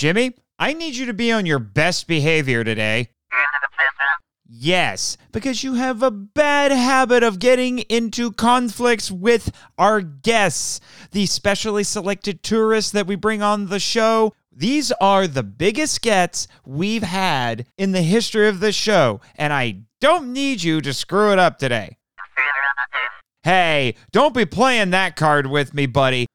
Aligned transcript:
Jimmy, 0.00 0.32
I 0.58 0.72
need 0.72 0.96
you 0.96 1.04
to 1.04 1.12
be 1.12 1.30
on 1.30 1.44
your 1.44 1.58
best 1.58 2.06
behavior 2.06 2.64
today. 2.64 3.10
Yes, 4.48 5.18
because 5.30 5.62
you 5.62 5.74
have 5.74 6.02
a 6.02 6.10
bad 6.10 6.72
habit 6.72 7.22
of 7.22 7.38
getting 7.38 7.80
into 7.80 8.32
conflicts 8.32 9.10
with 9.10 9.54
our 9.76 10.00
guests, 10.00 10.80
the 11.10 11.26
specially 11.26 11.84
selected 11.84 12.42
tourists 12.42 12.92
that 12.92 13.06
we 13.06 13.14
bring 13.14 13.42
on 13.42 13.66
the 13.66 13.78
show. 13.78 14.32
These 14.50 14.90
are 15.02 15.26
the 15.26 15.42
biggest 15.42 16.00
gets 16.00 16.48
we've 16.64 17.02
had 17.02 17.66
in 17.76 17.92
the 17.92 18.00
history 18.00 18.48
of 18.48 18.60
the 18.60 18.72
show, 18.72 19.20
and 19.36 19.52
I 19.52 19.82
don't 20.00 20.32
need 20.32 20.62
you 20.62 20.80
to 20.80 20.94
screw 20.94 21.30
it 21.30 21.38
up 21.38 21.58
today. 21.58 21.98
Hey, 23.42 23.96
don't 24.12 24.34
be 24.34 24.46
playing 24.46 24.90
that 24.92 25.16
card 25.16 25.46
with 25.46 25.74
me, 25.74 25.84
buddy. 25.84 26.26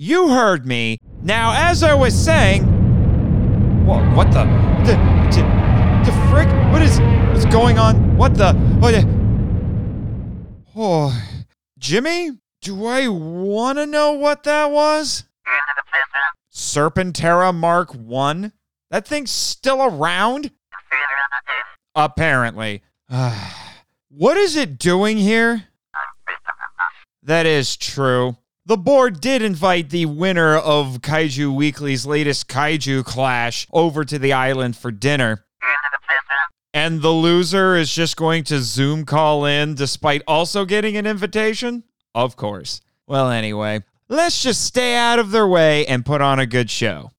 You 0.00 0.28
heard 0.28 0.64
me. 0.64 1.00
Now, 1.22 1.52
as 1.56 1.82
I 1.82 1.92
was 1.92 2.14
saying, 2.16 2.62
what, 3.84 4.00
what 4.14 4.30
the, 4.30 4.44
the, 4.84 4.92
the, 5.32 5.42
the 6.04 6.12
frick? 6.30 6.46
What 6.70 6.82
is, 6.82 7.00
what's 7.32 7.46
going 7.46 7.80
on? 7.80 8.16
What 8.16 8.36
the, 8.36 8.52
what 8.78 8.92
the, 8.92 9.04
oh, 10.76 11.20
Jimmy, 11.80 12.30
do 12.62 12.86
I 12.86 13.08
want 13.08 13.78
to 13.78 13.86
know 13.86 14.12
what 14.12 14.44
that 14.44 14.70
was? 14.70 15.24
Serpentera 16.52 17.52
Mark 17.52 17.92
1? 17.92 18.52
That 18.92 19.04
thing's 19.04 19.32
still 19.32 19.82
around? 19.82 20.52
Apparently. 21.96 22.84
what 24.10 24.36
is 24.36 24.54
it 24.54 24.78
doing 24.78 25.16
here? 25.16 25.64
That 27.24 27.46
is 27.46 27.76
true. 27.76 28.36
The 28.68 28.76
board 28.76 29.22
did 29.22 29.40
invite 29.40 29.88
the 29.88 30.04
winner 30.04 30.54
of 30.54 31.00
Kaiju 31.00 31.54
Weekly's 31.54 32.04
latest 32.04 32.48
Kaiju 32.48 33.02
Clash 33.02 33.66
over 33.72 34.04
to 34.04 34.18
the 34.18 34.34
island 34.34 34.76
for 34.76 34.90
dinner. 34.90 35.46
And 36.74 37.00
the 37.00 37.08
loser 37.08 37.76
is 37.76 37.90
just 37.90 38.18
going 38.18 38.44
to 38.44 38.60
Zoom 38.60 39.06
call 39.06 39.46
in 39.46 39.74
despite 39.74 40.20
also 40.28 40.66
getting 40.66 40.98
an 40.98 41.06
invitation? 41.06 41.82
Of 42.14 42.36
course. 42.36 42.82
Well, 43.06 43.30
anyway, 43.30 43.84
let's 44.10 44.42
just 44.42 44.62
stay 44.66 44.94
out 44.96 45.18
of 45.18 45.30
their 45.30 45.48
way 45.48 45.86
and 45.86 46.04
put 46.04 46.20
on 46.20 46.38
a 46.38 46.44
good 46.44 46.68
show. 46.68 47.12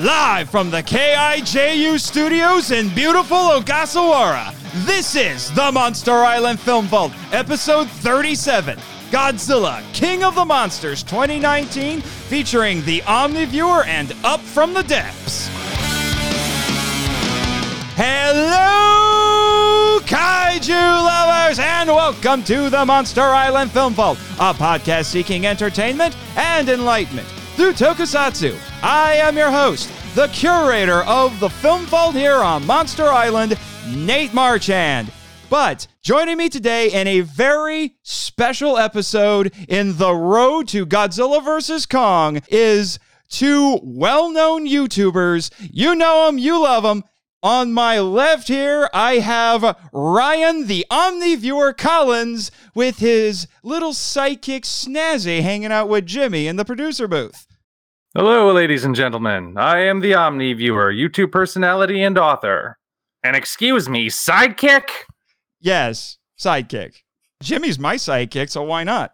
Live 0.00 0.48
from 0.48 0.70
the 0.70 0.82
KIJU 0.82 2.00
studios 2.00 2.70
in 2.70 2.88
beautiful 2.94 3.36
Ogasawara, 3.36 4.54
this 4.86 5.14
is 5.14 5.52
the 5.52 5.70
Monster 5.70 6.12
Island 6.12 6.58
Film 6.58 6.86
Vault, 6.86 7.12
episode 7.32 7.86
37 7.86 8.78
Godzilla, 9.10 9.82
King 9.92 10.24
of 10.24 10.36
the 10.36 10.44
Monsters 10.46 11.02
2019, 11.02 12.00
featuring 12.00 12.82
the 12.86 13.02
Omniviewer 13.02 13.84
and 13.86 14.14
Up 14.24 14.40
from 14.40 14.72
the 14.72 14.84
Depths. 14.84 15.50
Hello, 17.94 18.40
Kaiju 20.06 20.70
lovers, 20.70 21.58
and 21.58 21.90
welcome 21.90 22.42
to 22.44 22.70
the 22.70 22.86
Monster 22.86 23.20
Island 23.20 23.70
Film 23.70 23.92
Vault, 23.92 24.16
a 24.38 24.54
podcast 24.54 25.04
seeking 25.04 25.44
entertainment 25.44 26.16
and 26.36 26.70
enlightenment 26.70 27.28
through 27.56 27.72
tokusatsu. 27.72 28.58
I 28.82 29.14
am 29.14 29.36
your 29.36 29.50
host, 29.50 29.90
the 30.14 30.28
curator 30.28 31.02
of 31.04 31.38
the 31.40 31.48
Film 31.48 31.86
Vault 31.86 32.14
here 32.14 32.36
on 32.36 32.66
Monster 32.66 33.06
Island, 33.06 33.58
Nate 33.88 34.32
Marchand. 34.32 35.12
But 35.48 35.86
joining 36.02 36.36
me 36.36 36.48
today 36.48 36.92
in 36.92 37.06
a 37.06 37.20
very 37.20 37.96
special 38.02 38.78
episode 38.78 39.52
in 39.68 39.96
the 39.96 40.14
road 40.14 40.68
to 40.68 40.86
Godzilla 40.86 41.44
vs. 41.44 41.86
Kong 41.86 42.40
is 42.48 42.98
two 43.28 43.80
well 43.82 44.30
known 44.30 44.66
YouTubers. 44.66 45.50
You 45.58 45.94
know 45.94 46.26
them, 46.26 46.38
you 46.38 46.62
love 46.62 46.82
them. 46.82 47.04
On 47.42 47.72
my 47.72 47.98
left 47.98 48.48
here, 48.48 48.90
I 48.92 49.14
have 49.14 49.78
Ryan, 49.94 50.66
the 50.66 50.84
Omniviewer 50.90 51.74
Collins, 51.74 52.50
with 52.74 52.98
his 52.98 53.48
little 53.62 53.94
psychic 53.94 54.64
Snazzy 54.64 55.40
hanging 55.40 55.72
out 55.72 55.88
with 55.88 56.04
Jimmy 56.04 56.46
in 56.46 56.56
the 56.56 56.66
producer 56.66 57.08
booth. 57.08 57.46
Hello, 58.14 58.52
ladies 58.52 58.84
and 58.84 58.94
gentlemen. 58.94 59.56
I 59.56 59.78
am 59.84 60.00
the 60.00 60.12
Omni 60.12 60.52
Viewer, 60.52 60.92
YouTube 60.92 61.32
personality 61.32 62.02
and 62.02 62.18
author. 62.18 62.78
And 63.24 63.34
excuse 63.34 63.88
me, 63.88 64.10
sidekick? 64.10 64.90
Yes, 65.60 66.18
sidekick. 66.38 66.96
Jimmy's 67.42 67.78
my 67.78 67.94
sidekick, 67.94 68.50
so 68.50 68.64
why 68.64 68.84
not? 68.84 69.12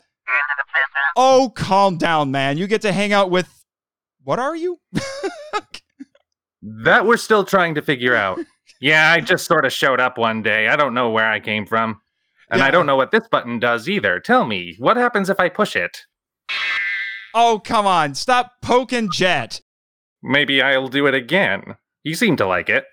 Oh, 1.15 1.53
calm 1.55 1.97
down, 1.97 2.33
man. 2.33 2.59
You 2.59 2.67
get 2.67 2.83
to 2.83 2.93
hang 2.93 3.13
out 3.13 3.31
with. 3.31 3.49
What 4.25 4.41
are 4.41 4.57
you? 4.57 4.81
that 6.85 7.07
we're 7.07 7.17
still 7.17 7.45
trying 7.45 7.75
to 7.77 7.83
figure 7.83 8.15
out. 8.15 8.39
Yeah, 8.81 9.11
I 9.13 9.21
just 9.21 9.47
sort 9.47 9.65
of 9.65 9.73
showed 9.73 10.01
up 10.01 10.19
one 10.19 10.43
day. 10.43 10.69
I 10.69 10.77
don't 10.77 10.95
know 10.95 11.11
where 11.11 11.31
I 11.31 11.41
came 11.41 11.65
from. 11.67 12.01
And 12.51 12.61
Yeah. 12.61 12.67
I 12.67 12.71
don't 12.71 12.87
know 12.87 12.97
what 12.97 13.11
this 13.11 13.27
button 13.29 13.59
does 13.59 13.89
either. 13.89 14.21
Tell 14.21 14.45
me, 14.47 14.75
what 14.79 14.97
happens 14.97 15.31
if 15.31 15.41
I 15.41 15.49
push 15.49 15.75
it? 15.77 15.99
Oh, 17.35 17.61
come 17.65 17.87
on. 17.87 18.15
Stop 18.15 18.53
poking 18.63 19.11
Jet. 19.11 19.61
Maybe 20.23 20.63
I'll 20.63 20.89
do 20.89 21.07
it 21.07 21.15
again. 21.15 21.77
You 22.03 22.15
seem 22.15 22.37
to 22.37 22.47
like 22.47 22.69
it. 22.69 22.85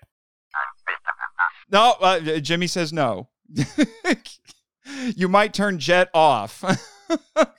No, 1.70 1.94
uh, 2.00 2.20
Jimmy 2.40 2.66
says 2.66 2.92
no. 2.92 3.28
you 5.16 5.28
might 5.28 5.54
turn 5.54 5.78
Jet 5.78 6.08
off. 6.14 6.64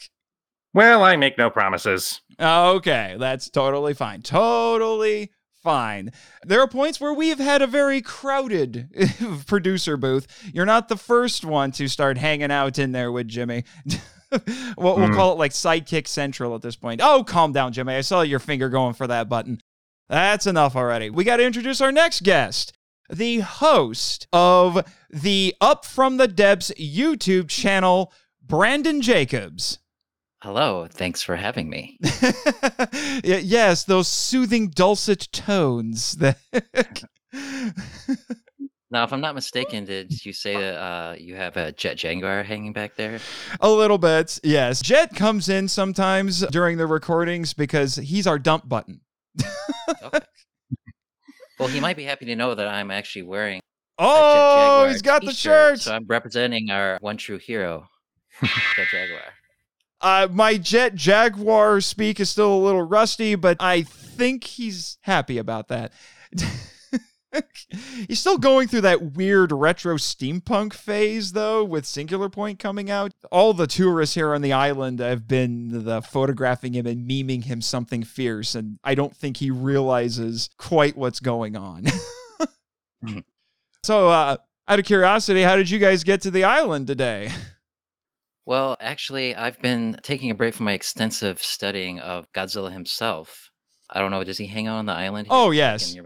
Well, 0.73 1.03
I 1.05 1.15
make 1.15 1.37
no 1.37 1.49
promises. 1.49 2.19
Okay, 2.37 3.15
that's 3.17 3.49
totally 3.49 3.93
fine. 3.93 4.21
Totally 4.21 5.31
fine. 5.65 6.11
There 6.45 6.61
are 6.61 6.67
points 6.67 7.01
where 7.01 7.13
we've 7.13 7.39
had 7.39 7.61
a 7.61 7.67
very 7.67 8.01
crowded 8.01 8.87
producer 9.47 9.97
booth. 9.97 10.27
You're 10.53 10.65
not 10.65 10.87
the 10.87 10.95
first 10.95 11.43
one 11.43 11.71
to 11.73 11.87
start 11.89 12.17
hanging 12.19 12.51
out 12.51 12.77
in 12.79 12.91
there 12.93 13.11
with 13.11 13.27
Jimmy. 13.27 13.63
we'll, 14.77 14.95
we'll 14.95 15.07
Hmm. 15.07 15.13
call 15.15 15.33
it 15.33 15.39
like 15.39 15.51
Sidekick 15.51 16.07
Central 16.07 16.53
at 16.55 16.61
this 16.61 16.75
point. 16.75 17.01
Oh, 17.03 17.23
calm 17.23 17.51
down, 17.51 17.73
Jimmy. 17.73 17.95
I 17.95 18.01
saw 18.01 18.21
your 18.21 18.39
finger 18.39 18.69
going 18.69 18.93
for 18.93 19.07
that 19.07 19.27
button. 19.27 19.59
That's 20.07 20.45
enough 20.45 20.75
already. 20.75 21.09
We 21.09 21.23
got 21.23 21.37
to 21.37 21.45
introduce 21.45 21.81
our 21.81 21.91
next 21.91 22.21
guest. 22.23 22.71
The 23.09 23.39
host 23.39 24.27
of 24.31 24.85
the 25.09 25.55
Up 25.59 25.83
From 25.83 26.17
the 26.17 26.27
Depths 26.27 26.71
YouTube 26.79 27.49
channel, 27.49 28.13
Brandon 28.41 29.01
Jacobs. 29.01 29.79
Hello, 30.45 30.85
thanks 30.87 31.23
for 31.23 31.35
having 31.35 31.71
me. 31.71 31.97
Yes, 33.23 33.83
those 33.83 34.07
soothing 34.07 34.67
dulcet 34.69 35.27
tones. 35.31 36.17
That 36.17 36.37
Now, 38.91 39.03
if 39.03 39.11
I'm 39.11 39.21
not 39.21 39.33
mistaken, 39.33 39.85
did 39.85 40.23
you 40.23 40.33
say 40.33 40.53
that 40.61 40.79
uh, 40.79 41.15
you 41.17 41.33
have 41.33 41.57
a 41.57 41.71
Jet 41.71 41.95
Jaguar 41.95 42.43
hanging 42.43 42.73
back 42.73 42.95
there? 42.95 43.19
a 43.59 43.71
little 43.71 43.97
bit, 43.97 44.39
yes. 44.43 44.83
Jet 44.83 45.15
comes 45.15 45.49
in 45.49 45.67
sometimes 45.67 46.41
during 46.51 46.77
the 46.77 46.85
recordings 46.85 47.55
because 47.55 47.95
he's 47.95 48.27
our 48.27 48.37
dump 48.37 48.69
button. 48.69 49.01
Okay. 50.03 50.19
well, 51.57 51.69
he 51.69 51.79
might 51.79 51.97
be 51.97 52.03
happy 52.03 52.25
to 52.27 52.35
know 52.35 52.53
that 52.53 52.67
I'm 52.67 52.91
actually 52.91 53.23
wearing 53.23 53.61
a 53.97 54.03
Jet 54.03 54.07
Oh, 54.07 54.87
he's 54.91 55.01
got 55.01 55.25
the 55.25 55.33
shirt. 55.33 55.79
So 55.79 55.91
I'm 55.91 56.05
representing 56.05 56.69
our 56.69 56.99
one 57.01 57.17
true 57.17 57.39
hero, 57.39 57.87
Jet 58.43 58.87
Jaguar. 58.91 59.33
Uh, 60.01 60.27
my 60.31 60.57
Jet 60.57 60.95
Jaguar 60.95 61.81
speak 61.81 62.19
is 62.19 62.29
still 62.29 62.53
a 62.53 62.63
little 62.63 62.83
rusty, 62.83 63.35
but 63.35 63.57
I 63.59 63.81
think 63.83 64.43
he's 64.43 64.97
happy 65.01 65.37
about 65.37 65.69
that. 65.69 65.93
he's 68.07 68.19
still 68.19 68.37
going 68.37 68.67
through 68.67 68.81
that 68.81 69.13
weird 69.13 69.51
retro 69.51 69.95
steampunk 69.95 70.73
phase, 70.73 71.31
though, 71.33 71.63
with 71.63 71.85
Singular 71.85 72.29
Point 72.29 72.59
coming 72.59 72.89
out. 72.89 73.13
All 73.31 73.53
the 73.53 73.67
tourists 73.67 74.15
here 74.15 74.33
on 74.33 74.41
the 74.41 74.53
island 74.53 74.99
have 74.99 75.27
been 75.27 75.83
the 75.85 76.01
photographing 76.01 76.73
him 76.73 76.85
and 76.85 77.09
memeing 77.09 77.43
him 77.45 77.61
something 77.61 78.03
fierce, 78.03 78.55
and 78.55 78.79
I 78.83 78.95
don't 78.95 79.15
think 79.15 79.37
he 79.37 79.51
realizes 79.51 80.49
quite 80.57 80.95
what's 80.97 81.19
going 81.19 81.55
on. 81.55 81.85
Mhm. 83.03 83.23
so, 83.83 84.09
uh, 84.09 84.37
out 84.67 84.79
of 84.79 84.85
curiosity, 84.85 85.43
how 85.43 85.57
did 85.57 85.69
you 85.69 85.77
guys 85.77 86.03
get 86.03 86.21
to 86.21 86.31
the 86.31 86.43
island 86.45 86.87
today? 86.87 87.29
Well, 88.45 88.77
actually, 88.79 89.35
I've 89.35 89.59
been 89.59 89.99
taking 90.03 90.29
a 90.29 90.35
break 90.35 90.53
from 90.53 90.65
my 90.65 90.73
extensive 90.73 91.41
studying 91.41 91.99
of 91.99 92.31
Godzilla 92.31 92.71
himself. 92.71 93.49
I 93.89 93.99
don't 93.99 94.11
know, 94.11 94.23
does 94.23 94.37
he 94.37 94.47
hang 94.47 94.67
out 94.67 94.77
on 94.77 94.85
the 94.85 94.93
island? 94.93 95.27
here? 95.27 95.35
Oh, 95.35 95.45
Like 95.47 95.53
in 95.53 95.57
yes. 95.57 95.95
your 95.95 96.05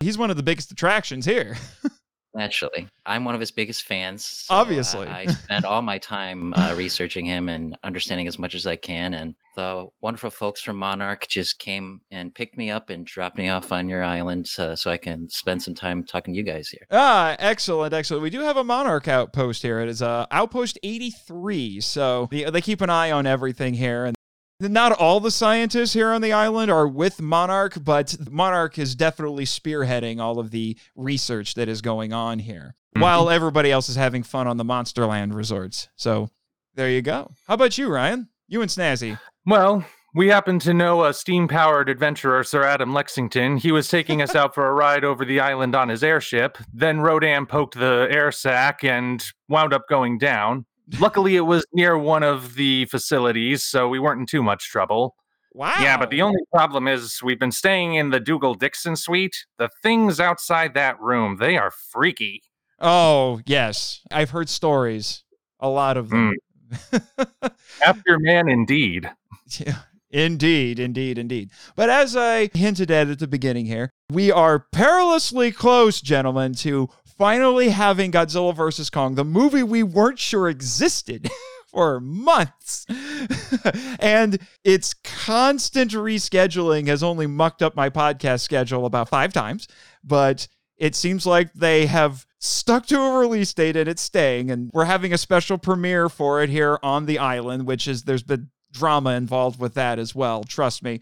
He's 0.00 0.18
one 0.18 0.30
of 0.30 0.36
the 0.36 0.42
biggest 0.42 0.70
attractions 0.72 1.24
here. 1.24 1.56
Naturally, 2.34 2.88
I'm 3.06 3.24
one 3.24 3.34
of 3.34 3.40
his 3.40 3.50
biggest 3.50 3.84
fans. 3.84 4.24
so 4.24 4.54
Obviously. 4.54 5.06
I, 5.06 5.20
I 5.20 5.26
spend 5.26 5.64
all 5.64 5.82
my 5.82 5.98
time 5.98 6.52
uh, 6.54 6.74
researching 6.76 7.24
him 7.24 7.48
and 7.48 7.76
understanding 7.82 8.28
as 8.28 8.38
much 8.38 8.54
as 8.54 8.66
I 8.66 8.76
can. 8.76 9.14
And 9.14 9.34
the 9.56 9.88
wonderful 10.02 10.30
folks 10.30 10.62
from 10.62 10.76
Monarch 10.76 11.26
just 11.26 11.58
came 11.58 12.00
and 12.10 12.34
picked 12.34 12.56
me 12.56 12.70
up 12.70 12.90
and 12.90 13.06
dropped 13.06 13.38
me 13.38 13.48
off 13.48 13.72
on 13.72 13.88
your 13.88 14.04
island 14.04 14.48
uh, 14.58 14.76
so 14.76 14.90
I 14.90 14.98
can 14.98 15.28
spend 15.30 15.62
some 15.62 15.74
time 15.74 16.04
talking 16.04 16.34
to 16.34 16.38
you 16.38 16.44
guys 16.44 16.68
here. 16.68 16.86
Ah, 16.90 17.34
excellent, 17.38 17.94
excellent. 17.94 18.22
We 18.22 18.30
do 18.30 18.40
have 18.40 18.56
a 18.56 18.64
Monarch 18.64 19.08
outpost 19.08 19.62
here. 19.62 19.80
It 19.80 19.88
is 19.88 20.02
uh, 20.02 20.26
Outpost 20.30 20.78
83. 20.82 21.80
So 21.80 22.28
the, 22.30 22.50
they 22.50 22.60
keep 22.60 22.82
an 22.82 22.90
eye 22.90 23.10
on 23.10 23.26
everything 23.26 23.74
here. 23.74 24.04
And 24.04 24.17
not 24.60 24.92
all 24.92 25.20
the 25.20 25.30
scientists 25.30 25.92
here 25.92 26.08
on 26.10 26.20
the 26.20 26.32
island 26.32 26.70
are 26.70 26.88
with 26.88 27.20
Monarch, 27.20 27.74
but 27.84 28.16
Monarch 28.30 28.78
is 28.78 28.94
definitely 28.96 29.44
spearheading 29.44 30.20
all 30.20 30.38
of 30.40 30.50
the 30.50 30.76
research 30.96 31.54
that 31.54 31.68
is 31.68 31.80
going 31.80 32.12
on 32.12 32.40
here 32.40 32.74
Mhm. 32.96 33.02
while 33.02 33.30
everybody 33.30 33.70
else 33.70 33.88
is 33.88 33.96
having 33.96 34.22
fun 34.24 34.46
on 34.48 34.56
the 34.56 34.64
Monsterland 34.64 35.34
resorts. 35.34 35.88
So 35.94 36.30
there 36.74 36.90
you 36.90 37.02
go. 37.02 37.30
How 37.46 37.54
about 37.54 37.78
you, 37.78 37.88
Ryan? 37.88 38.28
You 38.48 38.60
and 38.62 38.70
Snazzy. 38.70 39.18
Well, 39.46 39.84
we 40.14 40.28
happen 40.28 40.58
to 40.60 40.74
know 40.74 41.04
a 41.04 41.14
steam 41.14 41.46
powered 41.46 41.88
adventurer, 41.88 42.42
Sir 42.42 42.64
Adam 42.64 42.92
Lexington. 42.92 43.58
He 43.58 43.70
was 43.70 43.88
taking 43.88 44.20
us 44.20 44.34
out 44.34 44.54
for 44.54 44.68
a 44.68 44.72
ride 44.74 45.04
over 45.04 45.24
the 45.24 45.38
island 45.38 45.76
on 45.76 45.88
his 45.88 46.02
airship. 46.02 46.58
Then 46.72 47.00
Rodan 47.00 47.46
poked 47.46 47.78
the 47.78 48.08
air 48.10 48.32
sac 48.32 48.82
and 48.82 49.22
wound 49.48 49.72
up 49.72 49.82
going 49.88 50.18
down. 50.18 50.64
Luckily, 50.98 51.36
it 51.36 51.42
was 51.42 51.64
near 51.72 51.98
one 51.98 52.22
of 52.22 52.54
the 52.54 52.86
facilities, 52.86 53.64
so 53.64 53.88
we 53.88 53.98
weren't 53.98 54.20
in 54.20 54.26
too 54.26 54.42
much 54.42 54.70
trouble. 54.70 55.16
Wow. 55.54 55.74
Yeah, 55.80 55.96
but 55.96 56.10
the 56.10 56.22
only 56.22 56.40
problem 56.52 56.86
is 56.88 57.22
we've 57.22 57.38
been 57.38 57.52
staying 57.52 57.94
in 57.94 58.10
the 58.10 58.20
Dougal 58.20 58.54
Dixon 58.54 58.96
suite. 58.96 59.46
The 59.58 59.68
things 59.82 60.20
outside 60.20 60.74
that 60.74 61.00
room, 61.00 61.36
they 61.38 61.56
are 61.56 61.70
freaky. 61.70 62.42
Oh, 62.80 63.40
yes. 63.44 64.00
I've 64.10 64.30
heard 64.30 64.48
stories. 64.48 65.24
A 65.60 65.68
lot 65.68 65.96
of 65.96 66.10
them. 66.10 66.34
Hmm. 66.70 66.96
After 67.84 68.18
man, 68.18 68.48
indeed. 68.48 69.10
Yeah, 69.58 69.78
Indeed, 70.10 70.78
indeed, 70.78 71.18
indeed. 71.18 71.50
But 71.76 71.90
as 71.90 72.16
I 72.16 72.50
hinted 72.54 72.90
at 72.90 73.08
at 73.08 73.18
the 73.18 73.26
beginning 73.26 73.66
here, 73.66 73.90
we 74.10 74.32
are 74.32 74.66
perilously 74.72 75.52
close, 75.52 76.00
gentlemen, 76.00 76.54
to 76.54 76.88
finally 77.18 77.70
having 77.70 78.12
Godzilla 78.12 78.54
vs. 78.54 78.88
Kong, 78.88 79.16
the 79.16 79.24
movie 79.24 79.64
we 79.64 79.82
weren't 79.82 80.20
sure 80.20 80.48
existed 80.48 81.28
for 81.66 82.00
months. 82.00 82.86
and 83.98 84.38
its 84.64 84.94
constant 84.94 85.90
rescheduling 85.90 86.86
has 86.86 87.02
only 87.02 87.26
mucked 87.26 87.60
up 87.60 87.76
my 87.76 87.90
podcast 87.90 88.40
schedule 88.40 88.86
about 88.86 89.08
five 89.08 89.32
times. 89.32 89.68
But 90.02 90.48
it 90.78 90.94
seems 90.94 91.26
like 91.26 91.52
they 91.52 91.86
have 91.86 92.24
stuck 92.38 92.86
to 92.86 93.00
a 93.00 93.18
release 93.18 93.52
date 93.52 93.76
and 93.76 93.88
it's 93.88 94.02
staying. 94.02 94.50
And 94.50 94.70
we're 94.72 94.84
having 94.84 95.12
a 95.12 95.18
special 95.18 95.58
premiere 95.58 96.08
for 96.08 96.40
it 96.42 96.48
here 96.48 96.78
on 96.82 97.06
the 97.06 97.18
island, 97.18 97.66
which 97.66 97.88
is 97.88 98.04
there's 98.04 98.22
been 98.22 98.48
drama 98.72 99.10
involved 99.10 99.58
with 99.58 99.74
that 99.74 99.98
as 99.98 100.14
well. 100.14 100.44
Trust 100.44 100.82
me. 100.82 101.00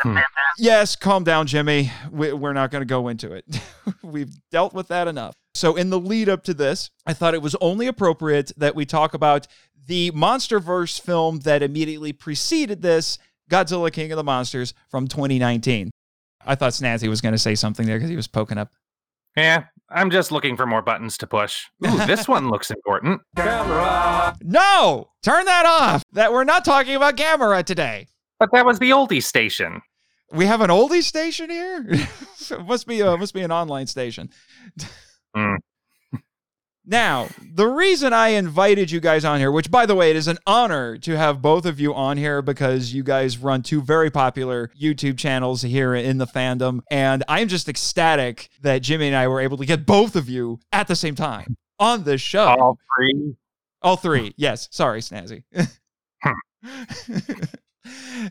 Hmm. 0.00 0.18
Yes, 0.58 0.96
calm 0.96 1.24
down, 1.24 1.46
Jimmy. 1.46 1.92
We, 2.10 2.32
we're 2.32 2.52
not 2.52 2.70
going 2.70 2.82
to 2.82 2.86
go 2.86 3.08
into 3.08 3.32
it. 3.32 3.44
We've 4.02 4.34
dealt 4.50 4.74
with 4.74 4.88
that 4.88 5.08
enough. 5.08 5.34
So, 5.54 5.76
in 5.76 5.90
the 5.90 6.00
lead 6.00 6.28
up 6.28 6.42
to 6.44 6.54
this, 6.54 6.90
I 7.06 7.12
thought 7.12 7.34
it 7.34 7.42
was 7.42 7.54
only 7.60 7.86
appropriate 7.86 8.52
that 8.56 8.74
we 8.74 8.84
talk 8.84 9.14
about 9.14 9.46
the 9.86 10.10
Monsterverse 10.12 11.00
film 11.00 11.40
that 11.40 11.62
immediately 11.62 12.12
preceded 12.12 12.82
this 12.82 13.18
Godzilla 13.50 13.92
King 13.92 14.12
of 14.12 14.16
the 14.16 14.24
Monsters 14.24 14.74
from 14.90 15.08
2019. 15.08 15.90
I 16.44 16.54
thought 16.54 16.72
Snazzy 16.72 17.08
was 17.08 17.20
going 17.20 17.32
to 17.32 17.38
say 17.38 17.54
something 17.54 17.86
there 17.86 17.96
because 17.96 18.10
he 18.10 18.16
was 18.16 18.28
poking 18.28 18.58
up. 18.58 18.72
Yeah, 19.36 19.64
I'm 19.88 20.10
just 20.10 20.32
looking 20.32 20.56
for 20.56 20.66
more 20.66 20.82
buttons 20.82 21.16
to 21.18 21.26
push. 21.26 21.66
Ooh, 21.86 22.06
this 22.06 22.26
one 22.28 22.50
looks 22.50 22.70
important. 22.70 23.20
No, 24.42 25.10
turn 25.22 25.44
that 25.44 25.66
off. 25.66 26.02
That 26.12 26.32
we're 26.32 26.44
not 26.44 26.64
talking 26.64 26.94
about 26.94 27.16
Gamera 27.16 27.64
today. 27.64 28.08
But 28.42 28.50
that 28.50 28.66
was 28.66 28.80
the 28.80 28.90
oldie 28.90 29.22
station. 29.22 29.80
We 30.32 30.46
have 30.46 30.62
an 30.62 30.68
oldie 30.68 31.04
station 31.04 31.48
here. 31.48 31.86
it 31.88 32.66
must 32.66 32.88
be 32.88 32.98
a 32.98 33.16
must 33.16 33.34
be 33.34 33.42
an 33.42 33.52
online 33.52 33.86
station. 33.86 34.30
Hmm. 35.32 35.54
Now, 36.84 37.28
the 37.40 37.68
reason 37.68 38.12
I 38.12 38.30
invited 38.30 38.90
you 38.90 38.98
guys 38.98 39.24
on 39.24 39.38
here, 39.38 39.52
which 39.52 39.70
by 39.70 39.86
the 39.86 39.94
way, 39.94 40.10
it 40.10 40.16
is 40.16 40.26
an 40.26 40.38
honor 40.48 40.98
to 40.98 41.16
have 41.16 41.40
both 41.40 41.64
of 41.64 41.78
you 41.78 41.94
on 41.94 42.16
here 42.16 42.42
because 42.42 42.92
you 42.92 43.04
guys 43.04 43.38
run 43.38 43.62
two 43.62 43.80
very 43.80 44.10
popular 44.10 44.68
YouTube 44.76 45.16
channels 45.16 45.62
here 45.62 45.94
in 45.94 46.18
the 46.18 46.26
fandom. 46.26 46.80
And 46.90 47.22
I'm 47.28 47.46
just 47.46 47.68
ecstatic 47.68 48.48
that 48.62 48.82
Jimmy 48.82 49.06
and 49.06 49.14
I 49.14 49.28
were 49.28 49.40
able 49.40 49.58
to 49.58 49.64
get 49.64 49.86
both 49.86 50.16
of 50.16 50.28
you 50.28 50.58
at 50.72 50.88
the 50.88 50.96
same 50.96 51.14
time 51.14 51.56
on 51.78 52.02
the 52.02 52.18
show. 52.18 52.46
All 52.46 52.78
three. 52.98 53.36
All 53.80 53.96
three. 53.96 54.34
Yes. 54.36 54.68
Sorry, 54.72 55.02
Snazzy. 55.02 55.44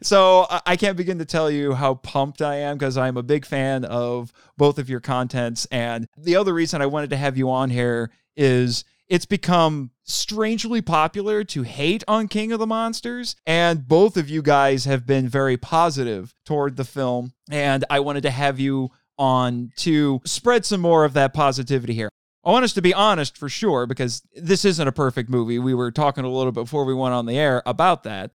so 0.02 0.48
I- 0.66 0.76
can't 0.76 0.98
begin 0.98 1.20
to 1.20 1.26
tell 1.26 1.52
you 1.52 1.74
how 1.74 1.96
pumped 1.96 2.42
I 2.42 2.56
am 2.58 2.78
because 2.78 2.98
I'm 2.98 3.18
a 3.18 3.24
big 3.24 3.46
fan 3.46 3.86
of 3.86 4.34
both 4.58 4.80
of 4.80 4.90
your 4.90 5.00
contents. 5.00 5.66
And 5.72 6.08
the 6.18 6.36
other 6.36 6.54
reason 6.54 6.82
I 6.82 6.88
wanted 6.88 7.10
to 7.12 7.18
have 7.18 7.38
you 7.38 7.50
on 7.50 7.70
here 7.70 8.12
is 8.36 8.84
it's 9.10 9.26
become 9.26 9.92
strangely 10.04 10.82
popular 10.82 11.44
to 11.44 11.64
hate 11.64 12.04
on 12.08 12.28
King 12.28 12.52
of 12.52 12.60
the 12.60 12.68
Monsters. 12.68 13.36
And 13.46 13.88
both 13.88 14.18
of 14.18 14.30
you 14.30 14.42
guys 14.42 14.86
have 14.86 15.06
been 15.06 15.28
very 15.28 15.58
positive 15.58 16.34
toward 16.46 16.78
the 16.78 16.86
film. 16.86 17.34
And 17.50 17.84
I 17.90 18.00
wanted 18.00 18.24
to 18.24 18.32
have 18.32 18.60
you 18.60 18.90
on 19.18 19.72
to 19.78 20.22
spread 20.26 20.66
some 20.66 20.82
more 20.82 21.06
of 21.06 21.14
that 21.14 21.34
positivity 21.34 21.94
here. 21.94 22.10
I 22.44 22.52
want 22.52 22.64
us 22.64 22.74
to 22.74 22.82
be 22.82 22.94
honest 22.94 23.38
for 23.38 23.50
sure 23.50 23.86
because 23.86 24.24
this 24.36 24.66
isn't 24.66 24.88
a 24.88 24.92
perfect 24.92 25.30
movie. 25.30 25.60
We 25.60 25.76
were 25.76 25.92
talking 25.92 26.24
a 26.24 26.30
little 26.30 26.52
bit 26.52 26.62
before 26.62 26.86
we 26.86 26.94
went 26.94 27.14
on 27.14 27.28
the 27.28 27.38
air 27.38 27.62
about 27.66 28.04
that. 28.04 28.32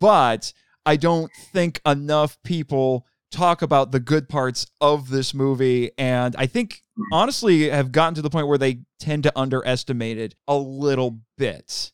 But 0.00 0.52
I 0.86 0.96
don't 0.96 1.30
think 1.52 1.80
enough 1.84 2.38
people 2.44 3.06
talk 3.30 3.62
about 3.62 3.92
the 3.92 4.00
good 4.00 4.28
parts 4.28 4.66
of 4.80 5.10
this 5.10 5.34
movie. 5.34 5.90
And 5.98 6.34
I 6.36 6.46
think, 6.46 6.82
honestly, 7.12 7.68
have 7.68 7.92
gotten 7.92 8.14
to 8.14 8.22
the 8.22 8.30
point 8.30 8.48
where 8.48 8.58
they 8.58 8.80
tend 8.98 9.22
to 9.24 9.38
underestimate 9.38 10.18
it 10.18 10.34
a 10.46 10.56
little 10.56 11.20
bit. 11.36 11.92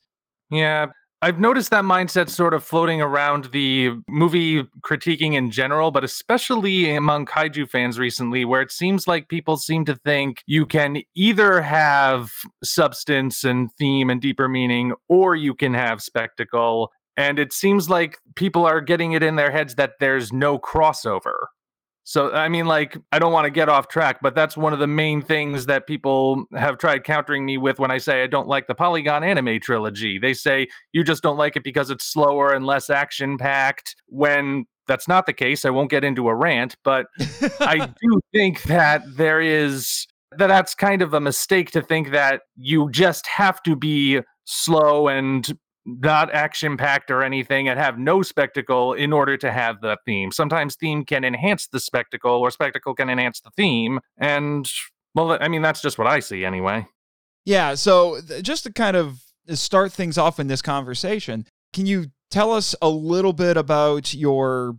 Yeah, 0.51 0.87
I've 1.23 1.41
noticed 1.41 1.71
that 1.71 1.85
mindset 1.85 2.29
sort 2.29 2.53
of 2.53 2.63
floating 2.63 3.01
around 3.01 3.47
the 3.47 3.93
movie 4.09 4.63
critiquing 4.85 5.33
in 5.33 5.51
general, 5.51 5.91
but 5.91 6.05
especially 6.05 6.95
among 6.95 7.25
kaiju 7.25 7.71
fans 7.71 7.99
recently, 7.99 8.45
where 8.45 8.61
it 8.61 8.71
seems 8.71 9.09
like 9.09 9.29
people 9.29 9.57
seem 9.57 9.87
to 9.87 9.97
think 9.97 10.43
you 10.47 10.67
can 10.67 10.99
either 11.15 11.63
have 11.63 12.31
substance 12.63 13.43
and 13.43 13.71
theme 13.79 14.11
and 14.11 14.21
deeper 14.21 14.49
meaning, 14.49 14.93
or 15.09 15.35
you 15.35 15.55
can 15.55 15.73
have 15.73 16.03
spectacle. 16.03 16.93
And 17.17 17.39
it 17.39 17.53
seems 17.53 17.89
like 17.89 18.19
people 18.35 18.67
are 18.67 18.81
getting 18.81 19.13
it 19.13 19.23
in 19.23 19.37
their 19.37 19.51
heads 19.51 19.77
that 19.77 19.95
there's 20.01 20.33
no 20.33 20.59
crossover. 20.59 21.47
So, 22.07 22.33
I 22.33 22.51
mean, 22.51 22.67
like, 22.67 22.99
I 23.13 23.19
don't 23.19 23.33
want 23.33 23.47
to 23.47 23.51
get 23.51 23.71
off 23.71 23.89
track, 23.89 24.19
but 24.21 24.35
that's 24.35 24.59
one 24.59 24.75
of 24.75 24.79
the 24.79 24.87
main 24.87 25.23
things 25.23 25.65
that 25.67 25.87
people 25.87 26.45
have 26.55 26.77
tried 26.77 27.03
countering 27.03 27.47
me 27.47 27.57
with 27.57 27.79
when 27.79 27.91
I 27.91 27.97
say 27.97 28.23
I 28.23 28.27
don't 28.27 28.47
like 28.47 28.67
the 28.67 28.75
Polygon 28.75 29.25
anime 29.25 29.59
trilogy. 29.59 30.19
They 30.19 30.35
say 30.35 30.69
you 30.93 31.03
just 31.03 31.23
don't 31.23 31.39
like 31.39 31.57
it 31.57 31.65
because 31.65 31.89
it's 31.89 32.05
slower 32.05 32.53
and 32.53 32.67
less 32.67 32.91
action 32.91 33.39
packed. 33.39 33.97
When 34.07 34.67
that's 34.87 35.09
not 35.09 35.25
the 35.25 35.33
case, 35.33 35.65
I 35.65 35.71
won't 35.71 35.91
get 35.91 36.05
into 36.05 36.29
a 36.29 36.35
rant, 36.35 36.77
but 36.85 37.07
I 37.61 37.87
do 37.87 38.21
think 38.33 38.65
that 38.65 39.03
there 39.17 39.41
is 39.41 40.07
that 40.37 40.49
that's 40.49 40.75
kind 40.75 41.01
of 41.01 41.15
a 41.15 41.21
mistake 41.21 41.71
to 41.71 41.81
think 41.81 42.11
that 42.11 42.43
you 42.57 42.91
just 42.91 43.27
have 43.27 43.63
to 43.63 43.77
be 43.77 44.21
slow 44.45 45.09
and 45.09 45.57
not 45.87 46.33
action 46.33 46.77
packed 46.77 47.11
or 47.11 47.23
anything 47.23 47.69
and 47.69 47.79
have 47.79 47.99
no 47.99 48.23
spectacle 48.23 48.95
in 48.95 49.13
order 49.13 49.37
to 49.37 49.53
have 49.53 49.81
the 49.81 49.97
theme. 50.07 50.33
Sometimes 50.33 50.77
theme 50.77 51.05
can 51.05 51.25
enhance 51.25 51.67
the 51.67 51.81
spectacle 51.81 52.33
or 52.33 52.51
spectacle 52.51 52.95
can 52.95 53.11
enhance 53.11 53.41
the 53.41 53.51
theme. 53.51 54.01
And 54.17 54.71
well, 55.15 55.37
I 55.41 55.49
mean, 55.49 55.63
that's 55.63 55.83
just 55.83 55.99
what 55.99 56.07
I 56.07 56.21
see 56.21 56.45
anyway. 56.45 56.87
Yeah. 57.45 57.75
So, 57.75 58.21
just 58.43 58.65
to 58.65 58.73
kind 58.73 58.97
of 58.97 59.23
start 59.51 59.93
things 59.93 60.17
off 60.17 60.41
in 60.41 60.47
this 60.47 60.63
conversation, 60.63 61.47
can 61.73 61.87
you 61.87 62.07
tell 62.31 62.53
us 62.53 62.75
a 62.81 62.89
little 62.89 63.33
bit 63.33 63.57
about 63.57 64.15
your? 64.15 64.77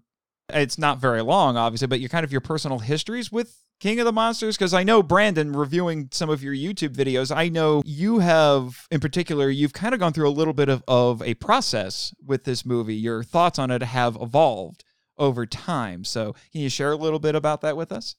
It's 0.49 0.77
not 0.77 0.99
very 0.99 1.21
long, 1.21 1.57
obviously, 1.57 1.87
but 1.87 1.99
your 1.99 2.09
kind 2.09 2.23
of 2.23 2.31
your 2.31 2.41
personal 2.41 2.79
histories 2.79 3.31
with 3.31 3.61
King 3.79 3.99
of 3.99 4.05
the 4.05 4.13
Monsters? 4.13 4.57
Because 4.57 4.73
I 4.73 4.83
know 4.83 5.03
Brandon, 5.03 5.53
reviewing 5.53 6.09
some 6.11 6.29
of 6.29 6.41
your 6.43 6.53
YouTube 6.53 6.95
videos, 6.95 7.35
I 7.35 7.49
know 7.49 7.81
you 7.85 8.19
have, 8.19 8.87
in 8.91 8.99
particular, 8.99 9.49
you've 9.49 9.73
kind 9.73 9.93
of 9.93 9.99
gone 9.99 10.13
through 10.13 10.29
a 10.29 10.31
little 10.31 10.53
bit 10.53 10.69
of, 10.69 10.83
of 10.87 11.21
a 11.21 11.33
process 11.35 12.13
with 12.23 12.43
this 12.43 12.65
movie. 12.65 12.95
Your 12.95 13.23
thoughts 13.23 13.59
on 13.59 13.71
it 13.71 13.83
have 13.83 14.17
evolved 14.21 14.83
over 15.17 15.45
time. 15.45 16.03
So, 16.03 16.33
can 16.51 16.61
you 16.61 16.69
share 16.69 16.91
a 16.91 16.97
little 16.97 17.19
bit 17.19 17.35
about 17.35 17.61
that 17.61 17.77
with 17.77 17.91
us? 17.91 18.15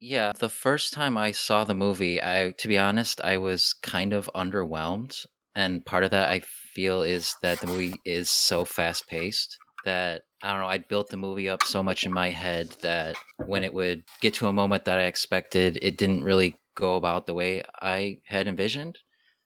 Yeah, 0.00 0.32
the 0.38 0.48
first 0.48 0.92
time 0.92 1.16
I 1.16 1.30
saw 1.30 1.64
the 1.64 1.74
movie, 1.74 2.20
I 2.22 2.52
to 2.58 2.68
be 2.68 2.78
honest, 2.78 3.20
I 3.22 3.38
was 3.38 3.74
kind 3.82 4.12
of 4.12 4.30
underwhelmed. 4.34 5.24
And 5.54 5.84
part 5.84 6.02
of 6.04 6.10
that 6.10 6.28
I 6.28 6.40
feel 6.74 7.02
is 7.02 7.34
that 7.42 7.60
the 7.60 7.66
movie 7.66 7.94
is 8.04 8.30
so 8.30 8.64
fast 8.64 9.06
paced 9.06 9.58
that 9.84 10.22
I 10.42 10.50
don't 10.50 10.60
know, 10.60 10.66
I 10.66 10.78
built 10.78 11.08
the 11.08 11.16
movie 11.16 11.48
up 11.48 11.62
so 11.62 11.82
much 11.82 12.04
in 12.04 12.12
my 12.12 12.30
head 12.30 12.74
that 12.82 13.16
when 13.46 13.62
it 13.62 13.72
would 13.72 14.02
get 14.20 14.34
to 14.34 14.48
a 14.48 14.52
moment 14.52 14.84
that 14.86 14.98
I 14.98 15.04
expected, 15.04 15.78
it 15.82 15.96
didn't 15.96 16.24
really 16.24 16.56
go 16.74 16.96
about 16.96 17.26
the 17.26 17.34
way 17.34 17.62
I 17.80 18.18
had 18.24 18.48
envisioned. 18.48 18.98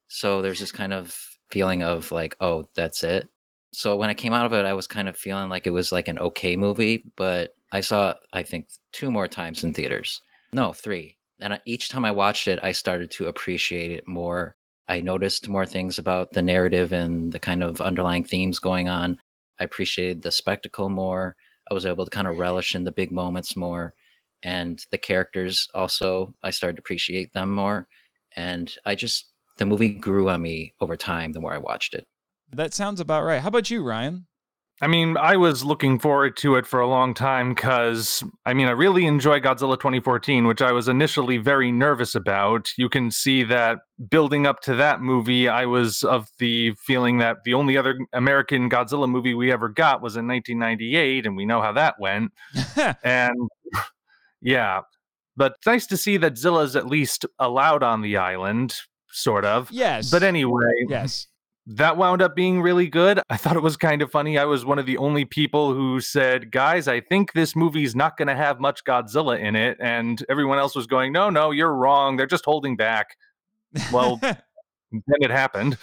So 0.09 0.41
there's 0.41 0.61
this 0.61 0.73
kind 0.73 0.93
of 0.93 1.15
feeling 1.51 1.83
of 1.83 2.11
like, 2.13 2.37
oh, 2.41 2.69
that's 2.75 3.03
it. 3.03 3.29
So 3.73 3.97
when 3.97 4.09
I 4.09 4.15
came 4.15 4.33
out 4.33 4.47
of 4.47 4.53
it, 4.55 4.65
I 4.65 4.73
was 4.73 4.87
kind 4.87 5.09
of 5.09 5.19
feeling 5.19 5.51
like 5.51 5.67
it 5.67 5.71
was 5.71 5.93
like 5.93 6.09
an 6.09 6.19
okay 6.19 6.57
movie, 6.57 7.05
but 7.17 7.55
I 7.73 7.81
saw 7.81 8.11
it, 8.11 8.17
I 8.33 8.43
think 8.43 8.69
two 8.93 9.11
more 9.11 9.29
times 9.29 9.65
in 9.65 9.75
theaters. 9.75 10.23
No, 10.53 10.73
three. 10.73 11.19
And 11.41 11.61
each 11.67 11.91
time 11.91 12.05
I 12.05 12.13
watched 12.13 12.49
it, 12.49 12.59
I 12.63 12.73
started 12.73 13.11
to 13.13 13.27
appreciate 13.27 13.91
it 13.91 14.09
more. 14.09 14.57
I 14.89 15.01
noticed 15.01 15.49
more 15.49 15.67
things 15.67 15.99
about 15.99 16.33
the 16.33 16.43
narrative 16.43 16.93
and 16.93 17.33
the 17.33 17.41
kind 17.41 17.63
of 17.63 17.81
underlying 17.81 18.25
themes 18.25 18.59
going 18.59 18.89
on. 18.89 19.19
I 19.61 19.65
appreciated 19.65 20.23
the 20.23 20.31
spectacle 20.31 20.89
more. 20.89 21.37
I 21.71 21.75
was 21.75 21.87
able 21.87 22.05
to 22.05 22.11
kind 22.11 22.29
of 22.29 22.39
relish 22.39 22.75
in 22.75 22.85
the 22.85 22.93
big 22.93 23.11
moments 23.11 23.57
more. 23.57 23.95
And 24.43 24.85
the 24.91 24.99
characters 24.99 25.69
also, 25.75 26.35
I 26.43 26.51
started 26.51 26.77
to 26.77 26.81
appreciate 26.81 27.33
them 27.33 27.51
more. 27.51 27.89
And 28.37 28.73
I 28.85 28.95
just, 28.95 29.33
the 29.57 29.67
movie 29.67 29.95
grew 29.95 30.29
on 30.29 30.43
me 30.43 30.75
over 30.81 30.97
time 30.97 31.33
the 31.33 31.41
more 31.41 31.55
I 31.55 31.59
watched 31.59 31.95
it. 31.95 32.07
That 32.53 32.75
sounds 32.75 33.01
about 33.01 33.25
right. 33.25 33.41
How 33.41 33.49
about 33.49 33.71
you, 33.71 33.83
Ryan? 33.83 34.27
I 34.83 34.89
mean, 34.89 35.17
I 35.17 35.37
was 35.37 35.65
looking 35.65 35.99
forward 35.99 36.37
to 36.39 36.57
it 36.57 36.67
for 36.67 36.81
a 36.81 36.87
long 36.87 37.15
time 37.15 37.55
because, 37.55 38.23
I 38.45 38.53
mean, 38.53 38.67
I 38.67 38.73
really 38.73 39.07
enjoy 39.07 39.41
Godzilla 39.41 39.79
2014, 39.79 40.47
which 40.47 40.61
I 40.61 40.73
was 40.73 40.87
initially 40.87 41.39
very 41.39 41.73
nervous 41.73 42.15
about. 42.15 42.71
You 42.77 42.91
can 42.91 43.11
see 43.11 43.43
that 43.45 43.79
building 44.11 44.47
up 44.47 44.61
to 44.63 44.75
that 44.75 45.01
movie, 45.01 45.49
I 45.49 45.65
was 45.65 46.03
of 46.03 46.29
the 46.39 46.73
feeling 46.73 47.17
that 47.19 47.39
the 47.45 47.55
only 47.55 47.79
other 47.79 47.99
American 48.13 48.69
Godzilla 48.69 49.09
movie 49.09 49.33
we 49.33 49.51
ever 49.51 49.71
got 49.71 50.03
was 50.03 50.17
in 50.17 50.29
1998, 50.29 51.25
and 51.25 51.37
we 51.37 51.47
know 51.47 51.63
how 51.63 51.73
that 51.73 51.99
went. 51.99 52.33
and 53.03 53.49
yeah, 54.43 54.83
but 55.39 55.57
nice 55.65 55.87
to 55.87 55.97
see 55.97 56.19
that 56.19 56.35
Zilla's 56.35 56.77
at 56.77 56.87
least 56.87 57.25
allowed 57.39 57.83
on 57.83 58.03
the 58.03 58.19
island, 58.19 58.75
sort 59.11 59.47
of. 59.47 59.71
Yes. 59.73 60.11
But 60.11 60.23
anyway. 60.23 60.85
Yes 60.87 61.29
that 61.67 61.97
wound 61.97 62.23
up 62.23 62.37
being 62.37 62.63
really 62.63 62.87
good. 62.87 63.21
I 63.29 63.37
thought 63.37 63.57
it 63.57 63.63
was 63.63 63.77
kind 63.77 64.01
of 64.01 64.11
funny. 64.11 64.39
I 64.39 64.45
was 64.45 64.65
one 64.65 64.79
of 64.79 64.87
the 64.87 64.99
only 64.99 65.25
people 65.25 65.75
who 65.75 66.01
said, 66.01 66.53
"Guys, 66.53 66.87
I 66.87 67.01
think 67.01 67.33
this 67.33 67.57
movie's 67.57 67.97
not 67.97 68.17
going 68.17 68.29
to 68.29 68.37
have 68.37 68.61
much 68.61 68.85
Godzilla 68.85 69.39
in 69.39 69.57
it." 69.57 69.77
And 69.81 70.25
everyone 70.29 70.59
else 70.59 70.77
was 70.77 70.87
going, 70.87 71.13
"No, 71.13 71.29
no, 71.31 71.51
you're 71.51 71.75
wrong. 71.75 72.17
They're 72.17 72.27
just 72.27 72.45
holding 72.45 72.77
back." 72.77 73.17
Well, 73.93 74.17
then 74.23 74.37
it 75.21 75.31
happened. 75.31 75.77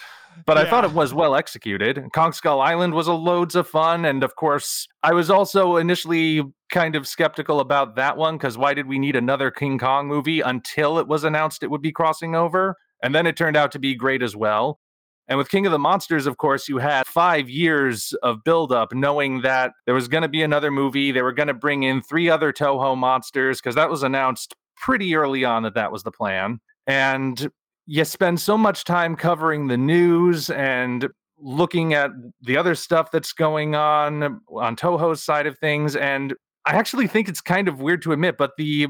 But 0.45 0.57
yeah. 0.57 0.63
I 0.63 0.69
thought 0.69 0.83
it 0.83 0.93
was 0.93 1.13
well 1.13 1.35
executed. 1.35 2.03
Kong 2.13 2.33
Skull 2.33 2.59
Island 2.59 2.93
was 2.93 3.07
a 3.07 3.13
loads 3.13 3.55
of 3.55 3.67
fun. 3.67 4.05
And 4.05 4.23
of 4.23 4.35
course, 4.35 4.87
I 5.03 5.13
was 5.13 5.29
also 5.29 5.77
initially 5.77 6.41
kind 6.71 6.95
of 6.95 7.07
skeptical 7.07 7.59
about 7.59 7.95
that 7.95 8.17
one 8.17 8.37
because 8.37 8.57
why 8.57 8.73
did 8.73 8.87
we 8.87 8.97
need 8.99 9.15
another 9.15 9.51
King 9.51 9.77
Kong 9.77 10.07
movie 10.07 10.41
until 10.41 10.97
it 10.97 11.07
was 11.07 11.23
announced 11.23 11.61
it 11.61 11.69
would 11.69 11.81
be 11.81 11.91
crossing 11.91 12.35
over? 12.35 12.77
And 13.03 13.13
then 13.13 13.27
it 13.27 13.37
turned 13.37 13.57
out 13.57 13.71
to 13.73 13.79
be 13.79 13.95
great 13.95 14.23
as 14.23 14.35
well. 14.35 14.79
And 15.27 15.37
with 15.37 15.49
King 15.49 15.65
of 15.65 15.71
the 15.71 15.79
Monsters, 15.79 16.27
of 16.27 16.37
course, 16.37 16.67
you 16.67 16.79
had 16.79 17.07
five 17.07 17.49
years 17.49 18.13
of 18.23 18.43
buildup, 18.43 18.93
knowing 18.93 19.41
that 19.41 19.71
there 19.85 19.95
was 19.95 20.07
going 20.07 20.23
to 20.23 20.27
be 20.27 20.43
another 20.43 20.69
movie. 20.69 21.11
They 21.11 21.21
were 21.21 21.31
going 21.31 21.47
to 21.47 21.53
bring 21.53 21.83
in 21.83 22.01
three 22.01 22.29
other 22.29 22.51
Toho 22.51 22.97
monsters 22.97 23.61
because 23.61 23.75
that 23.75 23.89
was 23.89 24.03
announced 24.03 24.53
pretty 24.75 25.15
early 25.15 25.45
on 25.45 25.63
that 25.63 25.75
that 25.75 25.91
was 25.91 26.03
the 26.03 26.11
plan. 26.11 26.59
And 26.87 27.49
you 27.85 28.03
spend 28.05 28.39
so 28.39 28.57
much 28.57 28.83
time 28.83 29.15
covering 29.15 29.67
the 29.67 29.77
news 29.77 30.49
and 30.49 31.07
looking 31.37 31.93
at 31.93 32.11
the 32.41 32.57
other 32.57 32.75
stuff 32.75 33.11
that's 33.11 33.33
going 33.33 33.75
on 33.75 34.41
on 34.49 34.75
Toho's 34.75 35.23
side 35.23 35.47
of 35.47 35.57
things. 35.59 35.95
And 35.95 36.33
I 36.65 36.75
actually 36.75 37.07
think 37.07 37.27
it's 37.27 37.41
kind 37.41 37.67
of 37.67 37.81
weird 37.81 38.01
to 38.03 38.13
admit, 38.13 38.37
but 38.37 38.51
the 38.57 38.87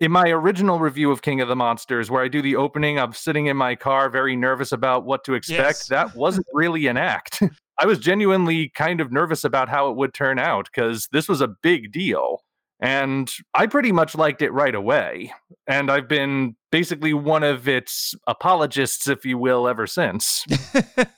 in 0.00 0.10
my 0.10 0.28
original 0.28 0.78
review 0.78 1.10
of 1.10 1.22
King 1.22 1.40
of 1.40 1.48
the 1.48 1.56
Monsters, 1.56 2.10
where 2.10 2.22
I 2.22 2.28
do 2.28 2.42
the 2.42 2.56
opening, 2.56 2.98
I'm 2.98 3.12
sitting 3.12 3.46
in 3.46 3.56
my 3.56 3.74
car, 3.76 4.10
very 4.10 4.36
nervous 4.36 4.72
about 4.72 5.04
what 5.04 5.24
to 5.24 5.34
expect. 5.34 5.58
Yes. 5.58 5.88
That 5.88 6.14
wasn't 6.16 6.46
really 6.52 6.86
an 6.86 6.96
act. 6.96 7.42
I 7.78 7.86
was 7.86 7.98
genuinely 7.98 8.68
kind 8.70 9.00
of 9.00 9.12
nervous 9.12 9.44
about 9.44 9.68
how 9.68 9.90
it 9.90 9.96
would 9.96 10.14
turn 10.14 10.38
out 10.38 10.68
because 10.72 11.08
this 11.12 11.28
was 11.28 11.40
a 11.40 11.48
big 11.48 11.92
deal. 11.92 12.40
And 12.80 13.32
I 13.54 13.66
pretty 13.66 13.92
much 13.92 14.14
liked 14.14 14.42
it 14.42 14.50
right 14.52 14.74
away. 14.74 15.32
And 15.66 15.90
I've 15.90 16.08
been 16.08 16.56
basically 16.70 17.14
one 17.14 17.42
of 17.42 17.66
its 17.66 18.14
apologists, 18.26 19.08
if 19.08 19.24
you 19.24 19.38
will, 19.38 19.66
ever 19.66 19.86
since. 19.86 20.44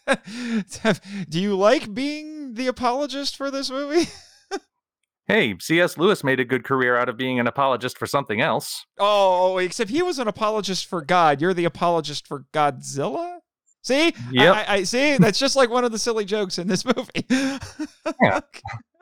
do 1.29 1.41
you 1.41 1.57
like 1.57 1.93
being 1.93 2.55
the 2.55 2.69
apologist 2.69 3.37
for 3.37 3.51
this 3.51 3.71
movie? 3.71 4.09
Hey, 5.27 5.57
C.S. 5.59 5.99
Lewis 5.99 6.23
made 6.23 6.39
a 6.39 6.45
good 6.45 6.63
career 6.63 6.97
out 6.97 7.09
of 7.09 7.17
being 7.17 7.41
an 7.41 7.49
apologist 7.49 7.99
for 7.99 8.07
something 8.07 8.41
else. 8.41 8.87
Oh, 8.99 9.59
except 9.59 9.91
he 9.91 10.01
was 10.01 10.21
an 10.21 10.29
apologist 10.29 10.87
for 10.87 11.03
God. 11.03 11.41
You're 11.41 11.55
the 11.55 11.65
apologist 11.65 12.29
for 12.29 12.45
Godzilla? 12.53 13.39
See? 13.83 14.15
Yep. 14.31 14.55
I, 14.55 14.65
I 14.69 14.83
see. 14.85 15.17
That's 15.17 15.41
just 15.41 15.57
like 15.57 15.69
one 15.69 15.85
of 15.85 15.91
the 15.91 15.99
silly 15.99 16.25
jokes 16.25 16.59
in 16.59 16.69
this 16.69 16.85
movie. 16.97 17.27
yeah. 17.29 18.41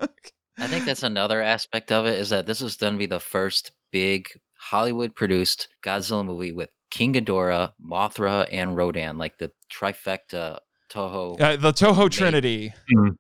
I 0.57 0.66
think 0.66 0.87
that's 0.87 1.02
another 1.02 1.43
aspect 1.43 1.93
of 1.93 2.07
it 2.07 2.19
is 2.19 2.31
that 2.31 2.47
this 2.47 2.61
was 2.61 2.76
going 2.76 2.95
to 2.95 2.99
be 2.99 3.07
the 3.07 3.21
first 3.21 3.73
big 3.93 4.28
Hollywood 4.54 5.14
produced 5.14 5.69
Godzilla 5.85 6.25
movie 6.25 6.52
with 6.52 6.71
King 6.90 7.12
Ghidorah, 7.12 7.73
Mothra, 7.85 8.49
and 8.50 8.76
Rodan, 8.76 9.19
like 9.19 9.37
the 9.37 9.50
trifecta 9.71 10.59
Toho. 10.90 11.38
Uh, 11.38 11.57
the 11.57 11.73
Toho 11.73 12.11
Trinity. 12.11 12.73
Mm-hmm 12.95 13.11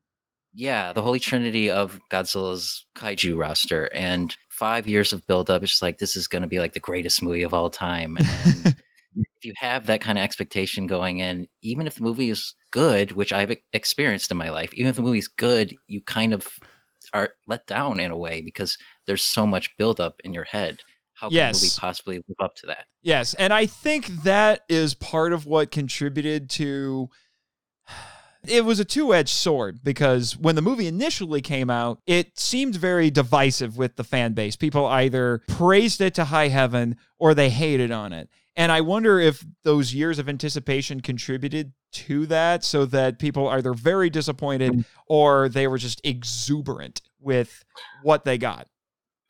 yeah, 0.54 0.92
the 0.92 1.02
holy 1.02 1.18
trinity 1.18 1.68
of 1.68 2.00
Godzilla's 2.10 2.86
kaiju 2.96 3.36
roster, 3.36 3.86
and 3.92 4.36
five 4.48 4.86
years 4.86 5.12
of 5.12 5.26
buildup. 5.26 5.62
It's 5.62 5.72
just 5.72 5.82
like 5.82 5.98
this 5.98 6.16
is 6.16 6.28
going 6.28 6.42
to 6.42 6.48
be 6.48 6.60
like 6.60 6.74
the 6.74 6.80
greatest 6.80 7.22
movie 7.22 7.42
of 7.42 7.52
all 7.52 7.70
time. 7.70 8.16
And 8.16 8.66
if 9.16 9.44
you 9.44 9.52
have 9.56 9.86
that 9.86 10.00
kind 10.00 10.16
of 10.16 10.22
expectation 10.22 10.86
going 10.86 11.18
in, 11.18 11.48
even 11.62 11.86
if 11.86 11.96
the 11.96 12.04
movie 12.04 12.30
is 12.30 12.54
good, 12.70 13.12
which 13.12 13.32
I've 13.32 13.56
experienced 13.72 14.30
in 14.30 14.36
my 14.36 14.50
life, 14.50 14.72
even 14.74 14.90
if 14.90 14.96
the 14.96 15.02
movie's 15.02 15.28
good, 15.28 15.74
you 15.88 16.00
kind 16.02 16.32
of 16.32 16.48
are 17.12 17.30
let 17.46 17.66
down 17.66 17.98
in 17.98 18.10
a 18.10 18.16
way 18.16 18.40
because 18.40 18.78
there's 19.06 19.22
so 19.22 19.46
much 19.46 19.76
buildup 19.76 20.20
in 20.24 20.32
your 20.32 20.44
head. 20.44 20.78
How 21.14 21.28
can 21.28 21.36
yes. 21.36 21.60
the 21.60 21.66
movie 21.66 21.76
possibly 21.78 22.16
live 22.16 22.36
up 22.40 22.54
to 22.56 22.66
that? 22.68 22.86
Yes, 23.02 23.34
and 23.34 23.52
I 23.52 23.66
think 23.66 24.06
that 24.24 24.62
is 24.68 24.94
part 24.94 25.32
of 25.32 25.46
what 25.46 25.70
contributed 25.70 26.50
to 26.50 27.08
it 28.48 28.64
was 28.64 28.80
a 28.80 28.84
two 28.84 29.14
edged 29.14 29.30
sword 29.30 29.80
because 29.82 30.36
when 30.36 30.54
the 30.54 30.62
movie 30.62 30.86
initially 30.86 31.40
came 31.40 31.70
out, 31.70 32.00
it 32.06 32.38
seemed 32.38 32.74
very 32.74 33.10
divisive 33.10 33.76
with 33.76 33.96
the 33.96 34.04
fan 34.04 34.32
base. 34.32 34.56
People 34.56 34.86
either 34.86 35.42
praised 35.48 36.00
it 36.00 36.14
to 36.14 36.24
high 36.24 36.48
heaven 36.48 36.96
or 37.18 37.34
they 37.34 37.50
hated 37.50 37.90
on 37.90 38.12
it. 38.12 38.28
And 38.56 38.70
I 38.70 38.82
wonder 38.82 39.18
if 39.18 39.44
those 39.64 39.94
years 39.94 40.18
of 40.18 40.28
anticipation 40.28 41.00
contributed 41.00 41.72
to 41.92 42.26
that 42.26 42.64
so 42.64 42.84
that 42.86 43.18
people 43.18 43.48
are 43.48 43.58
either 43.58 43.74
very 43.74 44.10
disappointed 44.10 44.72
mm. 44.72 44.84
or 45.06 45.48
they 45.48 45.66
were 45.66 45.78
just 45.78 46.00
exuberant 46.04 47.00
with 47.20 47.64
what 48.02 48.24
they 48.24 48.38
got. 48.38 48.68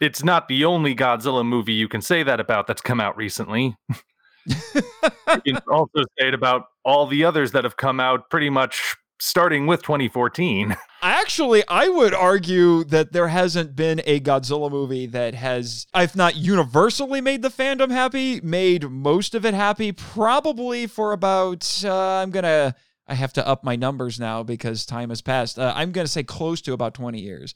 It's 0.00 0.22
not 0.22 0.48
the 0.48 0.64
only 0.64 0.94
Godzilla 0.94 1.46
movie 1.46 1.72
you 1.72 1.88
can 1.88 2.02
say 2.02 2.22
that 2.22 2.40
about 2.40 2.66
that's 2.66 2.82
come 2.82 3.00
out 3.00 3.16
recently. 3.16 3.76
you 4.46 5.54
can 5.54 5.62
also 5.68 6.02
say 6.18 6.28
it 6.28 6.34
about 6.34 6.66
all 6.84 7.06
the 7.06 7.24
others 7.24 7.52
that 7.52 7.64
have 7.64 7.76
come 7.76 8.00
out 8.00 8.28
pretty 8.28 8.50
much 8.50 8.96
starting 9.20 9.66
with 9.66 9.82
2014. 9.82 10.76
Actually, 11.02 11.62
I 11.68 11.88
would 11.88 12.14
argue 12.14 12.84
that 12.84 13.12
there 13.12 13.28
hasn't 13.28 13.76
been 13.76 14.00
a 14.06 14.20
Godzilla 14.20 14.70
movie 14.70 15.06
that 15.06 15.34
has, 15.34 15.86
if 15.94 16.16
not 16.16 16.36
universally 16.36 17.20
made 17.20 17.42
the 17.42 17.50
fandom 17.50 17.90
happy, 17.90 18.40
made 18.42 18.90
most 18.90 19.34
of 19.34 19.44
it 19.44 19.54
happy. 19.54 19.92
Probably 19.92 20.86
for 20.86 21.12
about, 21.12 21.82
uh, 21.84 21.94
I'm 21.94 22.30
going 22.30 22.44
to, 22.44 22.74
I 23.06 23.14
have 23.14 23.34
to 23.34 23.46
up 23.46 23.64
my 23.64 23.76
numbers 23.76 24.18
now 24.18 24.42
because 24.42 24.86
time 24.86 25.10
has 25.10 25.20
passed. 25.20 25.58
Uh, 25.58 25.72
I'm 25.76 25.92
going 25.92 26.06
to 26.06 26.10
say 26.10 26.22
close 26.22 26.62
to 26.62 26.72
about 26.72 26.94
20 26.94 27.20
years. 27.20 27.54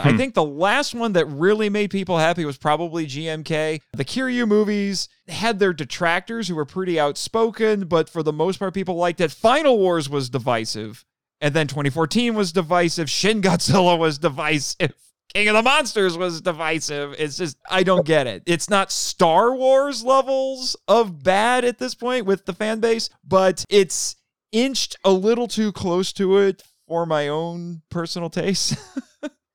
Hmm. 0.00 0.08
I 0.08 0.16
think 0.16 0.34
the 0.34 0.44
last 0.44 0.94
one 0.94 1.12
that 1.12 1.26
really 1.26 1.68
made 1.70 1.90
people 1.90 2.18
happy 2.18 2.44
was 2.44 2.56
probably 2.56 3.06
GMK. 3.06 3.80
The 3.92 4.04
Kiryu 4.04 4.46
movies 4.46 5.08
had 5.28 5.58
their 5.58 5.72
detractors 5.72 6.48
who 6.48 6.56
were 6.56 6.64
pretty 6.64 6.98
outspoken, 6.98 7.86
but 7.86 8.08
for 8.08 8.22
the 8.22 8.32
most 8.32 8.58
part, 8.58 8.74
people 8.74 8.96
liked 8.96 9.20
it. 9.20 9.30
Final 9.30 9.78
Wars 9.78 10.08
was 10.08 10.28
divisive. 10.28 11.04
And 11.40 11.54
then 11.54 11.66
2014 11.66 12.34
was 12.34 12.52
divisive. 12.52 13.10
Shin 13.10 13.42
Godzilla 13.42 13.98
was 13.98 14.18
divisive. 14.18 14.94
King 15.34 15.48
of 15.48 15.54
the 15.54 15.62
Monsters 15.62 16.16
was 16.16 16.40
divisive. 16.40 17.14
It's 17.18 17.36
just, 17.36 17.56
I 17.68 17.82
don't 17.82 18.06
get 18.06 18.26
it. 18.26 18.44
It's 18.46 18.70
not 18.70 18.92
Star 18.92 19.54
Wars 19.54 20.04
levels 20.04 20.76
of 20.86 21.22
bad 21.22 21.64
at 21.64 21.78
this 21.78 21.94
point 21.94 22.24
with 22.24 22.46
the 22.46 22.52
fan 22.52 22.78
base, 22.78 23.10
but 23.26 23.64
it's 23.68 24.16
inched 24.52 24.96
a 25.04 25.10
little 25.10 25.48
too 25.48 25.72
close 25.72 26.12
to 26.14 26.38
it 26.38 26.62
for 26.86 27.04
my 27.04 27.28
own 27.28 27.82
personal 27.90 28.30
taste. 28.30 28.76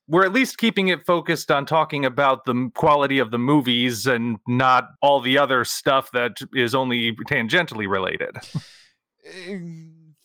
we're 0.10 0.26
at 0.26 0.34
least 0.34 0.58
keeping 0.58 0.88
it 0.88 1.06
focused 1.06 1.52
on 1.52 1.66
talking 1.66 2.04
about 2.04 2.46
the 2.46 2.72
quality 2.74 3.20
of 3.20 3.30
the 3.30 3.38
movies 3.38 4.08
and 4.08 4.40
not 4.48 4.90
all 5.02 5.22
the 5.22 5.38
other 5.38 5.64
stuff 5.64 6.12
that 6.12 6.38
is 6.54 6.74
only 6.74 7.14
tangentially 7.30 7.88
related. 7.88 8.36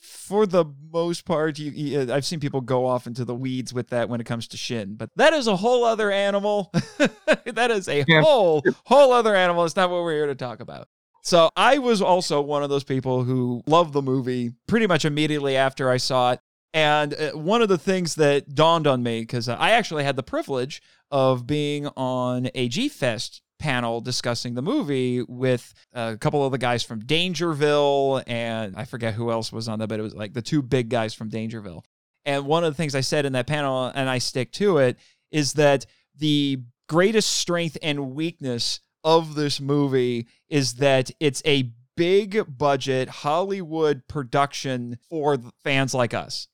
For 0.01 0.47
the 0.47 0.65
most 0.91 1.27
part, 1.27 1.59
you, 1.59 1.71
you, 1.71 2.01
uh, 2.01 2.15
I've 2.15 2.25
seen 2.25 2.41
people 2.41 2.63
go 2.63 2.87
off 2.87 3.07
into 3.07 3.27
the 3.27 3.35
weeds 3.35 3.75
with 3.75 3.89
that 3.89 4.09
when 4.09 4.23
it 4.23 4.25
comes 4.25 4.49
to 4.49 4.57
Shin, 4.57 4.95
but 4.95 5.11
that 5.17 5.35
is 5.35 5.47
a 5.47 5.57
whole 5.57 5.85
other 5.85 6.11
animal. 6.11 6.73
that 7.45 7.71
is 7.71 7.87
a 7.89 8.05
yeah. 8.09 8.23
whole 8.23 8.65
whole 8.87 9.13
other 9.13 9.35
animal. 9.35 9.67
It's 9.67 9.77
not 9.77 9.91
what 9.91 10.03
we're 10.03 10.15
here 10.15 10.27
to 10.27 10.35
talk 10.35 10.61
about. 10.61 10.89
So 11.23 11.51
I 11.57 11.79
was 11.79 12.01
also 12.03 12.41
one 12.41 12.63
of 12.63 12.71
those 12.71 12.85
people 12.85 13.25
who 13.25 13.63
loved 13.67 13.93
the 13.93 14.03
movie 14.03 14.53
pretty 14.67 14.87
much 14.87 15.05
immediately 15.05 15.57
after 15.57 15.91
I 15.91 15.97
saw 15.97 16.33
it. 16.33 16.41
And 16.75 17.15
uh, 17.15 17.31
one 17.33 17.63
of 17.63 17.69
the 17.69 17.79
things 17.79 18.17
that 18.17 18.55
dawned 18.55 18.87
on 18.87 19.03
me, 19.03 19.21
because 19.21 19.49
I 19.49 19.71
actually 19.71 20.05
had 20.05 20.17
the 20.17 20.23
privilege 20.23 20.83
of 21.11 21.47
being 21.47 21.87
on 21.97 22.51
a 22.55 22.69
G 22.69 22.89
Fest 22.89 23.41
panel 23.61 24.01
discussing 24.01 24.55
the 24.55 24.63
movie 24.63 25.23
with 25.23 25.73
a 25.93 26.17
couple 26.17 26.45
of 26.45 26.51
the 26.53 26.59
guys 26.59 26.83
from 26.83 26.99
Dangerville, 26.99 28.23
and 28.27 28.75
I 28.77 28.85
forget 28.85 29.15
who 29.15 29.31
else 29.31 29.53
was 29.53 29.69
on 29.69 29.79
that, 29.79 29.89
but 29.89 30.01
it 30.01 30.03
was 30.03 30.15
like 30.15 30.35
the 30.35 30.43
two 30.43 30.61
big 30.61 30.89
guys 30.89 31.15
from 31.15 31.29
Dangerville. 31.29 31.85
And 32.25 32.47
one 32.47 32.65
of 32.65 32.73
the 32.73 32.77
things 32.77 32.95
I 32.95 33.01
said 33.01 33.25
in 33.25 33.35
that 33.35 33.47
panel, 33.47 33.93
and 33.95 34.11
I 34.11 34.19
stick 34.19 34.51
to 34.53 34.79
it, 34.79 34.99
is 35.31 35.53
that 35.55 35.87
the 36.17 36.61
greatest 36.89 37.31
strength 37.31 37.79
and 37.83 38.15
weakness 38.15 38.81
of 39.05 39.35
this 39.35 39.61
movie 39.61 40.27
is 40.49 40.75
that 40.75 41.11
it's 41.21 41.43
a 41.47 41.71
big 41.97 42.45
budget 42.59 43.09
Hollywood 43.09 44.03
production 44.09 44.99
for 45.09 45.39
fans 45.63 45.95
like 45.95 46.13
us, 46.13 46.49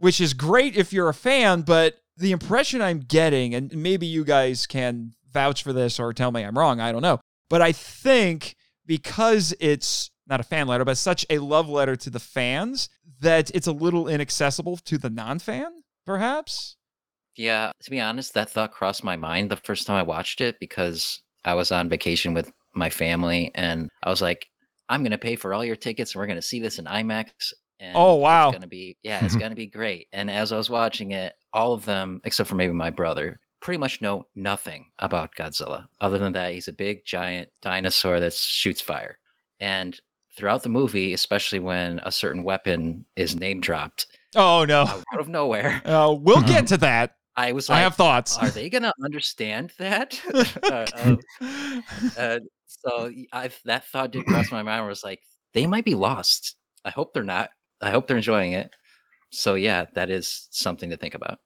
which 0.00 0.20
is 0.20 0.32
great 0.34 0.76
if 0.76 0.92
you're 0.92 1.10
a 1.10 1.14
fan, 1.14 1.60
but 1.60 1.98
the 2.16 2.32
impression 2.32 2.80
I'm 2.82 3.00
getting, 3.00 3.54
and 3.54 3.74
maybe 3.74 4.06
you 4.06 4.24
guys 4.24 4.66
can 4.66 5.12
vouch 5.32 5.62
for 5.62 5.72
this 5.72 6.00
or 6.00 6.12
tell 6.12 6.32
me 6.32 6.42
I'm 6.42 6.58
wrong, 6.58 6.80
I 6.80 6.90
don't 6.90 7.02
know, 7.02 7.20
but 7.48 7.62
I 7.62 7.72
think 7.72 8.56
because 8.86 9.54
it's 9.60 10.10
not 10.26 10.40
a 10.40 10.44
fan 10.44 10.66
letter, 10.66 10.84
but 10.84 10.96
such 10.96 11.26
a 11.28 11.38
love 11.38 11.68
letter 11.68 11.96
to 11.96 12.10
the 12.10 12.18
fans 12.18 12.88
that 13.20 13.50
it's 13.54 13.66
a 13.66 13.72
little 13.72 14.08
inaccessible 14.08 14.78
to 14.78 14.96
the 14.96 15.10
non 15.10 15.38
fan, 15.38 15.82
perhaps. 16.06 16.76
Yeah, 17.36 17.70
to 17.82 17.90
be 17.90 18.00
honest, 18.00 18.34
that 18.34 18.50
thought 18.50 18.72
crossed 18.72 19.04
my 19.04 19.16
mind 19.16 19.50
the 19.50 19.56
first 19.56 19.86
time 19.86 19.96
I 19.96 20.02
watched 20.02 20.40
it 20.40 20.56
because 20.60 21.20
I 21.44 21.54
was 21.54 21.70
on 21.70 21.88
vacation 21.88 22.32
with 22.32 22.50
my 22.74 22.88
family 22.88 23.50
and 23.54 23.88
I 24.02 24.08
was 24.08 24.22
like, 24.22 24.46
I'm 24.88 25.02
gonna 25.02 25.18
pay 25.18 25.36
for 25.36 25.52
all 25.52 25.64
your 25.64 25.76
tickets 25.76 26.14
and 26.14 26.20
we're 26.20 26.26
gonna 26.26 26.42
see 26.42 26.60
this 26.60 26.78
in 26.78 26.86
IMAX. 26.86 27.52
And 27.80 27.96
oh 27.96 28.16
wow. 28.16 28.50
It's 28.50 28.56
gonna 28.56 28.66
be 28.66 28.96
yeah, 29.02 29.24
it's 29.24 29.36
gonna 29.36 29.54
be 29.54 29.66
great. 29.66 30.08
And 30.12 30.30
as 30.30 30.52
I 30.52 30.56
was 30.56 30.70
watching 30.70 31.12
it, 31.12 31.34
all 31.52 31.72
of 31.72 31.84
them, 31.84 32.20
except 32.24 32.48
for 32.48 32.54
maybe 32.54 32.74
my 32.74 32.90
brother, 32.90 33.40
pretty 33.60 33.78
much 33.78 34.00
know 34.00 34.26
nothing 34.34 34.86
about 34.98 35.34
Godzilla. 35.34 35.86
Other 36.00 36.18
than 36.18 36.32
that, 36.34 36.52
he's 36.52 36.68
a 36.68 36.72
big 36.72 37.04
giant 37.04 37.48
dinosaur 37.62 38.20
that 38.20 38.34
shoots 38.34 38.80
fire. 38.80 39.18
And 39.60 39.98
throughout 40.36 40.62
the 40.62 40.68
movie, 40.68 41.12
especially 41.14 41.58
when 41.58 42.00
a 42.04 42.12
certain 42.12 42.44
weapon 42.44 43.04
is 43.16 43.34
name 43.34 43.60
dropped. 43.60 44.06
Oh 44.36 44.64
no. 44.64 44.82
Out 44.82 45.20
of 45.20 45.28
nowhere. 45.28 45.82
Uh, 45.90 46.14
we'll 46.18 46.42
get 46.42 46.66
to 46.68 46.76
that. 46.78 47.16
I 47.36 47.52
was 47.52 47.68
like, 47.68 47.78
I 47.78 47.80
have 47.82 47.94
thoughts. 47.94 48.36
Are 48.36 48.50
they 48.50 48.68
gonna 48.68 48.92
understand 49.02 49.72
that? 49.78 50.20
uh, 50.34 50.86
uh, 51.40 51.80
uh, 52.18 52.40
so 52.66 53.10
I 53.32 53.50
that 53.64 53.86
thought 53.86 54.10
did 54.10 54.26
cross 54.26 54.52
my 54.52 54.62
mind. 54.62 54.82
Where 54.82 54.88
was 54.88 55.04
like, 55.04 55.20
they 55.54 55.66
might 55.66 55.84
be 55.84 55.94
lost. 55.94 56.56
I 56.84 56.90
hope 56.90 57.14
they're 57.14 57.22
not. 57.22 57.50
I 57.80 57.90
hope 57.90 58.06
they're 58.06 58.16
enjoying 58.16 58.52
it. 58.52 58.70
So 59.30 59.54
yeah, 59.54 59.86
that 59.94 60.10
is 60.10 60.48
something 60.50 60.90
to 60.90 60.96
think 60.96 61.14
about 61.14 61.38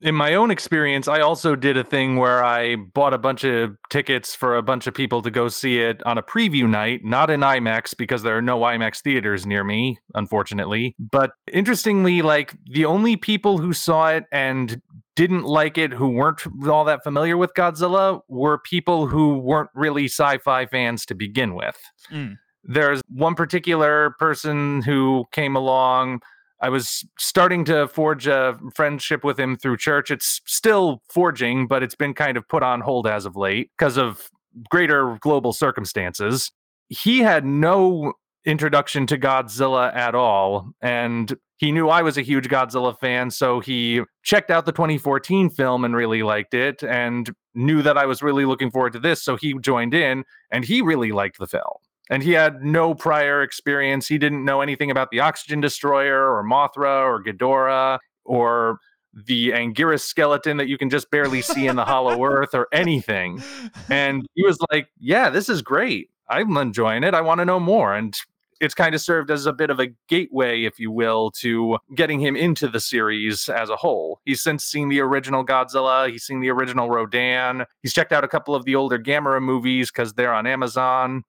in 0.00 0.14
my 0.14 0.34
own 0.34 0.50
experience, 0.50 1.08
I 1.08 1.20
also 1.20 1.56
did 1.56 1.76
a 1.76 1.82
thing 1.82 2.16
where 2.16 2.44
I 2.44 2.76
bought 2.76 3.14
a 3.14 3.18
bunch 3.18 3.44
of 3.44 3.76
tickets 3.90 4.34
for 4.34 4.56
a 4.56 4.62
bunch 4.62 4.86
of 4.86 4.94
people 4.94 5.22
to 5.22 5.30
go 5.30 5.48
see 5.48 5.80
it 5.80 6.04
on 6.06 6.18
a 6.18 6.22
preview 6.22 6.68
night, 6.68 7.04
not 7.04 7.30
in 7.30 7.40
IMAX 7.40 7.96
because 7.96 8.22
there 8.22 8.36
are 8.36 8.42
no 8.42 8.60
IMAX 8.60 9.02
theaters 9.02 9.44
near 9.44 9.64
me, 9.64 9.98
unfortunately. 10.14 10.94
But 10.98 11.32
interestingly, 11.52 12.22
like 12.22 12.54
the 12.70 12.84
only 12.84 13.16
people 13.16 13.58
who 13.58 13.72
saw 13.72 14.10
it 14.10 14.24
and 14.30 14.80
didn't 15.16 15.44
like 15.44 15.76
it, 15.76 15.92
who 15.92 16.10
weren't 16.10 16.42
all 16.68 16.84
that 16.84 17.02
familiar 17.02 17.36
with 17.36 17.52
Godzilla, 17.54 18.20
were 18.28 18.58
people 18.58 19.08
who 19.08 19.38
weren't 19.38 19.70
really 19.74 20.04
sci 20.04 20.38
fi 20.38 20.66
fans 20.66 21.04
to 21.06 21.14
begin 21.16 21.54
with. 21.54 21.76
Mm. 22.12 22.38
There's 22.64 23.00
one 23.08 23.34
particular 23.34 24.14
person 24.18 24.82
who 24.82 25.24
came 25.32 25.56
along 25.56 26.20
I 26.60 26.68
was 26.70 27.06
starting 27.18 27.64
to 27.66 27.86
forge 27.86 28.26
a 28.26 28.58
friendship 28.74 29.22
with 29.22 29.38
him 29.38 29.56
through 29.56 29.76
church. 29.76 30.10
It's 30.10 30.40
still 30.44 31.02
forging, 31.08 31.68
but 31.68 31.82
it's 31.82 31.94
been 31.94 32.14
kind 32.14 32.36
of 32.36 32.48
put 32.48 32.62
on 32.62 32.80
hold 32.80 33.06
as 33.06 33.26
of 33.26 33.36
late 33.36 33.70
because 33.78 33.96
of 33.96 34.28
greater 34.68 35.16
global 35.20 35.52
circumstances. 35.52 36.50
He 36.88 37.20
had 37.20 37.44
no 37.44 38.14
introduction 38.44 39.06
to 39.06 39.18
Godzilla 39.18 39.94
at 39.94 40.14
all. 40.14 40.70
And 40.80 41.36
he 41.58 41.70
knew 41.70 41.88
I 41.88 42.02
was 42.02 42.16
a 42.16 42.22
huge 42.22 42.48
Godzilla 42.48 42.98
fan. 42.98 43.30
So 43.30 43.60
he 43.60 44.02
checked 44.24 44.50
out 44.50 44.64
the 44.64 44.72
2014 44.72 45.50
film 45.50 45.84
and 45.84 45.94
really 45.94 46.22
liked 46.22 46.54
it 46.54 46.82
and 46.82 47.30
knew 47.54 47.82
that 47.82 47.98
I 47.98 48.06
was 48.06 48.22
really 48.22 48.46
looking 48.46 48.70
forward 48.70 48.94
to 48.94 49.00
this. 49.00 49.22
So 49.22 49.36
he 49.36 49.54
joined 49.60 49.94
in 49.94 50.24
and 50.50 50.64
he 50.64 50.82
really 50.82 51.12
liked 51.12 51.38
the 51.38 51.46
film 51.46 51.76
and 52.10 52.22
he 52.22 52.32
had 52.32 52.62
no 52.62 52.94
prior 52.94 53.42
experience. 53.42 54.08
He 54.08 54.18
didn't 54.18 54.44
know 54.44 54.60
anything 54.60 54.90
about 54.90 55.10
the 55.10 55.20
oxygen 55.20 55.60
destroyer 55.60 56.34
or 56.34 56.44
Mothra 56.44 57.02
or 57.02 57.22
Ghidorah 57.22 57.98
or 58.24 58.78
the 59.14 59.50
Anguirus 59.50 60.02
skeleton 60.02 60.56
that 60.58 60.68
you 60.68 60.78
can 60.78 60.90
just 60.90 61.10
barely 61.10 61.42
see 61.42 61.66
in 61.66 61.76
the 61.76 61.84
Hollow 61.84 62.22
Earth 62.30 62.54
or 62.54 62.68
anything. 62.72 63.42
And 63.88 64.26
he 64.34 64.44
was 64.44 64.58
like, 64.70 64.88
"Yeah, 64.98 65.30
this 65.30 65.48
is 65.48 65.62
great. 65.62 66.10
I'm 66.28 66.56
enjoying 66.56 67.04
it. 67.04 67.14
I 67.14 67.20
want 67.20 67.40
to 67.40 67.44
know 67.44 67.60
more." 67.60 67.94
And 67.94 68.16
it's 68.60 68.74
kind 68.74 68.94
of 68.94 69.00
served 69.00 69.30
as 69.30 69.46
a 69.46 69.52
bit 69.52 69.70
of 69.70 69.78
a 69.78 69.88
gateway, 70.08 70.64
if 70.64 70.78
you 70.78 70.90
will, 70.90 71.30
to 71.30 71.78
getting 71.94 72.20
him 72.20 72.34
into 72.36 72.68
the 72.68 72.80
series 72.80 73.48
as 73.48 73.70
a 73.70 73.76
whole. 73.76 74.20
He's 74.24 74.42
since 74.42 74.64
seen 74.64 74.88
the 74.88 75.00
original 75.00 75.44
Godzilla, 75.44 76.10
he's 76.10 76.24
seen 76.24 76.40
the 76.40 76.50
original 76.50 76.90
Rodan, 76.90 77.64
he's 77.82 77.92
checked 77.92 78.12
out 78.12 78.24
a 78.24 78.28
couple 78.28 78.54
of 78.54 78.64
the 78.64 78.74
older 78.74 78.98
Gamera 78.98 79.40
movies 79.40 79.90
because 79.90 80.14
they're 80.14 80.34
on 80.34 80.46
Amazon. 80.46 81.24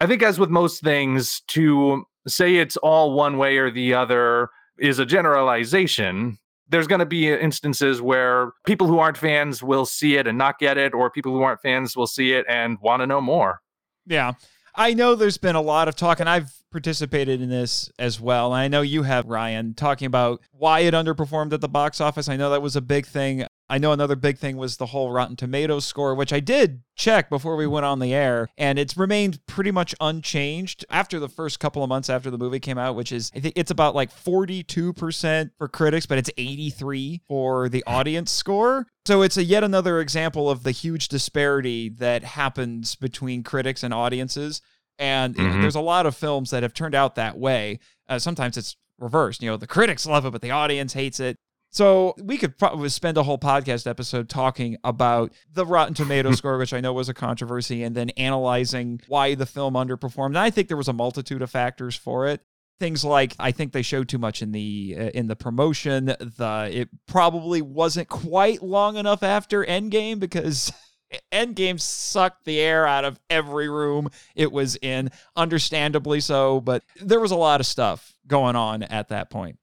I 0.00 0.06
think, 0.06 0.22
as 0.22 0.38
with 0.38 0.50
most 0.50 0.82
things, 0.82 1.42
to 1.48 2.04
say 2.26 2.56
it's 2.56 2.76
all 2.76 3.14
one 3.14 3.38
way 3.38 3.56
or 3.58 3.70
the 3.70 3.94
other 3.94 4.50
is 4.78 4.98
a 4.98 5.06
generalization. 5.06 6.38
There's 6.68 6.86
going 6.86 7.00
to 7.00 7.06
be 7.06 7.28
instances 7.32 8.00
where 8.00 8.52
people 8.64 8.86
who 8.86 8.98
aren't 8.98 9.16
fans 9.16 9.62
will 9.62 9.86
see 9.86 10.16
it 10.16 10.26
and 10.26 10.38
not 10.38 10.58
get 10.58 10.78
it, 10.78 10.94
or 10.94 11.10
people 11.10 11.32
who 11.32 11.42
aren't 11.42 11.62
fans 11.62 11.96
will 11.96 12.06
see 12.06 12.32
it 12.32 12.44
and 12.48 12.78
want 12.80 13.00
to 13.00 13.06
know 13.06 13.20
more. 13.20 13.60
Yeah. 14.06 14.34
I 14.74 14.94
know 14.94 15.16
there's 15.16 15.38
been 15.38 15.56
a 15.56 15.60
lot 15.60 15.88
of 15.88 15.96
talk, 15.96 16.20
and 16.20 16.28
I've 16.28 16.52
participated 16.70 17.40
in 17.40 17.48
this 17.48 17.90
as 17.98 18.20
well. 18.20 18.54
And 18.54 18.62
I 18.62 18.68
know 18.68 18.82
you 18.82 19.02
have, 19.02 19.26
Ryan, 19.26 19.74
talking 19.74 20.06
about 20.06 20.40
why 20.52 20.80
it 20.80 20.94
underperformed 20.94 21.52
at 21.52 21.60
the 21.60 21.68
box 21.68 22.00
office. 22.00 22.28
I 22.28 22.36
know 22.36 22.50
that 22.50 22.62
was 22.62 22.76
a 22.76 22.80
big 22.80 23.04
thing. 23.04 23.46
I 23.70 23.78
know 23.78 23.92
another 23.92 24.16
big 24.16 24.38
thing 24.38 24.56
was 24.56 24.76
the 24.76 24.86
whole 24.86 25.10
Rotten 25.10 25.36
Tomatoes 25.36 25.84
score, 25.84 26.14
which 26.14 26.32
I 26.32 26.40
did 26.40 26.82
check 26.96 27.28
before 27.28 27.56
we 27.56 27.66
went 27.66 27.84
on 27.84 27.98
the 27.98 28.14
air, 28.14 28.48
and 28.56 28.78
it's 28.78 28.96
remained 28.96 29.44
pretty 29.46 29.70
much 29.70 29.94
unchanged 30.00 30.86
after 30.88 31.20
the 31.20 31.28
first 31.28 31.60
couple 31.60 31.82
of 31.82 31.88
months 31.88 32.08
after 32.08 32.30
the 32.30 32.38
movie 32.38 32.60
came 32.60 32.78
out, 32.78 32.96
which 32.96 33.12
is 33.12 33.30
I 33.34 33.40
think 33.40 33.54
it's 33.56 33.70
about 33.70 33.94
like 33.94 34.10
42% 34.10 35.50
for 35.58 35.68
critics, 35.68 36.06
but 36.06 36.18
it's 36.18 36.30
83 36.38 37.22
for 37.28 37.68
the 37.68 37.84
audience 37.86 38.32
score. 38.32 38.86
So 39.04 39.22
it's 39.22 39.36
a 39.36 39.44
yet 39.44 39.64
another 39.64 40.00
example 40.00 40.50
of 40.50 40.62
the 40.62 40.70
huge 40.70 41.08
disparity 41.08 41.90
that 41.90 42.24
happens 42.24 42.94
between 42.94 43.42
critics 43.42 43.82
and 43.82 43.92
audiences. 43.92 44.62
And 44.98 45.34
mm-hmm. 45.34 45.60
there's 45.60 45.74
a 45.74 45.80
lot 45.80 46.06
of 46.06 46.16
films 46.16 46.50
that 46.50 46.62
have 46.62 46.74
turned 46.74 46.94
out 46.94 47.14
that 47.14 47.38
way. 47.38 47.78
Uh, 48.08 48.18
sometimes 48.18 48.56
it's 48.56 48.76
reversed. 48.98 49.42
You 49.42 49.50
know, 49.50 49.56
the 49.56 49.66
critics 49.66 50.06
love 50.06 50.26
it, 50.26 50.30
but 50.30 50.42
the 50.42 50.50
audience 50.50 50.92
hates 50.92 51.20
it. 51.20 51.38
So 51.70 52.14
we 52.22 52.38
could 52.38 52.56
probably 52.56 52.88
spend 52.88 53.18
a 53.18 53.22
whole 53.22 53.38
podcast 53.38 53.86
episode 53.86 54.28
talking 54.28 54.78
about 54.84 55.32
the 55.52 55.66
Rotten 55.66 55.94
Tomato 55.94 56.32
score, 56.32 56.58
which 56.58 56.72
I 56.72 56.80
know 56.80 56.92
was 56.92 57.08
a 57.08 57.14
controversy, 57.14 57.82
and 57.82 57.94
then 57.94 58.10
analyzing 58.10 59.00
why 59.08 59.34
the 59.34 59.46
film 59.46 59.74
underperformed. 59.74 60.28
And 60.28 60.38
I 60.38 60.50
think 60.50 60.68
there 60.68 60.76
was 60.76 60.88
a 60.88 60.94
multitude 60.94 61.42
of 61.42 61.50
factors 61.50 61.94
for 61.94 62.26
it. 62.26 62.40
Things 62.80 63.04
like 63.04 63.34
I 63.38 63.50
think 63.50 63.72
they 63.72 63.82
showed 63.82 64.08
too 64.08 64.18
much 64.18 64.40
in 64.40 64.52
the 64.52 64.96
uh, 64.96 65.02
in 65.12 65.26
the 65.26 65.36
promotion. 65.36 66.06
The 66.06 66.68
it 66.72 66.88
probably 67.06 67.60
wasn't 67.60 68.08
quite 68.08 68.62
long 68.62 68.96
enough 68.96 69.24
after 69.24 69.64
Endgame 69.64 70.20
because 70.20 70.72
Endgame 71.32 71.80
sucked 71.80 72.44
the 72.44 72.60
air 72.60 72.86
out 72.86 73.04
of 73.04 73.18
every 73.28 73.68
room 73.68 74.10
it 74.36 74.52
was 74.52 74.76
in, 74.76 75.10
understandably 75.34 76.20
so. 76.20 76.60
But 76.60 76.84
there 77.00 77.20
was 77.20 77.32
a 77.32 77.36
lot 77.36 77.60
of 77.60 77.66
stuff 77.66 78.14
going 78.28 78.54
on 78.54 78.84
at 78.84 79.08
that 79.08 79.28
point. 79.28 79.58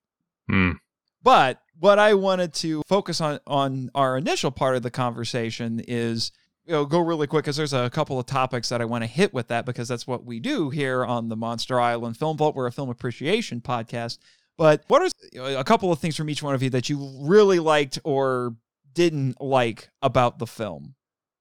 Hmm. 0.49 0.73
But 1.23 1.61
what 1.79 1.99
I 1.99 2.13
wanted 2.13 2.53
to 2.55 2.81
focus 2.87 3.21
on 3.21 3.39
on 3.47 3.91
our 3.95 4.17
initial 4.17 4.51
part 4.51 4.75
of 4.75 4.83
the 4.83 4.91
conversation 4.91 5.81
is 5.87 6.31
you 6.65 6.73
know 6.73 6.85
go 6.85 6.99
really 6.99 7.27
quick 7.27 7.45
because 7.45 7.57
there's 7.57 7.73
a 7.73 7.89
couple 7.89 8.19
of 8.19 8.25
topics 8.25 8.69
that 8.69 8.81
I 8.81 8.85
want 8.85 9.03
to 9.03 9.07
hit 9.07 9.33
with 9.33 9.47
that 9.49 9.65
because 9.65 9.87
that's 9.87 10.07
what 10.07 10.25
we 10.25 10.39
do 10.39 10.69
here 10.69 11.05
on 11.05 11.29
the 11.29 11.35
Monster 11.35 11.79
Island 11.79 12.17
Film 12.17 12.37
Vault. 12.37 12.55
We're 12.55 12.67
a 12.67 12.71
film 12.71 12.89
appreciation 12.89 13.61
podcast. 13.61 14.17
But 14.57 14.83
what 14.87 15.01
are 15.01 15.57
a 15.57 15.63
couple 15.63 15.91
of 15.91 15.99
things 15.99 16.15
from 16.15 16.29
each 16.29 16.41
one 16.41 16.55
of 16.55 16.63
you 16.63 16.69
that 16.69 16.89
you 16.89 17.13
really 17.19 17.59
liked 17.59 17.99
or 18.03 18.55
didn't 18.93 19.41
like 19.41 19.89
about 20.01 20.39
the 20.39 20.47
film? 20.47 20.95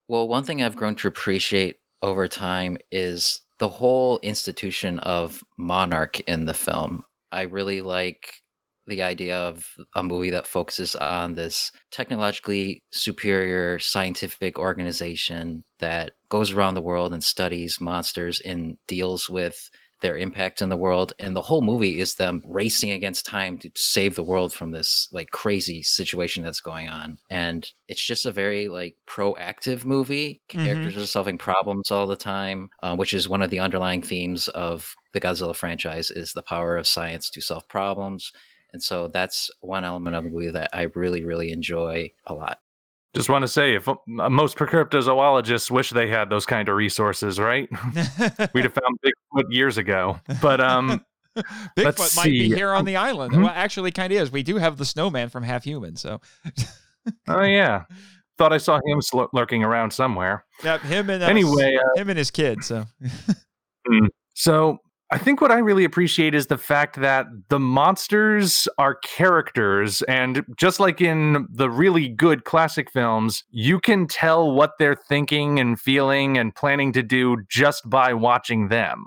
Well, 0.08 0.26
one 0.26 0.44
thing 0.44 0.62
I've 0.62 0.76
grown 0.76 0.96
to 0.96 1.08
appreciate 1.08 1.76
over 2.02 2.28
time 2.28 2.76
is 2.90 3.40
the 3.58 3.68
whole 3.68 4.18
institution 4.22 4.98
of 4.98 5.42
monarch 5.56 6.20
in 6.20 6.44
the 6.44 6.54
film. 6.54 7.04
I 7.30 7.42
really 7.42 7.80
like 7.80 8.42
the 8.86 9.02
idea 9.02 9.36
of 9.38 9.66
a 9.94 10.02
movie 10.02 10.30
that 10.30 10.46
focuses 10.46 10.94
on 10.96 11.34
this 11.34 11.72
technologically 11.90 12.82
superior 12.90 13.78
scientific 13.78 14.58
organization 14.58 15.64
that 15.78 16.12
goes 16.28 16.52
around 16.52 16.74
the 16.74 16.82
world 16.82 17.12
and 17.12 17.24
studies 17.24 17.80
monsters 17.80 18.40
and 18.40 18.76
deals 18.86 19.28
with 19.30 19.70
their 20.04 20.18
impact 20.18 20.60
in 20.60 20.68
the 20.68 20.76
world 20.76 21.14
and 21.18 21.34
the 21.34 21.40
whole 21.40 21.62
movie 21.62 21.98
is 21.98 22.16
them 22.16 22.42
racing 22.46 22.90
against 22.90 23.24
time 23.24 23.56
to 23.56 23.70
save 23.74 24.14
the 24.14 24.22
world 24.22 24.52
from 24.52 24.70
this 24.70 25.08
like 25.12 25.30
crazy 25.30 25.82
situation 25.82 26.42
that's 26.42 26.60
going 26.60 26.90
on 26.90 27.16
and 27.30 27.70
it's 27.88 28.04
just 28.04 28.26
a 28.26 28.30
very 28.30 28.68
like 28.68 28.96
proactive 29.06 29.86
movie 29.86 30.42
characters 30.48 30.92
mm-hmm. 30.92 31.02
are 31.02 31.06
solving 31.06 31.38
problems 31.38 31.90
all 31.90 32.06
the 32.06 32.16
time 32.16 32.68
uh, 32.82 32.94
which 32.94 33.14
is 33.14 33.30
one 33.30 33.40
of 33.40 33.48
the 33.48 33.60
underlying 33.60 34.02
themes 34.02 34.48
of 34.48 34.94
the 35.14 35.20
godzilla 35.20 35.56
franchise 35.56 36.10
is 36.10 36.34
the 36.34 36.42
power 36.42 36.76
of 36.76 36.86
science 36.86 37.30
to 37.30 37.40
solve 37.40 37.66
problems 37.68 38.30
and 38.74 38.82
so 38.82 39.08
that's 39.08 39.50
one 39.60 39.84
element 39.84 40.14
of 40.14 40.24
the 40.24 40.30
movie 40.30 40.50
that 40.50 40.68
i 40.74 40.82
really 40.94 41.24
really 41.24 41.50
enjoy 41.50 42.10
a 42.26 42.34
lot 42.34 42.58
just 43.14 43.28
want 43.28 43.42
to 43.42 43.48
say, 43.48 43.76
if 43.76 43.88
uh, 43.88 43.94
most 44.06 44.56
cryptozoologists 44.56 45.70
wish 45.70 45.90
they 45.90 46.08
had 46.08 46.30
those 46.30 46.44
kind 46.44 46.68
of 46.68 46.74
resources, 46.74 47.38
right? 47.38 47.68
We'd 48.54 48.64
have 48.64 48.74
found 48.74 48.98
Bigfoot 49.04 49.44
years 49.50 49.78
ago. 49.78 50.20
But 50.42 50.60
um, 50.60 51.04
Bigfoot 51.76 52.16
might 52.16 52.24
be 52.24 52.48
here 52.48 52.72
on 52.72 52.84
the 52.84 52.96
island. 52.96 53.32
Mm-hmm. 53.32 53.42
Well, 53.44 53.52
actually, 53.54 53.92
kind 53.92 54.12
of 54.12 54.20
is. 54.20 54.32
We 54.32 54.42
do 54.42 54.56
have 54.56 54.78
the 54.78 54.84
snowman 54.84 55.28
from 55.28 55.44
Half 55.44 55.62
Human, 55.62 55.94
so. 55.94 56.20
oh 57.28 57.42
yeah, 57.42 57.84
thought 58.36 58.52
I 58.52 58.58
saw 58.58 58.80
him 58.84 59.00
lurking 59.32 59.62
around 59.62 59.92
somewhere. 59.92 60.44
Yep, 60.64 60.80
him 60.80 61.10
and 61.10 61.22
uh, 61.22 61.26
anyway, 61.26 61.76
uh, 61.76 62.00
him 62.00 62.10
and 62.10 62.18
his 62.18 62.32
kid. 62.32 62.64
So. 62.64 62.84
Hmm. 63.86 64.06
so 64.32 64.78
I 65.14 65.18
think 65.18 65.40
what 65.40 65.52
I 65.52 65.58
really 65.58 65.84
appreciate 65.84 66.34
is 66.34 66.48
the 66.48 66.58
fact 66.58 66.96
that 66.96 67.26
the 67.48 67.60
monsters 67.60 68.66
are 68.78 68.96
characters. 68.96 70.02
And 70.02 70.42
just 70.56 70.80
like 70.80 71.00
in 71.00 71.46
the 71.52 71.70
really 71.70 72.08
good 72.08 72.42
classic 72.42 72.90
films, 72.90 73.44
you 73.50 73.78
can 73.78 74.08
tell 74.08 74.50
what 74.50 74.72
they're 74.80 74.96
thinking 74.96 75.60
and 75.60 75.78
feeling 75.78 76.36
and 76.36 76.52
planning 76.52 76.92
to 76.94 77.02
do 77.04 77.36
just 77.48 77.88
by 77.88 78.12
watching 78.12 78.66
them. 78.66 79.06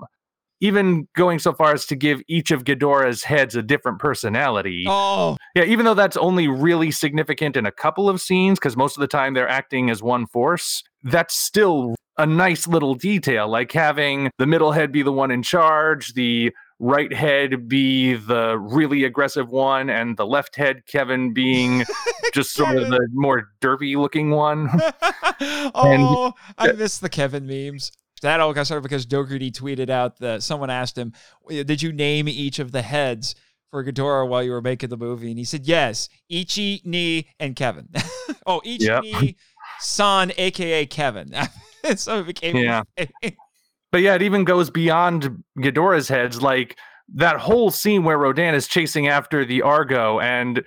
Even 0.62 1.06
going 1.14 1.40
so 1.40 1.52
far 1.52 1.74
as 1.74 1.84
to 1.84 1.94
give 1.94 2.22
each 2.26 2.52
of 2.52 2.64
Ghidorah's 2.64 3.22
heads 3.22 3.54
a 3.54 3.62
different 3.62 3.98
personality. 3.98 4.86
Oh. 4.88 5.36
Yeah, 5.54 5.64
even 5.64 5.84
though 5.84 5.92
that's 5.92 6.16
only 6.16 6.48
really 6.48 6.90
significant 6.90 7.54
in 7.54 7.66
a 7.66 7.70
couple 7.70 8.08
of 8.08 8.22
scenes, 8.22 8.58
because 8.58 8.78
most 8.78 8.96
of 8.96 9.02
the 9.02 9.08
time 9.08 9.34
they're 9.34 9.46
acting 9.46 9.90
as 9.90 10.02
one 10.02 10.26
force, 10.26 10.82
that's 11.02 11.34
still 11.34 11.94
a 12.18 12.26
nice 12.26 12.66
little 12.66 12.94
detail, 12.94 13.48
like 13.48 13.72
having 13.72 14.30
the 14.38 14.46
middle 14.46 14.72
head 14.72 14.92
be 14.92 15.02
the 15.02 15.12
one 15.12 15.30
in 15.30 15.42
charge, 15.42 16.14
the 16.14 16.52
right 16.80 17.12
head 17.12 17.68
be 17.68 18.14
the 18.14 18.58
really 18.58 19.04
aggressive 19.04 19.50
one, 19.50 19.88
and 19.88 20.16
the 20.16 20.26
left 20.26 20.56
head, 20.56 20.84
Kevin, 20.86 21.32
being 21.32 21.84
just 22.34 22.52
sort 22.52 22.76
of 22.76 22.88
the 22.88 23.08
more 23.12 23.50
derpy 23.60 23.96
looking 23.96 24.30
one. 24.30 24.68
oh, 25.74 26.34
and, 26.58 26.72
I 26.72 26.72
miss 26.72 26.98
the 26.98 27.08
Kevin 27.08 27.46
memes. 27.46 27.92
That 28.22 28.40
all 28.40 28.52
got 28.52 28.66
started 28.66 28.82
because 28.82 29.06
Dougherty 29.06 29.52
tweeted 29.52 29.90
out 29.90 30.18
that 30.18 30.42
someone 30.42 30.70
asked 30.70 30.98
him, 30.98 31.12
Did 31.48 31.82
you 31.82 31.92
name 31.92 32.28
each 32.28 32.58
of 32.58 32.72
the 32.72 32.82
heads? 32.82 33.34
for 33.70 33.84
Ghidorah 33.84 34.26
while 34.26 34.42
you 34.42 34.52
were 34.52 34.62
making 34.62 34.88
the 34.88 34.96
movie? 34.96 35.28
And 35.28 35.38
he 35.38 35.44
said, 35.44 35.66
yes, 35.66 36.08
Ichi, 36.30 36.80
Ni, 36.84 37.28
and 37.38 37.54
Kevin. 37.54 37.88
oh, 38.46 38.62
Ichi, 38.64 38.86
yep. 38.86 39.02
Ni, 39.02 39.36
San, 39.78 40.32
aka 40.38 40.86
Kevin. 40.86 41.34
so 41.96 42.20
it 42.20 42.26
became 42.26 42.56
yeah. 42.56 42.82
but 43.92 44.00
yeah, 44.00 44.14
it 44.14 44.22
even 44.22 44.44
goes 44.44 44.70
beyond 44.70 45.42
Ghidorah's 45.58 46.08
heads. 46.08 46.42
Like 46.42 46.76
that 47.14 47.38
whole 47.38 47.70
scene 47.70 48.04
where 48.04 48.18
Rodan 48.18 48.54
is 48.54 48.66
chasing 48.66 49.08
after 49.08 49.44
the 49.44 49.62
Argo 49.62 50.20
and 50.20 50.64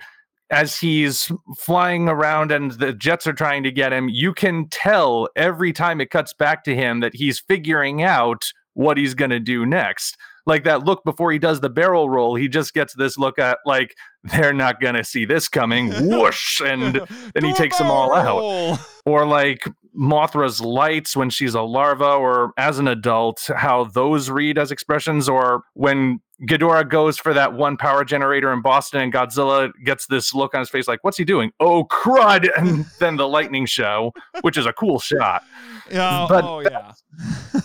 as 0.50 0.78
he's 0.78 1.32
flying 1.56 2.08
around 2.08 2.52
and 2.52 2.72
the 2.72 2.92
jets 2.92 3.26
are 3.26 3.32
trying 3.32 3.62
to 3.62 3.70
get 3.70 3.92
him, 3.92 4.08
you 4.10 4.34
can 4.34 4.68
tell 4.68 5.28
every 5.34 5.72
time 5.72 6.00
it 6.00 6.10
cuts 6.10 6.34
back 6.34 6.62
to 6.64 6.74
him 6.74 7.00
that 7.00 7.14
he's 7.14 7.40
figuring 7.40 8.02
out 8.02 8.52
what 8.74 8.98
he's 8.98 9.14
going 9.14 9.30
to 9.30 9.40
do 9.40 9.64
next 9.64 10.16
like 10.46 10.64
that 10.64 10.84
look 10.84 11.04
before 11.04 11.32
he 11.32 11.38
does 11.38 11.60
the 11.60 11.70
barrel 11.70 12.10
roll. 12.10 12.34
He 12.34 12.48
just 12.48 12.74
gets 12.74 12.94
this 12.94 13.16
look 13.16 13.38
at 13.38 13.58
like 13.64 13.94
they're 14.24 14.52
not 14.52 14.80
gonna 14.80 15.04
see 15.04 15.24
this 15.24 15.48
coming. 15.48 15.90
Whoosh, 16.08 16.60
and 16.60 17.00
then 17.34 17.44
he 17.44 17.52
takes 17.52 17.78
them 17.78 17.90
all 17.90 18.12
out. 18.12 18.78
Or 19.06 19.26
like 19.26 19.64
Mothra's 19.94 20.60
lights 20.60 21.16
when 21.16 21.30
she's 21.30 21.54
a 21.54 21.62
larva, 21.62 22.12
or 22.14 22.52
as 22.56 22.78
an 22.78 22.88
adult, 22.88 23.48
how 23.54 23.84
those 23.84 24.30
read 24.30 24.58
as 24.58 24.70
expressions, 24.70 25.28
or 25.28 25.64
when 25.74 26.20
Ghidorah 26.42 26.88
goes 26.88 27.18
for 27.18 27.32
that 27.34 27.52
one 27.52 27.76
power 27.76 28.04
generator 28.04 28.52
in 28.52 28.62
Boston, 28.62 29.00
and 29.00 29.12
Godzilla 29.12 29.70
gets 29.84 30.06
this 30.06 30.34
look 30.34 30.54
on 30.54 30.60
his 30.60 30.70
face 30.70 30.88
like, 30.88 31.04
"What's 31.04 31.16
he 31.16 31.24
doing? 31.24 31.52
Oh 31.60 31.84
crud!" 31.84 32.48
And 32.56 32.84
then 32.98 33.16
the 33.16 33.28
lightning 33.28 33.66
show, 33.66 34.12
which 34.40 34.56
is 34.56 34.66
a 34.66 34.72
cool 34.72 34.98
shot. 34.98 35.44
Yeah, 35.90 36.26
but 36.28 36.44
oh, 36.44 36.56
oh 36.56 36.60
yeah. 36.60 36.92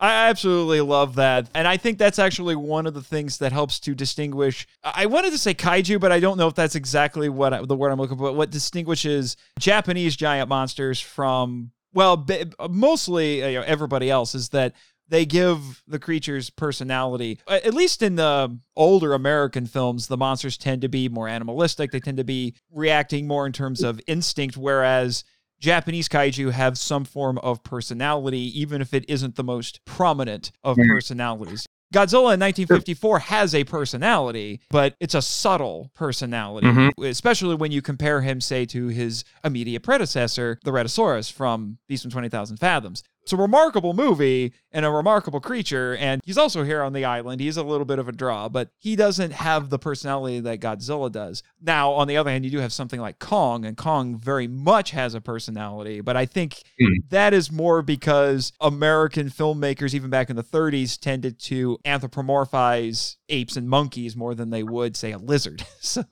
I 0.01 0.29
absolutely 0.29 0.81
love 0.81 1.17
that. 1.17 1.49
And 1.55 1.67
I 1.67 1.77
think 1.77 1.99
that's 1.99 2.19
actually 2.19 2.57
one 2.57 2.87
of 2.87 2.95
the 2.95 3.03
things 3.03 3.39
that 3.39 3.53
helps 3.53 3.81
to 3.81 3.95
distinguish. 3.95 4.67
I 4.83 5.07
wanted 5.07 5.31
to 5.33 5.39
say 5.39 5.55
kaiju, 5.55 6.01
but 6.01 6.13
I 6.13 6.21
don't 6.21 6.39
know 6.39 6.49
if 6.49 6.55
that's 6.55 6.75
exactly 6.75 7.29
what 7.29 7.53
I, 7.53 7.65
the 7.65 7.77
word 7.77 7.91
I'm 7.91 7.99
looking 7.99 8.19
for. 8.19 8.33
What 8.33 8.51
distinguishes 8.51 9.37
Japanese 9.59 10.17
giant 10.17 10.49
monsters 10.49 11.01
from, 11.01 11.73
well, 11.93 12.27
mostly 12.71 13.43
uh, 13.43 13.49
you 13.49 13.59
know, 13.59 13.65
everybody 13.65 14.11
else 14.11 14.35
is 14.35 14.51
that 14.51 14.75
they 15.09 15.27
give 15.27 15.83
the 15.87 15.99
creatures 15.99 16.49
personality. 16.49 17.39
At 17.47 17.75
least 17.75 18.03
in 18.03 18.17
the 18.17 18.59
older 18.75 19.13
American 19.13 19.67
films, 19.67 20.07
the 20.07 20.17
monsters 20.17 20.57
tend 20.57 20.81
to 20.83 20.89
be 20.89 21.11
more 21.11 21.29
animalistic. 21.29 21.91
They 21.91 22.01
tend 22.01 22.17
to 22.17 22.25
be 22.25 22.55
reacting 22.71 23.27
more 23.27 23.45
in 23.45 23.53
terms 23.53 23.83
of 23.83 24.01
instinct, 24.07 24.57
whereas 24.57 25.25
Japanese 25.63 26.09
kaiju 26.09 26.51
have 26.51 26.77
some 26.77 27.05
form 27.05 27.39
of 27.39 27.63
personality, 27.63 28.61
even 28.61 28.83
if 28.83 28.93
it 28.93 29.05
isn't 29.09 29.37
the 29.37 29.45
most 29.45 29.81
prominent 29.85 30.51
of 30.65 30.77
mm. 30.77 30.89
personalities. 30.89 31.65
Godzilla 31.95 32.35
in 32.35 32.41
1954 32.41 33.19
has 33.21 33.55
a 33.55 33.65
personality, 33.65 34.61
but 34.71 34.97
it's 34.99 35.15
a 35.15 35.23
subtle 35.23 35.91
personality, 35.95 36.67
mm-hmm. 36.67 37.05
especially 37.05 37.55
when 37.55 37.71
you 37.71 37.83
compare 37.83 38.23
him, 38.23 38.41
say, 38.41 38.65
to 38.67 38.89
his 38.89 39.25
immediate 39.45 39.83
predecessor, 39.83 40.59
the 40.65 40.71
Rhedosaurus 40.71 41.31
from 41.31 41.79
Beast 41.87 42.03
from 42.03 42.11
20,000 42.11 42.57
Fathoms. 42.57 43.05
It's 43.23 43.33
a 43.33 43.37
remarkable 43.37 43.95
movie 43.95 44.53
and 44.73 44.85
a 44.85 44.91
remarkable 44.91 45.41
creature, 45.41 45.97
and 45.97 46.21
he's 46.25 46.39
also 46.39 46.65
here 46.65 46.83
on 46.83 46.93
the 46.93 47.05
island. 47.05 47.41
He's 47.41 47.57
a 47.57 47.63
little 47.63 47.85
bit 47.85 47.99
of 47.99 48.09
a 48.09 48.13
draw, 48.13 48.49
but 48.49 48.71
he 48.79 48.97
doesn't 48.97 49.33
have 49.33 49.71
the 49.71 49.79
personality 49.79 50.41
that 50.41 50.61
Godzilla 50.61 51.11
does. 51.11 51.43
Now, 51.61 51.93
on 51.93 52.09
the 52.09 52.17
other 52.17 52.31
hand, 52.31 52.45
you 52.45 52.51
do 52.51 52.59
have 52.59 52.73
something 52.73 53.01
like 53.01 53.19
Kong, 53.21 53.65
and 53.65 53.77
Kong 53.77 54.19
very 54.19 54.49
much 54.49 54.91
has 54.91 55.15
a 55.15 55.21
personality, 55.21 56.01
but 56.01 56.17
I 56.17 56.27
think 56.27 56.63
mm. 56.81 56.89
that 57.11 57.33
is 57.33 57.53
more 57.53 57.81
because 57.83 58.53
American 58.61 59.29
filmmakers, 59.29 59.95
even 59.95 60.11
back 60.11 60.29
in 60.29 60.37
the 60.37 60.43
30s, 60.43 60.99
tended 60.99 61.39
to 61.41 61.79
anthropomorphize 61.85 63.17
apes 63.29 63.57
and 63.57 63.69
monkeys 63.69 64.17
more 64.17 64.35
than 64.35 64.51
they 64.51 64.63
would, 64.63 64.97
say, 64.97 65.13
a 65.13 65.19
lizard. 65.19 65.65
so 65.81 66.05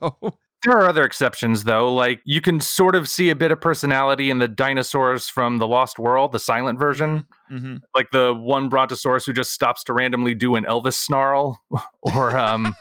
there 0.65 0.77
are 0.77 0.89
other 0.89 1.05
exceptions, 1.05 1.65
though. 1.65 1.93
Like 1.93 2.21
you 2.25 2.41
can 2.41 2.61
sort 2.61 2.95
of 2.95 3.09
see 3.09 3.31
a 3.31 3.37
bit 3.37 3.51
of 3.51 3.61
personality 3.61 4.31
in 4.31 4.39
the 4.39 4.49
dinosaurs 4.49 5.29
from 5.29 5.59
the 5.59 5.67
Lost 5.67 5.99
World, 5.99 6.33
the 6.33 6.39
silent 6.39 6.79
version. 6.79 7.27
Mm-hmm. 7.51 7.77
Like 7.95 8.11
the 8.11 8.35
one 8.35 8.69
Brontosaurus 8.69 9.25
who 9.27 9.33
just 9.33 9.53
stops 9.53 9.83
to 9.85 9.93
randomly 9.93 10.35
do 10.35 10.57
an 10.57 10.65
Elvis 10.65 10.95
snarl, 10.95 11.61
or 12.03 12.37
um, 12.37 12.75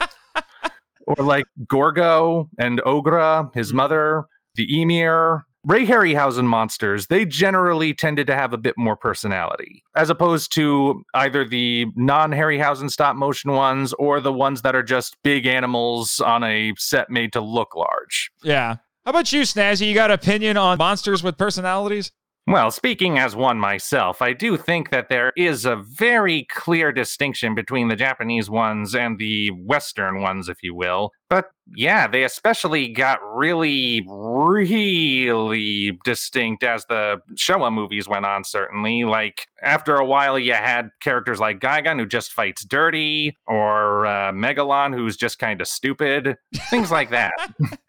or 1.07 1.23
like 1.23 1.45
Gorgo 1.67 2.49
and 2.57 2.81
Ogra, 2.81 3.53
his 3.55 3.69
mm-hmm. 3.69 3.77
mother, 3.77 4.25
the 4.55 4.81
Emir, 4.81 5.45
Ray 5.65 5.85
Harryhausen 5.85 6.45
monsters, 6.45 7.07
they 7.07 7.25
generally 7.25 7.93
tended 7.93 8.27
to 8.27 8.35
have 8.35 8.53
a 8.53 8.57
bit 8.57 8.75
more 8.77 8.95
personality, 8.95 9.83
as 9.95 10.09
opposed 10.09 10.53
to 10.55 11.03
either 11.13 11.45
the 11.45 11.87
non 11.95 12.31
Harryhausen 12.31 12.89
stop 12.89 13.15
motion 13.15 13.51
ones 13.51 13.93
or 13.93 14.21
the 14.21 14.31
ones 14.31 14.61
that 14.61 14.75
are 14.75 14.83
just 14.83 15.17
big 15.23 15.45
animals 15.45 16.21
on 16.21 16.43
a 16.43 16.73
set 16.77 17.09
made 17.09 17.33
to 17.33 17.41
look 17.41 17.75
large. 17.75 18.31
Yeah. 18.41 18.77
How 19.05 19.11
about 19.11 19.33
you, 19.33 19.41
Snazzy? 19.41 19.87
You 19.87 19.93
got 19.93 20.11
an 20.11 20.15
opinion 20.15 20.55
on 20.55 20.77
monsters 20.77 21.23
with 21.23 21.37
personalities? 21.37 22.11
Well, 22.47 22.71
speaking 22.71 23.19
as 23.19 23.35
one 23.35 23.59
myself, 23.59 24.23
I 24.23 24.33
do 24.33 24.57
think 24.57 24.89
that 24.89 25.09
there 25.09 25.31
is 25.37 25.65
a 25.65 25.75
very 25.75 26.47
clear 26.49 26.91
distinction 26.91 27.53
between 27.53 27.89
the 27.89 27.95
Japanese 27.95 28.49
ones 28.49 28.95
and 28.95 29.19
the 29.19 29.51
Western 29.51 30.19
ones, 30.19 30.49
if 30.49 30.63
you 30.63 30.73
will. 30.73 31.11
But 31.29 31.51
yeah, 31.75 32.07
they 32.07 32.23
especially 32.23 32.87
got 32.87 33.19
really, 33.35 34.03
really 34.07 35.99
distinct 36.03 36.63
as 36.63 36.85
the 36.85 37.21
Showa 37.35 37.71
movies 37.71 38.07
went 38.07 38.25
on, 38.25 38.43
certainly. 38.43 39.03
Like, 39.03 39.45
after 39.61 39.97
a 39.97 40.05
while, 40.05 40.39
you 40.39 40.53
had 40.53 40.89
characters 41.01 41.39
like 41.39 41.59
Gigan, 41.59 41.99
who 41.99 42.07
just 42.07 42.33
fights 42.33 42.65
dirty, 42.65 43.37
or 43.45 44.07
uh, 44.07 44.31
Megalon, 44.31 44.95
who's 44.95 45.17
just 45.17 45.37
kind 45.37 45.61
of 45.61 45.67
stupid, 45.67 46.35
things 46.71 46.89
like 46.89 47.11
that. 47.11 47.33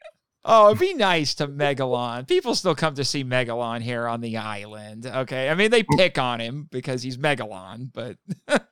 Oh, 0.44 0.68
it'd 0.68 0.78
be 0.78 0.94
nice 0.94 1.34
to 1.34 1.48
Megalon. 1.48 2.26
People 2.26 2.54
still 2.54 2.74
come 2.74 2.94
to 2.94 3.04
see 3.04 3.24
Megalon 3.24 3.82
here 3.82 4.08
on 4.08 4.22
the 4.22 4.38
island. 4.38 5.04
Okay. 5.06 5.50
I 5.50 5.54
mean, 5.54 5.70
they 5.70 5.82
pick 5.82 6.18
on 6.18 6.40
him 6.40 6.66
because 6.70 7.02
he's 7.02 7.18
Megalon, 7.18 7.90
but. 7.92 8.16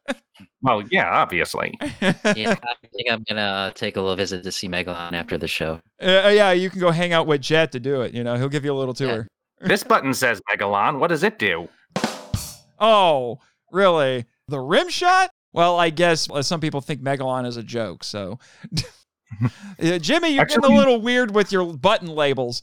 well, 0.63 0.83
yeah, 0.91 1.11
obviously. 1.11 1.75
yeah, 1.81 2.15
I 2.23 2.87
think 2.95 3.11
I'm 3.11 3.23
going 3.29 3.37
to 3.37 3.73
take 3.75 3.97
a 3.97 4.01
little 4.01 4.17
visit 4.17 4.43
to 4.45 4.53
see 4.53 4.69
Megalon 4.69 5.13
after 5.13 5.37
the 5.37 5.49
show. 5.49 5.81
Uh, 6.01 6.33
yeah, 6.35 6.53
you 6.53 6.71
can 6.71 6.81
go 6.81 6.91
hang 6.91 7.13
out 7.13 7.27
with 7.27 7.43
Jet 7.43 7.73
to 7.73 7.81
do 7.81 8.01
it. 8.01 8.15
You 8.15 8.25
know, 8.25 8.37
he'll 8.37 8.49
give 8.49 8.65
you 8.65 8.73
a 8.73 8.79
little 8.79 8.95
tour. 8.95 9.29
Yeah. 9.61 9.69
this 9.69 9.85
button 9.85 10.15
says 10.15 10.41
Megalon. 10.51 10.99
What 10.99 11.09
does 11.09 11.23
it 11.23 11.39
do? 11.39 11.69
Oh, 12.79 13.41
really? 13.73 14.25
The 14.47 14.61
rim 14.61 14.89
shot? 14.89 15.31
Well, 15.53 15.79
I 15.79 15.91
guess 15.91 16.31
uh, 16.31 16.43
some 16.43 16.61
people 16.61 16.81
think 16.81 17.03
Megalon 17.03 17.47
is 17.47 17.57
a 17.57 17.63
joke. 17.63 18.05
So, 18.05 18.39
Uh, 19.81 19.99
Jimmy, 19.99 20.31
you're 20.31 20.47
getting 20.47 20.65
a 20.65 20.77
little 20.77 21.01
weird 21.01 21.35
with 21.35 21.53
your 21.53 21.73
button 21.73 22.09
labels. 22.09 22.63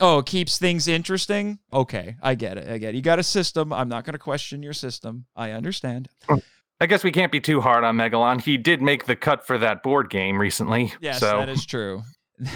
Oh, 0.00 0.18
it 0.18 0.26
keeps 0.26 0.58
things 0.58 0.86
interesting. 0.86 1.58
Okay, 1.72 2.16
I 2.22 2.34
get 2.34 2.56
it. 2.58 2.68
I 2.68 2.78
get 2.78 2.90
it. 2.90 2.96
You 2.96 3.02
got 3.02 3.18
a 3.18 3.22
system. 3.22 3.72
I'm 3.72 3.88
not 3.88 4.04
going 4.04 4.12
to 4.12 4.18
question 4.18 4.62
your 4.62 4.72
system. 4.72 5.26
I 5.34 5.52
understand. 5.52 6.08
I 6.80 6.86
guess 6.86 7.02
we 7.02 7.10
can't 7.10 7.32
be 7.32 7.40
too 7.40 7.60
hard 7.60 7.82
on 7.82 7.96
Megalon. 7.96 8.40
He 8.40 8.56
did 8.56 8.80
make 8.80 9.06
the 9.06 9.16
cut 9.16 9.46
for 9.46 9.58
that 9.58 9.82
board 9.82 10.10
game 10.10 10.40
recently. 10.40 10.92
Yes, 11.00 11.20
so 11.20 11.38
that 11.38 11.48
is 11.48 11.66
true. 11.66 12.02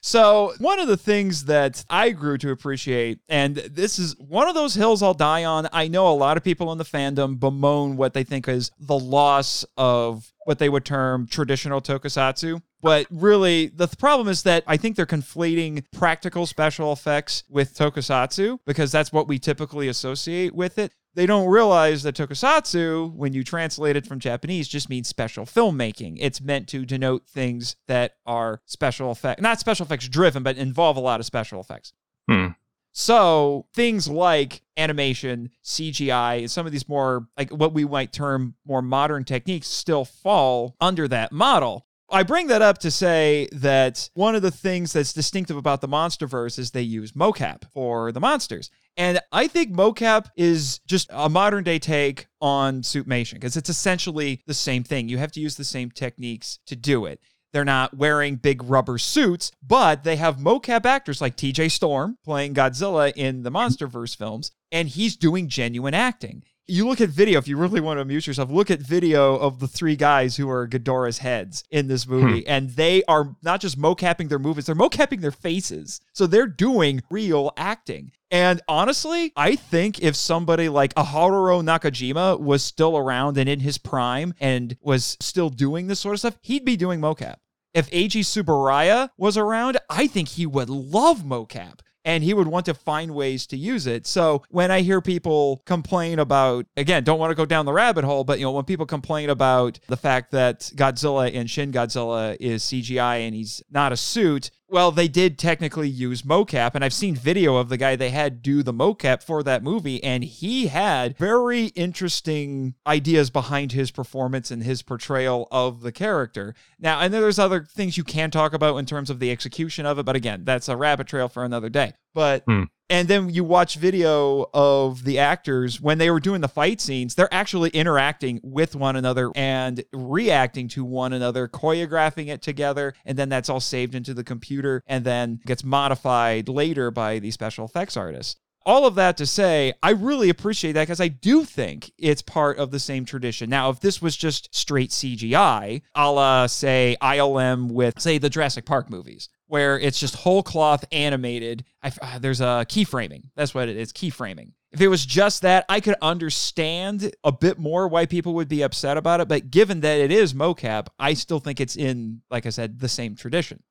so, 0.00 0.52
one 0.58 0.80
of 0.80 0.88
the 0.88 0.96
things 0.96 1.44
that 1.44 1.84
I 1.88 2.10
grew 2.10 2.36
to 2.38 2.50
appreciate, 2.50 3.20
and 3.28 3.54
this 3.54 4.00
is 4.00 4.16
one 4.18 4.48
of 4.48 4.56
those 4.56 4.74
hills 4.74 5.00
I'll 5.02 5.14
die 5.14 5.44
on. 5.44 5.68
I 5.72 5.86
know 5.86 6.08
a 6.08 6.14
lot 6.14 6.36
of 6.36 6.42
people 6.42 6.72
in 6.72 6.78
the 6.78 6.84
fandom 6.84 7.38
bemoan 7.38 7.96
what 7.96 8.14
they 8.14 8.24
think 8.24 8.48
is 8.48 8.72
the 8.80 8.98
loss 8.98 9.64
of 9.76 10.32
what 10.44 10.58
they 10.58 10.68
would 10.68 10.84
term 10.84 11.26
traditional 11.26 11.80
tokusatsu. 11.80 12.62
But 12.80 13.06
really, 13.10 13.68
the 13.68 13.86
th- 13.86 13.98
problem 13.98 14.28
is 14.28 14.42
that 14.42 14.62
I 14.66 14.76
think 14.76 14.96
they're 14.96 15.06
conflating 15.06 15.84
practical 15.90 16.46
special 16.46 16.92
effects 16.92 17.44
with 17.48 17.74
tokusatsu 17.74 18.58
because 18.66 18.92
that's 18.92 19.12
what 19.12 19.26
we 19.26 19.38
typically 19.38 19.88
associate 19.88 20.54
with 20.54 20.78
it. 20.78 20.92
They 21.14 21.26
don't 21.26 21.48
realize 21.48 22.02
that 22.02 22.16
tokusatsu, 22.16 23.14
when 23.14 23.32
you 23.32 23.44
translate 23.44 23.94
it 23.96 24.06
from 24.06 24.18
Japanese, 24.18 24.66
just 24.66 24.90
means 24.90 25.08
special 25.08 25.46
filmmaking. 25.46 26.16
It's 26.20 26.40
meant 26.40 26.68
to 26.68 26.84
denote 26.84 27.26
things 27.26 27.76
that 27.86 28.16
are 28.26 28.60
special 28.66 29.12
effect, 29.12 29.40
not 29.40 29.60
special 29.60 29.86
effects 29.86 30.08
driven, 30.08 30.42
but 30.42 30.56
involve 30.56 30.96
a 30.96 31.00
lot 31.00 31.20
of 31.20 31.26
special 31.26 31.60
effects. 31.60 31.92
Hmm. 32.28 32.48
So 32.96 33.66
things 33.74 34.08
like 34.08 34.62
animation, 34.76 35.50
CGI, 35.64 36.38
and 36.38 36.50
some 36.50 36.64
of 36.64 36.70
these 36.70 36.88
more 36.88 37.26
like 37.36 37.50
what 37.50 37.74
we 37.74 37.84
might 37.84 38.12
term 38.12 38.54
more 38.64 38.82
modern 38.82 39.24
techniques 39.24 39.66
still 39.66 40.04
fall 40.04 40.76
under 40.80 41.08
that 41.08 41.32
model. 41.32 41.86
I 42.08 42.22
bring 42.22 42.46
that 42.48 42.62
up 42.62 42.78
to 42.78 42.92
say 42.92 43.48
that 43.50 44.08
one 44.14 44.36
of 44.36 44.42
the 44.42 44.52
things 44.52 44.92
that's 44.92 45.12
distinctive 45.12 45.56
about 45.56 45.80
the 45.80 45.88
MonsterVerse 45.88 46.56
is 46.60 46.70
they 46.70 46.82
use 46.82 47.12
mocap 47.12 47.64
for 47.72 48.12
the 48.12 48.20
monsters. 48.20 48.70
And 48.96 49.18
I 49.32 49.48
think 49.48 49.72
mocap 49.72 50.28
is 50.36 50.78
just 50.86 51.08
a 51.10 51.28
modern 51.28 51.64
day 51.64 51.80
take 51.80 52.28
on 52.40 52.82
Suitmation 52.82 53.34
because 53.34 53.56
it's 53.56 53.70
essentially 53.70 54.42
the 54.46 54.54
same 54.54 54.84
thing. 54.84 55.08
You 55.08 55.18
have 55.18 55.32
to 55.32 55.40
use 55.40 55.56
the 55.56 55.64
same 55.64 55.90
techniques 55.90 56.60
to 56.66 56.76
do 56.76 57.06
it. 57.06 57.18
They're 57.54 57.64
not 57.64 57.96
wearing 57.96 58.34
big 58.34 58.64
rubber 58.64 58.98
suits, 58.98 59.52
but 59.64 60.02
they 60.02 60.16
have 60.16 60.38
mocap 60.38 60.84
actors 60.84 61.20
like 61.20 61.36
TJ 61.36 61.70
Storm 61.70 62.18
playing 62.24 62.52
Godzilla 62.52 63.12
in 63.14 63.44
the 63.44 63.50
Monsterverse 63.52 64.16
films, 64.16 64.50
and 64.72 64.88
he's 64.88 65.14
doing 65.14 65.46
genuine 65.46 65.94
acting. 65.94 66.42
You 66.66 66.88
look 66.88 67.00
at 67.00 67.10
video, 67.10 67.38
if 67.38 67.46
you 67.46 67.56
really 67.56 67.80
want 67.80 67.98
to 67.98 68.00
amuse 68.00 68.26
yourself, 68.26 68.50
look 68.50 68.72
at 68.72 68.80
video 68.80 69.36
of 69.36 69.60
the 69.60 69.68
three 69.68 69.94
guys 69.94 70.36
who 70.36 70.50
are 70.50 70.66
Ghidorah's 70.66 71.18
heads 71.18 71.62
in 71.70 71.86
this 71.86 72.02
hmm. 72.02 72.14
movie, 72.14 72.44
and 72.44 72.70
they 72.70 73.04
are 73.04 73.36
not 73.44 73.60
just 73.60 73.78
mocapping 73.78 74.28
their 74.28 74.40
movements, 74.40 74.66
they're 74.66 74.74
mocapping 74.74 75.20
their 75.20 75.30
faces. 75.30 76.00
So 76.12 76.26
they're 76.26 76.48
doing 76.48 77.02
real 77.08 77.52
acting. 77.56 78.10
And 78.32 78.62
honestly, 78.66 79.32
I 79.36 79.54
think 79.54 80.02
if 80.02 80.16
somebody 80.16 80.68
like 80.68 80.92
a 80.96 81.04
Haruo 81.04 81.62
Nakajima 81.62 82.40
was 82.40 82.64
still 82.64 82.96
around 82.96 83.38
and 83.38 83.48
in 83.48 83.60
his 83.60 83.78
prime 83.78 84.34
and 84.40 84.76
was 84.80 85.16
still 85.20 85.50
doing 85.50 85.86
this 85.86 86.00
sort 86.00 86.14
of 86.14 86.18
stuff, 86.18 86.38
he'd 86.42 86.64
be 86.64 86.76
doing 86.76 87.00
mocap. 87.00 87.36
If 87.74 87.90
Eiji 87.90 88.20
Tsuburaya 88.20 89.10
was 89.18 89.36
around, 89.36 89.78
I 89.90 90.06
think 90.06 90.28
he 90.28 90.46
would 90.46 90.70
love 90.70 91.24
mocap 91.24 91.80
and 92.04 92.22
he 92.22 92.34
would 92.34 92.46
want 92.46 92.66
to 92.66 92.74
find 92.74 93.14
ways 93.14 93.46
to 93.48 93.56
use 93.56 93.86
it. 93.86 94.06
So 94.06 94.44
when 94.50 94.70
I 94.70 94.82
hear 94.82 95.00
people 95.00 95.62
complain 95.64 96.18
about, 96.18 96.66
again, 96.76 97.02
don't 97.02 97.18
want 97.18 97.30
to 97.30 97.34
go 97.34 97.46
down 97.46 97.66
the 97.66 97.72
rabbit 97.72 98.04
hole, 98.04 98.24
but 98.24 98.38
you 98.38 98.44
know, 98.44 98.52
when 98.52 98.64
people 98.64 98.86
complain 98.86 99.30
about 99.30 99.80
the 99.88 99.96
fact 99.96 100.30
that 100.32 100.60
Godzilla 100.76 101.32
in 101.32 101.46
Shin 101.46 101.72
Godzilla 101.72 102.36
is 102.38 102.62
CGI 102.62 103.26
and 103.26 103.34
he's 103.34 103.62
not 103.70 103.92
a 103.92 103.96
suit, 103.96 104.50
well, 104.74 104.90
they 104.90 105.06
did 105.06 105.38
technically 105.38 105.88
use 105.88 106.22
mocap, 106.22 106.74
and 106.74 106.84
I've 106.84 106.92
seen 106.92 107.14
video 107.14 107.58
of 107.58 107.68
the 107.68 107.76
guy 107.76 107.94
they 107.94 108.10
had 108.10 108.42
do 108.42 108.60
the 108.60 108.74
mocap 108.74 109.22
for 109.22 109.40
that 109.44 109.62
movie, 109.62 110.02
and 110.02 110.24
he 110.24 110.66
had 110.66 111.16
very 111.16 111.66
interesting 111.76 112.74
ideas 112.84 113.30
behind 113.30 113.70
his 113.70 113.92
performance 113.92 114.50
and 114.50 114.64
his 114.64 114.82
portrayal 114.82 115.46
of 115.52 115.82
the 115.82 115.92
character. 115.92 116.56
Now, 116.80 116.98
and 116.98 117.14
there's 117.14 117.38
other 117.38 117.62
things 117.62 117.96
you 117.96 118.02
can 118.02 118.32
talk 118.32 118.52
about 118.52 118.76
in 118.78 118.84
terms 118.84 119.10
of 119.10 119.20
the 119.20 119.30
execution 119.30 119.86
of 119.86 120.00
it, 120.00 120.06
but 120.06 120.16
again, 120.16 120.42
that's 120.44 120.68
a 120.68 120.76
rabbit 120.76 121.06
trail 121.06 121.28
for 121.28 121.44
another 121.44 121.68
day. 121.68 121.92
But 122.14 122.44
Hmm. 122.46 122.62
and 122.88 123.08
then 123.08 123.28
you 123.30 123.44
watch 123.44 123.76
video 123.76 124.46
of 124.54 125.04
the 125.04 125.18
actors 125.18 125.80
when 125.80 125.98
they 125.98 126.10
were 126.10 126.20
doing 126.20 126.40
the 126.42 126.48
fight 126.48 126.80
scenes, 126.80 127.14
they're 127.14 127.32
actually 127.32 127.70
interacting 127.70 128.40
with 128.42 128.76
one 128.76 128.94
another 128.94 129.30
and 129.34 129.82
reacting 129.92 130.68
to 130.68 130.84
one 130.84 131.12
another, 131.12 131.48
choreographing 131.48 132.28
it 132.28 132.42
together. 132.42 132.94
And 133.04 133.18
then 133.18 133.28
that's 133.28 133.48
all 133.48 133.60
saved 133.60 133.94
into 133.94 134.14
the 134.14 134.24
computer 134.24 134.82
and 134.86 135.04
then 135.04 135.40
gets 135.46 135.64
modified 135.64 136.48
later 136.48 136.90
by 136.90 137.18
the 137.18 137.30
special 137.30 137.64
effects 137.64 137.96
artists. 137.96 138.36
All 138.66 138.86
of 138.86 138.94
that 138.94 139.18
to 139.18 139.26
say, 139.26 139.74
I 139.82 139.90
really 139.90 140.30
appreciate 140.30 140.72
that 140.72 140.84
because 140.84 141.00
I 141.00 141.08
do 141.08 141.44
think 141.44 141.92
it's 141.98 142.22
part 142.22 142.56
of 142.56 142.70
the 142.70 142.78
same 142.80 143.04
tradition. 143.04 143.50
Now, 143.50 143.68
if 143.68 143.80
this 143.80 144.00
was 144.00 144.16
just 144.16 144.54
straight 144.54 144.90
CGI, 144.90 145.82
a 145.94 146.10
la, 146.10 146.46
say, 146.46 146.96
ILM 147.02 147.70
with, 147.70 148.00
say, 148.00 148.16
the 148.16 148.30
Jurassic 148.30 148.64
Park 148.64 148.88
movies, 148.88 149.28
where 149.54 149.78
it's 149.78 150.00
just 150.00 150.16
whole 150.16 150.42
cloth 150.42 150.84
animated. 150.90 151.64
I, 151.80 151.92
uh, 152.02 152.18
there's 152.18 152.40
a 152.40 152.66
keyframing. 152.68 153.26
That's 153.36 153.54
what 153.54 153.68
it 153.68 153.76
is 153.76 153.92
keyframing. 153.92 154.50
If 154.72 154.80
it 154.80 154.88
was 154.88 155.06
just 155.06 155.42
that, 155.42 155.64
I 155.68 155.78
could 155.78 155.94
understand 156.02 157.14
a 157.22 157.30
bit 157.30 157.56
more 157.56 157.86
why 157.86 158.06
people 158.06 158.34
would 158.34 158.48
be 158.48 158.62
upset 158.62 158.96
about 158.96 159.20
it. 159.20 159.28
But 159.28 159.52
given 159.52 159.78
that 159.82 160.00
it 160.00 160.10
is 160.10 160.34
mocap, 160.34 160.88
I 160.98 161.14
still 161.14 161.38
think 161.38 161.60
it's 161.60 161.76
in, 161.76 162.22
like 162.32 162.46
I 162.46 162.48
said, 162.48 162.80
the 162.80 162.88
same 162.88 163.14
tradition. 163.14 163.62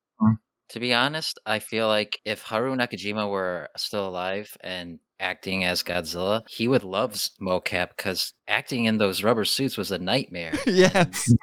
To 0.69 0.79
be 0.79 0.93
honest, 0.93 1.37
I 1.45 1.59
feel 1.59 1.89
like 1.89 2.17
if 2.23 2.45
Haruo 2.45 2.77
Nakajima 2.77 3.29
were 3.29 3.67
still 3.75 4.07
alive 4.07 4.55
and 4.61 4.99
acting 5.19 5.65
as 5.65 5.83
Godzilla, 5.83 6.43
he 6.47 6.69
would 6.69 6.85
love 6.85 7.11
mocap 7.41 7.89
because 7.97 8.33
acting 8.47 8.85
in 8.85 8.99
those 8.99 9.21
rubber 9.21 9.43
suits 9.43 9.75
was 9.77 9.91
a 9.91 9.99
nightmare 9.99 10.53
yes. 10.65 11.35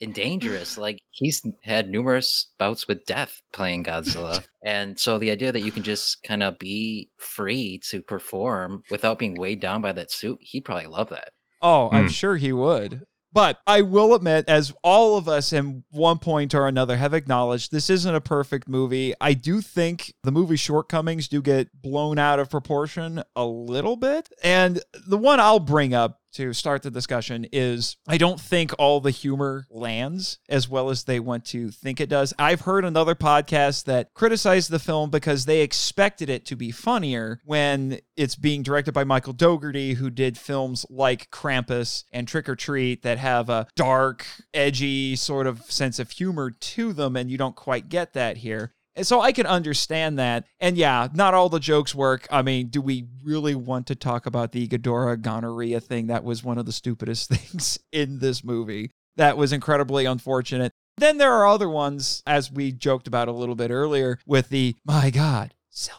And 0.00 0.14
dangerous. 0.14 0.76
Like 0.78 1.00
he's 1.10 1.42
had 1.62 1.88
numerous 1.90 2.48
bouts 2.58 2.86
with 2.88 3.04
death 3.06 3.40
playing 3.52 3.84
Godzilla. 3.84 4.44
and 4.64 4.98
so 4.98 5.18
the 5.18 5.30
idea 5.30 5.50
that 5.52 5.62
you 5.62 5.72
can 5.72 5.82
just 5.82 6.22
kind 6.22 6.42
of 6.42 6.58
be 6.58 7.10
free 7.18 7.80
to 7.90 8.00
perform 8.02 8.82
without 8.90 9.18
being 9.18 9.34
weighed 9.34 9.60
down 9.60 9.80
by 9.82 9.92
that 9.92 10.10
suit, 10.10 10.38
he'd 10.40 10.64
probably 10.64 10.86
love 10.86 11.08
that. 11.10 11.30
Oh, 11.60 11.88
I'm 11.90 12.04
Hmm. 12.04 12.08
sure 12.10 12.36
he 12.36 12.52
would. 12.52 13.02
But 13.30 13.58
I 13.66 13.82
will 13.82 14.14
admit, 14.14 14.46
as 14.48 14.72
all 14.82 15.18
of 15.18 15.28
us 15.28 15.52
in 15.52 15.84
one 15.90 16.18
point 16.18 16.54
or 16.54 16.66
another 16.66 16.96
have 16.96 17.12
acknowledged, 17.12 17.70
this 17.70 17.90
isn't 17.90 18.14
a 18.14 18.22
perfect 18.22 18.68
movie. 18.68 19.12
I 19.20 19.34
do 19.34 19.60
think 19.60 20.14
the 20.24 20.32
movie's 20.32 20.60
shortcomings 20.60 21.28
do 21.28 21.42
get 21.42 21.68
blown 21.82 22.18
out 22.18 22.38
of 22.38 22.48
proportion 22.48 23.22
a 23.36 23.44
little 23.44 23.96
bit. 23.96 24.30
And 24.42 24.80
the 25.06 25.18
one 25.18 25.40
I'll 25.40 25.60
bring 25.60 25.92
up 25.92 26.17
to 26.32 26.52
start 26.52 26.82
the 26.82 26.90
discussion 26.90 27.46
is 27.52 27.96
I 28.06 28.18
don't 28.18 28.40
think 28.40 28.72
all 28.78 29.00
the 29.00 29.10
humor 29.10 29.66
lands 29.70 30.38
as 30.48 30.68
well 30.68 30.90
as 30.90 31.04
they 31.04 31.20
want 31.20 31.44
to 31.46 31.70
think 31.70 32.00
it 32.00 32.08
does. 32.08 32.34
I've 32.38 32.62
heard 32.62 32.84
another 32.84 33.14
podcast 33.14 33.84
that 33.84 34.12
criticized 34.14 34.70
the 34.70 34.78
film 34.78 35.10
because 35.10 35.44
they 35.44 35.60
expected 35.60 36.28
it 36.28 36.44
to 36.46 36.56
be 36.56 36.70
funnier 36.70 37.40
when 37.44 38.00
it's 38.16 38.36
being 38.36 38.62
directed 38.62 38.92
by 38.92 39.04
Michael 39.04 39.32
Dougherty, 39.32 39.94
who 39.94 40.10
did 40.10 40.36
films 40.36 40.84
like 40.90 41.30
Krampus 41.30 42.04
and 42.12 42.26
Trick 42.26 42.48
or 42.48 42.56
Treat 42.56 43.02
that 43.02 43.18
have 43.18 43.48
a 43.48 43.66
dark, 43.76 44.26
edgy 44.52 45.16
sort 45.16 45.46
of 45.46 45.62
sense 45.70 45.98
of 45.98 46.10
humor 46.10 46.50
to 46.50 46.92
them, 46.92 47.16
and 47.16 47.30
you 47.30 47.38
don't 47.38 47.56
quite 47.56 47.88
get 47.88 48.12
that 48.14 48.38
here. 48.38 48.74
And 48.98 49.06
so 49.06 49.20
I 49.20 49.30
can 49.32 49.46
understand 49.46 50.18
that. 50.18 50.44
And 50.58 50.76
yeah, 50.76 51.06
not 51.14 51.32
all 51.32 51.48
the 51.48 51.60
jokes 51.60 51.94
work. 51.94 52.26
I 52.30 52.42
mean, 52.42 52.66
do 52.68 52.82
we 52.82 53.06
really 53.22 53.54
want 53.54 53.86
to 53.86 53.94
talk 53.94 54.26
about 54.26 54.50
the 54.50 54.66
Ghidorah 54.66 55.22
gonorrhea 55.22 55.80
thing? 55.80 56.08
That 56.08 56.24
was 56.24 56.42
one 56.42 56.58
of 56.58 56.66
the 56.66 56.72
stupidest 56.72 57.28
things 57.30 57.78
in 57.92 58.18
this 58.18 58.42
movie. 58.42 58.90
That 59.16 59.36
was 59.36 59.52
incredibly 59.52 60.04
unfortunate. 60.04 60.72
Then 60.96 61.18
there 61.18 61.32
are 61.32 61.46
other 61.46 61.68
ones, 61.68 62.24
as 62.26 62.50
we 62.50 62.72
joked 62.72 63.06
about 63.06 63.28
a 63.28 63.32
little 63.32 63.54
bit 63.54 63.70
earlier, 63.70 64.18
with 64.26 64.48
the 64.48 64.74
my 64.84 65.10
God, 65.10 65.54
Zilla. 65.72 65.98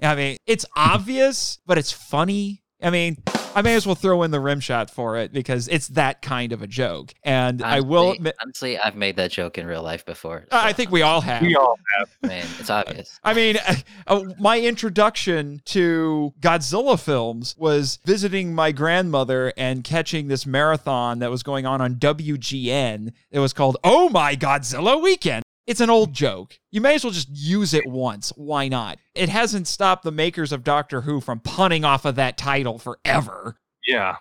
I 0.00 0.14
mean, 0.14 0.36
it's 0.46 0.64
obvious, 0.76 1.58
but 1.66 1.78
it's 1.78 1.90
funny. 1.90 2.62
I 2.80 2.90
mean, 2.90 3.16
I 3.56 3.62
may 3.62 3.74
as 3.74 3.86
well 3.86 3.94
throw 3.94 4.22
in 4.22 4.32
the 4.32 4.38
rim 4.38 4.60
shot 4.60 4.90
for 4.90 5.16
it 5.16 5.32
because 5.32 5.66
it's 5.68 5.88
that 5.88 6.20
kind 6.20 6.52
of 6.52 6.60
a 6.60 6.66
joke. 6.66 7.14
And 7.24 7.62
I 7.62 7.80
will 7.80 8.12
admit, 8.12 8.36
honestly, 8.42 8.78
I've 8.78 8.96
made 8.96 9.16
that 9.16 9.30
joke 9.30 9.56
in 9.56 9.66
real 9.66 9.82
life 9.82 10.04
before. 10.04 10.46
I 10.52 10.74
think 10.74 10.90
we 10.90 11.00
all 11.00 11.22
have. 11.22 11.40
We 11.40 11.56
all 11.56 11.78
have. 11.96 12.10
man, 12.20 12.46
it's 12.58 12.68
obvious. 12.68 13.18
I 13.24 13.32
mean, 13.32 13.56
uh, 14.06 14.24
my 14.38 14.60
introduction 14.60 15.62
to 15.64 16.34
Godzilla 16.38 17.00
films 17.00 17.54
was 17.56 17.98
visiting 18.04 18.54
my 18.54 18.72
grandmother 18.72 19.54
and 19.56 19.82
catching 19.82 20.28
this 20.28 20.44
marathon 20.44 21.20
that 21.20 21.30
was 21.30 21.42
going 21.42 21.64
on 21.64 21.80
on 21.80 21.94
WGN. 21.94 23.14
It 23.30 23.38
was 23.38 23.54
called 23.54 23.78
Oh 23.82 24.10
My 24.10 24.36
Godzilla 24.36 25.02
Weekend. 25.02 25.45
It's 25.66 25.80
an 25.80 25.90
old 25.90 26.12
joke. 26.12 26.58
You 26.70 26.80
may 26.80 26.94
as 26.94 27.04
well 27.04 27.12
just 27.12 27.28
use 27.30 27.74
it 27.74 27.86
once. 27.86 28.32
Why 28.36 28.68
not? 28.68 28.98
It 29.14 29.28
hasn't 29.28 29.68
stopped 29.68 30.04
the 30.04 30.12
makers 30.12 30.52
of 30.52 30.64
Doctor 30.64 31.02
Who 31.02 31.20
from 31.20 31.40
punning 31.40 31.84
off 31.84 32.04
of 32.04 32.14
that 32.16 32.38
title 32.38 32.78
forever. 32.78 33.56
Yeah. 33.86 34.16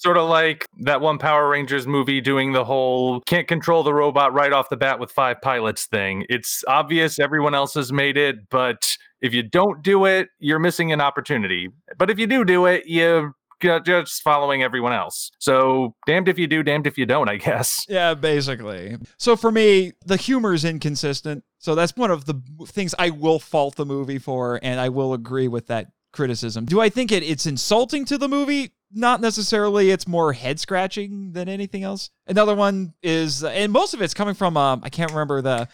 sort 0.00 0.16
of 0.16 0.28
like 0.28 0.66
that 0.78 1.00
one 1.02 1.18
Power 1.18 1.48
Rangers 1.48 1.86
movie 1.86 2.22
doing 2.22 2.52
the 2.52 2.64
whole 2.64 3.20
can't 3.22 3.46
control 3.46 3.82
the 3.82 3.92
robot 3.92 4.32
right 4.32 4.52
off 4.52 4.70
the 4.70 4.76
bat 4.76 4.98
with 4.98 5.12
five 5.12 5.40
pilots 5.42 5.84
thing. 5.86 6.24
It's 6.30 6.64
obvious 6.66 7.18
everyone 7.18 7.54
else 7.54 7.74
has 7.74 7.92
made 7.92 8.16
it, 8.16 8.48
but 8.48 8.96
if 9.20 9.34
you 9.34 9.42
don't 9.42 9.82
do 9.82 10.06
it, 10.06 10.28
you're 10.38 10.58
missing 10.58 10.90
an 10.90 11.02
opportunity. 11.02 11.68
But 11.98 12.08
if 12.08 12.18
you 12.18 12.26
do 12.26 12.46
do 12.46 12.64
it, 12.64 12.86
you 12.86 13.34
just 13.60 14.22
following 14.22 14.62
everyone 14.62 14.92
else. 14.92 15.30
So 15.38 15.94
damned 16.06 16.28
if 16.28 16.38
you 16.38 16.46
do, 16.46 16.62
damned 16.62 16.86
if 16.86 16.98
you 16.98 17.06
don't, 17.06 17.28
I 17.28 17.36
guess. 17.36 17.86
Yeah, 17.90 18.14
basically. 18.14 18.96
So 19.18 19.36
for 19.36 19.50
me, 19.50 19.92
the 20.06 20.16
humor 20.16 20.54
is 20.54 20.64
inconsistent. 20.64 21.44
So 21.58 21.74
that's 21.74 21.96
one 21.96 22.10
of 22.10 22.24
the 22.24 22.40
things 22.66 22.94
I 22.98 23.10
will 23.10 23.38
fault 23.40 23.76
the 23.76 23.84
movie 23.84 24.18
for, 24.18 24.60
and 24.62 24.78
I 24.78 24.90
will 24.90 25.12
agree 25.12 25.48
with 25.48 25.66
that 25.66 25.88
criticism. 26.12 26.66
Do 26.66 26.80
I 26.80 26.88
think 26.88 27.10
it 27.10 27.22
it's 27.22 27.46
insulting 27.46 28.04
to 28.06 28.18
the 28.18 28.28
movie? 28.28 28.72
Not 28.92 29.20
necessarily. 29.20 29.90
It's 29.90 30.06
more 30.06 30.32
head 30.32 30.60
scratching 30.60 31.32
than 31.32 31.48
anything 31.48 31.82
else. 31.82 32.10
Another 32.26 32.54
one 32.54 32.94
is, 33.02 33.42
and 33.44 33.72
most 33.72 33.94
of 33.94 34.02
it's 34.02 34.14
coming 34.14 34.34
from 34.34 34.56
um, 34.56 34.80
I 34.84 34.88
can't 34.88 35.10
remember 35.10 35.42
the 35.42 35.68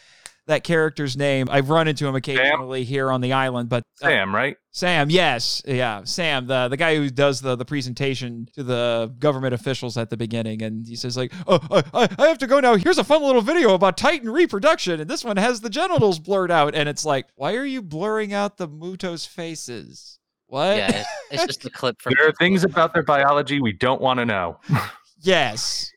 that 0.47 0.65
character's 0.65 1.17
name. 1.17 1.49
I've 1.51 1.71
run 1.71 1.89
into 1.89 2.07
him 2.07 2.15
occasionally 2.15 2.85
Sam? 2.85 2.89
here 2.89 3.11
on 3.11 3.21
the 3.21 3.33
island, 3.33 3.69
but 3.69 3.83
uh, 4.03 4.07
Sam, 4.07 4.35
right? 4.35 4.57
Sam, 4.71 5.11
yes, 5.11 5.63
yeah, 5.67 6.05
Sam, 6.05 6.47
the 6.47 6.69
the 6.69 6.77
guy 6.77 6.97
who 6.97 7.11
does 7.11 7.41
the 7.41 7.57
the 7.57 7.65
presentation 7.65 8.47
to 8.55 8.63
the 8.63 9.15
government 9.19 9.55
officials 9.55 9.97
at 9.97 10.11
the 10.11 10.17
beginning, 10.17 10.63
and 10.63 10.87
he 10.87 10.97
says 10.97 11.17
like, 11.17 11.33
"Oh, 11.47 11.61
I, 11.93 12.09
I 12.19 12.29
have 12.29 12.39
to 12.39 12.47
go 12.47 12.61
now. 12.61 12.77
Here's 12.77 12.99
a 12.99 13.05
fun 13.05 13.23
little 13.23 13.43
video 13.43 13.75
about 13.75 13.97
Titan 13.97 14.31
reproduction, 14.31 15.01
and 15.01 15.11
this 15.11 15.25
one 15.25 15.37
has 15.37 15.61
the 15.61 15.71
genitals 15.71 16.19
blurred 16.19 16.51
out." 16.51 16.75
And 16.75 16.89
it's 16.89 17.05
like, 17.05 17.27
why 17.37 17.55
are 17.55 17.65
you 17.65 17.83
blurring 17.83 18.33
out 18.33 18.57
the 18.57 18.69
Mutos 18.69 19.27
faces? 19.27 20.19
What? 20.47 20.77
Yeah, 20.77 21.05
it's 21.31 21.47
just 21.47 21.65
a 21.65 21.71
clip 21.71 22.01
from. 22.01 22.15
there 22.17 22.29
are 22.29 22.33
things 22.33 22.65
about 22.65 22.95
their 22.95 23.03
biology 23.03 23.61
we 23.61 23.73
don't 23.73 24.01
want 24.01 24.19
to 24.19 24.27
know. 24.27 24.61
yes. 25.21 25.93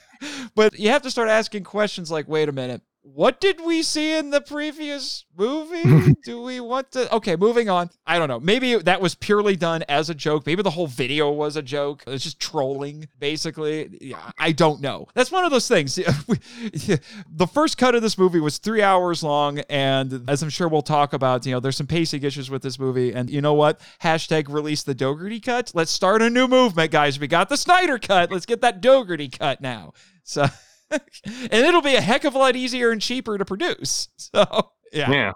but 0.54 0.78
you 0.78 0.90
have 0.90 1.02
to 1.02 1.10
start 1.10 1.28
asking 1.28 1.64
questions 1.64 2.10
like, 2.10 2.28
wait 2.28 2.48
a 2.48 2.52
minute, 2.52 2.80
what 3.04 3.40
did 3.40 3.60
we 3.60 3.82
see 3.82 4.16
in 4.16 4.30
the 4.30 4.40
previous 4.40 5.24
movie? 5.36 6.14
Do 6.24 6.40
we 6.40 6.60
want 6.60 6.92
to? 6.92 7.12
Okay, 7.16 7.34
moving 7.34 7.68
on. 7.68 7.90
I 8.06 8.16
don't 8.16 8.28
know. 8.28 8.38
Maybe 8.38 8.76
that 8.76 9.00
was 9.00 9.16
purely 9.16 9.56
done 9.56 9.82
as 9.88 10.08
a 10.08 10.14
joke. 10.14 10.46
Maybe 10.46 10.62
the 10.62 10.70
whole 10.70 10.86
video 10.86 11.30
was 11.32 11.56
a 11.56 11.62
joke. 11.62 12.04
It's 12.06 12.22
just 12.22 12.38
trolling, 12.38 13.08
basically. 13.18 13.98
Yeah, 14.00 14.30
I 14.38 14.52
don't 14.52 14.80
know. 14.80 15.08
That's 15.14 15.32
one 15.32 15.44
of 15.44 15.50
those 15.50 15.66
things. 15.66 15.96
the 15.96 17.48
first 17.52 17.76
cut 17.76 17.96
of 17.96 18.02
this 18.02 18.16
movie 18.16 18.40
was 18.40 18.58
three 18.58 18.82
hours 18.82 19.24
long, 19.24 19.58
and 19.68 20.24
as 20.28 20.42
I'm 20.42 20.50
sure 20.50 20.68
we'll 20.68 20.82
talk 20.82 21.12
about, 21.12 21.44
you 21.44 21.52
know, 21.52 21.60
there's 21.60 21.76
some 21.76 21.88
pacing 21.88 22.22
issues 22.22 22.50
with 22.50 22.62
this 22.62 22.78
movie. 22.78 23.12
And 23.12 23.28
you 23.28 23.40
know 23.40 23.54
what? 23.54 23.80
Hashtag 24.00 24.48
release 24.48 24.84
the 24.84 24.94
Dougherty 24.94 25.40
cut. 25.40 25.72
Let's 25.74 25.90
start 25.90 26.22
a 26.22 26.30
new 26.30 26.46
movement, 26.46 26.92
guys. 26.92 27.18
We 27.18 27.26
got 27.26 27.48
the 27.48 27.56
Snyder 27.56 27.98
cut. 27.98 28.30
Let's 28.30 28.46
get 28.46 28.60
that 28.60 28.80
Dougherty 28.80 29.28
cut 29.28 29.60
now. 29.60 29.92
So. 30.22 30.46
and 31.24 31.52
it'll 31.52 31.82
be 31.82 31.94
a 31.94 32.00
heck 32.00 32.24
of 32.24 32.34
a 32.34 32.38
lot 32.38 32.56
easier 32.56 32.90
and 32.90 33.00
cheaper 33.00 33.38
to 33.38 33.44
produce. 33.44 34.08
So 34.18 34.72
yeah. 34.92 35.10
Yeah. 35.10 35.32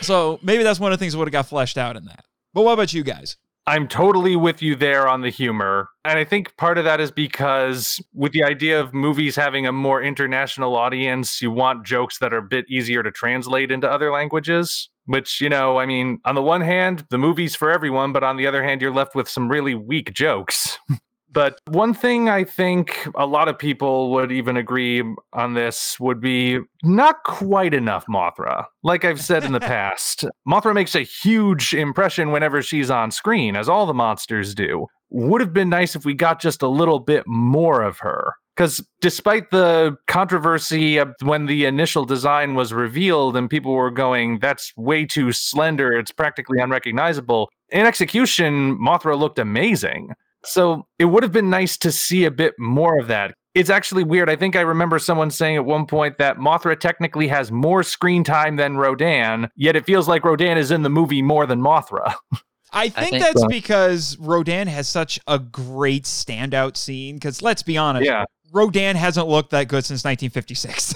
So 0.00 0.38
maybe 0.42 0.62
that's 0.62 0.80
one 0.80 0.92
of 0.92 0.98
the 0.98 1.02
things 1.02 1.12
that 1.12 1.18
would 1.18 1.28
have 1.28 1.32
got 1.32 1.46
fleshed 1.46 1.78
out 1.78 1.96
in 1.96 2.04
that. 2.06 2.24
But 2.52 2.62
what 2.62 2.72
about 2.72 2.92
you 2.92 3.02
guys? 3.02 3.36
I'm 3.66 3.88
totally 3.88 4.36
with 4.36 4.60
you 4.60 4.74
there 4.76 5.08
on 5.08 5.22
the 5.22 5.30
humor. 5.30 5.88
And 6.04 6.18
I 6.18 6.24
think 6.24 6.54
part 6.58 6.76
of 6.76 6.84
that 6.84 7.00
is 7.00 7.10
because 7.10 7.98
with 8.12 8.32
the 8.32 8.44
idea 8.44 8.78
of 8.78 8.92
movies 8.92 9.36
having 9.36 9.66
a 9.66 9.72
more 9.72 10.02
international 10.02 10.76
audience, 10.76 11.40
you 11.40 11.50
want 11.50 11.86
jokes 11.86 12.18
that 12.18 12.34
are 12.34 12.38
a 12.38 12.42
bit 12.42 12.66
easier 12.68 13.02
to 13.02 13.10
translate 13.10 13.70
into 13.70 13.90
other 13.90 14.12
languages. 14.12 14.90
Which, 15.06 15.40
you 15.40 15.48
know, 15.48 15.78
I 15.78 15.86
mean, 15.86 16.18
on 16.24 16.34
the 16.34 16.42
one 16.42 16.62
hand, 16.62 17.06
the 17.10 17.18
movie's 17.18 17.54
for 17.54 17.70
everyone, 17.70 18.12
but 18.12 18.24
on 18.24 18.36
the 18.36 18.46
other 18.46 18.62
hand, 18.62 18.80
you're 18.80 18.92
left 18.92 19.14
with 19.14 19.28
some 19.28 19.50
really 19.50 19.74
weak 19.74 20.12
jokes. 20.12 20.78
But 21.34 21.58
one 21.66 21.94
thing 21.94 22.28
I 22.28 22.44
think 22.44 23.08
a 23.16 23.26
lot 23.26 23.48
of 23.48 23.58
people 23.58 24.12
would 24.12 24.30
even 24.30 24.56
agree 24.56 25.02
on 25.32 25.54
this 25.54 25.98
would 25.98 26.20
be 26.20 26.60
not 26.84 27.24
quite 27.24 27.74
enough 27.74 28.06
Mothra. 28.06 28.66
Like 28.84 29.04
I've 29.04 29.20
said 29.20 29.42
in 29.42 29.52
the 29.52 29.60
past, 29.74 30.24
Mothra 30.48 30.72
makes 30.72 30.94
a 30.94 31.00
huge 31.00 31.74
impression 31.74 32.30
whenever 32.30 32.62
she's 32.62 32.88
on 32.88 33.10
screen, 33.10 33.56
as 33.56 33.68
all 33.68 33.84
the 33.84 33.92
monsters 33.92 34.54
do. 34.54 34.86
Would 35.10 35.40
have 35.40 35.52
been 35.52 35.68
nice 35.68 35.96
if 35.96 36.04
we 36.04 36.14
got 36.14 36.40
just 36.40 36.62
a 36.62 36.68
little 36.68 37.00
bit 37.00 37.24
more 37.26 37.82
of 37.82 37.98
her. 37.98 38.34
Because 38.56 38.80
despite 39.00 39.50
the 39.50 39.96
controversy 40.06 41.00
when 41.22 41.46
the 41.46 41.64
initial 41.64 42.04
design 42.04 42.54
was 42.54 42.72
revealed 42.72 43.36
and 43.36 43.50
people 43.50 43.72
were 43.72 43.90
going, 43.90 44.38
that's 44.38 44.72
way 44.76 45.04
too 45.04 45.32
slender, 45.32 45.92
it's 45.92 46.12
practically 46.12 46.60
unrecognizable, 46.60 47.50
in 47.70 47.86
execution, 47.86 48.78
Mothra 48.78 49.18
looked 49.18 49.40
amazing. 49.40 50.10
So 50.44 50.86
it 50.98 51.06
would 51.06 51.22
have 51.22 51.32
been 51.32 51.50
nice 51.50 51.76
to 51.78 51.92
see 51.92 52.24
a 52.24 52.30
bit 52.30 52.54
more 52.58 52.98
of 52.98 53.08
that. 53.08 53.34
It's 53.54 53.70
actually 53.70 54.02
weird. 54.02 54.28
I 54.28 54.36
think 54.36 54.56
I 54.56 54.62
remember 54.62 54.98
someone 54.98 55.30
saying 55.30 55.56
at 55.56 55.64
one 55.64 55.86
point 55.86 56.18
that 56.18 56.38
Mothra 56.38 56.78
technically 56.78 57.28
has 57.28 57.52
more 57.52 57.82
screen 57.82 58.24
time 58.24 58.56
than 58.56 58.76
Rodan, 58.76 59.48
yet 59.56 59.76
it 59.76 59.86
feels 59.86 60.08
like 60.08 60.24
Rodan 60.24 60.58
is 60.58 60.70
in 60.72 60.82
the 60.82 60.90
movie 60.90 61.22
more 61.22 61.46
than 61.46 61.60
Mothra. 61.60 62.14
I 62.72 62.88
think, 62.88 62.98
I 62.98 63.10
think 63.10 63.22
that's 63.22 63.40
so. 63.42 63.48
because 63.48 64.18
Rodan 64.18 64.66
has 64.66 64.88
such 64.88 65.20
a 65.28 65.38
great 65.38 66.04
standout 66.04 66.76
scene. 66.76 67.14
Because 67.14 67.40
let's 67.40 67.62
be 67.62 67.78
honest, 67.78 68.04
yeah. 68.04 68.24
Rodan 68.52 68.96
hasn't 68.96 69.28
looked 69.28 69.50
that 69.50 69.68
good 69.68 69.84
since 69.84 70.04
1956. 70.04 70.94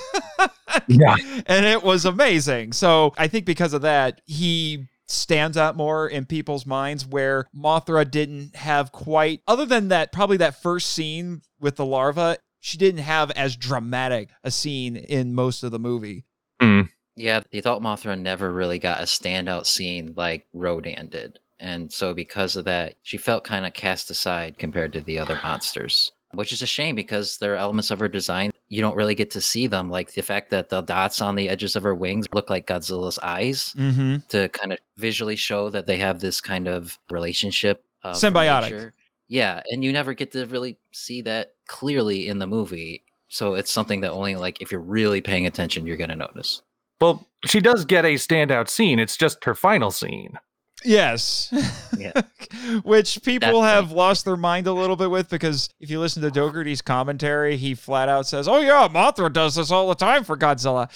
yeah. 0.88 1.16
And 1.46 1.64
it 1.64 1.82
was 1.82 2.04
amazing. 2.04 2.72
So 2.72 3.14
I 3.16 3.28
think 3.28 3.46
because 3.46 3.72
of 3.72 3.82
that, 3.82 4.20
he 4.26 4.88
stands 5.08 5.56
out 5.56 5.76
more 5.76 6.08
in 6.08 6.26
people's 6.26 6.66
minds 6.66 7.06
where 7.06 7.46
Mothra 7.56 8.08
didn't 8.08 8.56
have 8.56 8.92
quite 8.92 9.40
other 9.46 9.66
than 9.66 9.88
that 9.88 10.12
probably 10.12 10.36
that 10.38 10.62
first 10.62 10.90
scene 10.90 11.42
with 11.60 11.76
the 11.76 11.84
larva 11.84 12.38
she 12.60 12.76
didn't 12.76 13.02
have 13.02 13.30
as 13.32 13.56
dramatic 13.56 14.30
a 14.42 14.50
scene 14.50 14.96
in 14.96 15.34
most 15.34 15.62
of 15.62 15.70
the 15.70 15.78
movie. 15.78 16.24
Mm. 16.60 16.88
Yeah, 17.14 17.40
the 17.50 17.58
adult 17.58 17.82
Mothra 17.82 18.18
never 18.18 18.52
really 18.52 18.78
got 18.78 19.00
a 19.00 19.04
standout 19.04 19.66
scene 19.66 20.12
like 20.16 20.46
Rodan 20.52 21.08
did. 21.08 21.38
And 21.60 21.92
so 21.92 22.14
because 22.14 22.56
of 22.56 22.64
that, 22.66 22.94
she 23.02 23.16
felt 23.16 23.44
kind 23.44 23.64
of 23.64 23.74
cast 23.74 24.10
aside 24.10 24.58
compared 24.58 24.92
to 24.92 25.00
the 25.00 25.18
other 25.18 25.38
monsters 25.42 26.12
which 26.32 26.52
is 26.52 26.62
a 26.62 26.66
shame 26.66 26.94
because 26.94 27.38
there 27.38 27.54
are 27.54 27.56
elements 27.56 27.90
of 27.90 27.98
her 28.00 28.08
design 28.08 28.50
you 28.68 28.82
don't 28.82 28.96
really 28.96 29.14
get 29.14 29.30
to 29.30 29.40
see 29.40 29.66
them 29.66 29.90
like 29.90 30.12
the 30.12 30.22
fact 30.22 30.50
that 30.50 30.68
the 30.68 30.82
dots 30.82 31.20
on 31.20 31.34
the 31.34 31.48
edges 31.48 31.76
of 31.76 31.82
her 31.82 31.94
wings 31.94 32.26
look 32.32 32.50
like 32.50 32.66
godzilla's 32.66 33.18
eyes 33.20 33.74
mm-hmm. 33.76 34.16
to 34.28 34.48
kind 34.50 34.72
of 34.72 34.78
visually 34.96 35.36
show 35.36 35.70
that 35.70 35.86
they 35.86 35.96
have 35.96 36.20
this 36.20 36.40
kind 36.40 36.68
of 36.68 36.98
relationship 37.10 37.84
symbiotic 38.04 38.70
nature. 38.70 38.94
yeah 39.28 39.62
and 39.70 39.84
you 39.84 39.92
never 39.92 40.14
get 40.14 40.32
to 40.32 40.46
really 40.46 40.78
see 40.92 41.22
that 41.22 41.54
clearly 41.66 42.28
in 42.28 42.38
the 42.38 42.46
movie 42.46 43.02
so 43.28 43.54
it's 43.54 43.70
something 43.70 44.00
that 44.00 44.12
only 44.12 44.36
like 44.36 44.60
if 44.60 44.70
you're 44.70 44.80
really 44.80 45.20
paying 45.20 45.46
attention 45.46 45.86
you're 45.86 45.96
going 45.96 46.10
to 46.10 46.16
notice 46.16 46.62
well 47.00 47.26
she 47.44 47.60
does 47.60 47.84
get 47.84 48.04
a 48.04 48.14
standout 48.14 48.68
scene 48.68 48.98
it's 48.98 49.16
just 49.16 49.44
her 49.44 49.54
final 49.54 49.90
scene 49.90 50.38
Yes. 50.84 51.52
Yeah. 51.96 52.12
Which 52.82 53.22
people 53.22 53.62
That's 53.62 53.74
have 53.74 53.92
lost 53.92 54.24
their 54.24 54.36
mind 54.36 54.66
a 54.66 54.72
little 54.72 54.96
bit 54.96 55.10
with 55.10 55.28
because 55.28 55.70
if 55.80 55.90
you 55.90 56.00
listen 56.00 56.22
to 56.22 56.30
Dougherty's 56.30 56.82
commentary, 56.82 57.56
he 57.56 57.74
flat 57.74 58.08
out 58.08 58.26
says, 58.26 58.46
Oh, 58.46 58.60
yeah, 58.60 58.88
Mothra 58.88 59.32
does 59.32 59.56
this 59.56 59.70
all 59.70 59.88
the 59.88 59.94
time 59.94 60.24
for 60.24 60.36
Godzilla. 60.36 60.88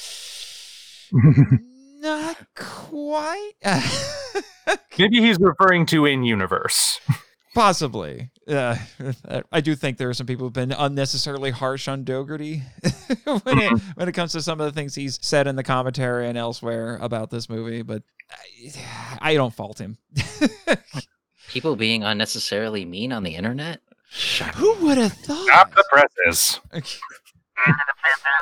Not 2.01 2.37
quite. 2.55 3.53
Maybe 4.99 5.21
he's 5.21 5.39
referring 5.39 5.87
to 5.87 6.05
in 6.07 6.25
universe. 6.25 7.01
Possibly. 7.55 8.31
Uh, 8.49 8.77
I 9.53 9.61
do 9.61 9.75
think 9.75 9.99
there 9.99 10.09
are 10.09 10.15
some 10.15 10.27
people 10.27 10.47
who've 10.47 10.53
been 10.53 10.73
unnecessarily 10.73 11.51
harsh 11.51 11.89
on 11.89 12.05
Dougherty 12.05 12.63
when, 12.83 12.89
it, 12.89 13.43
mm-hmm. 13.45 13.91
when 13.95 14.09
it 14.09 14.13
comes 14.13 14.33
to 14.33 14.43
some 14.43 14.61
of 14.61 14.67
the 14.67 14.73
things 14.73 14.95
he's 14.95 15.19
said 15.23 15.47
in 15.47 15.57
the 15.57 15.63
commentary 15.63 16.29
and 16.29 16.37
elsewhere 16.37 16.99
about 17.01 17.31
this 17.31 17.49
movie, 17.49 17.83
but 17.83 18.03
I, 18.31 19.21
I 19.21 19.35
don't 19.35 19.55
fault 19.55 19.81
him. 19.81 19.99
people 21.49 21.77
being 21.77 22.03
unnecessarily 22.03 22.85
mean 22.85 23.13
on 23.13 23.23
the 23.23 23.35
internet? 23.35 23.81
Who 24.57 24.75
would 24.83 24.99
have 24.99 25.13
thought? 25.13 25.47
Stop 25.47 25.75
the 25.75 25.85
presses. 25.91 26.61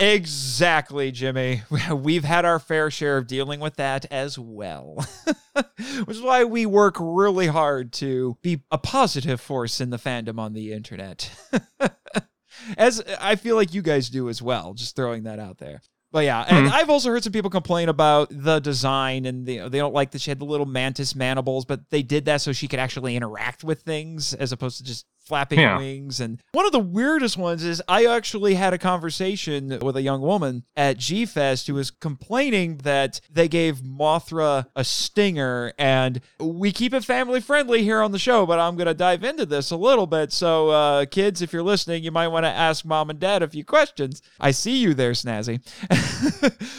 Exactly, 0.00 1.10
Jimmy. 1.10 1.62
We've 1.94 2.24
had 2.24 2.44
our 2.44 2.58
fair 2.58 2.90
share 2.90 3.18
of 3.18 3.26
dealing 3.26 3.60
with 3.60 3.76
that 3.76 4.06
as 4.10 4.38
well. 4.38 5.04
Which 5.54 6.16
is 6.16 6.22
why 6.22 6.44
we 6.44 6.66
work 6.66 6.96
really 6.98 7.46
hard 7.46 7.92
to 7.94 8.36
be 8.42 8.62
a 8.70 8.78
positive 8.78 9.40
force 9.40 9.80
in 9.80 9.90
the 9.90 9.98
fandom 9.98 10.38
on 10.38 10.52
the 10.52 10.72
internet. 10.72 11.30
as 12.76 13.02
I 13.20 13.36
feel 13.36 13.56
like 13.56 13.74
you 13.74 13.82
guys 13.82 14.08
do 14.08 14.28
as 14.28 14.40
well, 14.40 14.74
just 14.74 14.96
throwing 14.96 15.24
that 15.24 15.38
out 15.38 15.58
there. 15.58 15.82
But 16.12 16.24
yeah, 16.24 16.44
and 16.48 16.66
mm-hmm. 16.66 16.74
I've 16.74 16.90
also 16.90 17.10
heard 17.10 17.22
some 17.22 17.32
people 17.32 17.50
complain 17.50 17.88
about 17.88 18.30
the 18.32 18.58
design 18.58 19.26
and 19.26 19.46
the, 19.46 19.68
they 19.68 19.78
don't 19.78 19.94
like 19.94 20.10
that 20.10 20.20
she 20.20 20.30
had 20.30 20.40
the 20.40 20.44
little 20.44 20.66
mantis 20.66 21.14
mandibles, 21.14 21.64
but 21.64 21.88
they 21.90 22.02
did 22.02 22.24
that 22.24 22.40
so 22.40 22.52
she 22.52 22.66
could 22.66 22.80
actually 22.80 23.14
interact 23.14 23.62
with 23.62 23.82
things 23.82 24.34
as 24.34 24.50
opposed 24.50 24.78
to 24.78 24.84
just 24.84 25.06
flapping 25.30 25.60
Yeah. 25.60 25.78
wings. 25.78 26.18
And 26.18 26.40
one 26.50 26.66
of 26.66 26.72
the 26.72 26.80
weirdest 26.80 27.36
ones 27.36 27.62
is 27.62 27.80
I 27.86 28.04
actually 28.04 28.54
had 28.54 28.74
a 28.74 28.78
conversation 28.78 29.78
with 29.80 29.96
a 29.96 30.02
young 30.02 30.20
woman 30.22 30.64
at 30.76 30.98
G 30.98 31.24
Fest 31.24 31.68
who 31.68 31.74
was 31.74 31.92
complaining 31.92 32.78
that 32.78 33.20
they 33.30 33.46
gave 33.46 33.76
Mothra 33.82 34.66
a 34.74 34.82
stinger. 34.82 35.72
And 35.78 36.20
we 36.40 36.72
keep 36.72 36.92
it 36.92 37.04
family 37.04 37.40
friendly 37.40 37.84
here 37.84 38.02
on 38.02 38.10
the 38.10 38.18
show, 38.18 38.44
but 38.44 38.58
I'm 38.58 38.74
going 38.74 38.88
to 38.88 38.94
dive 38.94 39.22
into 39.22 39.46
this 39.46 39.70
a 39.70 39.76
little 39.76 40.08
bit. 40.08 40.32
So, 40.32 40.70
uh, 40.70 41.04
kids, 41.06 41.42
if 41.42 41.52
you're 41.52 41.62
listening, 41.62 42.02
you 42.02 42.10
might 42.10 42.26
want 42.28 42.44
to 42.44 42.50
ask 42.50 42.84
mom 42.84 43.08
and 43.08 43.20
dad 43.20 43.44
a 43.44 43.48
few 43.48 43.64
questions. 43.64 44.20
I 44.40 44.50
see 44.50 44.78
you 44.78 44.94
there, 44.94 45.12
Snazzy. 45.12 45.60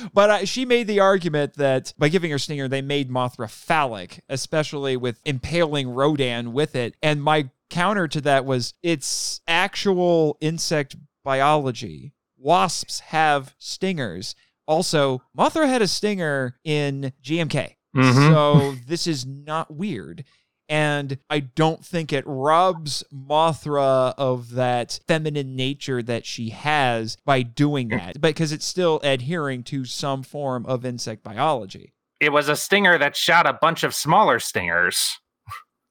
but 0.14 0.30
I, 0.30 0.44
she 0.44 0.66
made 0.66 0.88
the 0.88 1.00
argument 1.00 1.54
that 1.56 1.94
by 1.98 2.10
giving 2.10 2.32
her 2.32 2.40
stinger, 2.40 2.68
they 2.68 2.82
made 2.82 3.10
Mothra 3.10 3.50
phallic, 3.50 4.24
especially 4.28 4.98
with 4.98 5.22
impaling 5.24 5.90
Rodan 5.90 6.52
with 6.52 6.76
it. 6.76 6.96
And 7.02 7.24
my 7.24 7.50
counter 7.72 8.08
to 8.10 8.22
that 8.22 8.46
was 8.46 8.76
it's 8.84 9.42
actual 9.48 10.38
insect 10.42 10.96
biology. 11.24 12.14
Wasps 12.38 13.00
have 13.00 13.56
stingers. 13.58 14.36
Also, 14.68 15.22
Mothra 15.38 15.68
had 15.68 15.82
a 15.82 15.88
stinger 15.88 16.60
in 16.64 17.14
GMK. 17.24 17.78
Mhm. 17.96 18.32
So 18.32 18.76
this 18.88 19.08
is 19.08 19.26
not 19.26 19.74
weird. 19.74 20.24
And 20.70 21.18
I 21.30 21.42
don't 21.42 21.84
think 21.86 22.14
it 22.14 22.24
robs 22.26 23.04
Mothra 23.14 24.14
of 24.18 24.52
that 24.52 25.02
feminine 25.06 25.56
nature 25.58 26.02
that 26.02 26.26
she 26.26 26.52
has 26.52 27.18
by 27.26 27.42
doing 27.42 27.90
that, 27.90 28.22
because 28.22 28.54
it's 28.54 28.66
still 28.66 29.02
adhering 29.04 29.64
to 29.64 29.84
some 29.84 30.24
form 30.24 30.66
of 30.66 30.86
insect 30.86 31.24
biology. 31.24 31.92
It 32.22 32.32
was 32.32 32.48
a 32.48 32.56
stinger 32.56 32.98
that 33.00 33.18
shot 33.18 33.46
a 33.48 33.54
bunch 33.54 33.84
of 33.84 33.94
smaller 33.94 34.40
stingers. 34.40 35.18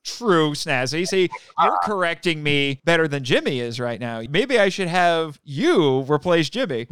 True, 0.04 0.52
Snazzy. 0.52 1.06
See, 1.06 1.28
you're 1.62 1.78
correcting 1.82 2.42
me 2.42 2.80
better 2.84 3.06
than 3.06 3.24
Jimmy 3.24 3.60
is 3.60 3.78
right 3.78 4.00
now. 4.00 4.22
Maybe 4.28 4.58
I 4.58 4.68
should 4.68 4.88
have 4.88 5.38
you 5.44 6.00
replace 6.10 6.48
Jimmy. 6.48 6.86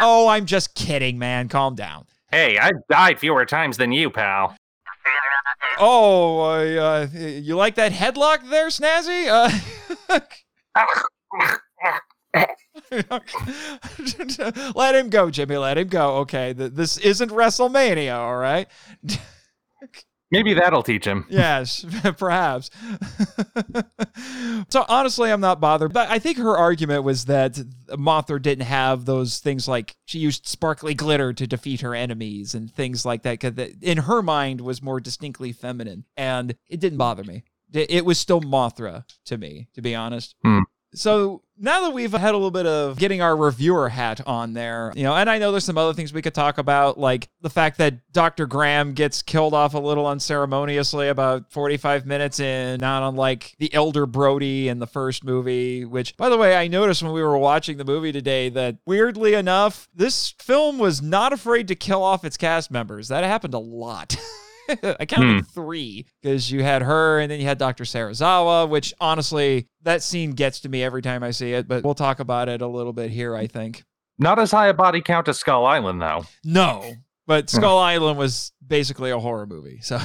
Oh, 0.00 0.28
I'm 0.28 0.46
just 0.46 0.74
kidding, 0.74 1.18
man. 1.18 1.48
Calm 1.48 1.74
down. 1.74 2.06
Hey, 2.30 2.58
I've 2.58 2.86
died 2.90 3.18
fewer 3.20 3.46
times 3.46 3.76
than 3.76 3.92
you, 3.92 4.10
pal. 4.10 4.56
Oh, 5.78 6.40
uh, 6.40 7.06
uh, 7.06 7.06
you 7.14 7.56
like 7.56 7.76
that 7.76 7.92
headlock 7.92 8.48
there, 8.48 8.68
Snazzy? 8.68 9.28
Uh, 9.28 10.18
let 14.74 14.94
him 14.94 15.10
go, 15.10 15.30
Jimmy. 15.30 15.56
Let 15.56 15.78
him 15.78 15.88
go. 15.88 16.16
Okay, 16.18 16.52
this 16.52 16.96
isn't 16.98 17.30
WrestleMania, 17.30 18.16
all 18.16 18.36
right? 18.36 18.68
Maybe 20.34 20.54
that'll 20.54 20.82
teach 20.82 21.04
him. 21.06 21.26
Yes, 21.30 21.84
perhaps. 22.18 22.70
so 24.68 24.84
honestly, 24.88 25.30
I'm 25.30 25.40
not 25.40 25.60
bothered. 25.60 25.92
But 25.92 26.10
I 26.10 26.18
think 26.18 26.38
her 26.38 26.56
argument 26.56 27.04
was 27.04 27.26
that 27.26 27.54
Mothra 27.88 28.40
didn't 28.40 28.66
have 28.66 29.04
those 29.04 29.38
things 29.38 29.66
like 29.66 29.96
she 30.04 30.18
used 30.18 30.46
sparkly 30.46 30.94
glitter 30.94 31.32
to 31.32 31.46
defeat 31.46 31.80
her 31.80 31.94
enemies 31.94 32.54
and 32.54 32.72
things 32.72 33.04
like 33.04 33.22
that. 33.22 33.40
Because 33.40 33.72
in 33.80 33.98
her 33.98 34.22
mind 34.22 34.60
was 34.60 34.82
more 34.82 35.00
distinctly 35.00 35.52
feminine, 35.52 36.04
and 36.16 36.54
it 36.68 36.80
didn't 36.80 36.98
bother 36.98 37.24
me. 37.24 37.44
It 37.72 38.04
was 38.04 38.18
still 38.18 38.40
Mothra 38.40 39.04
to 39.24 39.36
me, 39.36 39.68
to 39.74 39.82
be 39.82 39.94
honest. 39.94 40.36
Hmm. 40.44 40.60
So 40.94 41.42
now 41.56 41.82
that 41.82 41.92
we've 41.92 42.12
had 42.12 42.30
a 42.30 42.36
little 42.36 42.50
bit 42.50 42.66
of 42.66 42.98
getting 42.98 43.22
our 43.22 43.36
reviewer 43.36 43.88
hat 43.88 44.20
on 44.26 44.54
there, 44.54 44.92
you 44.96 45.04
know, 45.04 45.14
and 45.14 45.30
I 45.30 45.38
know 45.38 45.52
there's 45.52 45.64
some 45.64 45.78
other 45.78 45.92
things 45.92 46.12
we 46.12 46.22
could 46.22 46.34
talk 46.34 46.58
about, 46.58 46.98
like 46.98 47.28
the 47.42 47.50
fact 47.50 47.78
that 47.78 48.12
Dr. 48.12 48.46
Graham 48.46 48.92
gets 48.92 49.22
killed 49.22 49.54
off 49.54 49.74
a 49.74 49.78
little 49.78 50.06
unceremoniously 50.06 51.08
about 51.08 51.52
45 51.52 52.06
minutes 52.06 52.40
in, 52.40 52.80
not 52.80 53.06
unlike 53.08 53.54
the 53.58 53.72
Elder 53.72 54.06
Brody 54.06 54.68
in 54.68 54.78
the 54.78 54.86
first 54.86 55.24
movie, 55.24 55.84
which, 55.84 56.16
by 56.16 56.28
the 56.28 56.38
way, 56.38 56.56
I 56.56 56.68
noticed 56.68 57.02
when 57.02 57.12
we 57.12 57.22
were 57.22 57.38
watching 57.38 57.76
the 57.76 57.84
movie 57.84 58.12
today 58.12 58.48
that 58.50 58.78
weirdly 58.86 59.34
enough, 59.34 59.88
this 59.94 60.34
film 60.38 60.78
was 60.78 61.02
not 61.02 61.32
afraid 61.32 61.68
to 61.68 61.74
kill 61.74 62.02
off 62.02 62.24
its 62.24 62.36
cast 62.36 62.70
members. 62.70 63.08
That 63.08 63.24
happened 63.24 63.54
a 63.54 63.58
lot. 63.58 64.16
I 65.00 65.06
counted 65.06 65.46
three 65.48 66.06
because 66.22 66.50
you 66.50 66.62
had 66.62 66.82
her 66.82 67.20
and 67.20 67.30
then 67.30 67.40
you 67.40 67.46
had 67.46 67.58
Dr. 67.58 67.84
Serizawa, 67.84 68.68
which 68.68 68.94
honestly, 69.00 69.68
that 69.82 70.02
scene 70.02 70.32
gets 70.32 70.60
to 70.60 70.68
me 70.68 70.82
every 70.82 71.02
time 71.02 71.22
I 71.22 71.30
see 71.30 71.52
it, 71.52 71.68
but 71.68 71.84
we'll 71.84 71.94
talk 71.94 72.20
about 72.20 72.48
it 72.48 72.62
a 72.62 72.66
little 72.66 72.92
bit 72.92 73.10
here, 73.10 73.34
I 73.36 73.46
think. 73.46 73.84
Not 74.18 74.38
as 74.38 74.50
high 74.50 74.68
a 74.68 74.74
body 74.74 75.00
count 75.00 75.28
as 75.28 75.38
Skull 75.38 75.66
Island, 75.66 76.00
though. 76.00 76.24
No, 76.44 76.94
but 77.26 77.50
Skull 77.50 77.78
Island 77.78 78.18
was 78.18 78.52
basically 78.64 79.10
a 79.10 79.18
horror 79.18 79.46
movie. 79.46 79.80
So. 79.82 79.98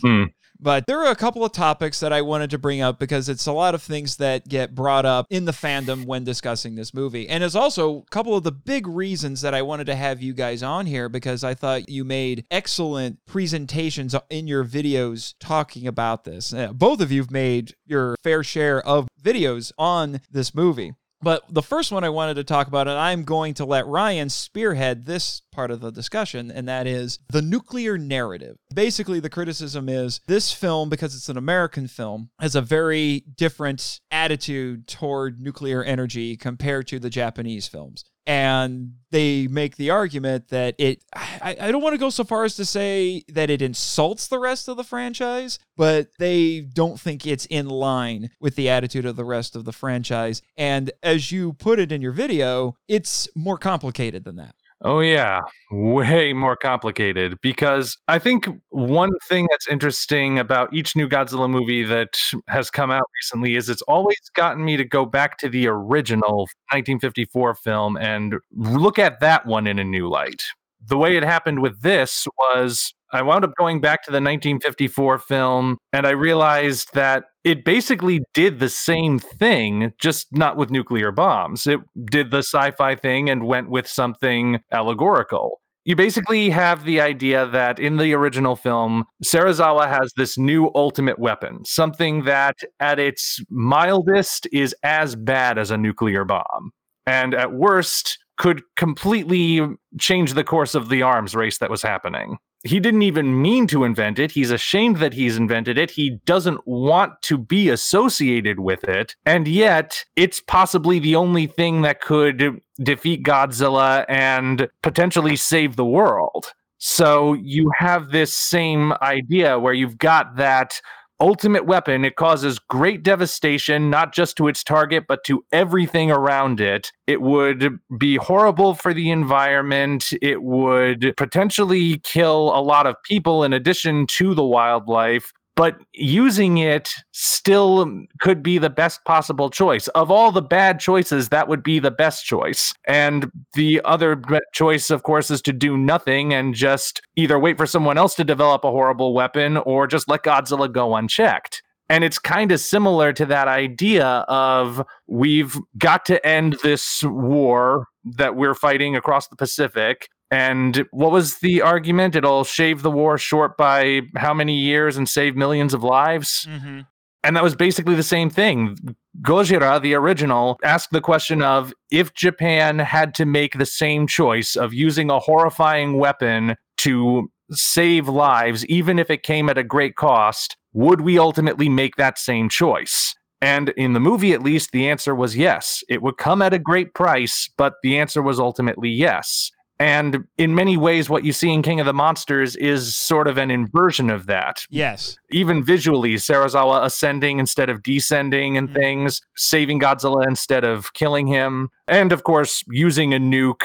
Hmm. 0.00 0.24
But 0.60 0.86
there 0.86 1.04
are 1.04 1.10
a 1.10 1.16
couple 1.16 1.44
of 1.44 1.52
topics 1.52 2.00
that 2.00 2.12
I 2.12 2.22
wanted 2.22 2.50
to 2.50 2.58
bring 2.58 2.80
up 2.80 2.98
because 2.98 3.28
it's 3.28 3.46
a 3.46 3.52
lot 3.52 3.74
of 3.74 3.82
things 3.82 4.16
that 4.16 4.48
get 4.48 4.74
brought 4.74 5.04
up 5.04 5.26
in 5.30 5.44
the 5.44 5.52
fandom 5.52 6.06
when 6.06 6.24
discussing 6.24 6.74
this 6.74 6.94
movie. 6.94 7.28
And 7.28 7.44
it's 7.44 7.54
also 7.54 7.98
a 7.98 8.10
couple 8.10 8.36
of 8.36 8.44
the 8.44 8.52
big 8.52 8.86
reasons 8.86 9.42
that 9.42 9.54
I 9.54 9.62
wanted 9.62 9.86
to 9.86 9.94
have 9.94 10.22
you 10.22 10.32
guys 10.32 10.62
on 10.62 10.86
here 10.86 11.08
because 11.08 11.44
I 11.44 11.54
thought 11.54 11.88
you 11.88 12.04
made 12.04 12.44
excellent 12.50 13.18
presentations 13.26 14.14
in 14.30 14.46
your 14.46 14.64
videos 14.64 15.34
talking 15.40 15.86
about 15.86 16.24
this. 16.24 16.52
Uh, 16.52 16.72
both 16.72 17.00
of 17.00 17.12
you've 17.12 17.30
made 17.30 17.74
your 17.84 18.16
fair 18.22 18.42
share 18.42 18.80
of 18.86 19.08
videos 19.22 19.72
on 19.78 20.20
this 20.30 20.54
movie. 20.54 20.94
But 21.26 21.42
the 21.52 21.60
first 21.60 21.90
one 21.90 22.04
I 22.04 22.08
wanted 22.08 22.34
to 22.34 22.44
talk 22.44 22.68
about, 22.68 22.86
and 22.86 22.96
I'm 22.96 23.24
going 23.24 23.54
to 23.54 23.64
let 23.64 23.88
Ryan 23.88 24.28
spearhead 24.28 25.06
this 25.06 25.42
part 25.50 25.72
of 25.72 25.80
the 25.80 25.90
discussion, 25.90 26.52
and 26.52 26.68
that 26.68 26.86
is 26.86 27.18
the 27.32 27.42
nuclear 27.42 27.98
narrative. 27.98 28.58
Basically, 28.72 29.18
the 29.18 29.28
criticism 29.28 29.88
is 29.88 30.20
this 30.28 30.52
film, 30.52 30.88
because 30.88 31.16
it's 31.16 31.28
an 31.28 31.36
American 31.36 31.88
film, 31.88 32.30
has 32.38 32.54
a 32.54 32.62
very 32.62 33.24
different 33.36 33.98
attitude 34.12 34.86
toward 34.86 35.40
nuclear 35.40 35.82
energy 35.82 36.36
compared 36.36 36.86
to 36.86 37.00
the 37.00 37.10
Japanese 37.10 37.66
films. 37.66 38.04
And 38.26 38.94
they 39.10 39.46
make 39.46 39.76
the 39.76 39.90
argument 39.90 40.48
that 40.48 40.74
it, 40.78 41.02
I, 41.14 41.56
I 41.60 41.72
don't 41.72 41.82
want 41.82 41.94
to 41.94 41.98
go 41.98 42.10
so 42.10 42.24
far 42.24 42.44
as 42.44 42.56
to 42.56 42.64
say 42.64 43.22
that 43.28 43.50
it 43.50 43.62
insults 43.62 44.26
the 44.26 44.38
rest 44.38 44.68
of 44.68 44.76
the 44.76 44.84
franchise, 44.84 45.58
but 45.76 46.08
they 46.18 46.60
don't 46.60 46.98
think 46.98 47.26
it's 47.26 47.46
in 47.46 47.68
line 47.68 48.30
with 48.40 48.56
the 48.56 48.68
attitude 48.68 49.06
of 49.06 49.16
the 49.16 49.24
rest 49.24 49.54
of 49.54 49.64
the 49.64 49.72
franchise. 49.72 50.42
And 50.56 50.90
as 51.02 51.30
you 51.30 51.52
put 51.52 51.78
it 51.78 51.92
in 51.92 52.02
your 52.02 52.12
video, 52.12 52.76
it's 52.88 53.28
more 53.36 53.58
complicated 53.58 54.24
than 54.24 54.36
that. 54.36 54.56
Oh, 54.86 55.00
yeah. 55.00 55.40
Way 55.72 56.32
more 56.32 56.54
complicated 56.54 57.40
because 57.40 57.98
I 58.06 58.20
think 58.20 58.46
one 58.68 59.10
thing 59.28 59.48
that's 59.50 59.66
interesting 59.66 60.38
about 60.38 60.72
each 60.72 60.94
new 60.94 61.08
Godzilla 61.08 61.50
movie 61.50 61.82
that 61.82 62.16
has 62.46 62.70
come 62.70 62.92
out 62.92 63.02
recently 63.20 63.56
is 63.56 63.68
it's 63.68 63.82
always 63.82 64.20
gotten 64.36 64.64
me 64.64 64.76
to 64.76 64.84
go 64.84 65.04
back 65.04 65.38
to 65.38 65.48
the 65.48 65.66
original 65.66 66.42
1954 66.70 67.56
film 67.56 67.96
and 67.96 68.36
look 68.52 68.96
at 68.96 69.18
that 69.18 69.44
one 69.44 69.66
in 69.66 69.80
a 69.80 69.84
new 69.84 70.08
light. 70.08 70.44
The 70.86 70.96
way 70.96 71.16
it 71.16 71.24
happened 71.24 71.62
with 71.62 71.80
this 71.80 72.28
was 72.38 72.94
I 73.16 73.22
wound 73.22 73.44
up 73.44 73.54
going 73.56 73.80
back 73.80 74.04
to 74.04 74.10
the 74.10 74.16
1954 74.16 75.18
film 75.18 75.78
and 75.92 76.06
I 76.06 76.10
realized 76.10 76.90
that 76.92 77.24
it 77.44 77.64
basically 77.64 78.20
did 78.34 78.58
the 78.58 78.68
same 78.68 79.18
thing, 79.18 79.92
just 79.98 80.26
not 80.32 80.56
with 80.56 80.70
nuclear 80.70 81.12
bombs. 81.12 81.66
It 81.66 81.80
did 82.10 82.30
the 82.30 82.38
sci 82.38 82.72
fi 82.72 82.94
thing 82.94 83.30
and 83.30 83.46
went 83.46 83.70
with 83.70 83.88
something 83.88 84.60
allegorical. 84.70 85.60
You 85.86 85.96
basically 85.96 86.50
have 86.50 86.84
the 86.84 87.00
idea 87.00 87.46
that 87.46 87.78
in 87.78 87.96
the 87.96 88.12
original 88.12 88.56
film, 88.56 89.04
Serizawa 89.24 89.88
has 89.88 90.12
this 90.16 90.36
new 90.36 90.70
ultimate 90.74 91.18
weapon, 91.18 91.64
something 91.64 92.24
that 92.24 92.56
at 92.80 92.98
its 92.98 93.40
mildest 93.48 94.48
is 94.52 94.74
as 94.82 95.14
bad 95.14 95.58
as 95.58 95.70
a 95.70 95.78
nuclear 95.78 96.24
bomb, 96.24 96.72
and 97.06 97.34
at 97.34 97.52
worst 97.52 98.18
could 98.36 98.62
completely 98.76 99.64
change 99.98 100.34
the 100.34 100.44
course 100.44 100.74
of 100.74 100.88
the 100.88 101.02
arms 101.02 101.36
race 101.36 101.58
that 101.58 101.70
was 101.70 101.82
happening 101.82 102.36
he 102.66 102.80
didn't 102.80 103.02
even 103.02 103.40
mean 103.40 103.66
to 103.68 103.84
invent 103.84 104.18
it. 104.18 104.30
He's 104.30 104.50
ashamed 104.50 104.98
that 104.98 105.14
he's 105.14 105.36
invented 105.36 105.78
it. 105.78 105.90
He 105.90 106.10
doesn't 106.26 106.66
want 106.66 107.20
to 107.22 107.38
be 107.38 107.68
associated 107.68 108.60
with 108.60 108.84
it. 108.84 109.16
And 109.24 109.48
yet, 109.48 110.04
it's 110.16 110.40
possibly 110.40 110.98
the 110.98 111.16
only 111.16 111.46
thing 111.46 111.82
that 111.82 112.00
could 112.00 112.60
defeat 112.82 113.24
Godzilla 113.24 114.04
and 114.08 114.68
potentially 114.82 115.36
save 115.36 115.76
the 115.76 115.84
world. 115.84 116.52
So 116.78 117.32
you 117.34 117.70
have 117.78 118.10
this 118.10 118.36
same 118.36 118.92
idea 119.00 119.58
where 119.58 119.72
you've 119.72 119.98
got 119.98 120.36
that 120.36 120.80
ultimate 121.20 121.66
weapon. 121.66 122.04
It 122.04 122.16
causes 122.16 122.58
great 122.58 123.02
devastation, 123.02 123.90
not 123.90 124.12
just 124.12 124.36
to 124.36 124.48
its 124.48 124.62
target, 124.62 125.04
but 125.08 125.24
to 125.24 125.44
everything 125.52 126.10
around 126.10 126.60
it. 126.60 126.92
It 127.06 127.22
would 127.22 127.78
be 127.98 128.16
horrible 128.16 128.74
for 128.74 128.92
the 128.92 129.10
environment. 129.10 130.12
It 130.20 130.42
would 130.42 131.14
potentially 131.16 131.98
kill 132.00 132.56
a 132.56 132.60
lot 132.60 132.86
of 132.86 132.96
people 133.02 133.44
in 133.44 133.52
addition 133.52 134.06
to 134.08 134.34
the 134.34 134.44
wildlife. 134.44 135.32
But 135.56 135.78
using 135.94 136.58
it 136.58 136.90
still 137.12 137.90
could 138.20 138.42
be 138.42 138.58
the 138.58 138.70
best 138.70 139.02
possible 139.04 139.48
choice. 139.48 139.88
Of 139.88 140.10
all 140.10 140.30
the 140.30 140.42
bad 140.42 140.78
choices, 140.78 141.30
that 141.30 141.48
would 141.48 141.62
be 141.62 141.78
the 141.78 141.90
best 141.90 142.26
choice. 142.26 142.74
And 142.86 143.30
the 143.54 143.80
other 143.86 144.20
choice, 144.52 144.90
of 144.90 145.02
course, 145.02 145.30
is 145.30 145.40
to 145.42 145.54
do 145.54 145.78
nothing 145.78 146.34
and 146.34 146.54
just 146.54 147.00
either 147.16 147.38
wait 147.38 147.56
for 147.56 147.66
someone 147.66 147.96
else 147.96 148.14
to 148.16 148.24
develop 148.24 148.64
a 148.64 148.70
horrible 148.70 149.14
weapon 149.14 149.56
or 149.56 149.86
just 149.86 150.08
let 150.08 150.24
Godzilla 150.24 150.70
go 150.70 150.94
unchecked. 150.94 151.62
And 151.88 152.02
it's 152.04 152.18
kind 152.18 152.50
of 152.52 152.60
similar 152.60 153.12
to 153.12 153.24
that 153.26 153.48
idea 153.48 154.06
of 154.28 154.84
we've 155.06 155.56
got 155.78 156.04
to 156.06 156.24
end 156.26 156.56
this 156.62 157.02
war 157.04 157.86
that 158.04 158.36
we're 158.36 158.54
fighting 158.54 158.96
across 158.96 159.28
the 159.28 159.36
Pacific. 159.36 160.08
And 160.30 160.86
what 160.90 161.12
was 161.12 161.38
the 161.38 161.62
argument? 161.62 162.16
It'll 162.16 162.44
shave 162.44 162.82
the 162.82 162.90
war 162.90 163.16
short 163.16 163.56
by 163.56 164.02
how 164.16 164.34
many 164.34 164.58
years 164.58 164.96
and 164.96 165.08
save 165.08 165.36
millions 165.36 165.72
of 165.72 165.84
lives? 165.84 166.46
Mm-hmm. 166.50 166.80
And 167.22 167.36
that 167.36 167.42
was 167.42 167.56
basically 167.56 167.94
the 167.96 168.02
same 168.02 168.30
thing. 168.30 168.76
Gojira, 169.22 169.80
the 169.80 169.94
original, 169.94 170.58
asked 170.62 170.90
the 170.92 171.00
question 171.00 171.42
of 171.42 171.72
if 171.90 172.14
Japan 172.14 172.78
had 172.78 173.14
to 173.16 173.26
make 173.26 173.58
the 173.58 173.66
same 173.66 174.06
choice 174.06 174.54
of 174.54 174.72
using 174.72 175.10
a 175.10 175.18
horrifying 175.18 175.98
weapon 175.98 176.56
to 176.78 177.30
save 177.50 178.08
lives, 178.08 178.64
even 178.66 178.98
if 178.98 179.10
it 179.10 179.22
came 179.22 179.48
at 179.48 179.58
a 179.58 179.64
great 179.64 179.96
cost, 179.96 180.56
would 180.72 181.00
we 181.00 181.18
ultimately 181.18 181.68
make 181.68 181.96
that 181.96 182.18
same 182.18 182.48
choice? 182.48 183.14
And 183.40 183.70
in 183.70 183.92
the 183.92 184.00
movie, 184.00 184.32
at 184.32 184.42
least, 184.42 184.72
the 184.72 184.88
answer 184.88 185.14
was 185.14 185.36
yes. 185.36 185.82
It 185.88 186.02
would 186.02 186.16
come 186.16 186.42
at 186.42 186.54
a 186.54 186.58
great 186.58 186.94
price, 186.94 187.48
but 187.56 187.74
the 187.82 187.98
answer 187.98 188.22
was 188.22 188.38
ultimately 188.38 188.90
yes. 188.90 189.50
And 189.78 190.24
in 190.38 190.54
many 190.54 190.76
ways, 190.76 191.10
what 191.10 191.24
you 191.24 191.32
see 191.32 191.50
in 191.52 191.62
King 191.62 191.80
of 191.80 191.86
the 191.86 191.92
Monsters 191.92 192.56
is 192.56 192.96
sort 192.96 193.28
of 193.28 193.36
an 193.36 193.50
inversion 193.50 194.08
of 194.08 194.26
that. 194.26 194.64
Yes. 194.70 195.18
Even 195.30 195.62
visually, 195.62 196.14
Serizawa 196.14 196.82
ascending 196.84 197.38
instead 197.38 197.68
of 197.68 197.82
descending 197.82 198.56
and 198.56 198.70
Mhm. 198.70 198.74
things, 198.74 199.20
saving 199.36 199.80
Godzilla 199.80 200.26
instead 200.26 200.64
of 200.64 200.92
killing 200.94 201.26
him, 201.26 201.68
and 201.86 202.10
of 202.12 202.24
course, 202.24 202.64
using 202.68 203.12
a 203.12 203.18
nuke 203.18 203.62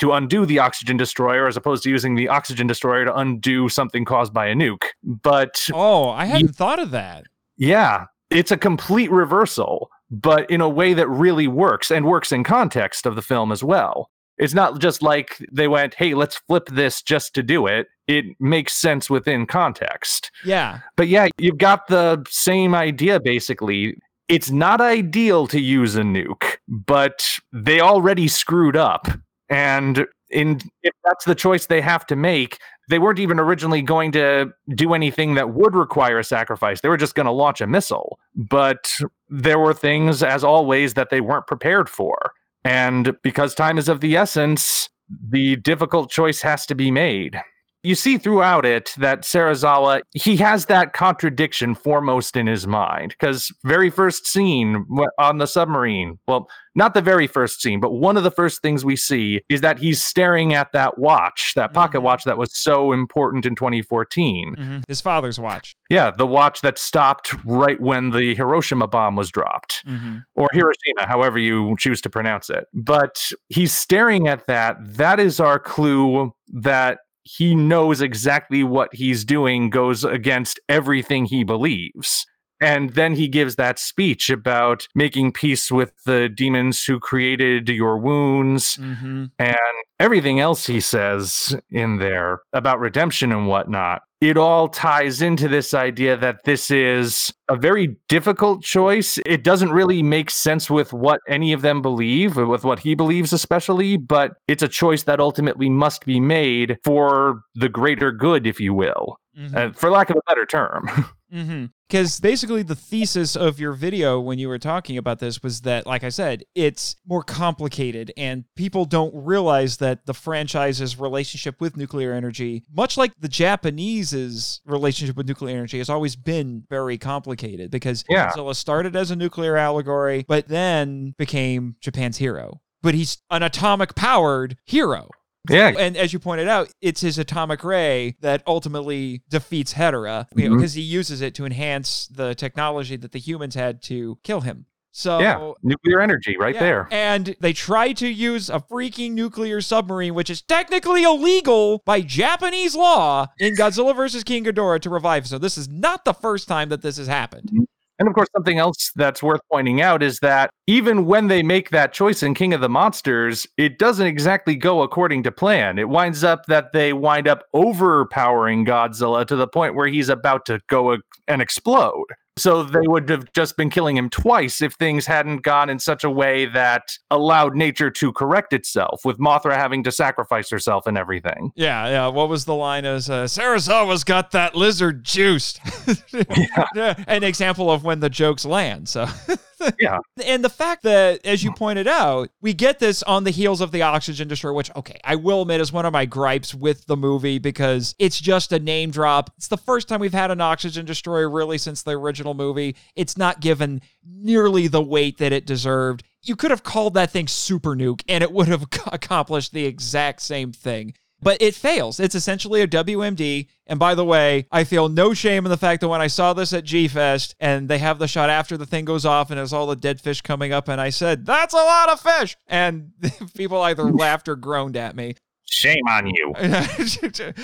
to 0.00 0.12
undo 0.12 0.44
the 0.44 0.58
oxygen 0.58 0.96
destroyer 0.96 1.46
as 1.46 1.56
opposed 1.56 1.82
to 1.84 1.90
using 1.90 2.14
the 2.14 2.28
oxygen 2.28 2.66
destroyer 2.66 3.04
to 3.06 3.14
undo 3.16 3.68
something 3.68 4.04
caused 4.04 4.34
by 4.34 4.46
a 4.46 4.54
nuke. 4.54 4.84
But 5.02 5.66
Oh, 5.72 6.10
I 6.10 6.26
hadn't 6.26 6.56
thought 6.56 6.78
of 6.78 6.90
that. 6.90 7.24
yeah, 7.56 8.06
it's 8.28 8.50
a 8.50 8.56
complete 8.56 9.10
reversal, 9.10 9.88
but 10.10 10.50
in 10.50 10.60
a 10.60 10.68
way 10.68 10.92
that 10.94 11.08
really 11.08 11.46
works 11.48 11.90
and 11.90 12.04
works 12.04 12.32
in 12.32 12.42
context 12.44 13.06
of 13.06 13.14
the 13.14 13.22
film 13.22 13.50
as 13.52 13.62
well. 13.64 14.10
It's 14.38 14.54
not 14.54 14.80
just 14.80 15.02
like 15.02 15.44
they 15.52 15.68
went, 15.68 15.94
hey, 15.94 16.14
let's 16.14 16.36
flip 16.36 16.68
this 16.70 17.02
just 17.02 17.34
to 17.34 17.42
do 17.42 17.66
it. 17.66 17.86
It 18.06 18.24
makes 18.40 18.74
sense 18.74 19.08
within 19.08 19.46
context. 19.46 20.30
Yeah. 20.44 20.80
But 20.96 21.08
yeah, 21.08 21.28
you've 21.38 21.58
got 21.58 21.86
the 21.86 22.24
same 22.28 22.74
idea 22.74 23.20
basically. 23.20 23.96
It's 24.28 24.50
not 24.50 24.80
ideal 24.80 25.46
to 25.48 25.60
use 25.60 25.96
a 25.96 26.02
nuke, 26.02 26.56
but 26.68 27.26
they 27.52 27.80
already 27.80 28.26
screwed 28.28 28.76
up. 28.76 29.06
And 29.48 30.06
in 30.30 30.60
if 30.82 30.92
that's 31.04 31.24
the 31.26 31.34
choice 31.34 31.66
they 31.66 31.80
have 31.80 32.06
to 32.06 32.16
make, 32.16 32.58
they 32.88 32.98
weren't 32.98 33.18
even 33.18 33.38
originally 33.38 33.82
going 33.82 34.12
to 34.12 34.50
do 34.74 34.94
anything 34.94 35.34
that 35.34 35.54
would 35.54 35.74
require 35.74 36.18
a 36.18 36.24
sacrifice. 36.24 36.80
They 36.80 36.88
were 36.88 36.96
just 36.96 37.14
going 37.14 37.26
to 37.26 37.32
launch 37.32 37.60
a 37.60 37.66
missile. 37.66 38.18
But 38.34 38.90
there 39.28 39.58
were 39.58 39.74
things, 39.74 40.22
as 40.22 40.44
always, 40.44 40.94
that 40.94 41.10
they 41.10 41.20
weren't 41.20 41.46
prepared 41.46 41.88
for. 41.88 42.32
And 42.64 43.14
because 43.22 43.54
time 43.54 43.78
is 43.78 43.88
of 43.88 44.00
the 44.00 44.16
essence, 44.16 44.88
the 45.30 45.56
difficult 45.56 46.10
choice 46.10 46.40
has 46.42 46.64
to 46.66 46.74
be 46.74 46.90
made. 46.90 47.40
You 47.84 47.94
see 47.94 48.16
throughout 48.16 48.64
it 48.64 48.94
that 48.96 49.22
Serizawa, 49.22 50.00
he 50.14 50.36
has 50.38 50.66
that 50.66 50.94
contradiction 50.94 51.74
foremost 51.74 52.34
in 52.34 52.46
his 52.46 52.66
mind. 52.66 53.10
Because 53.18 53.52
very 53.62 53.90
first 53.90 54.26
scene 54.26 54.86
on 55.18 55.36
the 55.38 55.46
submarine, 55.46 56.18
well, 56.26 56.48
not 56.74 56.94
the 56.94 57.02
very 57.02 57.26
first 57.26 57.60
scene, 57.62 57.78
but 57.80 57.92
one 57.92 58.16
of 58.16 58.24
the 58.24 58.30
first 58.30 58.62
things 58.62 58.84
we 58.84 58.96
see 58.96 59.42
is 59.48 59.60
that 59.60 59.78
he's 59.78 60.02
staring 60.02 60.54
at 60.54 60.72
that 60.72 60.98
watch, 60.98 61.52
that 61.54 61.72
pocket 61.74 61.98
Mhm. 62.00 62.04
watch 62.04 62.24
that 62.24 62.38
was 62.38 62.56
so 62.56 62.90
important 62.92 63.46
in 63.46 63.54
2014. 63.54 64.56
Mhm. 64.56 64.82
His 64.88 65.00
father's 65.00 65.38
watch. 65.38 65.76
Yeah, 65.90 66.10
the 66.10 66.26
watch 66.26 66.62
that 66.62 66.78
stopped 66.78 67.34
right 67.44 67.80
when 67.80 68.10
the 68.10 68.34
Hiroshima 68.34 68.88
bomb 68.88 69.14
was 69.14 69.30
dropped 69.30 69.84
Mm-hmm. 69.86 70.16
or 70.34 70.48
Hiroshima, 70.52 71.06
however 71.06 71.38
you 71.38 71.76
choose 71.78 72.00
to 72.00 72.10
pronounce 72.10 72.48
it. 72.50 72.66
But 72.72 73.30
he's 73.50 73.72
staring 73.72 74.26
at 74.26 74.46
that. 74.48 74.78
That 74.80 75.20
is 75.20 75.38
our 75.38 75.58
clue 75.60 76.32
that 76.48 76.98
he 77.24 77.54
knows 77.54 78.00
exactly 78.00 78.62
what 78.62 78.94
he's 78.94 79.24
doing 79.24 79.70
goes 79.70 80.04
against 80.04 80.60
everything 80.68 81.24
he 81.24 81.42
believes. 81.42 82.26
And 82.64 82.90
then 82.94 83.14
he 83.14 83.28
gives 83.28 83.56
that 83.56 83.78
speech 83.78 84.30
about 84.30 84.88
making 84.94 85.32
peace 85.32 85.70
with 85.70 85.92
the 86.04 86.28
demons 86.28 86.84
who 86.84 86.98
created 86.98 87.68
your 87.68 87.98
wounds 87.98 88.76
Mm-hmm. 88.76 89.24
and 89.38 89.56
everything 90.00 90.40
else 90.40 90.66
he 90.66 90.80
says 90.80 91.56
in 91.70 91.98
there 91.98 92.40
about 92.52 92.80
redemption 92.80 93.30
and 93.32 93.46
whatnot, 93.46 94.02
it 94.20 94.36
all 94.38 94.68
ties 94.68 95.20
into 95.22 95.48
this 95.48 95.74
idea 95.74 96.16
that 96.16 96.44
this 96.44 96.70
is 96.70 97.32
a 97.48 97.56
very 97.56 97.96
difficult 98.08 98.62
choice. 98.62 99.18
It 99.26 99.44
doesn't 99.44 99.70
really 99.72 100.02
make 100.02 100.30
sense 100.30 100.70
with 100.70 100.92
what 100.92 101.20
any 101.28 101.52
of 101.52 101.60
them 101.62 101.82
believe, 101.82 102.36
with 102.36 102.64
what 102.64 102.78
he 102.78 102.94
believes, 102.94 103.32
especially, 103.32 103.96
but 103.98 104.32
it's 104.48 104.62
a 104.62 104.68
choice 104.68 105.02
that 105.04 105.20
ultimately 105.20 105.68
must 105.68 106.04
be 106.06 106.18
made 106.20 106.78
for 106.84 107.42
the 107.54 107.68
greater 107.68 108.10
good, 108.12 108.46
if 108.46 108.58
you 108.60 108.72
will, 108.74 109.18
Mm-hmm. 109.38 109.56
uh, 109.56 109.72
for 109.72 109.90
lack 109.90 110.10
of 110.10 110.16
a 110.16 110.20
better 110.28 110.46
term. 110.46 110.88
Mm-hmm. 111.34 111.66
Because 111.88 112.18
basically, 112.20 112.62
the 112.62 112.74
thesis 112.74 113.36
of 113.36 113.60
your 113.60 113.72
video 113.72 114.18
when 114.20 114.38
you 114.38 114.48
were 114.48 114.58
talking 114.58 114.96
about 114.96 115.18
this 115.18 115.42
was 115.42 115.60
that, 115.62 115.86
like 115.86 116.02
I 116.02 116.08
said, 116.08 116.44
it's 116.54 116.96
more 117.06 117.22
complicated, 117.22 118.12
and 118.16 118.44
people 118.56 118.84
don't 118.84 119.12
realize 119.14 119.76
that 119.78 120.06
the 120.06 120.14
franchise's 120.14 120.98
relationship 120.98 121.60
with 121.60 121.76
nuclear 121.76 122.12
energy, 122.12 122.64
much 122.72 122.96
like 122.96 123.12
the 123.18 123.28
Japanese's 123.28 124.60
relationship 124.64 125.16
with 125.16 125.28
nuclear 125.28 125.56
energy, 125.56 125.78
has 125.78 125.90
always 125.90 126.16
been 126.16 126.64
very 126.70 126.98
complicated. 126.98 127.70
Because 127.70 128.04
Yeah. 128.08 128.30
Godzilla 128.30 128.54
started 128.54 128.96
as 128.96 129.10
a 129.10 129.16
nuclear 129.16 129.56
allegory, 129.56 130.24
but 130.26 130.48
then 130.48 131.14
became 131.18 131.76
Japan's 131.80 132.18
hero. 132.18 132.60
But 132.82 132.94
he's 132.94 133.18
an 133.30 133.42
atomic 133.42 133.94
powered 133.94 134.56
hero. 134.64 135.08
Yeah. 135.48 135.72
And 135.78 135.96
as 135.96 136.12
you 136.12 136.18
pointed 136.18 136.48
out, 136.48 136.70
it's 136.80 137.00
his 137.00 137.18
atomic 137.18 137.62
ray 137.64 138.16
that 138.20 138.42
ultimately 138.46 139.22
defeats 139.28 139.74
Hedorah 139.74 140.26
because 140.34 140.72
Mhm. 140.72 140.76
he 140.76 140.82
uses 140.82 141.20
it 141.20 141.34
to 141.34 141.44
enhance 141.44 142.06
the 142.08 142.34
technology 142.34 142.96
that 142.96 143.12
the 143.12 143.18
humans 143.18 143.54
had 143.54 143.82
to 143.84 144.18
kill 144.24 144.40
him. 144.40 144.66
So 144.96 145.18
Yeah. 145.18 145.52
Nuclear 145.62 146.00
energy 146.00 146.36
right 146.38 146.54
yeah, 146.54 146.60
there. 146.60 146.88
And 146.92 147.34
they 147.40 147.52
try 147.52 147.92
to 147.94 148.06
use 148.08 148.48
a 148.48 148.60
freaking 148.60 149.10
nuclear 149.12 149.60
submarine, 149.60 150.14
which 150.14 150.30
is 150.30 150.40
technically 150.40 151.02
illegal 151.02 151.82
by 151.84 152.00
Japanese 152.00 152.76
law 152.76 153.26
in 153.38 153.54
Godzilla 153.56 153.94
versus 153.94 154.22
King 154.22 154.44
Ghidorah 154.44 154.80
to 154.82 154.90
revive. 154.90 155.26
So 155.26 155.36
this 155.36 155.58
is 155.58 155.68
not 155.68 156.04
the 156.04 156.14
first 156.14 156.46
time 156.46 156.68
that 156.68 156.82
this 156.82 156.96
has 156.96 157.08
happened. 157.08 157.50
And 157.98 158.08
of 158.08 158.14
course, 158.14 158.28
something 158.34 158.58
else 158.58 158.90
that's 158.96 159.22
worth 159.22 159.40
pointing 159.52 159.80
out 159.80 160.02
is 160.02 160.18
that 160.18 160.50
even 160.66 161.06
when 161.06 161.28
they 161.28 161.42
make 161.44 161.70
that 161.70 161.92
choice 161.92 162.24
in 162.24 162.34
King 162.34 162.52
of 162.52 162.60
the 162.60 162.68
Monsters, 162.68 163.46
it 163.56 163.78
doesn't 163.78 164.06
exactly 164.06 164.56
go 164.56 164.82
according 164.82 165.22
to 165.22 165.32
plan. 165.32 165.78
It 165.78 165.88
winds 165.88 166.24
up 166.24 166.46
that 166.46 166.72
they 166.72 166.92
wind 166.92 167.28
up 167.28 167.44
overpowering 167.54 168.66
Godzilla 168.66 169.24
to 169.26 169.36
the 169.36 169.46
point 169.46 169.76
where 169.76 169.86
he's 169.86 170.08
about 170.08 170.44
to 170.46 170.60
go 170.68 170.96
and 171.28 171.40
explode. 171.40 172.06
So 172.36 172.64
they 172.64 172.86
would 172.86 173.08
have 173.10 173.32
just 173.32 173.56
been 173.56 173.70
killing 173.70 173.96
him 173.96 174.10
twice 174.10 174.60
if 174.60 174.74
things 174.74 175.06
hadn't 175.06 175.42
gone 175.42 175.70
in 175.70 175.78
such 175.78 176.02
a 176.02 176.10
way 176.10 176.46
that 176.46 176.98
allowed 177.10 177.54
nature 177.54 177.90
to 177.92 178.12
correct 178.12 178.52
itself, 178.52 179.04
with 179.04 179.18
Mothra 179.18 179.54
having 179.54 179.84
to 179.84 179.92
sacrifice 179.92 180.50
herself 180.50 180.86
and 180.86 180.98
everything. 180.98 181.52
Yeah, 181.54 181.88
yeah. 181.88 182.06
What 182.08 182.28
was 182.28 182.44
the 182.44 182.54
line? 182.54 182.84
Is 182.84 183.08
uh, 183.08 183.24
Serizawa's 183.24 184.02
got 184.02 184.32
that 184.32 184.56
lizard 184.56 185.04
juiced. 185.04 185.60
yeah. 186.74 186.94
An 187.06 187.22
example 187.22 187.70
of 187.70 187.84
when 187.84 188.00
the 188.00 188.10
jokes 188.10 188.44
land. 188.44 188.88
So. 188.88 189.06
Yeah. 189.78 189.98
And 190.24 190.44
the 190.44 190.50
fact 190.50 190.84
that, 190.84 191.26
as 191.26 191.42
you 191.44 191.52
pointed 191.52 191.86
out, 191.86 192.30
we 192.40 192.54
get 192.54 192.78
this 192.78 193.02
on 193.02 193.24
the 193.24 193.30
heels 193.30 193.60
of 193.60 193.72
the 193.72 193.82
oxygen 193.82 194.28
destroyer, 194.28 194.54
which, 194.54 194.70
okay, 194.76 194.98
I 195.04 195.16
will 195.16 195.42
admit 195.42 195.60
is 195.60 195.72
one 195.72 195.84
of 195.84 195.92
my 195.92 196.06
gripes 196.06 196.54
with 196.54 196.86
the 196.86 196.96
movie 196.96 197.38
because 197.38 197.94
it's 197.98 198.18
just 198.18 198.52
a 198.52 198.58
name 198.58 198.90
drop. 198.90 199.30
It's 199.36 199.48
the 199.48 199.56
first 199.56 199.88
time 199.88 200.00
we've 200.00 200.14
had 200.14 200.30
an 200.30 200.40
oxygen 200.40 200.86
destroyer 200.86 201.28
really 201.28 201.58
since 201.58 201.82
the 201.82 201.92
original 201.92 202.34
movie. 202.34 202.76
It's 202.96 203.16
not 203.16 203.40
given 203.40 203.82
nearly 204.06 204.68
the 204.68 204.82
weight 204.82 205.18
that 205.18 205.32
it 205.32 205.46
deserved. 205.46 206.04
You 206.22 206.36
could 206.36 206.50
have 206.50 206.62
called 206.62 206.94
that 206.94 207.10
thing 207.10 207.28
Super 207.28 207.74
Nuke 207.74 208.02
and 208.08 208.22
it 208.22 208.32
would 208.32 208.48
have 208.48 208.66
accomplished 208.92 209.52
the 209.52 209.66
exact 209.66 210.22
same 210.22 210.52
thing. 210.52 210.94
But 211.24 211.40
it 211.40 211.54
fails. 211.54 211.98
It's 211.98 212.14
essentially 212.14 212.60
a 212.60 212.68
WMD. 212.68 213.46
And 213.66 213.78
by 213.78 213.94
the 213.94 214.04
way, 214.04 214.46
I 214.52 214.64
feel 214.64 214.90
no 214.90 215.14
shame 215.14 215.46
in 215.46 215.50
the 215.50 215.56
fact 215.56 215.80
that 215.80 215.88
when 215.88 216.02
I 216.02 216.06
saw 216.06 216.34
this 216.34 216.52
at 216.52 216.64
G 216.64 216.86
Fest 216.86 217.34
and 217.40 217.66
they 217.66 217.78
have 217.78 217.98
the 217.98 218.06
shot 218.06 218.28
after 218.28 218.58
the 218.58 218.66
thing 218.66 218.84
goes 218.84 219.06
off 219.06 219.30
and 219.30 219.38
there's 219.38 219.54
all 219.54 219.66
the 219.66 219.74
dead 219.74 220.02
fish 220.02 220.20
coming 220.20 220.52
up, 220.52 220.68
and 220.68 220.80
I 220.80 220.90
said, 220.90 221.24
That's 221.24 221.54
a 221.54 221.56
lot 221.56 221.88
of 221.88 222.00
fish. 222.00 222.36
And 222.46 222.92
people 223.34 223.62
either 223.62 223.84
laughed 223.84 224.28
or 224.28 224.36
groaned 224.36 224.76
at 224.76 224.94
me. 224.94 225.14
Shame 225.46 225.88
on 225.88 226.06
you. 226.08 226.34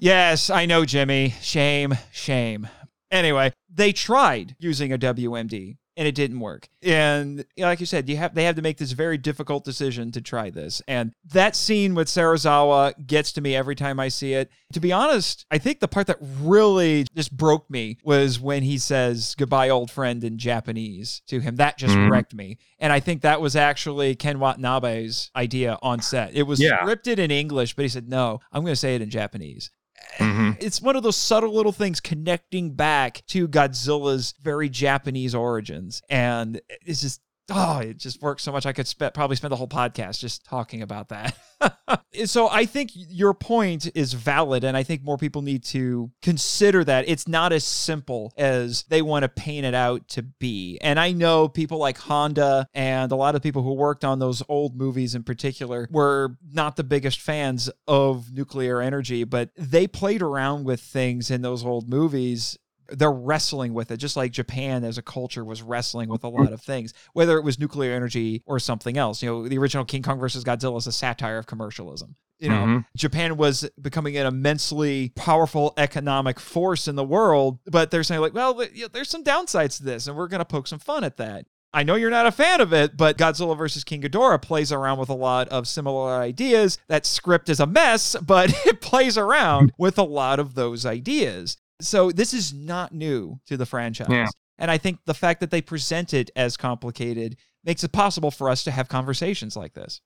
yes, 0.00 0.48
I 0.48 0.64
know, 0.64 0.86
Jimmy. 0.86 1.34
Shame, 1.42 1.98
shame. 2.10 2.68
Anyway, 3.10 3.52
they 3.70 3.92
tried 3.92 4.56
using 4.58 4.94
a 4.94 4.98
WMD 4.98 5.76
and 5.96 6.08
it 6.08 6.14
didn't 6.14 6.40
work. 6.40 6.68
And 6.82 7.38
you 7.56 7.62
know, 7.62 7.66
like 7.66 7.80
you 7.80 7.86
said, 7.86 8.08
you 8.08 8.16
have 8.16 8.34
they 8.34 8.44
have 8.44 8.56
to 8.56 8.62
make 8.62 8.78
this 8.78 8.92
very 8.92 9.18
difficult 9.18 9.64
decision 9.64 10.10
to 10.12 10.20
try 10.20 10.50
this. 10.50 10.80
And 10.88 11.12
that 11.32 11.54
scene 11.56 11.94
with 11.94 12.08
Serizawa 12.08 13.06
gets 13.06 13.32
to 13.32 13.40
me 13.40 13.54
every 13.54 13.74
time 13.74 14.00
I 14.00 14.08
see 14.08 14.32
it. 14.34 14.50
To 14.72 14.80
be 14.80 14.92
honest, 14.92 15.44
I 15.50 15.58
think 15.58 15.80
the 15.80 15.88
part 15.88 16.06
that 16.06 16.18
really 16.40 17.04
just 17.14 17.36
broke 17.36 17.68
me 17.70 17.98
was 18.02 18.40
when 18.40 18.62
he 18.62 18.78
says 18.78 19.34
goodbye 19.36 19.68
old 19.68 19.90
friend 19.90 20.24
in 20.24 20.38
Japanese 20.38 21.22
to 21.28 21.40
him. 21.40 21.56
That 21.56 21.76
just 21.78 21.94
Mhm. 21.94 22.10
wrecked 22.10 22.34
me. 22.34 22.58
And 22.78 22.92
I 22.92 23.00
think 23.00 23.22
that 23.22 23.40
was 23.40 23.54
actually 23.54 24.14
Ken 24.16 24.38
Watanabe's 24.38 25.30
idea 25.36 25.78
on 25.82 26.00
set. 26.00 26.34
It 26.34 26.44
was 26.44 26.60
Yeah. 26.60 26.78
scripted 26.78 27.18
in 27.18 27.30
English, 27.30 27.74
but 27.74 27.82
he 27.82 27.88
said, 27.88 28.08
"No, 28.08 28.40
I'm 28.50 28.62
going 28.62 28.72
to 28.72 28.76
say 28.76 28.94
it 28.94 29.02
in 29.02 29.10
Japanese." 29.10 29.70
Mhm. 30.18 30.56
it's 30.60 30.80
one 30.82 30.96
of 30.96 31.02
those 31.02 31.16
subtle 31.16 31.52
little 31.54 31.72
things 31.72 32.00
connecting 32.00 32.74
back 32.74 33.22
to 33.28 33.48
Godzilla's 33.48 34.34
very 34.42 34.68
Japanese 34.68 35.34
origins. 35.34 36.02
And 36.08 36.60
it's 36.84 37.00
just, 37.00 37.20
oh, 37.50 37.78
it 37.78 37.98
just 37.98 38.22
works 38.22 38.42
so 38.42 38.52
much. 38.52 38.66
I 38.66 38.72
could 38.72 38.86
spe- 38.86 39.14
probably 39.14 39.36
spend 39.36 39.52
the 39.52 39.56
whole 39.56 39.68
podcast 39.68 40.20
just 40.20 40.44
talking 40.44 40.82
about 40.82 41.08
that. 41.08 41.36
so 42.24 42.48
I 42.48 42.64
think 42.64 42.90
your 42.94 43.34
point 43.34 43.90
is 43.94 44.12
valid. 44.12 44.64
And 44.64 44.76
I 44.76 44.82
think 44.82 45.02
more 45.02 45.18
people 45.18 45.42
need 45.42 45.64
to 45.64 46.10
consider 46.22 46.84
that 46.84 47.08
it's 47.08 47.26
not 47.26 47.52
as 47.52 47.64
simple 47.64 48.32
as 48.36 48.84
they 48.84 49.02
want 49.02 49.24
to 49.24 49.28
paint 49.28 49.66
it 49.66 49.74
out 49.74 50.08
to 50.08 50.22
be. 50.22 50.78
And 50.80 50.98
I 50.98 51.12
know 51.12 51.48
people 51.48 51.78
like 51.78 51.98
Honda 51.98 52.66
and 52.74 53.10
a 53.12 53.16
lot 53.16 53.34
of 53.34 53.42
people 53.42 53.62
who 53.62 53.74
worked 53.74 54.04
on 54.04 54.18
those 54.18 54.42
old 54.48 54.76
movies 54.76 55.14
in 55.14 55.22
particular 55.22 55.88
were 55.90 56.36
not 56.52 56.76
the 56.76 56.84
biggest 56.84 57.20
fans 57.20 57.70
of 57.86 58.32
nuclear 58.32 58.80
energy, 58.80 59.24
but 59.24 59.50
they 59.56 59.86
played 59.86 60.22
around 60.22 60.64
with 60.64 60.80
things 60.80 61.30
in 61.30 61.42
those 61.42 61.64
old 61.64 61.88
movies. 61.88 62.58
They're 62.96 63.12
wrestling 63.12 63.74
with 63.74 63.90
it, 63.90 63.96
just 63.98 64.16
like 64.16 64.32
Japan 64.32 64.84
as 64.84 64.98
a 64.98 65.02
culture 65.02 65.44
was 65.44 65.62
wrestling 65.62 66.08
with 66.08 66.24
a 66.24 66.28
lot 66.28 66.52
of 66.52 66.60
things, 66.60 66.92
whether 67.12 67.36
it 67.38 67.44
was 67.44 67.58
nuclear 67.58 67.92
energy 67.94 68.42
or 68.46 68.58
something 68.58 68.96
else. 68.96 69.22
You 69.22 69.30
know, 69.30 69.48
the 69.48 69.58
original 69.58 69.84
King 69.84 70.02
Kong 70.02 70.18
versus 70.18 70.44
Godzilla 70.44 70.78
is 70.78 70.86
a 70.86 70.92
satire 70.92 71.38
of 71.38 71.46
commercialism. 71.46 72.16
You 72.38 72.48
know, 72.48 72.64
Mhm. 72.66 72.84
Japan 72.96 73.36
was 73.36 73.68
becoming 73.80 74.16
an 74.16 74.26
immensely 74.26 75.10
powerful 75.10 75.74
economic 75.76 76.40
force 76.40 76.88
in 76.88 76.96
the 76.96 77.04
world, 77.04 77.60
but 77.66 77.90
they're 77.92 78.02
saying, 78.02 78.20
like, 78.20 78.34
well, 78.34 78.60
there's 78.92 79.08
some 79.08 79.22
downsides 79.22 79.76
to 79.76 79.84
this, 79.84 80.06
and 80.08 80.16
we're 80.16 80.26
going 80.28 80.40
to 80.40 80.44
poke 80.44 80.66
some 80.66 80.80
fun 80.80 81.04
at 81.04 81.18
that. 81.18 81.46
I 81.74 81.84
know 81.84 81.94
you're 81.94 82.10
not 82.10 82.26
a 82.26 82.32
fan 82.32 82.60
of 82.60 82.74
it, 82.74 82.98
but 82.98 83.16
Godzilla 83.16 83.56
versus 83.56 83.82
King 83.82 84.02
Ghidorah 84.02 84.42
plays 84.42 84.70
around 84.72 84.98
with 84.98 85.08
a 85.08 85.14
lot 85.14 85.48
of 85.48 85.66
similar 85.66 86.20
ideas. 86.20 86.76
That 86.88 87.06
script 87.06 87.48
is 87.48 87.60
a 87.60 87.66
mess, 87.66 88.14
but 88.20 88.52
it 88.66 88.82
plays 88.82 89.16
around 89.16 89.72
with 89.78 89.96
a 89.96 90.02
lot 90.02 90.38
of 90.38 90.54
those 90.54 90.84
ideas. 90.84 91.56
So 91.82 92.10
this 92.10 92.32
is 92.32 92.52
not 92.52 92.92
new 92.92 93.40
to 93.46 93.56
the 93.56 93.66
franchise. 93.66 94.08
Yeah. 94.10 94.28
And 94.58 94.70
I 94.70 94.78
think 94.78 95.00
the 95.04 95.14
fact 95.14 95.40
that 95.40 95.50
they 95.50 95.62
present 95.62 96.14
it 96.14 96.30
as 96.36 96.56
complicated 96.56 97.36
makes 97.64 97.84
it 97.84 97.92
possible 97.92 98.30
for 98.30 98.48
us 98.48 98.64
to 98.64 98.70
have 98.70 98.88
conversations 98.88 99.56
like 99.56 99.74
this. 99.74 100.00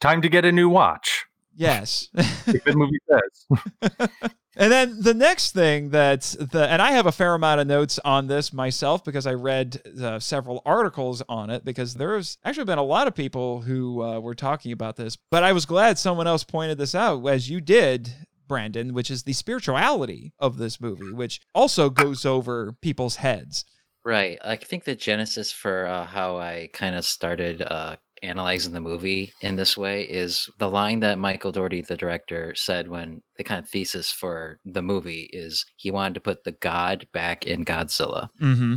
Time 0.00 0.22
to 0.22 0.28
get 0.28 0.44
a 0.44 0.52
new 0.52 0.68
watch. 0.68 1.26
Yes. 1.54 2.08
The 2.14 2.74
movie 2.74 2.98
says. 3.08 3.90
And 4.54 4.70
then 4.70 5.00
the 5.00 5.14
next 5.14 5.52
thing 5.52 5.90
that 5.90 6.22
the 6.38 6.68
and 6.68 6.82
I 6.82 6.92
have 6.92 7.06
a 7.06 7.12
fair 7.12 7.34
amount 7.34 7.60
of 7.60 7.66
notes 7.66 7.98
on 8.04 8.26
this 8.26 8.52
myself 8.52 9.02
because 9.02 9.26
I 9.26 9.32
read 9.32 9.80
uh, 10.00 10.18
several 10.18 10.60
articles 10.66 11.22
on 11.28 11.48
it 11.48 11.64
because 11.64 11.94
there's 11.94 12.36
actually 12.44 12.66
been 12.66 12.78
a 12.78 12.82
lot 12.82 13.08
of 13.08 13.14
people 13.14 13.62
who 13.62 14.02
uh, 14.02 14.20
were 14.20 14.34
talking 14.34 14.72
about 14.72 14.96
this, 14.96 15.16
but 15.30 15.42
I 15.42 15.52
was 15.52 15.64
glad 15.64 15.98
someone 15.98 16.26
else 16.26 16.44
pointed 16.44 16.76
this 16.76 16.94
out 16.94 17.26
as 17.26 17.48
you 17.48 17.60
did. 17.62 18.12
Brandon, 18.48 18.94
which 18.94 19.10
is 19.10 19.22
the 19.22 19.32
spirituality 19.32 20.32
of 20.38 20.58
this 20.58 20.80
movie, 20.80 21.12
which 21.12 21.40
also 21.54 21.90
goes 21.90 22.24
over 22.24 22.72
people's 22.80 23.16
heads. 23.16 23.64
Right. 24.04 24.38
I 24.44 24.56
think 24.56 24.84
the 24.84 24.96
genesis 24.96 25.52
for 25.52 25.86
uh, 25.86 26.04
how 26.06 26.36
I 26.36 26.68
kind 26.72 26.96
of 26.96 27.04
started 27.04 27.62
uh, 27.62 27.96
analyzing 28.22 28.72
the 28.72 28.80
movie 28.80 29.32
in 29.40 29.56
this 29.56 29.76
way 29.76 30.02
is 30.02 30.48
the 30.58 30.68
line 30.68 31.00
that 31.00 31.18
Michael 31.18 31.52
Dougherty, 31.52 31.82
the 31.82 31.96
director, 31.96 32.54
said 32.54 32.88
when 32.88 33.22
the 33.36 33.44
kind 33.44 33.62
of 33.62 33.68
thesis 33.68 34.10
for 34.10 34.58
the 34.64 34.82
movie 34.82 35.28
is 35.32 35.64
he 35.76 35.90
wanted 35.90 36.14
to 36.14 36.20
put 36.20 36.44
the 36.44 36.52
God 36.52 37.06
back 37.12 37.46
in 37.46 37.64
Godzilla. 37.64 38.28
Mm-hmm. 38.40 38.76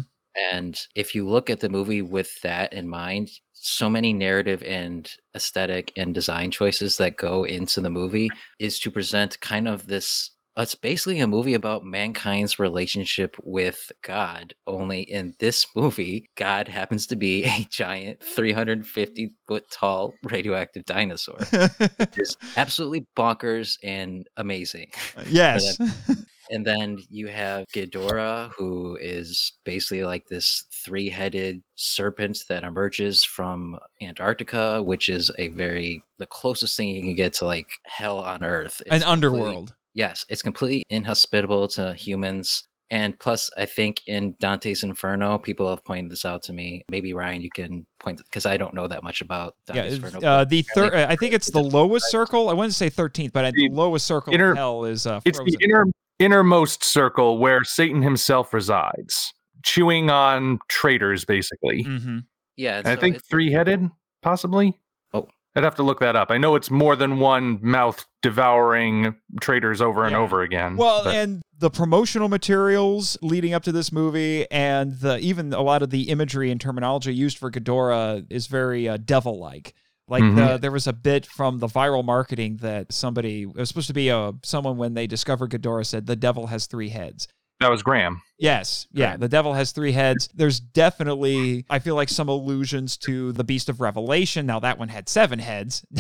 And 0.51 0.79
if 0.95 1.15
you 1.15 1.27
look 1.27 1.49
at 1.49 1.59
the 1.59 1.69
movie 1.69 2.01
with 2.01 2.41
that 2.41 2.73
in 2.73 2.89
mind, 2.89 3.29
so 3.65 3.89
many 3.89 4.13
narrative 4.13 4.61
and 4.63 5.09
aesthetic 5.35 5.91
and 5.97 6.13
design 6.13 6.51
choices 6.51 6.97
that 6.97 7.17
go 7.17 7.43
into 7.43 7.81
the 7.81 7.89
movie 7.89 8.29
is 8.59 8.79
to 8.79 8.91
present 8.91 9.39
kind 9.41 9.67
of 9.67 9.87
this. 9.87 10.29
It's 10.57 10.75
basically 10.75 11.19
a 11.19 11.27
movie 11.27 11.55
about 11.55 11.83
mankind's 11.83 12.59
relationship 12.59 13.35
with 13.43 13.91
God. 14.03 14.53
Only 14.67 15.01
in 15.01 15.33
this 15.39 15.65
movie, 15.75 16.29
God 16.35 16.67
happens 16.67 17.07
to 17.07 17.15
be 17.15 17.43
a 17.43 17.67
giant 17.69 18.23
350 18.23 19.33
foot 19.47 19.69
tall 19.69 20.13
radioactive 20.23 20.85
dinosaur. 20.85 21.39
It's 21.51 22.37
absolutely 22.57 23.07
bonkers 23.17 23.77
and 23.83 24.27
amazing. 24.37 24.91
Uh, 25.17 25.21
uh, 25.21 25.23
yes. 25.27 25.77
And 26.51 26.65
then 26.65 26.99
you 27.09 27.27
have 27.27 27.65
Ghidorah, 27.73 28.51
who 28.57 28.97
is 29.01 29.53
basically 29.63 30.03
like 30.03 30.27
this 30.27 30.65
three 30.71 31.09
headed 31.09 31.61
serpent 31.75 32.39
that 32.49 32.63
emerges 32.63 33.23
from 33.23 33.77
Antarctica, 34.01 34.81
which 34.83 35.09
is 35.09 35.31
a 35.37 35.47
very, 35.49 36.03
the 36.19 36.27
closest 36.27 36.77
thing 36.77 36.89
you 36.89 37.01
can 37.01 37.15
get 37.15 37.33
to 37.33 37.45
like 37.45 37.67
hell 37.85 38.19
on 38.19 38.43
earth. 38.43 38.81
An 38.87 38.95
It's 38.97 39.05
completely- 39.05 39.11
underworld. 39.41 39.73
Yes, 39.93 40.25
it's 40.29 40.41
completely 40.41 40.83
inhospitable 40.89 41.69
to 41.69 41.93
humans. 41.93 42.63
And 42.91 43.17
plus, 43.17 43.49
I 43.57 43.65
think 43.65 44.01
in 44.05 44.35
Dante's 44.39 44.83
Inferno, 44.83 45.37
people 45.39 45.67
have 45.69 45.83
pointed 45.85 46.11
this 46.11 46.23
out 46.25 46.43
to 46.43 46.53
me. 46.53 46.83
Maybe 46.91 47.13
Ryan, 47.13 47.41
you 47.41 47.49
can 47.49 47.85
point 47.99 48.19
because 48.23 48.45
I 48.45 48.57
don't 48.57 48.73
know 48.75 48.87
that 48.87 49.01
much 49.03 49.21
about 49.21 49.55
Yeah, 49.69 49.75
Dante's 49.75 49.93
it's, 49.95 50.05
Inferno. 50.05 50.27
uh, 50.27 50.43
the 50.43 50.61
third. 50.75 50.93
I 50.93 51.15
think 51.15 51.33
it's 51.33 51.49
the 51.49 51.63
lowest 51.63 52.11
circle. 52.11 52.49
I 52.49 52.53
wouldn't 52.53 52.75
say 52.75 52.89
thirteenth, 52.89 53.33
but 53.33 53.51
the 53.55 53.69
The 53.69 53.73
lowest 53.73 54.05
circle 54.05 54.33
inner- 54.33 54.51
of 54.51 54.57
hell 54.57 54.85
is 54.85 55.07
uh, 55.07 55.19
It's 55.25 55.39
the 55.39 55.57
inner 55.61 55.85
innermost 56.19 56.83
circle 56.83 57.37
where 57.37 57.63
Satan 57.63 58.01
himself 58.01 58.53
resides, 58.53 59.33
chewing 59.63 60.09
on 60.09 60.59
traitors, 60.69 61.25
basically. 61.25 61.83
mm-hmm. 61.83 62.19
yeah, 62.55 62.77
and 62.77 62.87
And 62.87 62.97
I 62.97 63.01
think 63.01 63.23
three 63.23 63.51
headed, 63.51 63.89
possibly. 64.21 64.77
Oh. 65.13 65.27
I'd 65.55 65.63
have 65.63 65.75
to 65.75 65.83
look 65.83 66.01
that 66.01 66.15
up. 66.15 66.31
I 66.31 66.37
know 66.37 66.55
it's 66.55 66.69
more 66.69 66.95
than 66.95 67.19
one 67.19 67.59
mouth 67.61 68.05
devouring 68.21 69.15
traitors 69.39 69.81
over 69.81 70.03
and 70.03 70.15
over 70.15 70.41
again. 70.41 70.75
Well, 70.75 71.05
but- 71.05 71.15
and 71.15 71.41
the 71.57 71.69
promotional 71.69 72.27
materials 72.27 73.17
leading 73.21 73.53
up 73.53 73.63
to 73.63 73.71
this 73.71 73.91
movie, 73.91 74.49
and 74.51 74.99
the 74.99 75.17
even 75.19 75.53
a 75.53 75.61
lot 75.61 75.81
of 75.81 75.89
the 75.89 76.09
imagery 76.09 76.51
and 76.51 76.59
terminology 76.59 77.13
used 77.13 77.37
for 77.37 77.49
Ghidorah 77.49 78.25
is 78.29 78.47
very 78.47 78.89
uh, 78.89 78.97
devil-like. 78.97 79.73
Like 80.07 80.23
Mhm. 80.23 80.35
the, 80.35 80.57
there 80.57 80.71
was 80.71 80.85
a 80.87 80.93
bit 80.93 81.25
from 81.25 81.59
the 81.59 81.67
viral 81.67 82.05
marketing 82.05 82.57
that 82.61 82.93
somebody 82.93 83.41
it 83.43 83.55
was 83.55 83.69
supposed 83.69 83.87
to 83.87 83.93
be 83.93 84.09
a 84.09 84.33
someone 84.43 84.77
when 84.77 84.93
they 84.93 85.07
discovered 85.07 85.49
Ghidorah 85.51 85.85
said 85.85 86.05
the 86.05 86.15
devil 86.15 86.47
has 86.47 86.67
three 86.67 86.89
heads. 86.89 87.27
that 87.61 87.71
was 87.71 87.81
Graham. 87.81 88.21
Yes, 88.37 88.85
yeah, 88.91 89.11
Right. 89.11 89.19
the 89.21 89.29
devil 89.29 89.53
has 89.53 89.71
three 89.71 89.93
heads. 89.93 90.27
There's 90.35 90.59
definitely, 90.59 91.65
I 91.69 91.79
feel 91.79 91.95
like 91.95 92.09
some 92.09 92.27
allusions 92.27 92.97
to 92.97 93.31
the 93.31 93.45
Beast 93.45 93.69
of 93.69 93.79
Revelation. 93.79 94.45
Now 94.45 94.59
that 94.59 94.77
one 94.77 94.89
had 94.89 95.07
seven 95.07 95.39
heads. 95.39 95.85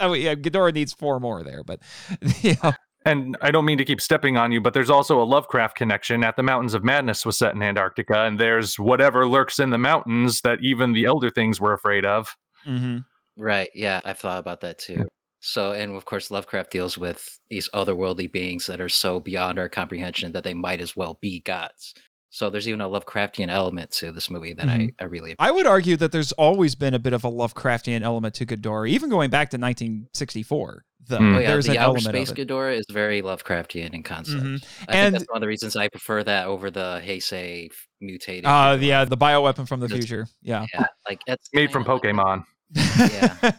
oh 0.00 0.12
yeah, 0.14 0.34
Ghidorah 0.34 0.74
needs 0.74 0.92
four 0.92 1.20
more 1.20 1.42
there, 1.42 1.62
but 1.64 1.80
yeah. 2.42 2.72
And 3.04 3.36
I 3.40 3.50
don't 3.50 3.64
mean 3.64 3.78
to 3.78 3.84
keep 3.84 4.00
stepping 4.00 4.36
on 4.36 4.50
you, 4.52 4.60
but 4.60 4.74
there's 4.74 4.90
also 4.90 5.22
a 5.22 5.24
Lovecraft 5.24 5.76
connection. 5.76 6.24
At 6.24 6.36
the 6.36 6.42
Mountains 6.42 6.74
of 6.74 6.84
Madness 6.84 7.24
was 7.24 7.38
set 7.38 7.54
in 7.54 7.62
Antarctica, 7.62 8.24
and 8.24 8.38
there's 8.38 8.78
whatever 8.78 9.26
lurks 9.26 9.58
in 9.60 9.70
the 9.70 9.78
mountains 9.78 10.40
that 10.42 10.58
even 10.62 10.92
the 10.92 11.04
elder 11.04 11.30
things 11.30 11.60
were 11.60 11.72
afraid 11.72 12.04
of. 12.04 12.34
Mhm. 12.66 13.04
Right. 13.36 13.70
Yeah, 13.74 14.00
I've 14.04 14.18
thought 14.18 14.38
about 14.40 14.60
that 14.62 14.78
too. 14.78 15.06
So, 15.40 15.70
and 15.72 15.94
of 15.94 16.04
course, 16.04 16.30
Lovecraft 16.32 16.72
deals 16.72 16.98
with 16.98 17.38
these 17.48 17.68
otherworldly 17.72 18.30
beings 18.32 18.66
that 18.66 18.80
are 18.80 18.88
so 18.88 19.20
beyond 19.20 19.58
our 19.58 19.68
comprehension 19.68 20.32
that 20.32 20.42
they 20.42 20.54
might 20.54 20.80
as 20.80 20.96
well 20.96 21.18
be 21.20 21.40
gods. 21.40 21.94
So, 22.30 22.50
there's 22.50 22.66
even 22.68 22.80
a 22.80 22.88
Lovecraftian 22.88 23.48
element 23.48 23.92
to 23.92 24.10
this 24.10 24.28
movie 24.28 24.52
that 24.54 24.68
I, 24.68 24.90
I 25.00 25.04
really 25.04 25.36
I 25.38 25.50
would 25.52 25.66
argue 25.66 25.96
that 25.98 26.10
there's 26.10 26.32
always 26.32 26.74
been 26.74 26.92
a 26.94 26.98
bit 26.98 27.12
of 27.12 27.24
a 27.24 27.30
Lovecraftian 27.30 28.02
element 28.02 28.34
to 28.34 28.46
Ghidorah, 28.46 28.88
even 28.90 29.08
going 29.08 29.30
back 29.30 29.50
to 29.50 29.56
1964. 29.58 30.84
Though 31.06 31.16
Hmm. 31.18 31.34
Oh 31.36 31.38
yeah, 31.38 31.52
there's 31.52 31.66
the 31.66 31.72
an 31.72 31.78
outer 31.78 32.00
space. 32.00 32.32
Ghidorah 32.32 32.76
is 32.76 32.84
very 32.90 33.22
Lovecraftian 33.22 33.94
in 33.94 34.02
concept. 34.02 34.42
Mhm. 34.42 34.64
I 34.88 34.96
And- 34.96 35.14
think 35.14 35.20
that's 35.20 35.30
one 35.30 35.36
of 35.36 35.40
the 35.42 35.46
reasons 35.48 35.76
I 35.76 35.88
prefer 35.88 36.22
that 36.24 36.46
over 36.48 36.70
the 36.70 37.00
Heisei 37.04 37.70
f- 37.98 38.02
mutated. 38.02 38.44
Uh, 38.46 38.76
Ghidorah. 38.76 38.82
yeah, 38.86 39.04
the 39.04 39.16
bioweapon 39.16 39.66
from 39.68 39.80
the 39.80 39.88
That's- 39.88 40.06
future. 40.06 40.26
Yeah. 40.42 40.66
yeah, 40.74 40.86
like 41.08 41.20
that's 41.26 41.48
Made 41.52 41.70
from 41.72 41.84
Pokemon. 41.84 42.44
yeah. 42.74 43.52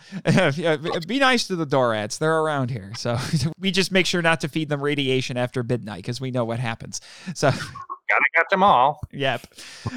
yeah. 0.57 0.77
Be 1.07 1.19
nice 1.19 1.47
to 1.49 1.57
the 1.57 1.67
Dorats. 1.67 2.19
They're 2.19 2.39
around 2.39 2.71
here. 2.71 2.93
So 2.97 3.19
we 3.59 3.71
just 3.71 3.93
make 3.93 4.07
sure 4.07 4.23
not 4.23 4.41
to 4.43 4.49
feed 4.49 4.69
them 4.69 4.81
radiation 4.83 5.37
after 5.37 5.63
midnight 5.63 5.97
because 6.03 6.21
we 6.21 6.31
know 6.31 6.45
what 6.45 6.59
happens. 6.61 7.01
So, 7.35 7.51
Gotta 7.51 8.25
catch 8.37 8.47
them 8.51 8.63
all. 8.63 9.01
yep. 9.11 9.47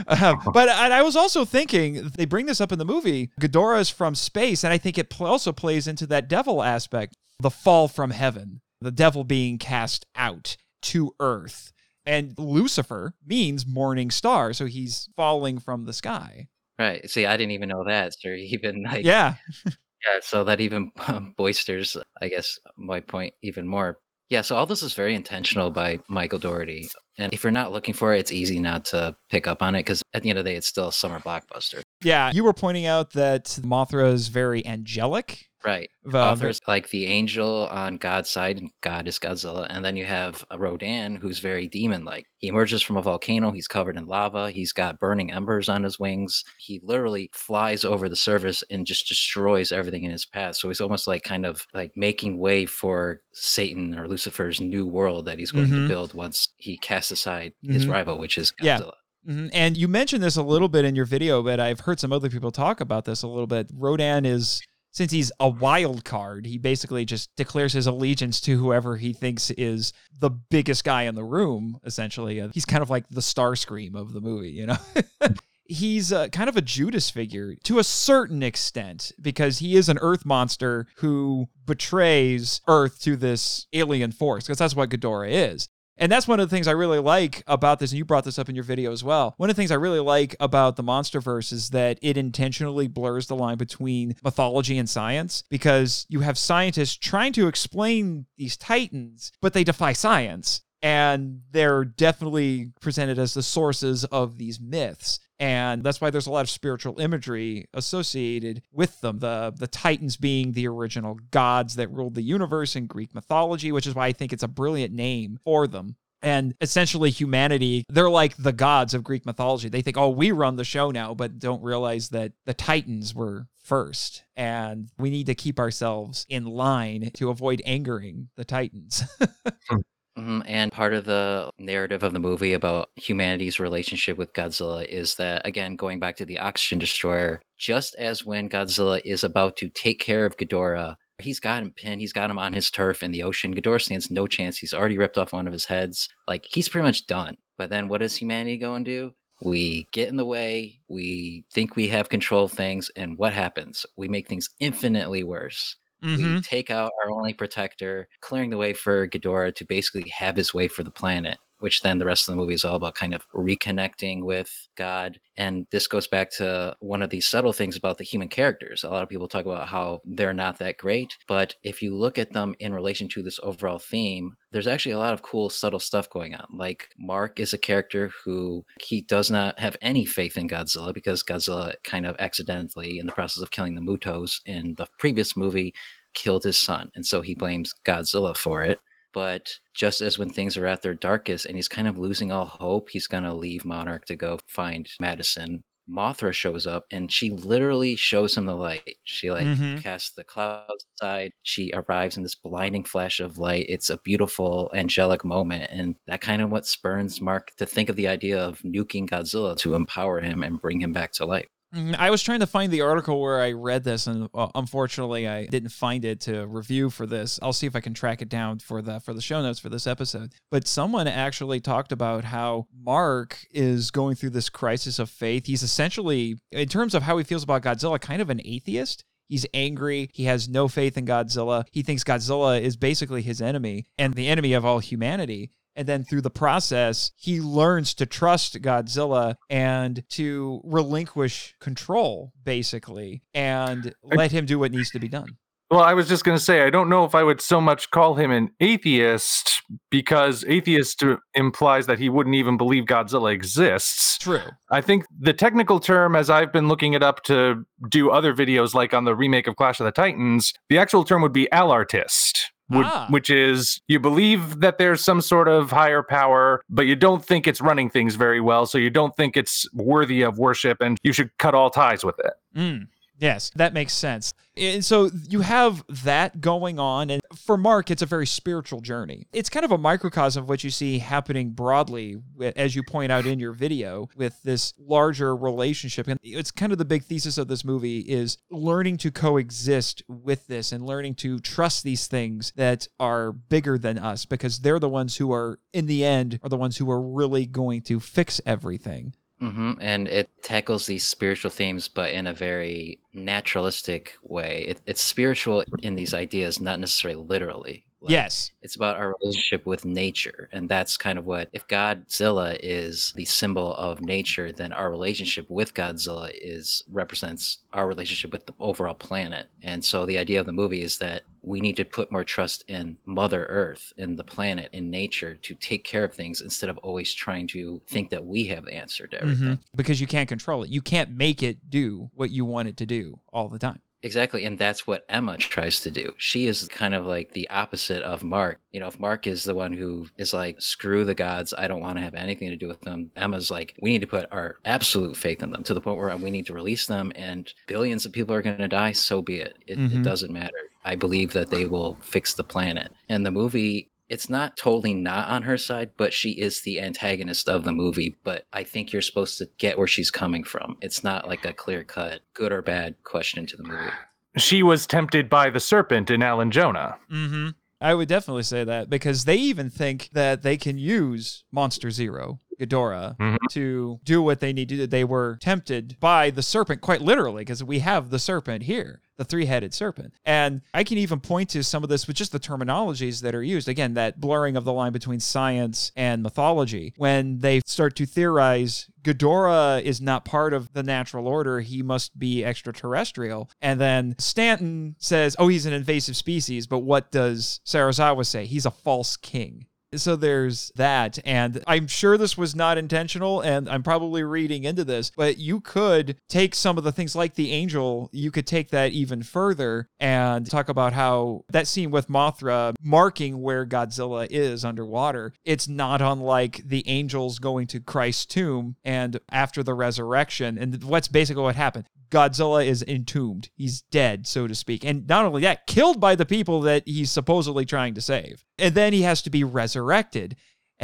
Uh, 0.07 0.35
but 0.53 0.69
and 0.69 0.93
I 0.93 1.01
was 1.01 1.15
also 1.15 1.43
thinking, 1.43 2.11
they 2.15 2.25
bring 2.25 2.45
this 2.45 2.61
up 2.61 2.71
in 2.71 2.79
the 2.79 2.85
movie. 2.85 3.29
Ghidorah 3.41 3.79
is 3.81 3.89
from 3.89 4.15
space, 4.15 4.63
and 4.63 4.71
I 4.71 4.77
think 4.77 4.97
it 4.97 5.09
pl- 5.09 5.27
also 5.27 5.51
plays 5.51 5.87
into 5.87 6.07
that 6.07 6.27
devil 6.29 6.63
aspect 6.63 7.15
the 7.39 7.49
fall 7.49 7.87
from 7.89 8.11
heaven, 8.11 8.61
the 8.79 8.91
devil 8.91 9.23
being 9.25 9.57
cast 9.57 10.05
out 10.15 10.55
to 10.83 11.13
earth. 11.19 11.73
And 12.05 12.37
Lucifer 12.37 13.13
means 13.25 13.65
morning 13.65 14.11
star, 14.11 14.53
so 14.53 14.65
he's 14.65 15.09
falling 15.15 15.59
from 15.59 15.85
the 15.85 15.93
sky. 15.93 16.47
Right. 16.77 17.09
See, 17.09 17.25
I 17.25 17.37
didn't 17.37 17.51
even 17.51 17.69
know 17.69 17.83
that. 17.85 18.13
So 18.19 18.29
even 18.29 18.83
like 18.83 19.05
Yeah. 19.05 19.35
Yeah, 20.05 20.19
so 20.21 20.43
that 20.43 20.61
even 20.61 20.91
um, 21.07 21.33
boisters, 21.35 21.99
I 22.21 22.27
guess, 22.27 22.59
my 22.77 22.99
point 22.99 23.33
even 23.41 23.67
more. 23.67 23.97
Yeah, 24.29 24.41
so 24.41 24.55
all 24.55 24.65
this 24.65 24.83
is 24.83 24.93
very 24.93 25.15
intentional 25.15 25.71
by 25.71 25.99
Michael 26.09 26.39
Dougherty, 26.39 26.87
And 27.17 27.33
if 27.33 27.43
you're 27.43 27.51
not 27.51 27.71
looking 27.71 27.93
for 27.93 28.13
it, 28.13 28.19
it's 28.19 28.31
easy 28.31 28.59
not 28.59 28.85
to 28.85 29.15
pick 29.29 29.47
up 29.47 29.63
on 29.63 29.75
it 29.75 29.79
because 29.79 30.01
at 30.13 30.23
the 30.23 30.29
end 30.29 30.39
of 30.39 30.45
the 30.45 30.51
day, 30.51 30.57
it's 30.57 30.67
still 30.67 30.89
a 30.89 30.93
summer 30.93 31.19
blockbuster. 31.19 31.81
Yeah. 32.03 32.31
You 32.33 32.43
were 32.43 32.53
pointing 32.53 32.85
out 32.85 33.13
that 33.13 33.45
Mothra 33.63 34.11
is 34.11 34.27
very 34.27 34.65
angelic. 34.65 35.45
Right. 35.65 35.89
Uh, 36.13 36.19
Authors 36.19 36.59
like 36.67 36.89
the 36.89 37.07
angel 37.07 37.67
on 37.71 37.97
God's 37.97 38.29
side, 38.29 38.59
and 38.59 38.69
God 38.81 39.07
is 39.07 39.17
Godzilla. 39.17 39.65
And 39.69 39.83
then 39.83 39.95
you 39.97 40.05
have 40.05 40.45
a 40.51 40.59
Rodan 40.59 41.15
who's 41.15 41.39
very 41.39 41.67
demon 41.67 42.05
like. 42.05 42.27
He 42.37 42.49
emerges 42.49 42.83
from 42.83 42.97
a 42.97 43.01
volcano, 43.01 43.49
he's 43.51 43.67
covered 43.67 43.97
in 43.97 44.05
lava, 44.05 44.51
he's 44.51 44.71
got 44.71 44.99
burning 44.99 45.31
embers 45.31 45.67
on 45.67 45.81
his 45.83 45.99
wings. 45.99 46.43
He 46.59 46.79
literally 46.83 47.31
flies 47.33 47.83
over 47.83 48.07
the 48.07 48.15
surface 48.15 48.63
and 48.69 48.85
just 48.85 49.07
destroys 49.07 49.71
everything 49.71 50.03
in 50.03 50.11
his 50.11 50.25
path. 50.27 50.55
So 50.57 50.67
he's 50.67 50.81
almost 50.81 51.07
like 51.07 51.23
kind 51.23 51.47
of 51.47 51.65
like 51.73 51.93
making 51.95 52.37
way 52.37 52.67
for 52.67 53.21
Satan 53.33 53.97
or 53.97 54.07
Lucifer's 54.07 54.61
new 54.61 54.85
world 54.85 55.25
that 55.25 55.39
he's 55.39 55.51
going 55.51 55.67
Mhm. 55.67 55.85
to 55.85 55.87
build 55.87 56.13
once 56.13 56.49
he 56.57 56.77
casts 56.77 57.09
aside 57.09 57.53
his 57.63 57.87
Mhm. 57.87 57.91
rival, 57.91 58.19
which 58.19 58.37
is 58.37 58.53
Yeah. 58.61 58.77
Godzilla. 58.81 58.93
Mhm. 59.27 59.49
And 59.51 59.75
you 59.77 59.87
mentioned 59.87 60.21
this 60.21 60.35
a 60.35 60.43
little 60.43 60.69
bit 60.69 60.85
in 60.85 60.95
your 60.95 61.05
video, 61.05 61.41
but 61.41 61.59
I've 61.59 61.79
heard 61.79 61.99
some 61.99 62.13
other 62.13 62.29
people 62.29 62.51
talk 62.51 62.79
about 62.79 63.05
this 63.05 63.23
a 63.23 63.27
little 63.27 63.47
bit. 63.47 63.71
Rodan 63.73 64.23
is, 64.25 64.61
since 64.95 65.11
he's 65.11 65.29
a 65.41 65.49
wild 65.49 66.05
card, 66.05 66.45
he 66.45 66.57
basically 66.57 67.03
just 67.03 67.35
declares 67.35 67.73
his 67.73 67.85
allegiance 67.85 68.39
to 68.39 68.57
whoever 68.57 68.95
he 68.95 69.11
thinks 69.11 69.51
is 69.51 69.91
the 70.17 70.29
biggest 70.29 70.85
guy 70.85 71.03
in 71.03 71.15
the 71.15 71.23
room, 71.23 71.77
essentially. 71.83 72.39
Uh, 72.39 72.47
He's 72.53 72.63
kind 72.63 72.81
of 72.81 72.89
like 72.89 73.05
the 73.09 73.19
Starscream 73.19 73.93
of 73.95 74.13
the 74.13 74.21
movie, 74.21 74.51
you 74.51 74.67
know? 74.67 74.77
He's 75.65 76.13
uh, 76.13 76.29
kind 76.29 76.47
of 76.47 76.55
a 76.55 76.61
Judas 76.61 77.09
figure 77.09 77.55
to 77.65 77.79
a 77.79 77.83
certain 77.83 78.41
extent 78.41 79.11
because 79.19 79.59
he 79.59 79.75
is 79.75 79.89
an 79.89 79.97
Earth 79.99 80.25
monster 80.25 80.87
who 80.97 81.49
betrays 81.65 82.61
Earth 82.65 83.01
to 83.01 83.17
this 83.17 83.67
alien 83.73 84.13
force, 84.13 84.45
because 84.45 84.59
that's 84.59 84.75
what 84.77 84.89
Ghidorah 84.89 85.51
is. 85.51 85.67
And 85.97 86.11
that's 86.11 86.27
one 86.27 86.39
of 86.39 86.49
the 86.49 86.55
things 86.55 86.67
I 86.67 86.71
really 86.71 86.99
like 86.99 87.43
about 87.47 87.79
this. 87.79 87.91
And 87.91 87.97
you 87.97 88.05
brought 88.05 88.25
this 88.25 88.37
up 88.37 88.49
in 88.49 88.55
your 88.55 88.63
video 88.63 88.91
as 88.91 89.03
well. 89.03 89.33
One 89.37 89.49
of 89.49 89.55
the 89.55 89.59
things 89.59 89.71
I 89.71 89.75
really 89.75 89.99
like 89.99 90.35
about 90.39 90.75
the 90.75 90.83
Monsterverse 90.83 91.53
is 91.53 91.69
that 91.69 91.97
it 92.01 92.17
intentionally 92.17 92.87
blurs 92.87 93.27
the 93.27 93.35
line 93.35 93.57
between 93.57 94.15
mythology 94.23 94.77
and 94.77 94.89
science 94.89 95.43
because 95.49 96.05
you 96.09 96.19
have 96.19 96.37
scientists 96.37 96.97
trying 96.97 97.33
to 97.33 97.47
explain 97.47 98.25
these 98.37 98.57
titans, 98.57 99.31
but 99.41 99.53
they 99.53 99.63
defy 99.63 99.93
science. 99.93 100.61
And 100.81 101.41
they're 101.49 101.83
definitely 101.83 102.71
presented 102.79 103.17
as 103.17 103.33
the 103.33 103.41
sources 103.41 104.03
of 104.05 104.37
these 104.37 104.59
myths. 104.59 105.19
And 105.39 105.83
that's 105.83 105.99
why 105.99 106.09
there's 106.09 106.27
a 106.27 106.31
lot 106.31 106.41
of 106.41 106.49
spiritual 106.49 106.99
imagery 106.99 107.65
associated 107.73 108.61
with 108.71 109.01
them. 109.01 109.19
The 109.19 109.53
the 109.55 109.67
Titans 109.67 110.17
being 110.17 110.53
the 110.53 110.67
original 110.67 111.19
gods 111.31 111.75
that 111.75 111.91
ruled 111.91 112.15
the 112.15 112.21
universe 112.21 112.75
in 112.75 112.87
Greek 112.87 113.13
mythology, 113.13 113.71
which 113.71 113.87
is 113.87 113.95
why 113.95 114.07
I 114.07 114.13
think 114.13 114.31
it's 114.31 114.43
a 114.43 114.47
brilliant 114.47 114.93
name 114.93 115.39
for 115.43 115.67
them. 115.67 115.97
And 116.21 116.55
essentially, 116.59 117.11
humanity, 117.11 117.83
they're 117.87 118.09
like 118.09 118.35
the 118.37 118.53
gods 118.53 118.93
of 118.95 119.03
Greek 119.03 119.25
mythology. 119.27 119.69
They 119.69 119.83
think, 119.83 119.97
oh, 119.97 120.09
we 120.09 120.31
run 120.31 120.55
the 120.55 120.63
show 120.63 120.89
now, 120.89 121.13
but 121.13 121.37
don't 121.37 121.61
realize 121.61 122.09
that 122.09 122.31
the 122.45 122.53
Titans 122.53 123.13
were 123.13 123.47
first. 123.59 124.23
And 124.35 124.89
we 124.97 125.11
need 125.11 125.27
to 125.27 125.35
keep 125.35 125.59
ourselves 125.59 126.25
in 126.27 126.45
line 126.45 127.11
to 127.15 127.29
avoid 127.29 127.61
angering 127.65 128.29
the 128.35 128.45
Titans. 128.45 129.03
Hmm. 129.67 129.77
Mhm, 130.17 130.43
And 130.45 130.71
part 130.71 130.93
of 130.93 131.03
the 131.05 131.49
narrative 131.57 132.01
of 132.03 132.13
the 132.13 132.19
movie 132.19 132.53
about 132.53 132.89
humanity's 132.95 133.59
relationship 133.59 134.17
with 134.17 134.31
Godzilla 134.33 134.85
is 134.85 135.15
that, 135.15 135.45
again, 135.45 135.75
going 135.75 135.99
back 135.99 136.15
to 136.17 136.25
the 136.25 136.39
oxygen 136.39 136.79
destroyer, 136.79 137.41
just 137.57 137.95
as 137.95 138.23
when 138.25 138.47
Godzilla 138.49 139.01
is 139.03 139.25
about 139.25 139.57
to 139.57 139.69
take 139.69 139.99
care 139.99 140.25
of 140.25 140.37
Ghidorah, 140.37 140.95
he's 141.19 141.41
got 141.41 141.61
him 141.63 141.71
pinned, 141.71 141.99
he's 141.99 142.13
got 142.13 142.29
him 142.29 142.39
on 142.39 142.53
his 142.53 142.71
turf 142.71 143.03
in 143.03 143.11
the 143.11 143.23
ocean. 143.23 143.53
Ghidorah 143.53 143.81
stands 143.81 144.09
no 144.09 144.25
chance. 144.25 144.57
He's 144.57 144.73
already 144.73 144.97
ripped 144.97 145.17
off 145.17 145.33
one 145.33 145.47
of 145.47 145.53
his 145.53 145.65
heads. 145.65 146.07
Like, 146.29 146.45
he's 146.49 146.69
pretty 146.69 146.85
much 146.85 147.07
done. 147.07 147.35
But 147.57 147.69
then 147.69 147.89
what 147.89 147.99
does 147.99 148.15
humanity 148.15 148.57
go 148.57 148.75
and 148.75 148.85
do? 148.85 149.13
We 149.41 149.87
get 149.91 150.07
in 150.07 150.15
the 150.15 150.25
way, 150.25 150.79
we 150.87 151.43
think 151.53 151.75
we 151.75 151.89
have 151.89 152.07
control 152.07 152.45
of 152.45 152.53
things, 152.53 152.89
and 152.95 153.17
what 153.17 153.33
happens? 153.33 153.85
We 153.97 154.07
make 154.07 154.29
things 154.29 154.49
infinitely 154.61 155.23
worse. 155.23 155.75
Mhm. 156.05 156.17
We 156.17 156.39
take 156.39 156.71
out 156.71 156.91
our 157.03 157.11
only 157.11 157.33
protector, 157.33 158.09
clearing 158.21 158.49
the 158.51 158.57
way 158.57 158.73
for 158.73 159.07
Ghidorah 159.07 159.55
to 159.55 159.65
basically 159.65 160.09
have 160.09 160.35
his 160.37 160.53
way 160.53 160.67
for 160.67 160.83
the 160.83 160.91
planet, 160.91 161.39
which 161.65 161.81
then 161.81 161.97
the 161.97 162.05
rest 162.05 162.29
of 162.29 162.31
the 162.31 162.39
movie 162.39 162.53
is 162.53 162.63
all 162.63 162.75
about 162.75 162.93
kind 162.93 163.15
of 163.15 163.27
reconnecting 163.33 164.23
with 164.23 164.67
God. 164.75 165.19
And 165.35 165.65
this 165.71 165.87
goes 165.87 166.05
back 166.05 166.29
to 166.33 166.75
one 166.79 167.01
of 167.01 167.09
these 167.09 167.27
subtle 167.27 167.53
things 167.53 167.75
about 167.75 167.97
the 167.97 168.03
human 168.03 168.27
characters. 168.27 168.83
A 168.83 168.89
lot 168.91 169.01
of 169.01 169.09
people 169.09 169.27
talk 169.27 169.47
about 169.47 169.67
how 169.67 170.01
they're 170.05 170.31
not 170.31 170.59
that 170.59 170.77
great, 170.77 171.17
but 171.27 171.55
if 171.63 171.81
you 171.81 171.95
look 171.95 172.19
at 172.19 172.33
them 172.33 172.53
in 172.59 172.71
relation 172.71 173.07
to 173.09 173.23
this 173.23 173.39
overall 173.41 173.79
theme, 173.79 174.37
there's 174.51 174.67
actually 174.67 174.91
a 174.91 174.99
lot 174.99 175.15
of 175.15 175.23
cool, 175.23 175.49
subtle 175.49 175.79
stuff 175.79 176.07
going 176.11 176.35
on. 176.35 176.45
Like 176.53 176.87
Mark 176.99 177.39
is 177.39 177.51
a 177.51 177.57
character 177.57 178.11
who 178.23 178.63
he 178.79 179.01
does 179.01 179.31
not 179.31 179.57
have 179.57 179.75
any 179.81 180.05
faith 180.05 180.37
in 180.37 180.47
Godzilla 180.47 180.93
because 180.93 181.23
Godzilla 181.23 181.73
kind 181.83 182.05
of 182.05 182.15
accidentally, 182.19 182.99
in 182.99 183.07
the 183.07 183.11
process 183.11 183.41
of 183.41 183.49
killing 183.49 183.73
the 183.73 183.81
Mutos 183.81 184.39
in 184.45 184.75
the 184.75 184.85
previous 184.99 185.35
movie, 185.35 185.73
killed 186.13 186.43
his 186.43 186.59
son. 186.59 186.91
And 186.93 187.05
so 187.05 187.21
he 187.21 187.33
blames 187.33 187.73
Godzilla 187.85 188.37
for 188.37 188.61
it. 188.61 188.79
But 189.15 189.59
just 189.73 190.01
as 190.01 190.19
when 190.19 190.29
things 190.29 190.57
are 190.57 190.67
at 190.67 190.83
their 190.83 190.93
darkest 190.93 191.47
and 191.47 191.55
he's 191.57 191.69
kind 191.69 191.87
of 191.87 191.97
losing 191.97 192.31
all 192.31 192.45
hope, 192.45 192.89
he's 192.91 193.07
going 193.07 193.23
to 193.23 193.33
leave 193.33 193.65
Monarch 193.65 194.05
to 194.07 194.15
go 194.17 194.39
find 194.47 194.87
Madison. 194.99 195.63
Mothra 195.89 196.33
shows 196.33 196.67
up 196.67 196.85
and 196.91 197.11
she 197.11 197.31
literally 197.31 197.95
shows 197.95 198.35
him 198.37 198.45
the 198.47 198.55
light. 198.55 198.97
She 199.05 199.31
like 199.31 199.51
Mhm. 199.57 199.81
casts 199.83 200.11
the 200.11 200.23
clouds 200.23 200.85
aside. 200.99 201.31
She 201.43 201.71
arrives 201.73 202.17
in 202.17 202.23
this 202.23 202.35
blinding 202.35 202.83
flash 202.85 203.19
of 203.19 203.37
light. 203.37 203.67
It's 203.69 203.89
a 203.91 203.99
beautiful 203.99 204.71
angelic 204.73 205.23
moment. 205.25 205.69
And 205.71 205.95
that 206.07 206.21
kind 206.21 206.41
of 206.41 206.51
what 206.51 206.65
spurns 206.67 207.21
Mark 207.21 207.51
to 207.57 207.65
think 207.67 207.89
of 207.89 207.95
the 207.97 208.07
idea 208.07 208.39
of 208.43 208.61
nuking 208.63 209.07
Godzilla 209.09 209.55
to 209.59 209.75
empower 209.75 210.21
him 210.21 210.43
and 210.43 210.59
bring 210.61 210.81
him 210.81 210.93
back 210.93 211.11
to 211.13 211.25
life. 211.25 211.47
Mm, 211.75 211.95
I 211.97 212.09
was 212.09 212.23
trying 212.23 212.39
to 212.39 212.47
find 212.47 212.71
the 212.71 212.81
article 212.81 213.19
where 213.19 213.41
I 213.41 213.51
read 213.51 213.83
this, 213.83 214.07
and 214.07 214.29
uh, 214.33 214.47
unfortunately, 214.55 215.27
I 215.27 215.45
didn't 215.47 215.69
find 215.69 216.05
it 216.05 216.21
to 216.21 216.45
review 216.47 216.89
for 216.89 217.05
this. 217.05 217.37
I'll 217.41 217.53
see 217.53 217.67
if 217.67 217.75
I 217.75 217.81
can 217.81 217.93
track 217.93 218.21
it 218.21 218.29
down 218.29 218.59
for 218.59 218.81
the 218.81 218.99
for 219.01 219.13
the 219.13 219.21
show 219.21 219.41
notes 219.41 219.59
for 219.59 219.69
this 219.69 219.85
episode. 219.85 220.33
But 220.49 220.67
someone 220.67 221.07
actually 221.07 221.59
talked 221.59 221.91
about 221.91 222.23
how 222.23 222.67
Mark 222.73 223.45
is 223.51 223.91
going 223.91 224.15
through 224.15 224.29
this 224.31 224.49
crisis 224.49 224.99
of 224.99 225.09
faith. 225.09 225.47
He's 225.47 225.63
essentially, 225.63 226.37
in 226.51 226.69
terms 226.69 226.95
of 226.95 227.03
how 227.03 227.17
he 227.17 227.23
feels 227.25 227.43
about 227.43 227.63
Godzilla, 227.63 227.99
kind 227.99 228.21
of 228.21 228.29
an 228.29 228.41
atheist. 228.45 229.03
He's 229.27 229.47
angry. 229.55 230.11
He 230.13 230.25
has 230.25 230.47
no 230.47 230.67
faith 230.67 230.97
in 230.97 231.05
Godzilla. 231.07 231.65
He 231.71 231.81
thinks 231.81 232.03
Godzilla 232.03 232.61
is 232.61 232.77
basically 232.77 233.23
his 233.23 233.41
enemy 233.41 233.85
and 233.97 234.13
the 234.13 234.27
enemy 234.27 234.53
of 234.53 234.63
all 234.63 234.77
humanity. 234.77 235.49
And 235.75 235.87
then 235.87 236.03
through 236.03 236.21
the 236.21 236.29
process, 236.29 237.11
he 237.15 237.41
learns 237.41 237.93
to 237.95 238.05
trust 238.05 238.61
Godzilla 238.61 239.35
and 239.49 240.03
to 240.11 240.61
relinquish 240.63 241.55
control, 241.59 242.31
basically, 242.43 243.23
and 243.33 243.93
let 244.01 244.31
him 244.31 244.45
do 244.45 244.59
what 244.59 244.71
needs 244.71 244.89
to 244.91 244.99
be 244.99 245.09
done. 245.09 245.37
Well, 245.71 245.81
I 245.81 245.95
was 245.95 246.07
just 246.07 246.23
going 246.23 246.37
to 246.37 246.43
say, 246.43 246.61
I 246.61 246.69
don't 246.69 246.89
know 246.89 247.05
if 247.05 247.15
I 247.15 247.23
would 247.23 247.41
so 247.41 247.59
much 247.59 247.89
call 247.89 248.13
him 248.13 248.29
an 248.29 248.51
atheist 248.59 249.63
because 249.89 250.45
atheist 250.47 251.03
implies 251.33 251.87
that 251.87 251.97
he 251.97 252.07
wouldn't 252.07 252.35
even 252.35 252.55
believe 252.55 252.85
Godzilla 252.85 253.33
exists. 253.33 254.19
True. 254.19 254.43
I 254.69 254.81
think 254.81 255.05
the 255.19 255.33
technical 255.33 255.79
term, 255.79 256.15
as 256.15 256.29
I've 256.29 256.53
been 256.53 256.67
looking 256.67 256.93
it 256.93 257.01
up 257.01 257.23
to 257.23 257.65
do 257.89 258.11
other 258.11 258.33
videos 258.33 258.75
like 258.75 258.93
on 258.93 259.05
the 259.05 259.15
remake 259.15 259.47
of 259.47 259.55
Clash 259.55 259.79
of 259.79 259.85
the 259.85 259.91
Titans, 259.91 260.53
the 260.69 260.77
actual 260.77 261.03
term 261.03 261.23
would 261.23 261.33
be 261.33 261.47
alartist. 261.51 262.51
Would, 262.69 262.85
Ah. 262.85 263.05
Which 263.09 263.29
is 263.29 263.79
you 263.87 263.99
believe 263.99 264.59
that 264.61 264.79
there's 264.79 265.03
some 265.03 265.21
sort 265.21 265.47
of 265.47 265.69
higher 265.69 266.01
power, 266.01 266.63
but 266.69 266.87
you 266.87 266.95
don't 266.95 267.23
think 267.23 267.47
it's 267.47 267.61
running 267.61 267.89
things 267.91 268.15
very 268.15 268.41
well. 268.41 268.65
So 268.65 268.77
you 268.79 268.89
don't 268.89 269.15
think 269.15 269.37
it's 269.37 269.71
worthy 269.73 270.23
of 270.23 270.39
worship 270.39 270.81
and 270.81 270.97
you 271.03 271.13
should 271.13 271.29
cut 271.37 271.53
all 271.53 271.69
ties 271.69 272.03
with 272.03 272.17
it. 272.19 272.33
Mm. 272.55 272.87
Yes, 273.17 273.51
that 273.55 273.73
makes 273.73 273.93
sense. 273.93 274.33
And 274.57 274.83
so 274.83 275.09
you 275.29 275.41
have 275.41 275.83
that 276.03 276.41
going 276.41 276.79
on. 276.79 277.09
And 277.09 277.21
for 277.35 277.57
Mark, 277.57 277.91
it's 277.91 278.01
a 278.01 278.05
very 278.05 278.27
spiritual 278.27 278.81
journey. 278.81 279.27
It's 279.33 279.49
kind 279.49 279.65
of 279.65 279.71
a 279.71 279.77
microcosm 279.77 280.43
of 280.43 280.49
what 280.49 280.63
you 280.63 280.69
see 280.69 280.99
happening 280.99 281.51
broadly, 281.51 282.17
as 282.55 282.75
you 282.75 282.83
point 282.83 283.11
out 283.11 283.25
in 283.25 283.39
your 283.39 283.53
video, 283.53 284.09
with 284.15 284.41
this 284.43 284.73
larger 284.77 285.35
relationship. 285.35 286.07
And 286.07 286.19
it's 286.23 286.51
kind 286.51 286.71
of 286.71 286.77
the 286.77 286.85
big 286.85 287.03
thesis 287.03 287.37
of 287.37 287.47
this 287.47 287.63
movie 287.63 287.99
is 287.99 288.37
learning 288.49 288.97
to 288.97 289.11
coexist 289.11 290.03
with 290.07 290.47
this 290.47 290.71
and 290.71 290.85
learning 290.85 291.15
to 291.15 291.39
trust 291.39 291.83
these 291.83 292.07
things 292.07 292.51
that 292.55 292.87
are 292.99 293.31
bigger 293.31 293.77
than 293.77 293.97
us 293.97 294.25
because 294.25 294.59
they're 294.59 294.79
the 294.79 294.89
ones 294.89 295.17
who 295.17 295.31
are, 295.31 295.59
in 295.73 295.85
the 295.85 296.03
end, 296.03 296.39
are 296.43 296.49
the 296.49 296.57
ones 296.57 296.77
who 296.77 296.89
are 296.91 297.01
really 297.01 297.45
going 297.45 297.81
to 297.83 297.99
fix 297.99 298.41
everything. 298.45 299.13
Hmm 299.39 299.73
And 299.81 300.07
it 300.07 300.29
tackles 300.43 300.85
these 300.85 301.05
spiritual 301.05 301.51
themes, 301.51 301.87
but 301.87 302.11
in 302.11 302.27
a 302.27 302.33
very 302.33 302.99
naturalistic 303.13 304.15
way. 304.23 304.65
It, 304.67 304.81
it's 304.85 305.01
spiritual 305.01 305.63
in 305.81 305.95
these 305.95 306.13
ideas, 306.13 306.59
not 306.61 306.79
necessarily 306.79 307.21
literally. 307.21 307.85
Like, 308.05 308.11
yes. 308.11 308.51
It's 308.61 308.75
about 308.75 308.97
our 308.97 309.15
relationship 309.19 309.65
with 309.65 309.83
nature. 309.83 310.47
And 310.51 310.69
that's 310.69 310.95
kind 310.95 311.17
of 311.17 311.25
what, 311.25 311.49
if 311.53 311.67
Godzilla 311.67 312.57
is 312.61 313.13
the 313.15 313.25
symbol 313.25 313.75
of 313.75 314.01
nature, 314.01 314.51
then 314.51 314.71
our 314.71 314.91
relationship 314.91 315.49
with 315.49 315.73
Godzilla 315.73 316.31
is 316.33 316.83
represents 316.91 317.59
our 317.73 317.87
relationship 317.87 318.31
with 318.31 318.45
the 318.45 318.53
overall 318.59 318.93
planet. 318.93 319.47
And 319.63 319.83
so 319.83 320.05
the 320.05 320.17
idea 320.19 320.39
of 320.39 320.45
the 320.45 320.51
movie 320.51 320.83
is 320.83 320.99
that 320.99 321.23
we 321.41 321.61
need 321.61 321.77
to 321.77 321.85
put 321.85 322.11
more 322.11 322.23
trust 322.23 322.63
in 322.67 322.97
Mother 323.05 323.45
Earth, 323.45 323.93
in 323.97 324.15
the 324.15 324.23
planet, 324.23 324.69
in 324.73 324.89
nature 324.89 325.35
to 325.35 325.53
take 325.55 325.83
care 325.83 326.03
of 326.03 326.13
things 326.13 326.41
instead 326.41 326.69
of 326.69 326.77
always 326.79 327.13
trying 327.13 327.47
to 327.49 327.81
think 327.87 328.09
that 328.09 328.25
we 328.25 328.45
have 328.47 328.65
the 328.65 328.73
answer 328.73 329.05
to 329.07 329.21
everything. 329.21 329.57
Mhm. 329.57 329.59
Because 329.75 330.01
you 330.01 330.07
can't 330.07 330.29
control 330.29 330.63
it. 330.63 330.69
You 330.69 330.81
can't 330.81 331.11
make 331.11 331.43
it 331.43 331.69
do 331.69 332.09
what 332.13 332.31
you 332.31 332.45
want 332.45 332.67
it 332.67 332.77
to 332.77 332.85
do 332.85 333.19
all 333.31 333.49
the 333.49 333.59
time. 333.59 333.81
Exactly. 334.05 334.45
And 334.45 334.55
that's 334.59 334.85
what 334.85 335.03
Emma 335.09 335.35
tries 335.37 335.81
to 335.81 335.89
do. 335.89 336.13
She 336.17 336.45
is 336.45 336.67
kind 336.67 336.93
of 336.93 337.07
like 337.07 337.31
the 337.31 337.49
opposite 337.49 338.03
of 338.03 338.23
Mark. 338.23 338.59
You 338.71 338.79
know, 338.79 338.87
if 338.87 338.99
Mark 338.99 339.25
is 339.25 339.43
the 339.43 339.55
one 339.55 339.73
who 339.73 340.05
is 340.17 340.31
like, 340.31 340.61
screw 340.61 341.03
the 341.05 341.15
gods, 341.15 341.55
I 341.57 341.67
don't 341.67 341.81
want 341.81 341.97
to 341.97 342.03
have 342.03 342.13
anything 342.13 342.49
to 342.49 342.55
do 342.55 342.67
with 342.67 342.81
them, 342.81 343.09
Emma's 343.15 343.49
like, 343.49 343.73
we 343.81 343.89
need 343.89 344.01
to 344.01 344.07
put 344.07 344.27
our 344.31 344.57
absolute 344.63 345.17
faith 345.17 345.41
in 345.41 345.49
them 345.49 345.63
to 345.63 345.73
the 345.73 345.81
point 345.81 345.97
where 345.97 346.15
we 346.17 346.29
need 346.29 346.45
to 346.45 346.53
release 346.53 346.85
them 346.85 347.11
and 347.15 347.51
billions 347.65 348.05
of 348.05 348.11
people 348.11 348.35
are 348.35 348.43
going 348.43 348.59
to 348.59 348.67
die. 348.67 348.91
So 348.91 349.23
be 349.23 349.37
it. 349.37 349.57
It, 349.65 349.79
Mhm. 349.79 349.95
it 349.95 350.03
doesn't 350.03 350.31
matter. 350.31 350.53
I 350.83 350.95
believe 350.95 351.33
that 351.33 351.49
they 351.49 351.65
will 351.65 351.97
fix 351.99 352.35
the 352.35 352.43
planet. 352.43 352.91
And 353.09 353.25
the 353.25 353.31
movie. 353.31 353.89
It's 354.07 354.29
not 354.29 354.57
totally 354.57 354.93
not 354.93 355.29
on 355.29 355.43
her 355.43 355.57
side, 355.57 355.91
but 355.97 356.13
she 356.13 356.31
is 356.31 356.61
the 356.61 356.79
antagonist 356.79 357.49
of 357.49 357.63
the 357.63 357.71
movie. 357.71 358.15
But 358.23 358.45
I 358.53 358.63
think 358.63 358.93
you're 358.93 359.01
supposed 359.01 359.37
to 359.39 359.49
get 359.57 359.77
where 359.77 359.87
she's 359.87 360.11
coming 360.11 360.43
from. 360.43 360.77
It's 360.81 361.03
not 361.03 361.27
like 361.27 361.45
a 361.45 361.53
clear 361.53 361.83
cut, 361.83 362.21
good 362.33 362.51
or 362.51 362.61
bad 362.61 362.95
question 363.03 363.45
to 363.47 363.57
the 363.57 363.63
movie. 363.63 363.91
She 364.37 364.63
was 364.63 364.85
tempted 364.85 365.29
by 365.29 365.49
the 365.49 365.59
serpent 365.59 366.09
in 366.09 366.21
Alan 366.21 366.51
Jonah. 366.51 366.97
Mm-hmm. 367.11 367.49
I 367.81 367.93
would 367.93 368.07
definitely 368.07 368.43
say 368.43 368.63
that 368.63 368.89
because 368.89 369.25
they 369.25 369.35
even 369.35 369.69
think 369.69 370.09
that 370.13 370.43
they 370.43 370.57
can 370.57 370.77
use 370.77 371.43
Monster 371.51 371.91
Zero, 371.91 372.39
Ghidorah, 372.59 373.17
Mhm. 373.17 373.37
to 373.51 373.99
do 374.03 374.21
what 374.21 374.39
they 374.39 374.53
need 374.53 374.69
to 374.69 374.77
do. 374.77 374.87
They 374.87 375.03
were 375.03 375.37
tempted 375.41 375.97
by 375.99 376.29
the 376.29 376.43
serpent, 376.43 376.81
quite 376.81 377.01
literally, 377.01 377.41
because 377.41 377.63
we 377.63 377.79
have 377.79 378.09
the 378.09 378.19
serpent 378.19 378.63
here, 378.63 379.01
the 379.17 379.25
three 379.25 379.45
headed 379.45 379.73
serpent. 379.73 380.13
And 380.25 380.61
I 380.73 380.83
can 380.83 380.97
even 380.97 381.19
point 381.19 381.49
to 381.49 381.63
some 381.63 381.83
of 381.83 381.89
this 381.89 382.07
with 382.07 382.15
just 382.15 382.31
the 382.31 382.39
terminologies 382.39 383.21
that 383.21 383.35
are 383.35 383.43
used. 383.43 383.67
Again, 383.67 383.93
that 383.95 384.19
blurring 384.19 384.55
of 384.57 384.63
the 384.63 384.73
line 384.73 384.91
between 384.93 385.19
science 385.19 385.91
and 385.95 386.23
mythology. 386.23 386.93
When 386.97 387.39
they 387.39 387.61
start 387.65 387.95
to 387.97 388.05
theorize 388.05 388.87
Ghidorah 389.03 389.83
is 389.83 390.01
not 390.01 390.25
part 390.25 390.51
of 390.51 390.73
the 390.73 390.81
natural 390.81 391.27
order. 391.27 391.59
He 391.59 391.83
must 391.83 392.17
be 392.17 392.43
extraterrestrial. 392.43 393.49
And 393.61 393.79
then 393.79 394.15
Stanton 394.17 394.95
says, 394.97 395.35
oh, 395.37 395.47
he's 395.47 395.67
an 395.67 395.73
invasive 395.73 396.17
species. 396.17 396.65
But 396.65 396.79
what 396.79 397.11
does 397.11 397.61
Serizawa 397.65 398.25
say? 398.25 398.45
He's 398.45 398.65
a 398.65 398.71
false 398.71 399.15
king. 399.15 399.67
So 399.99 400.15
there's 400.15 400.71
that. 400.75 401.19
And 401.25 401.63
I'm 401.67 401.87
sure 401.87 402.17
this 402.17 402.37
was 402.37 402.55
not 402.55 402.77
intentional, 402.77 403.41
and 403.41 403.69
I'm 403.69 403.83
probably 403.83 404.23
reading 404.23 404.63
into 404.63 404.83
this, 404.83 405.11
but 405.15 405.37
you 405.37 405.61
could 405.61 406.17
take 406.29 406.55
some 406.55 406.77
of 406.77 406.83
the 406.83 406.91
things 406.91 407.15
like 407.15 407.35
the 407.35 407.51
angel, 407.51 408.09
you 408.11 408.31
could 408.31 408.47
take 408.47 408.69
that 408.71 408.91
even 408.91 409.23
further 409.23 409.89
and 409.99 410.49
talk 410.49 410.69
about 410.69 410.93
how 410.93 411.43
that 411.49 411.67
scene 411.67 411.91
with 411.91 412.07
Mothra 412.07 412.73
marking 412.81 413.41
where 413.41 413.65
Godzilla 413.65 414.27
is 414.29 414.65
underwater, 414.65 415.33
it's 415.43 415.67
not 415.67 416.01
unlike 416.01 416.61
the 416.65 416.87
angels 416.87 417.39
going 417.39 417.67
to 417.67 417.79
Christ's 417.79 418.25
tomb 418.25 418.75
and 418.83 419.19
after 419.31 419.63
the 419.63 419.73
resurrection. 419.73 420.57
And 420.57 420.83
what's 420.83 421.07
basically 421.07 421.43
what 421.43 421.55
happened. 421.55 421.85
Godzilla 422.11 422.65
is 422.65 422.83
entombed. 422.83 423.49
He's 423.55 423.81
dead, 423.81 424.27
so 424.27 424.47
to 424.47 424.55
speak. 424.55 424.85
And 424.85 425.07
not 425.07 425.25
only 425.25 425.41
that, 425.41 425.67
killed 425.67 425.99
by 425.99 426.15
the 426.15 426.25
people 426.25 426.61
that 426.61 426.83
he's 426.85 427.11
supposedly 427.11 427.65
trying 427.65 427.95
to 427.95 428.01
save. 428.01 428.45
And 428.57 428.73
then 428.75 428.93
he 428.93 429.01
has 429.01 429.21
to 429.23 429.29
be 429.29 429.43
resurrected. 429.43 430.35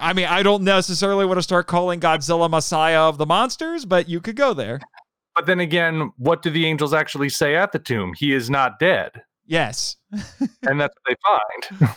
I 0.00 0.12
mean, 0.12 0.26
I 0.26 0.42
don't 0.42 0.62
necessarily 0.62 1.24
want 1.24 1.38
to 1.38 1.42
start 1.42 1.66
calling 1.66 2.00
Godzilla 2.00 2.50
Messiah 2.50 3.00
of 3.00 3.18
the 3.18 3.26
monsters, 3.26 3.84
but 3.84 4.08
you 4.08 4.20
could 4.20 4.36
go 4.36 4.52
there. 4.52 4.80
But 5.34 5.46
then 5.46 5.60
again, 5.60 6.12
what 6.16 6.42
do 6.42 6.50
the 6.50 6.66
angels 6.66 6.94
actually 6.94 7.28
say 7.28 7.56
at 7.56 7.72
the 7.72 7.78
tomb? 7.78 8.14
He 8.16 8.32
is 8.32 8.48
not 8.50 8.78
dead. 8.78 9.22
Yes. 9.46 9.96
And 10.68 10.80
that's 10.80 10.94
what 11.04 11.16
they 11.70 11.78
find. 11.78 11.96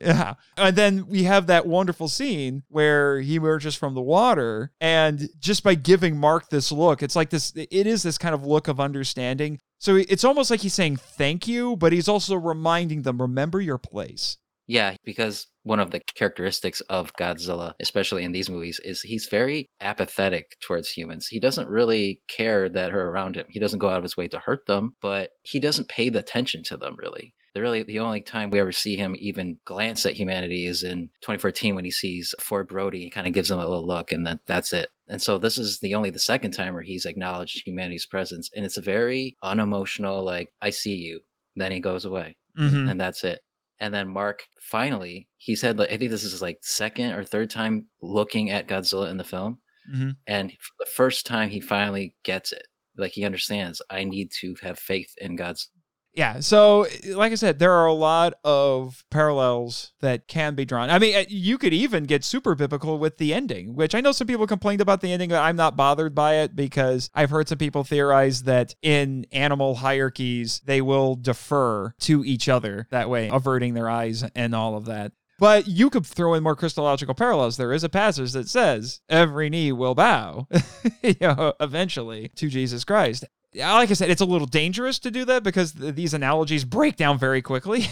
Yeah. 0.00 0.34
And 0.56 0.74
then 0.74 1.06
we 1.06 1.22
have 1.22 1.46
that 1.46 1.66
wonderful 1.66 2.08
scene 2.08 2.64
where 2.68 3.20
he 3.20 3.36
emerges 3.36 3.76
from 3.76 3.94
the 3.94 4.02
water. 4.02 4.72
And 4.80 5.28
just 5.38 5.62
by 5.62 5.76
giving 5.76 6.16
Mark 6.16 6.48
this 6.48 6.72
look, 6.72 7.00
it's 7.00 7.14
like 7.14 7.30
this, 7.30 7.52
it 7.54 7.86
is 7.86 8.02
this 8.02 8.18
kind 8.18 8.34
of 8.34 8.44
look 8.44 8.66
of 8.66 8.80
understanding. 8.80 9.60
So 9.78 9.94
it's 9.94 10.24
almost 10.24 10.50
like 10.50 10.60
he's 10.60 10.74
saying 10.74 10.96
thank 10.96 11.46
you, 11.46 11.76
but 11.76 11.92
he's 11.92 12.08
also 12.08 12.36
reminding 12.36 13.02
them, 13.02 13.22
remember 13.22 13.60
your 13.60 13.78
place. 13.78 14.36
Yeah, 14.66 14.96
because 15.02 15.46
one 15.62 15.80
of 15.80 15.92
the 15.92 16.00
characteristics 16.14 16.82
of 16.82 17.14
Godzilla, 17.14 17.72
especially 17.80 18.22
in 18.22 18.32
these 18.32 18.50
movies, 18.50 18.80
is 18.84 19.00
he's 19.00 19.26
very 19.26 19.70
apathetic 19.80 20.56
towards 20.60 20.90
humans. 20.90 21.26
He 21.26 21.40
doesn't 21.40 21.68
really 21.68 22.20
care 22.28 22.68
that 22.68 22.92
are 22.92 23.08
around 23.08 23.36
him. 23.36 23.46
He 23.48 23.58
doesn't 23.60 23.78
go 23.78 23.88
out 23.88 23.96
of 23.96 24.02
his 24.02 24.16
way 24.16 24.28
to 24.28 24.38
hurt 24.38 24.66
them, 24.66 24.94
but 25.00 25.30
he 25.42 25.58
doesn't 25.58 25.88
pay 25.88 26.10
the 26.10 26.18
attention 26.18 26.62
to 26.64 26.76
them 26.76 26.96
really. 26.98 27.34
The 27.54 27.62
really 27.62 27.82
the 27.82 28.00
only 28.00 28.20
time 28.20 28.50
we 28.50 28.60
ever 28.60 28.72
see 28.72 28.96
him 28.96 29.16
even 29.18 29.58
glance 29.64 30.04
at 30.04 30.14
humanity 30.14 30.66
is 30.66 30.82
in 30.82 31.08
2014 31.22 31.74
when 31.74 31.86
he 31.86 31.90
sees 31.90 32.34
Ford 32.38 32.68
Brody. 32.68 33.00
He 33.00 33.10
kind 33.10 33.26
of 33.26 33.32
gives 33.32 33.50
him 33.50 33.58
a 33.58 33.66
little 33.66 33.86
look, 33.86 34.12
and 34.12 34.26
then 34.26 34.38
that's 34.46 34.74
it. 34.74 34.90
And 35.08 35.20
so 35.20 35.38
this 35.38 35.56
is 35.58 35.78
the 35.80 35.94
only 35.94 36.10
the 36.10 36.18
second 36.18 36.50
time 36.52 36.74
where 36.74 36.82
he's 36.82 37.06
acknowledged 37.06 37.66
humanity's 37.66 38.06
presence, 38.06 38.50
and 38.54 38.64
it's 38.64 38.76
a 38.76 38.82
very 38.82 39.36
unemotional, 39.42 40.22
like 40.24 40.50
I 40.60 40.70
see 40.70 40.94
you. 40.94 41.20
Then 41.56 41.72
he 41.72 41.80
goes 41.80 42.04
away, 42.04 42.36
Mm-hmm. 42.58 42.88
and 42.90 43.00
that's 43.00 43.24
it. 43.24 43.40
And 43.80 43.94
then 43.94 44.08
Mark 44.08 44.42
finally, 44.60 45.28
he 45.36 45.54
said, 45.56 45.78
like, 45.78 45.90
I 45.92 45.96
think 45.96 46.10
this 46.10 46.24
is 46.24 46.42
like 46.42 46.58
second 46.62 47.12
or 47.12 47.24
third 47.24 47.48
time 47.50 47.86
looking 48.02 48.50
at 48.50 48.66
Godzilla 48.68 49.08
in 49.10 49.16
the 49.16 49.24
film. 49.24 49.58
Mhm. 49.94 50.16
And 50.26 50.50
for 50.52 50.72
the 50.84 50.90
first 50.90 51.24
time, 51.26 51.48
he 51.48 51.60
finally 51.60 52.14
gets 52.24 52.52
it. 52.52 52.66
Like, 52.96 53.12
he 53.12 53.24
understands, 53.24 53.80
I 53.90 54.04
need 54.04 54.30
to 54.40 54.56
have 54.62 54.78
faith 54.78 55.12
in 55.18 55.36
God's. 55.36 55.70
Yeah. 56.18 56.40
So, 56.40 56.84
like 57.10 57.30
I 57.30 57.36
said, 57.36 57.60
there 57.60 57.72
are 57.72 57.86
a 57.86 57.92
lot 57.92 58.34
of 58.42 59.04
parallels 59.08 59.92
that 60.00 60.26
can 60.26 60.56
be 60.56 60.64
drawn. 60.64 60.90
I 60.90 60.98
mean, 60.98 61.14
uh, 61.14 61.22
you 61.28 61.58
could 61.58 61.72
even 61.72 62.06
get 62.06 62.24
super 62.24 62.56
biblical 62.56 62.98
with 62.98 63.18
the 63.18 63.32
ending, 63.32 63.76
which 63.76 63.94
I 63.94 64.00
know 64.00 64.10
some 64.10 64.26
people 64.26 64.48
complained 64.48 64.80
about 64.80 65.00
the 65.00 65.12
ending, 65.12 65.28
but 65.28 65.40
I'm 65.40 65.54
not 65.54 65.76
bothered 65.76 66.16
by 66.16 66.38
it 66.38 66.56
because 66.56 67.08
I've 67.14 67.30
heard 67.30 67.48
some 67.48 67.58
people 67.58 67.84
theorize 67.84 68.42
that 68.42 68.74
in 68.82 69.26
animal 69.30 69.76
hierarchies, 69.76 70.60
they 70.64 70.80
will 70.80 71.14
defer 71.14 71.94
to 72.00 72.24
each 72.24 72.48
other 72.48 72.88
that 72.90 73.08
way, 73.08 73.30
averting 73.32 73.74
their 73.74 73.88
eyes 73.88 74.24
and 74.34 74.56
all 74.56 74.76
of 74.76 74.86
that. 74.86 75.12
But 75.38 75.68
you 75.68 75.88
could 75.88 76.04
throw 76.04 76.34
in 76.34 76.42
more 76.42 76.56
Christological 76.56 77.14
parallels. 77.14 77.56
There 77.56 77.72
is 77.72 77.84
a 77.84 77.88
passage 77.88 78.32
that 78.32 78.48
says 78.48 79.00
every 79.08 79.48
knee 79.48 79.70
will 79.70 79.94
bow, 79.94 80.48
you 81.02 81.14
know, 81.20 81.54
eventually 81.60 82.32
to 82.34 82.48
Jesus 82.48 82.84
Christ. 82.84 83.24
Yeah, 83.52 83.72
Like 83.74 83.90
I 83.90 83.94
said, 83.94 84.10
it's 84.10 84.20
a 84.20 84.26
little 84.26 84.46
dangerous 84.46 84.98
to 85.00 85.10
do 85.10 85.24
that 85.24 85.42
because 85.42 85.72
th- 85.72 85.94
these 85.94 86.14
analogies 86.14 86.64
break 86.64 86.96
down 86.96 87.18
very 87.18 87.40
quickly. 87.42 87.86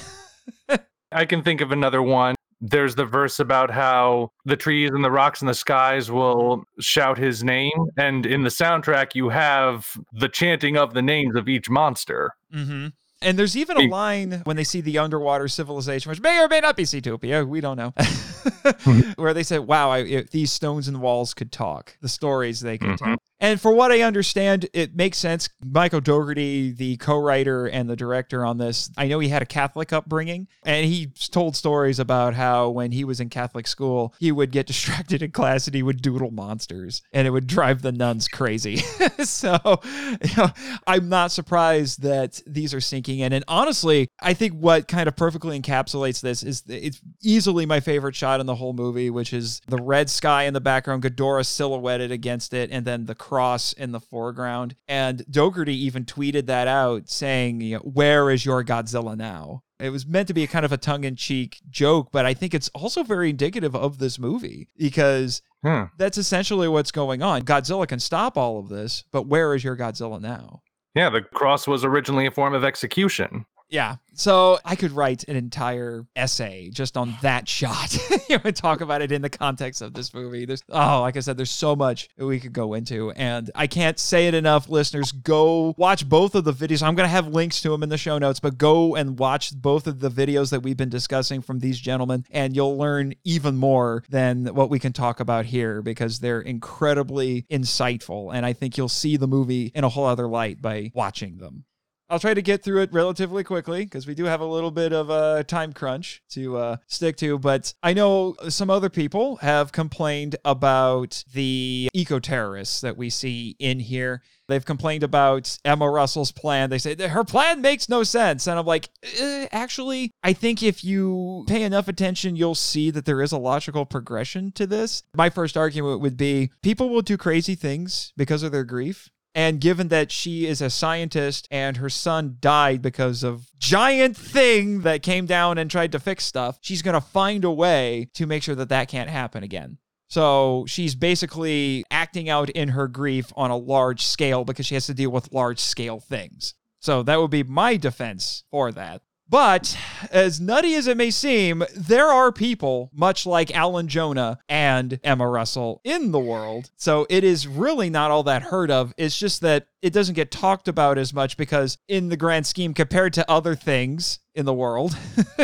I 1.12 1.24
can 1.24 1.42
think 1.42 1.61
of 1.61 1.72
another 1.72 2.02
one. 2.02 2.34
There's 2.61 2.94
the 2.94 3.04
verse 3.04 3.38
about 3.38 3.70
how 3.70 4.30
the 4.44 4.57
trees 4.57 4.90
and 4.92 5.04
the 5.04 5.11
rocks 5.11 5.40
and 5.40 5.48
the 5.48 5.54
skies 5.54 6.11
will 6.11 6.64
shout 6.80 7.18
his 7.18 7.44
name. 7.44 7.72
And 7.96 8.24
in 8.26 8.42
the 8.42 8.48
soundtrack, 8.48 9.14
you 9.14 9.28
have 9.28 9.86
the 10.12 10.28
chanting 10.28 10.76
of 10.76 10.94
the 10.94 11.02
names 11.02 11.36
of 11.36 11.48
each 11.48 11.68
monster. 11.70 12.32
mm-hmm. 12.54 12.88
And 13.22 13.38
there's 13.38 13.57
even 13.57 13.78
a 13.78 13.88
line 13.88 14.42
when 14.44 14.57
they 14.57 14.62
see 14.64 14.82
the 14.82 14.98
underwater 14.98 15.48
civilization, 15.48 16.11
which 16.11 16.20
may 16.20 16.38
or 16.38 16.48
may 16.48 16.61
not 16.61 16.76
be 16.76 16.82
Seatopia, 16.82 17.48
we 17.48 17.62
don't 17.62 17.78
know, 17.78 17.94
where 19.16 19.32
they 19.32 19.42
said, 19.42 19.61
"Wow, 19.61 19.88
I, 19.90 19.98
if 20.00 20.30
these 20.30 20.52
stones 20.52 20.86
and 20.86 21.00
walls 21.00 21.32
could 21.32 21.50
talk, 21.50 21.96
the 22.02 22.11
stories 22.11 22.61
they 22.61 22.76
could 22.76 22.90
Mhm. 22.90 22.98
tell." 22.98 23.16
And 23.39 23.61
for 23.61 23.72
what 23.72 23.93
I 23.93 24.01
understand, 24.01 24.68
it 24.72 24.97
makes 24.97 25.18
sense. 25.18 25.49
Michael 25.62 26.01
Dougherty, 26.01 26.72
the 26.72 26.97
co-writer 26.97 27.66
and 27.66 27.89
the 27.89 27.97
director 27.97 28.45
on 28.45 28.57
this, 28.57 28.91
I 28.97 29.09
know 29.09 29.18
he 29.18 29.28
had 29.28 29.43
a 29.43 29.47
Catholic 29.47 29.93
upbringing, 29.93 30.49
and 30.64 30.87
he 30.87 31.09
told 31.30 31.55
stories 31.55 31.99
about 31.99 32.34
how 32.34 32.70
when 32.70 32.93
he 32.93 33.05
was 33.05 33.20
in 33.20 33.28
Catholic 33.28 33.66
school, 33.66 34.14
he 34.18 34.32
would 34.32 34.53
get 34.53 34.66
distracted 34.76 35.22
in 35.22 35.32
class 35.32 35.66
and 35.66 35.74
he 35.74 35.82
would 35.82 36.01
doodle 36.01 36.30
monsters, 36.30 37.03
and 37.12 37.26
it 37.26 37.30
would 37.30 37.47
drive 37.47 37.82
the 37.82 37.93
nuns 37.93 38.26
crazy. 38.26 38.76
so, 39.22 39.59
you 39.84 40.37
know, 40.37 40.49
I'm 40.87 41.09
not 41.09 41.30
surprised 41.30 42.03
that 42.03 42.41
these 42.47 42.72
are 42.72 42.80
sinking 42.80 43.18
in. 43.18 43.32
And 43.32 43.45
honestly, 43.49 44.09
I 44.20 44.32
think 44.32 44.55
what 44.55 44.89
kind 44.89 45.09
of 45.09 45.16
perfectly 45.16 45.61
encapsulates 45.61 46.22
this 46.22 46.43
is 46.43 46.62
it's 46.68 47.01
easily 47.22 47.66
my 47.66 47.80
favorite 47.80 48.14
shot 48.14 48.41
in 48.41 48.47
the 48.47 48.55
whole 48.55 48.72
movie, 48.72 49.11
which 49.11 49.32
is 49.32 49.61
the 49.66 49.76
red 49.76 50.09
sky 50.09 50.45
in 50.45 50.55
the 50.55 50.61
background, 50.61 51.03
Ghidorah 51.03 51.45
silhouetted 51.45 52.11
against 52.11 52.55
it, 52.55 52.70
and 52.70 52.84
then 52.87 53.05
the 53.05 53.14
cross 53.27 53.72
in 53.72 53.93
the 53.93 54.01
foreground. 54.01 54.77
And 54.87 55.24
Dougherty 55.31 55.74
even 55.85 56.05
tweeted 56.05 56.47
that 56.47 56.68
out 56.68 57.09
saying, 57.09 57.61
you 57.61 57.74
know, 57.77 57.81
Where 57.81 58.31
is 58.31 58.45
your 58.45 58.64
Godzilla 58.64 59.16
now? 59.16 59.62
It 59.79 59.91
was 59.91 60.07
meant 60.07 60.29
to 60.29 60.35
be 60.35 60.45
a 60.45 60.47
kind 60.47 60.64
of 60.64 60.72
a 60.72 60.77
tongue 60.79 61.05
in 61.05 61.16
cheek 61.16 61.59
joke, 61.68 62.09
but 62.12 62.24
I 62.24 62.33
think 62.35 62.55
it's 62.55 62.70
also 62.74 63.03
very 63.03 63.31
indicative 63.31 63.74
of 63.74 63.99
this 63.99 64.18
movie 64.18 64.68
because 64.79 65.43
Hmm. 65.62 65.85
that's 65.99 66.16
essentially 66.18 66.68
what's 66.68 66.93
going 66.93 67.22
on. 67.22 67.43
Godzilla 67.43 67.89
can 67.89 67.99
stop 67.99 68.39
all 68.39 68.59
of 68.61 68.68
this, 68.68 69.05
but 69.11 69.27
where 69.27 69.55
is 69.55 69.64
your 69.64 69.77
Godzilla 69.77 70.20
now? 70.20 70.62
Yeah, 70.95 71.11
the 71.11 71.20
cross 71.22 71.66
was 71.66 71.85
originally 71.85 72.27
a 72.27 72.31
form 72.31 72.55
of 72.55 72.62
execution. 72.64 73.45
Yeah. 73.68 73.96
So 74.14 74.58
I 74.64 74.76
could 74.76 74.92
write 74.92 75.24
an 75.24 75.36
entire 75.36 76.06
essay 76.14 76.70
just 76.72 76.96
on 76.96 77.16
that 77.20 77.48
shot 77.48 77.98
and 78.30 78.56
talk 78.56 78.80
about 78.80 79.02
it 79.02 79.12
in 79.12 79.20
the 79.20 79.28
context 79.28 79.82
of 79.82 79.92
this 79.92 80.14
movie. 80.14 80.46
There's 80.46 80.62
oh, 80.70 81.00
like 81.02 81.16
I 81.16 81.20
said, 81.20 81.36
there's 81.36 81.50
so 81.50 81.76
much 81.76 82.08
that 82.16 82.24
we 82.24 82.40
could 82.40 82.52
go 82.52 82.74
into. 82.74 83.10
And 83.10 83.50
I 83.54 83.66
can't 83.66 83.98
say 83.98 84.28
it 84.28 84.34
enough, 84.34 84.68
listeners. 84.68 85.12
Go 85.12 85.74
watch 85.76 86.08
both 86.08 86.34
of 86.34 86.44
the 86.44 86.52
videos. 86.52 86.82
I'm 86.82 86.94
gonna 86.94 87.08
have 87.08 87.28
links 87.28 87.60
to 87.62 87.70
them 87.70 87.82
in 87.82 87.88
the 87.88 87.98
show 87.98 88.18
notes, 88.18 88.40
but 88.40 88.56
go 88.56 88.94
and 88.94 89.18
watch 89.18 89.54
both 89.54 89.86
of 89.86 90.00
the 90.00 90.10
videos 90.10 90.50
that 90.50 90.62
we've 90.62 90.76
been 90.76 90.88
discussing 90.88 91.42
from 91.42 91.58
these 91.58 91.78
gentlemen, 91.78 92.24
and 92.30 92.56
you'll 92.56 92.78
learn 92.78 93.14
even 93.24 93.56
more 93.56 94.02
than 94.08 94.46
what 94.46 94.70
we 94.70 94.78
can 94.78 94.92
talk 94.92 95.20
about 95.20 95.44
here 95.44 95.82
because 95.82 96.20
they're 96.20 96.40
incredibly 96.40 97.42
insightful. 97.50 98.34
And 98.34 98.46
I 98.46 98.52
think 98.52 98.78
you'll 98.78 98.88
see 98.88 99.16
the 99.16 99.28
movie 99.28 99.72
in 99.74 99.84
a 99.84 99.88
whole 99.88 100.06
other 100.06 100.28
light 100.28 100.62
by 100.62 100.90
watching 100.94 101.38
them. 101.38 101.64
I'll 102.09 102.20
try 102.20 102.34
to 102.34 102.42
get 102.42 102.62
through 102.62 102.82
it 102.82 102.92
relatively 102.92 103.42
quickly 103.42 103.84
because 103.84 104.07
we 104.07 104.14
do 104.14 104.24
have 104.24 104.40
a 104.40 104.46
little 104.46 104.70
bit 104.70 104.92
of 104.92 105.11
a 105.11 105.42
time 105.44 105.72
crunch 105.72 106.22
to 106.30 106.57
uh, 106.57 106.76
stick 106.86 107.16
to. 107.18 107.38
But 107.38 107.74
I 107.82 107.94
know 107.94 108.36
some 108.48 108.70
other 108.70 108.88
people 108.88 109.36
have 109.36 109.72
complained 109.72 110.36
about 110.44 111.24
the 111.32 111.88
eco 111.92 112.20
terrorists 112.20 112.80
that 112.80 112.96
we 112.96 113.11
see 113.11 113.57
in 113.59 113.80
here. 113.80 114.22
They've 114.48 114.64
complained 114.64 115.02
about 115.02 115.59
Emma 115.64 115.90
Russell's 115.90 116.30
plan. 116.30 116.70
They 116.70 116.78
say 116.78 116.94
her 117.09 117.24
plan 117.24 117.61
makes 117.61 117.88
no 117.88 118.04
sense. 118.04 118.46
And 118.46 118.59
I'm 118.59 118.66
like, 118.66 118.88
eh, 119.18 119.48
actually, 119.50 120.12
I 120.22 120.32
think 120.32 120.62
if 120.62 120.84
you 120.84 121.44
pay 121.48 121.62
enough 121.62 121.88
attention, 121.88 122.36
you'll 122.36 122.54
see 122.54 122.90
that 122.90 123.04
there 123.07 123.22
is 123.22 123.32
a 123.32 123.38
logical 123.38 123.84
progression 123.84 124.52
to 124.52 124.66
this. 124.66 125.02
My 125.16 125.30
first 125.30 125.57
argument 125.57 126.00
would 126.00 126.16
be 126.16 126.52
people 126.62 126.90
will 126.90 127.02
do 127.02 127.16
crazy 127.16 127.57
things 127.57 128.12
because 128.16 128.44
of 128.44 128.52
their 128.52 128.64
grief. 128.64 129.11
And 129.37 129.61
given 129.61 129.89
that 129.89 130.11
she 130.11 130.47
is 130.47 130.62
a 130.62 130.70
scientist 130.70 131.47
and 131.51 131.76
her 131.76 131.91
son 131.91 132.39
died 132.41 132.80
because 132.80 133.22
of 133.22 133.51
giant 133.59 134.16
thing 134.16 134.80
that 134.80 135.03
came 135.03 135.26
down 135.26 135.59
and 135.59 135.70
tried 135.70 135.93
to 135.93 136.01
fix 136.01 136.24
stuff, 136.24 136.59
she's 136.62 136.80
going 136.80 136.95
to 136.95 137.03
find 137.03 137.45
a 137.45 137.51
way 137.51 138.09
to 138.14 138.24
make 138.24 138.43
sure 138.43 138.55
that 138.55 138.70
that 138.70 138.89
can't 138.89 139.11
happen 139.11 139.43
again. 139.43 139.76
So 140.09 140.64
she's 140.66 140.95
basically 140.95 141.84
acting 141.91 142.30
out 142.30 142.49
in 142.49 142.70
her 142.70 142.89
grief 142.89 143.30
on 143.37 143.51
a 143.51 143.59
large 143.59 144.07
scale 144.07 144.43
because 144.47 144.64
she 144.64 144.74
has 144.74 144.87
to 144.87 144.95
deal 144.95 145.11
with 145.11 145.30
large 145.34 145.59
scale 145.59 146.01
things. 146.01 146.55
So 146.80 147.03
that 147.03 147.20
would 147.20 147.30
be 147.30 147.43
my 147.43 147.76
defense 147.76 148.45
for 148.51 148.72
that. 148.72 149.03
But 149.29 149.77
as 150.11 150.41
nutty 150.41 150.74
as 150.77 150.87
it 150.87 150.97
may 150.97 151.11
seem, 151.11 151.64
there 151.74 152.07
are 152.07 152.31
people 152.31 152.91
much 152.95 153.27
like 153.27 153.55
Alan 153.55 153.89
Jonah 153.89 154.39
and 154.49 155.01
Emma 155.03 155.29
Russell 155.29 155.81
in 155.83 156.12
the 156.12 156.20
world. 156.20 156.70
So 156.77 157.07
it 157.11 157.24
is 157.24 157.49
really 157.49 157.91
not 157.91 158.11
all 158.11 158.22
that 158.24 158.43
heard 158.43 158.70
of. 158.70 158.95
It's 158.97 159.18
just 159.18 159.41
that 159.41 159.66
it 159.83 159.93
doesn't 159.93 160.14
get 160.14 160.31
talked 160.31 160.68
about 160.68 160.99
as 160.99 161.12
much 161.12 161.37
because, 161.37 161.79
in 161.89 162.09
the 162.09 162.16
grand 162.16 162.47
scheme, 162.47 162.72
compared 162.72 163.12
to 163.14 163.31
other 163.31 163.55
things 163.55 164.20
in 164.35 164.45
the 164.45 164.55
world, 164.55 164.97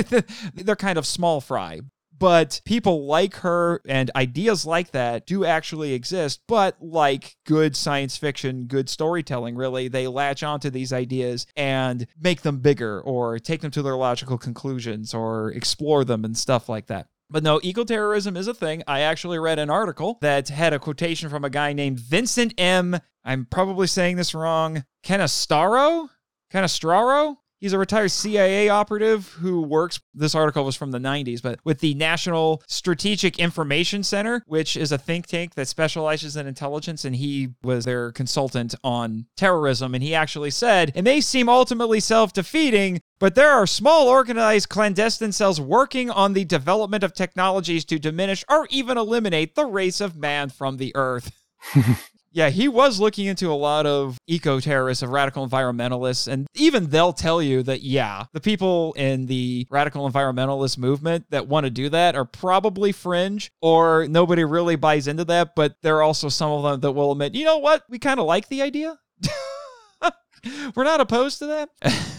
they're 0.54 0.76
kind 0.76 0.98
of 0.98 1.06
small 1.06 1.40
fry 1.40 1.80
but 2.22 2.60
people 2.64 3.06
like 3.06 3.34
her 3.38 3.82
and 3.88 4.08
ideas 4.14 4.64
like 4.64 4.92
that 4.92 5.26
do 5.26 5.44
actually 5.44 5.92
exist. 5.92 6.40
But 6.46 6.76
like 6.80 7.36
good 7.44 7.74
science 7.74 8.16
fiction, 8.16 8.66
good 8.66 8.88
storytelling, 8.88 9.56
really, 9.56 9.88
they 9.88 10.06
latch 10.06 10.44
onto 10.44 10.70
these 10.70 10.92
ideas 10.92 11.48
and 11.56 12.06
make 12.16 12.42
them 12.42 12.58
bigger 12.58 13.00
or 13.00 13.40
take 13.40 13.60
them 13.60 13.72
to 13.72 13.82
their 13.82 13.96
logical 13.96 14.38
conclusions 14.38 15.12
or 15.12 15.50
explore 15.50 16.04
them 16.04 16.24
and 16.24 16.38
stuff 16.38 16.68
like 16.68 16.86
that. 16.86 17.08
But 17.28 17.42
no, 17.42 17.58
ecoterrorism 17.58 18.36
is 18.36 18.46
a 18.46 18.54
thing. 18.54 18.84
I 18.86 19.00
actually 19.00 19.40
read 19.40 19.58
an 19.58 19.68
article 19.68 20.18
that 20.20 20.48
had 20.48 20.72
a 20.72 20.78
quotation 20.78 21.28
from 21.28 21.44
a 21.44 21.50
guy 21.50 21.72
named 21.72 21.98
Vincent 21.98 22.54
M. 22.56 23.00
I'm 23.24 23.46
probably 23.46 23.88
saying 23.88 24.14
this 24.14 24.32
wrong. 24.32 24.84
Canestaro? 25.04 26.08
Canestraro? 26.52 27.38
He's 27.62 27.72
a 27.72 27.78
retired 27.78 28.10
CIA 28.10 28.68
operative 28.70 29.28
who 29.34 29.62
works. 29.62 30.00
This 30.12 30.34
article 30.34 30.64
was 30.64 30.74
from 30.74 30.90
the 30.90 30.98
90s, 30.98 31.40
but 31.40 31.60
with 31.62 31.78
the 31.78 31.94
National 31.94 32.60
Strategic 32.66 33.38
Information 33.38 34.02
Center, 34.02 34.42
which 34.48 34.76
is 34.76 34.90
a 34.90 34.98
think 34.98 35.28
tank 35.28 35.54
that 35.54 35.68
specializes 35.68 36.36
in 36.36 36.48
intelligence. 36.48 37.04
And 37.04 37.14
he 37.14 37.50
was 37.62 37.84
their 37.84 38.10
consultant 38.10 38.74
on 38.82 39.26
terrorism. 39.36 39.94
And 39.94 40.02
he 40.02 40.12
actually 40.12 40.50
said, 40.50 40.90
it 40.96 41.02
may 41.02 41.20
seem 41.20 41.48
ultimately 41.48 42.00
self 42.00 42.32
defeating, 42.32 43.00
but 43.20 43.36
there 43.36 43.52
are 43.52 43.68
small 43.68 44.08
organized 44.08 44.68
clandestine 44.68 45.30
cells 45.30 45.60
working 45.60 46.10
on 46.10 46.32
the 46.32 46.44
development 46.44 47.04
of 47.04 47.14
technologies 47.14 47.84
to 47.84 47.98
diminish 48.00 48.44
or 48.50 48.66
even 48.70 48.98
eliminate 48.98 49.54
the 49.54 49.66
race 49.66 50.00
of 50.00 50.16
man 50.16 50.50
from 50.50 50.78
the 50.78 50.90
earth. 50.96 51.30
Yeah, 52.32 52.48
he 52.48 52.66
was 52.66 52.98
looking 52.98 53.26
into 53.26 53.52
a 53.52 53.54
lot 53.54 53.84
of 53.84 54.18
eco 54.26 54.58
terrorists, 54.58 55.02
of 55.02 55.10
radical 55.10 55.46
environmentalists, 55.46 56.26
and 56.26 56.46
even 56.54 56.88
they'll 56.88 57.12
tell 57.12 57.42
you 57.42 57.62
that, 57.64 57.82
yeah, 57.82 58.24
the 58.32 58.40
people 58.40 58.94
in 58.94 59.26
the 59.26 59.66
radical 59.70 60.10
environmentalist 60.10 60.78
movement 60.78 61.26
that 61.30 61.46
want 61.46 61.64
to 61.64 61.70
do 61.70 61.90
that 61.90 62.16
are 62.16 62.24
probably 62.24 62.90
fringe 62.90 63.50
or 63.60 64.06
nobody 64.08 64.44
really 64.44 64.76
buys 64.76 65.06
into 65.06 65.24
that. 65.26 65.54
But 65.54 65.76
there 65.82 65.96
are 65.98 66.02
also 66.02 66.28
some 66.30 66.50
of 66.50 66.62
them 66.62 66.80
that 66.80 66.92
will 66.92 67.12
admit, 67.12 67.34
you 67.34 67.44
know 67.44 67.58
what, 67.58 67.82
we 67.88 67.98
kind 67.98 68.18
of 68.18 68.26
like 68.26 68.48
the 68.48 68.62
idea. 68.62 68.98
We're 70.74 70.84
not 70.84 71.00
opposed 71.00 71.38
to 71.40 71.46
that. 71.46 71.68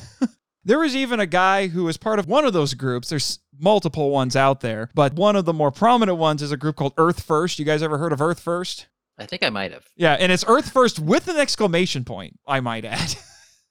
There 0.66 0.80
was 0.80 0.96
even 0.96 1.20
a 1.20 1.26
guy 1.26 1.68
who 1.68 1.84
was 1.84 1.98
part 1.98 2.20
of 2.20 2.28
one 2.28 2.46
of 2.46 2.54
those 2.54 2.74
groups. 2.74 3.10
There's 3.10 3.40
multiple 3.60 4.12
ones 4.12 4.36
out 4.36 4.62
there, 4.62 4.90
but 4.96 5.14
one 5.14 5.36
of 5.36 5.44
the 5.44 5.52
more 5.52 5.72
prominent 5.72 6.18
ones 6.18 6.42
is 6.42 6.54
a 6.54 6.58
group 6.58 6.78
called 6.78 6.94
Earth 6.98 7.22
First. 7.22 7.60
You 7.60 7.66
guys 7.66 7.84
ever 7.84 7.98
heard 7.98 8.14
of 8.14 8.22
Earth 8.22 8.40
First? 8.40 8.88
I 9.18 9.26
think 9.26 9.44
I 9.44 9.50
might 9.50 9.72
have. 9.72 9.86
Yeah, 9.96 10.14
and 10.14 10.32
it's 10.32 10.44
Earth 10.48 10.72
First 10.72 11.00
with 11.00 11.28
an 11.28 11.38
exclamation 11.38 12.04
point, 12.04 12.40
I 12.48 12.60
might 12.60 12.86
add. 12.86 13.16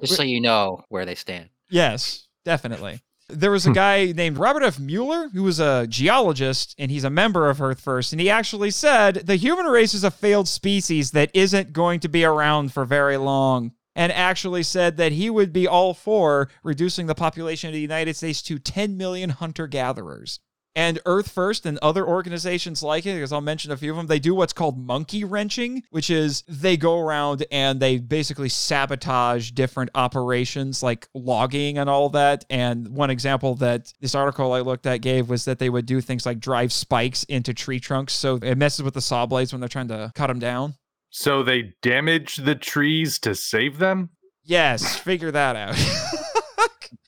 Just 0.00 0.16
so 0.16 0.22
you 0.22 0.40
know 0.40 0.84
where 0.88 1.04
they 1.04 1.14
stand. 1.14 1.50
yes, 1.70 2.28
definitely. 2.44 3.00
There 3.28 3.50
was 3.50 3.64
a 3.64 3.70
hmm. 3.70 3.74
guy 3.74 4.12
named 4.12 4.36
Robert 4.36 4.62
F. 4.62 4.78
Mueller 4.78 5.28
who 5.30 5.42
was 5.42 5.58
a 5.58 5.86
geologist 5.86 6.74
and 6.78 6.90
he's 6.90 7.04
a 7.04 7.10
member 7.10 7.48
of 7.48 7.62
Earth 7.62 7.80
First. 7.80 8.12
And 8.12 8.20
he 8.20 8.28
actually 8.28 8.70
said 8.70 9.14
the 9.14 9.36
human 9.36 9.66
race 9.66 9.94
is 9.94 10.04
a 10.04 10.10
failed 10.10 10.46
species 10.46 11.12
that 11.12 11.30
isn't 11.32 11.72
going 11.72 12.00
to 12.00 12.08
be 12.08 12.24
around 12.24 12.72
for 12.72 12.84
very 12.84 13.16
long. 13.16 13.72
And 13.96 14.10
actually 14.10 14.64
said 14.64 14.96
that 14.96 15.12
he 15.12 15.30
would 15.30 15.52
be 15.52 15.68
all 15.68 15.94
for 15.94 16.48
reducing 16.64 17.06
the 17.06 17.14
population 17.14 17.68
of 17.68 17.74
the 17.74 17.80
United 17.80 18.16
States 18.16 18.42
to 18.42 18.58
10 18.58 18.96
million 18.96 19.30
hunter 19.30 19.68
gatherers. 19.68 20.40
And 20.76 20.98
Earth 21.06 21.30
First 21.30 21.66
and 21.66 21.78
other 21.82 22.06
organizations 22.06 22.82
like 22.82 23.06
it, 23.06 23.14
because 23.14 23.32
I'll 23.32 23.40
mention 23.40 23.70
a 23.70 23.76
few 23.76 23.92
of 23.92 23.96
them, 23.96 24.08
they 24.08 24.18
do 24.18 24.34
what's 24.34 24.52
called 24.52 24.76
monkey 24.76 25.22
wrenching, 25.22 25.84
which 25.90 26.10
is 26.10 26.42
they 26.48 26.76
go 26.76 26.98
around 26.98 27.44
and 27.52 27.78
they 27.78 27.98
basically 27.98 28.48
sabotage 28.48 29.52
different 29.52 29.90
operations 29.94 30.82
like 30.82 31.08
logging 31.14 31.78
and 31.78 31.88
all 31.88 32.08
that. 32.10 32.44
And 32.50 32.88
one 32.88 33.10
example 33.10 33.54
that 33.56 33.92
this 34.00 34.14
article 34.14 34.52
I 34.52 34.60
looked 34.60 34.86
at 34.86 35.00
gave 35.00 35.28
was 35.28 35.44
that 35.44 35.60
they 35.60 35.70
would 35.70 35.86
do 35.86 36.00
things 36.00 36.26
like 36.26 36.40
drive 36.40 36.72
spikes 36.72 37.22
into 37.24 37.54
tree 37.54 37.78
trunks. 37.78 38.12
So 38.12 38.36
it 38.36 38.58
messes 38.58 38.82
with 38.82 38.94
the 38.94 39.00
saw 39.00 39.26
blades 39.26 39.52
when 39.52 39.60
they're 39.60 39.68
trying 39.68 39.88
to 39.88 40.10
cut 40.14 40.26
them 40.26 40.40
down. 40.40 40.74
So 41.10 41.44
they 41.44 41.74
damage 41.82 42.38
the 42.38 42.56
trees 42.56 43.20
to 43.20 43.36
save 43.36 43.78
them? 43.78 44.10
Yes, 44.42 44.96
figure 44.96 45.30
that 45.30 45.54
out. 45.54 45.76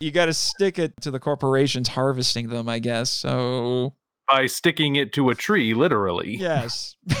you 0.00 0.10
got 0.10 0.26
to 0.26 0.34
stick 0.34 0.78
it 0.78 0.92
to 1.02 1.10
the 1.10 1.18
corporations 1.20 1.88
harvesting 1.88 2.48
them, 2.48 2.68
I 2.68 2.78
guess. 2.78 3.10
So 3.10 3.94
By 4.28 4.46
sticking 4.46 4.96
it 4.96 5.12
to 5.14 5.30
a 5.30 5.34
tree, 5.34 5.74
literally. 5.74 6.36
yes. 6.36 6.96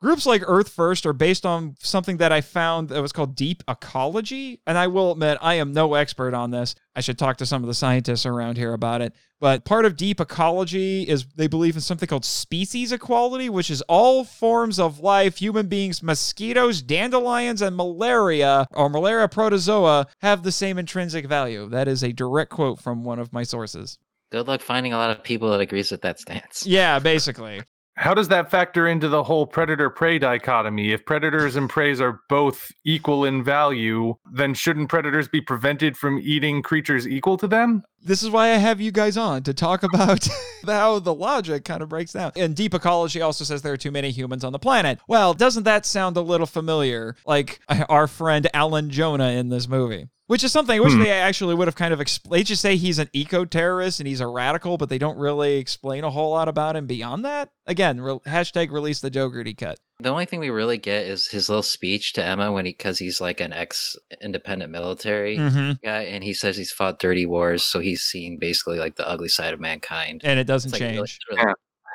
Groups 0.00 0.26
like 0.26 0.42
Earth 0.46 0.68
First 0.68 1.06
are 1.06 1.12
based 1.12 1.44
on 1.44 1.74
something 1.80 2.18
that 2.18 2.30
I 2.30 2.40
found 2.40 2.90
that 2.90 3.02
was 3.02 3.10
called 3.10 3.34
deep 3.34 3.64
ecology. 3.66 4.60
And 4.64 4.78
I 4.78 4.86
will 4.86 5.10
admit, 5.10 5.38
I 5.42 5.54
am 5.54 5.72
no 5.72 5.94
expert 5.94 6.34
on 6.34 6.52
this. 6.52 6.76
I 6.94 7.00
should 7.00 7.18
talk 7.18 7.38
to 7.38 7.46
some 7.46 7.64
of 7.64 7.66
the 7.66 7.74
scientists 7.74 8.24
around 8.24 8.58
here 8.58 8.72
about 8.72 9.00
it. 9.00 9.12
But 9.40 9.64
part 9.64 9.84
of 9.84 9.96
deep 9.96 10.20
ecology 10.20 11.02
is 11.02 11.26
they 11.34 11.48
believe 11.48 11.74
in 11.74 11.80
something 11.80 12.08
called 12.08 12.24
species 12.24 12.92
equality, 12.92 13.48
which 13.48 13.70
is 13.70 13.82
all 13.82 14.22
forms 14.22 14.78
of 14.78 15.00
life, 15.00 15.38
human 15.38 15.66
beings, 15.66 16.00
mosquitoes, 16.00 16.80
dandelions, 16.80 17.60
and 17.60 17.76
malaria, 17.76 18.68
or 18.74 18.88
malaria 18.88 19.26
protozoa, 19.26 20.06
have 20.20 20.44
the 20.44 20.52
same 20.52 20.78
intrinsic 20.78 21.26
value. 21.26 21.68
That 21.68 21.88
is 21.88 22.04
a 22.04 22.12
direct 22.12 22.50
quote 22.52 22.80
from 22.80 23.02
one 23.02 23.18
of 23.18 23.32
my 23.32 23.42
sources. 23.42 23.98
Good 24.30 24.46
luck 24.46 24.60
finding 24.60 24.92
a 24.92 24.96
lot 24.96 25.10
of 25.10 25.24
people 25.24 25.50
that 25.50 25.60
agrees 25.60 25.90
with 25.90 26.02
that 26.02 26.20
stance. 26.20 26.64
Yeah, 26.66 27.00
basically. 27.00 27.62
How 27.98 28.14
does 28.14 28.28
that 28.28 28.48
factor 28.48 28.86
into 28.86 29.08
the 29.08 29.24
whole 29.24 29.44
predator 29.44 29.90
prey 29.90 30.20
dichotomy? 30.20 30.92
If 30.92 31.04
predators 31.04 31.56
and 31.56 31.68
preys 31.68 32.00
are 32.00 32.20
both 32.28 32.70
equal 32.84 33.24
in 33.24 33.42
value, 33.42 34.14
then 34.32 34.54
shouldn't 34.54 34.88
predators 34.88 35.26
be 35.26 35.40
prevented 35.40 35.96
from 35.96 36.20
eating 36.20 36.62
creatures 36.62 37.08
equal 37.08 37.36
to 37.38 37.48
them? 37.48 37.82
This 38.00 38.22
is 38.22 38.30
why 38.30 38.50
I 38.50 38.58
have 38.58 38.80
you 38.80 38.92
guys 38.92 39.16
on 39.16 39.42
to 39.42 39.52
talk 39.52 39.82
about 39.82 40.28
how 40.66 41.00
the 41.00 41.12
logic 41.12 41.64
kind 41.64 41.82
of 41.82 41.88
breaks 41.88 42.12
down. 42.12 42.30
And 42.36 42.54
deep 42.54 42.72
ecology 42.72 43.20
also 43.20 43.42
says 43.42 43.62
there 43.62 43.72
are 43.72 43.76
too 43.76 43.90
many 43.90 44.12
humans 44.12 44.44
on 44.44 44.52
the 44.52 44.60
planet. 44.60 45.00
Well, 45.08 45.34
doesn't 45.34 45.64
that 45.64 45.84
sound 45.84 46.16
a 46.16 46.20
little 46.20 46.46
familiar? 46.46 47.16
Like 47.26 47.58
our 47.88 48.06
friend 48.06 48.46
Alan 48.54 48.90
Jonah 48.90 49.32
in 49.32 49.48
this 49.48 49.66
movie. 49.66 50.06
Which 50.28 50.44
is 50.44 50.52
something 50.52 50.76
I 50.76 50.80
wish 50.80 50.92
Hmm. 50.92 51.00
they 51.00 51.10
actually 51.10 51.54
would 51.54 51.68
have 51.68 51.74
kind 51.74 51.92
of 51.92 52.00
explained. 52.00 52.34
They 52.40 52.42
just 52.44 52.62
say 52.62 52.76
he's 52.76 52.98
an 52.98 53.08
eco 53.12 53.44
terrorist 53.44 53.98
and 53.98 54.06
he's 54.06 54.20
a 54.20 54.26
radical, 54.26 54.76
but 54.76 54.88
they 54.90 54.98
don't 54.98 55.18
really 55.18 55.56
explain 55.56 56.04
a 56.04 56.10
whole 56.10 56.30
lot 56.30 56.48
about 56.48 56.76
him 56.76 56.86
beyond 56.86 57.24
that. 57.24 57.48
Again, 57.66 58.00
re- 58.00 58.18
hashtag 58.26 58.70
release 58.70 59.00
the 59.00 59.08
Dougherty 59.10 59.54
cut. 59.54 59.78
The 60.00 60.10
only 60.10 60.26
thing 60.26 60.38
we 60.38 60.50
really 60.50 60.76
get 60.78 61.06
is 61.06 61.26
his 61.26 61.48
little 61.48 61.62
speech 61.62 62.12
to 62.12 62.24
Emma 62.24 62.52
when 62.52 62.66
he, 62.66 62.72
because 62.72 62.98
he's 62.98 63.20
like 63.20 63.40
an 63.40 63.52
ex-independent 63.52 64.70
military 64.70 65.36
Mm-hmm. 65.38 65.72
guy, 65.82 66.02
and 66.02 66.22
he 66.22 66.34
says 66.34 66.56
he's 66.56 66.70
fought 66.72 66.98
dirty 66.98 67.26
wars, 67.26 67.62
so 67.64 67.80
he's 67.80 68.02
seen 68.02 68.38
basically 68.38 68.78
like 68.78 68.96
the 68.96 69.08
ugly 69.08 69.28
side 69.28 69.54
of 69.54 69.60
mankind. 69.60 70.20
And 70.24 70.38
it 70.38 70.44
doesn't 70.44 70.68
It's 70.72 70.80
like 70.80 70.90
really- 70.92 71.06
change. 71.06 71.18
really- 71.30 71.52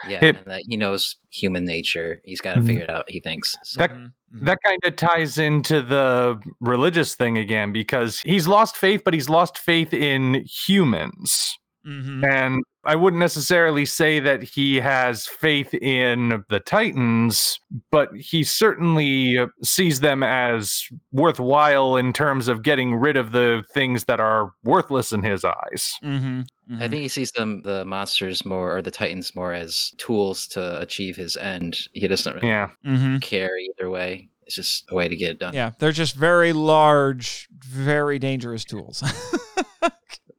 yeah, 0.07 0.23
It- 0.23 0.37
and 0.37 0.45
that 0.45 0.63
he 0.67 0.77
knows 0.77 1.17
human 1.29 1.65
nature. 1.65 2.21
He's 2.23 2.41
got 2.41 2.55
to 2.55 2.61
Mhm. 2.61 2.67
figure 2.67 2.83
it 2.83 2.89
out. 2.89 3.05
He 3.09 3.19
thinks. 3.19 3.55
So, 3.63 3.79
That- 3.79 3.91
Mhm. 3.91 4.11
That 4.35 4.57
kind 4.65 4.79
of 4.83 4.95
ties 4.95 5.37
into 5.37 5.83
the 5.83 6.41
religious 6.59 7.13
thing 7.13 7.37
again 7.37 7.71
because 7.71 8.19
he's 8.21 8.47
lost 8.47 8.75
faith, 8.75 9.03
but 9.05 9.13
he's 9.13 9.29
lost 9.29 9.59
faith 9.59 9.93
in 9.93 10.43
humans. 10.47 11.55
Mhm. 11.85 12.23
And 12.25 12.63
I 12.85 12.95
wouldn't 12.95 13.19
necessarily 13.19 13.85
say 13.85 14.19
that 14.21 14.43
he 14.43 14.75
has 14.77 15.25
faith 15.27 15.73
in 15.73 16.43
the 16.49 16.59
Titans, 16.59 17.59
but 17.91 18.09
he 18.15 18.43
certainly 18.43 19.37
sees 19.63 19.99
them 20.01 20.23
as 20.23 20.83
worthwhile 21.11 21.95
in 21.97 22.13
terms 22.13 22.47
of 22.47 22.61
getting 22.63 22.95
rid 22.95 23.17
of 23.17 23.31
the 23.31 23.63
things 23.73 24.05
that 24.05 24.19
are 24.19 24.51
worthless 24.63 25.11
in 25.11 25.23
his 25.23 25.43
eyes. 25.45 25.93
Mhm. 26.03 26.45
I 26.69 26.73
Mhm. 26.73 26.79
think 26.79 26.93
he 27.03 27.07
sees 27.09 27.31
them, 27.31 27.61
the 27.63 27.83
monsters, 27.85 28.45
more 28.45 28.77
or 28.77 28.81
the 28.81 28.91
Titans, 28.91 29.35
more 29.35 29.53
as 29.53 29.91
tools 29.97 30.47
to 30.47 30.79
achieve 30.81 31.15
his 31.15 31.35
end. 31.37 31.87
He 31.93 32.07
doesn't 32.07 32.33
really 32.35 32.47
Yeah. 32.47 32.69
Mhm. 32.85 33.21
care 33.21 33.57
either 33.57 33.89
way. 33.89 34.29
It's 34.45 34.55
just 34.55 34.85
a 34.89 34.95
way 34.95 35.07
to 35.07 35.15
get 35.15 35.31
it 35.31 35.39
done. 35.39 35.53
Yeah, 35.53 35.71
they're 35.79 35.93
just 35.93 36.15
very 36.15 36.51
large, 36.51 37.47
very 37.65 38.19
dangerous 38.19 38.65
tools. 38.65 39.01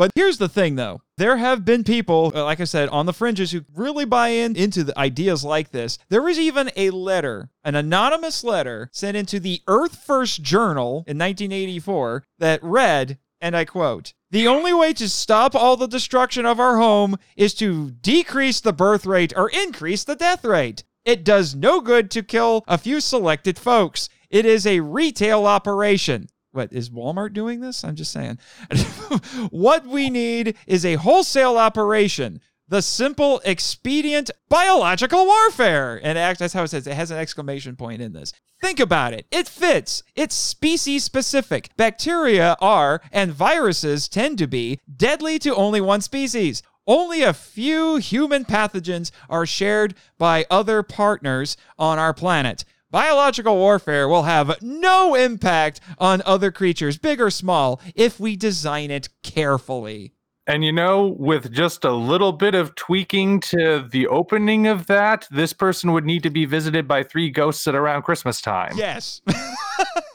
but 0.00 0.12
here's 0.14 0.38
the 0.38 0.48
thing, 0.48 0.76
though. 0.76 1.02
There 1.18 1.36
have 1.36 1.66
been 1.66 1.84
people, 1.84 2.32
uh, 2.34 2.42
like 2.42 2.58
I 2.58 2.64
said, 2.64 2.88
on 2.88 3.04
the 3.04 3.12
fringes 3.12 3.52
who 3.52 3.66
really 3.76 4.06
buy 4.06 4.28
in 4.28 4.56
into 4.56 4.82
the 4.82 4.98
ideas 4.98 5.44
like 5.44 5.72
this. 5.72 5.98
There 6.08 6.22
was 6.22 6.38
even 6.38 6.70
a 6.74 6.88
letter, 6.88 7.50
an 7.64 7.74
anonymous 7.74 8.42
letter, 8.42 8.88
sent 8.94 9.14
into 9.14 9.38
the 9.38 9.60
Earth 9.66 9.96
First 9.96 10.42
Journal 10.42 11.04
in 11.06 11.18
1984 11.18 12.24
that 12.38 12.62
read, 12.62 13.18
and 13.42 13.54
I 13.54 13.66
quote, 13.66 14.14
the 14.30 14.48
only 14.48 14.72
way 14.72 14.94
to 14.94 15.06
stop 15.06 15.54
all 15.54 15.76
the 15.76 15.86
destruction 15.86 16.46
of 16.46 16.58
our 16.58 16.78
home 16.78 17.18
is 17.36 17.52
to 17.56 17.90
decrease 17.90 18.60
the 18.60 18.72
birth 18.72 19.04
rate 19.04 19.34
or 19.36 19.50
increase 19.50 20.04
the 20.04 20.16
death 20.16 20.46
rate. 20.46 20.82
It 21.04 21.24
does 21.24 21.54
no 21.54 21.82
good 21.82 22.10
to 22.12 22.22
kill 22.22 22.64
a 22.66 22.78
few 22.78 23.02
selected 23.02 23.58
folks. 23.58 24.08
It 24.30 24.46
is 24.46 24.66
a 24.66 24.80
retail 24.80 25.44
operation. 25.44 26.30
What 26.52 26.72
is 26.72 26.90
Walmart 26.90 27.32
doing 27.32 27.60
this? 27.60 27.84
I'm 27.84 27.94
just 27.94 28.12
saying. 28.12 28.38
what 29.50 29.86
we 29.86 30.10
need 30.10 30.56
is 30.66 30.84
a 30.84 30.94
wholesale 30.94 31.56
operation. 31.56 32.40
The 32.68 32.82
simple, 32.82 33.40
expedient 33.44 34.30
biological 34.48 35.26
warfare. 35.26 36.00
And 36.02 36.16
that's 36.16 36.52
how 36.52 36.62
it 36.62 36.68
says 36.68 36.86
it 36.86 36.94
has 36.94 37.10
an 37.10 37.18
exclamation 37.18 37.76
point 37.76 38.00
in 38.00 38.12
this. 38.12 38.32
Think 38.60 38.78
about 38.78 39.12
it. 39.12 39.26
It 39.30 39.48
fits. 39.48 40.02
It's 40.14 40.34
species 40.34 41.02
specific. 41.02 41.70
Bacteria 41.76 42.56
are, 42.60 43.00
and 43.10 43.32
viruses 43.32 44.08
tend 44.08 44.38
to 44.38 44.46
be, 44.46 44.78
deadly 44.94 45.38
to 45.40 45.54
only 45.54 45.80
one 45.80 46.00
species. 46.00 46.62
Only 46.86 47.22
a 47.22 47.32
few 47.32 47.96
human 47.96 48.44
pathogens 48.44 49.10
are 49.28 49.46
shared 49.46 49.94
by 50.18 50.46
other 50.50 50.82
partners 50.82 51.56
on 51.78 51.98
our 51.98 52.14
planet. 52.14 52.64
Biological 52.90 53.56
warfare 53.56 54.08
will 54.08 54.24
have 54.24 54.60
no 54.60 55.14
impact 55.14 55.80
on 55.98 56.22
other 56.26 56.50
creatures, 56.50 56.98
big 56.98 57.20
or 57.20 57.30
small, 57.30 57.80
if 57.94 58.18
we 58.18 58.34
design 58.34 58.90
it 58.90 59.08
carefully. 59.22 60.12
And 60.48 60.64
you 60.64 60.72
know, 60.72 61.14
with 61.16 61.52
just 61.52 61.84
a 61.84 61.92
little 61.92 62.32
bit 62.32 62.56
of 62.56 62.74
tweaking 62.74 63.38
to 63.40 63.86
the 63.88 64.08
opening 64.08 64.66
of 64.66 64.88
that, 64.88 65.28
this 65.30 65.52
person 65.52 65.92
would 65.92 66.04
need 66.04 66.24
to 66.24 66.30
be 66.30 66.46
visited 66.46 66.88
by 66.88 67.04
three 67.04 67.30
ghosts 67.30 67.68
at 67.68 67.76
around 67.76 68.02
Christmas 68.02 68.40
time. 68.40 68.72
Yes. 68.76 69.20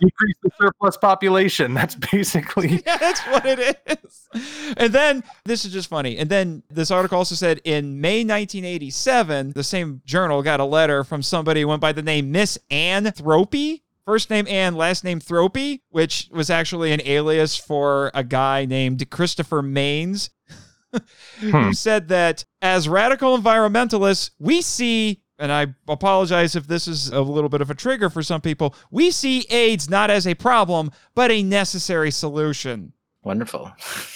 Decrease 0.00 0.36
the 0.42 0.50
surplus 0.60 0.96
population. 0.96 1.74
That's 1.74 1.94
basically 1.94 2.82
yeah, 2.86 2.96
that's 2.96 3.20
what 3.26 3.44
it 3.46 3.78
is. 3.86 4.74
And 4.76 4.92
then 4.92 5.22
this 5.44 5.64
is 5.64 5.72
just 5.72 5.88
funny. 5.90 6.16
And 6.16 6.30
then 6.30 6.62
this 6.70 6.90
article 6.90 7.18
also 7.18 7.34
said 7.34 7.60
in 7.64 8.00
May 8.00 8.24
1987, 8.24 9.52
the 9.52 9.62
same 9.64 10.00
journal 10.04 10.42
got 10.42 10.60
a 10.60 10.64
letter 10.64 11.04
from 11.04 11.22
somebody 11.22 11.60
who 11.60 11.68
went 11.68 11.80
by 11.80 11.92
the 11.92 12.02
name 12.02 12.32
Miss 12.32 12.58
Ann 12.70 13.04
Thropey. 13.04 13.82
First 14.06 14.30
name 14.30 14.46
Ann, 14.48 14.74
last 14.74 15.04
name 15.04 15.20
Thropey, 15.20 15.82
which 15.90 16.28
was 16.32 16.50
actually 16.50 16.92
an 16.92 17.00
alias 17.04 17.56
for 17.56 18.10
a 18.14 18.24
guy 18.24 18.64
named 18.64 19.08
Christopher 19.10 19.62
Manes, 19.62 20.30
who 21.40 21.50
Hmm. 21.50 21.72
said 21.72 22.08
that 22.08 22.44
as 22.62 22.88
radical 22.88 23.38
environmentalists, 23.38 24.30
we 24.38 24.62
see, 24.62 25.20
and 25.40 25.50
I 25.50 25.68
apologize 25.88 26.54
if 26.54 26.66
this 26.66 26.86
is 26.86 27.08
a 27.08 27.20
little 27.20 27.48
bit 27.48 27.60
of 27.60 27.70
a 27.70 27.74
trigger 27.74 28.10
for 28.10 28.22
some 28.22 28.40
people, 28.40 28.74
we 28.90 29.10
see 29.10 29.46
AIDS 29.50 29.88
not 29.90 30.10
as 30.10 30.26
a 30.26 30.34
problem, 30.34 30.92
but 31.14 31.30
a 31.30 31.42
necessary 31.42 32.10
solution. 32.10 32.92
Wonderful. 33.22 33.72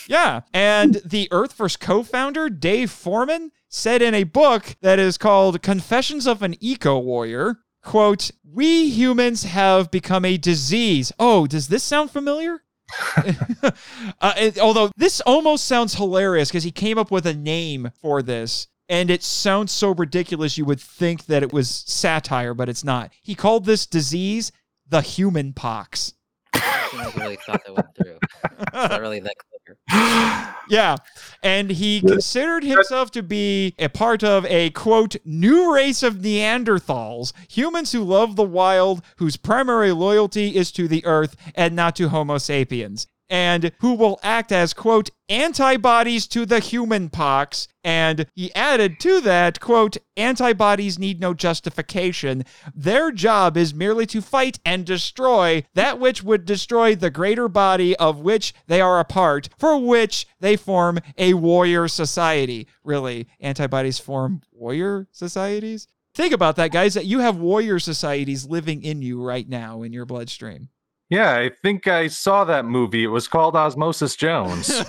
Yeah. 0.06 0.42
And 0.52 0.94
the 1.04 1.28
Earth 1.30 1.52
First 1.52 1.80
co 1.80 2.02
founder, 2.02 2.48
Dave 2.48 2.90
Foreman, 2.90 3.50
said 3.68 4.02
in 4.02 4.14
a 4.14 4.24
book 4.24 4.76
that 4.80 4.98
is 4.98 5.18
called 5.18 5.62
Confessions 5.62 6.26
of 6.26 6.42
an 6.42 6.56
Eco 6.60 6.98
Warrior, 6.98 7.56
quote, 7.82 8.30
We 8.48 8.88
humans 8.88 9.42
have 9.44 9.90
become 9.90 10.24
a 10.24 10.38
disease. 10.38 11.12
Oh, 11.18 11.46
does 11.46 11.68
this 11.68 11.82
sound 11.84 12.10
familiar? 12.10 12.62
uh, 13.16 14.34
it- 14.36 14.58
although 14.58 14.90
this 14.96 15.20
almost 15.22 15.64
sounds 15.64 15.94
hilarious 15.94 16.48
because 16.50 16.64
he 16.64 16.70
came 16.70 16.98
up 16.98 17.10
with 17.10 17.26
a 17.26 17.34
name 17.34 17.90
for 18.00 18.22
this. 18.22 18.68
And 18.88 19.10
it 19.10 19.22
sounds 19.22 19.72
so 19.72 19.92
ridiculous 19.92 20.58
you 20.58 20.64
would 20.64 20.80
think 20.80 21.26
that 21.26 21.42
it 21.42 21.52
was 21.52 21.70
satire, 21.70 22.54
but 22.54 22.68
it's 22.68 22.84
not. 22.84 23.12
He 23.22 23.34
called 23.34 23.64
this 23.64 23.86
disease 23.86 24.52
the 24.86 25.00
human 25.00 25.52
pox. 25.52 26.12
I 26.52 27.12
really 27.16 27.36
thought 27.36 27.62
that 27.64 27.74
went 27.74 27.88
through. 27.96 28.18
It's 28.60 28.90
not 28.90 29.00
really 29.00 29.20
that 29.20 29.34
clever. 29.38 30.50
Yeah. 30.70 30.96
And 31.42 31.68
he 31.68 32.00
considered 32.00 32.64
himself 32.64 33.10
to 33.12 33.22
be 33.22 33.74
a 33.78 33.90
part 33.90 34.24
of 34.24 34.46
a 34.46 34.70
quote, 34.70 35.14
new 35.26 35.74
race 35.74 36.02
of 36.02 36.14
Neanderthals, 36.22 37.34
humans 37.50 37.92
who 37.92 38.02
love 38.02 38.36
the 38.36 38.44
wild, 38.44 39.02
whose 39.16 39.36
primary 39.36 39.92
loyalty 39.92 40.56
is 40.56 40.72
to 40.72 40.88
the 40.88 41.04
earth 41.04 41.36
and 41.54 41.76
not 41.76 41.96
to 41.96 42.08
Homo 42.08 42.38
sapiens, 42.38 43.06
and 43.34 43.72
who 43.80 43.94
will 43.94 44.20
act 44.22 44.52
as 44.52 44.72
quote, 44.72 45.10
antibodies 45.28 46.28
to 46.28 46.46
the 46.46 46.60
human 46.60 47.10
pox. 47.10 47.66
And 47.82 48.26
he 48.36 48.54
added 48.54 49.00
to 49.00 49.20
that, 49.22 49.58
quote, 49.58 49.96
antibodies 50.16 51.00
need 51.00 51.18
no 51.18 51.34
justification. 51.34 52.44
Their 52.72 53.10
job 53.10 53.56
is 53.56 53.74
merely 53.74 54.06
to 54.06 54.22
fight 54.22 54.60
and 54.64 54.86
destroy 54.86 55.64
that 55.74 55.98
which 55.98 56.22
would 56.22 56.44
destroy 56.44 56.94
the 56.94 57.10
greater 57.10 57.48
body 57.48 57.96
of 57.96 58.20
which 58.20 58.54
they 58.68 58.80
are 58.80 59.00
a 59.00 59.04
part, 59.04 59.48
for 59.58 59.80
which 59.80 60.28
they 60.38 60.54
form 60.54 61.00
a 61.18 61.34
warrior 61.34 61.88
society. 61.88 62.68
Really, 62.84 63.26
antibodies 63.40 63.98
form 63.98 64.42
warrior 64.52 65.08
societies? 65.10 65.88
Think 66.14 66.32
about 66.32 66.54
that, 66.54 66.70
guys, 66.70 66.94
that 66.94 67.06
you 67.06 67.18
have 67.18 67.36
warrior 67.36 67.80
societies 67.80 68.46
living 68.46 68.84
in 68.84 69.02
you 69.02 69.20
right 69.20 69.48
now 69.48 69.82
in 69.82 69.92
your 69.92 70.06
bloodstream. 70.06 70.68
Yeah, 71.14 71.36
I 71.36 71.52
think 71.62 71.86
I 71.86 72.08
saw 72.08 72.42
that 72.42 72.64
movie. 72.64 73.04
It 73.04 73.08
was 73.08 73.28
called 73.28 73.54
Osmosis 73.54 74.16
Jones. 74.16 74.68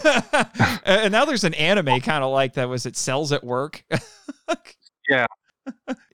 and 0.83 1.11
now 1.11 1.23
there's 1.23 1.43
an 1.43 1.53
anime 1.53 2.01
kind 2.01 2.23
of 2.23 2.31
like 2.31 2.53
that. 2.53 2.67
Was 2.67 2.87
it 2.87 2.97
Cells 2.97 3.31
at 3.31 3.43
Work? 3.43 3.83
Yeah. 5.07 5.27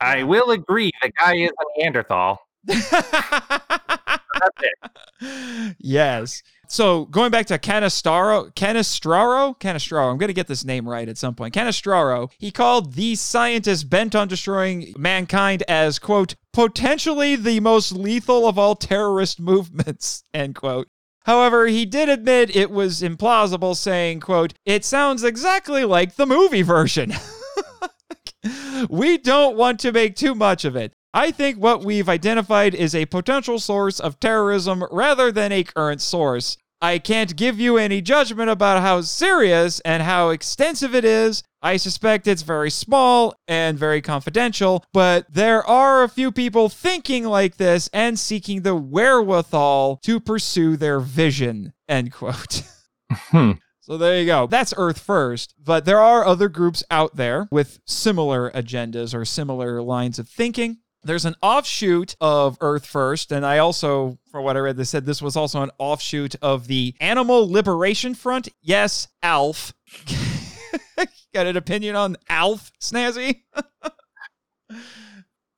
I 0.01 0.23
will 0.23 0.51
agree, 0.51 0.91
the 1.01 1.09
guy 1.17 1.37
is 1.37 1.49
a 1.49 1.79
Neanderthal. 1.79 2.39
yes. 5.79 6.43
So 6.71 7.03
going 7.07 7.31
back 7.31 7.47
to 7.47 7.59
Canistaro, 7.59 8.49
Canistraro, 8.55 9.59
Canistraro, 9.59 10.09
I'm 10.09 10.17
going 10.17 10.29
to 10.29 10.33
get 10.33 10.47
this 10.47 10.63
name 10.63 10.87
right 10.87 11.09
at 11.09 11.17
some 11.17 11.35
point. 11.35 11.53
Canistraro, 11.53 12.31
he 12.37 12.49
called 12.49 12.93
these 12.93 13.19
scientists 13.19 13.83
bent 13.83 14.15
on 14.15 14.29
destroying 14.29 14.93
mankind 14.97 15.63
as, 15.67 15.99
quote, 15.99 16.35
potentially 16.53 17.35
the 17.35 17.59
most 17.59 17.91
lethal 17.91 18.47
of 18.47 18.57
all 18.57 18.77
terrorist 18.77 19.37
movements, 19.41 20.23
end 20.33 20.55
quote. 20.55 20.87
However, 21.25 21.67
he 21.67 21.85
did 21.85 22.07
admit 22.07 22.55
it 22.55 22.71
was 22.71 23.01
implausible, 23.01 23.75
saying, 23.75 24.21
quote, 24.21 24.53
it 24.65 24.85
sounds 24.85 25.25
exactly 25.25 25.83
like 25.83 26.15
the 26.15 26.25
movie 26.25 26.61
version. 26.61 27.13
we 28.89 29.17
don't 29.17 29.57
want 29.57 29.81
to 29.81 29.91
make 29.91 30.15
too 30.15 30.33
much 30.33 30.63
of 30.63 30.77
it. 30.77 30.93
I 31.13 31.31
think 31.31 31.57
what 31.57 31.83
we've 31.83 32.07
identified 32.07 32.73
is 32.73 32.95
a 32.95 33.05
potential 33.05 33.59
source 33.59 33.99
of 33.99 34.19
terrorism 34.19 34.85
rather 34.91 35.31
than 35.31 35.51
a 35.51 35.63
current 35.63 36.01
source. 36.01 36.57
I 36.81 36.97
can't 36.97 37.35
give 37.35 37.59
you 37.59 37.77
any 37.77 38.01
judgment 38.01 38.49
about 38.49 38.81
how 38.81 39.01
serious 39.01 39.81
and 39.81 40.01
how 40.01 40.29
extensive 40.29 40.95
it 40.95 41.05
is. 41.05 41.43
I 41.61 41.77
suspect 41.77 42.27
it's 42.27 42.41
very 42.41 42.71
small 42.71 43.35
and 43.47 43.77
very 43.77 44.01
confidential, 44.01 44.83
but 44.93 45.31
there 45.31 45.63
are 45.67 46.03
a 46.03 46.09
few 46.09 46.31
people 46.31 46.69
thinking 46.69 47.25
like 47.25 47.57
this 47.57 47.87
and 47.93 48.17
seeking 48.17 48.61
the 48.61 48.75
wherewithal 48.75 49.99
to 50.03 50.19
pursue 50.19 50.75
their 50.75 50.99
vision. 50.99 51.73
End 51.87 52.11
quote. 52.11 52.63
Hmm. 53.13 53.51
So 53.81 53.97
there 53.97 54.17
you 54.17 54.25
go. 54.25 54.47
That's 54.47 54.73
Earth 54.77 54.99
First. 55.01 55.53
But 55.61 55.83
there 55.83 55.99
are 55.99 56.25
other 56.25 56.47
groups 56.47 56.81
out 56.89 57.17
there 57.17 57.49
with 57.51 57.81
similar 57.85 58.49
agendas 58.51 59.13
or 59.13 59.25
similar 59.25 59.81
lines 59.81 60.17
of 60.17 60.29
thinking. 60.29 60.77
There's 61.03 61.25
an 61.25 61.35
offshoot 61.41 62.15
of 62.21 62.57
Earth 62.61 62.85
First, 62.85 63.31
and 63.31 63.43
I 63.43 63.57
also, 63.57 64.19
for 64.29 64.41
what 64.41 64.55
I 64.55 64.59
read, 64.59 64.77
they 64.77 64.83
said 64.83 65.05
this 65.05 65.21
was 65.21 65.35
also 65.35 65.63
an 65.63 65.71
offshoot 65.79 66.35
of 66.43 66.67
the 66.67 66.93
Animal 66.99 67.51
Liberation 67.51 68.13
Front. 68.13 68.49
Yes, 68.61 69.07
ALF. 69.23 69.73
Got 71.33 71.47
an 71.47 71.57
opinion 71.57 71.95
on 71.95 72.17
ALF, 72.29 72.71
Snazzy? 72.79 73.41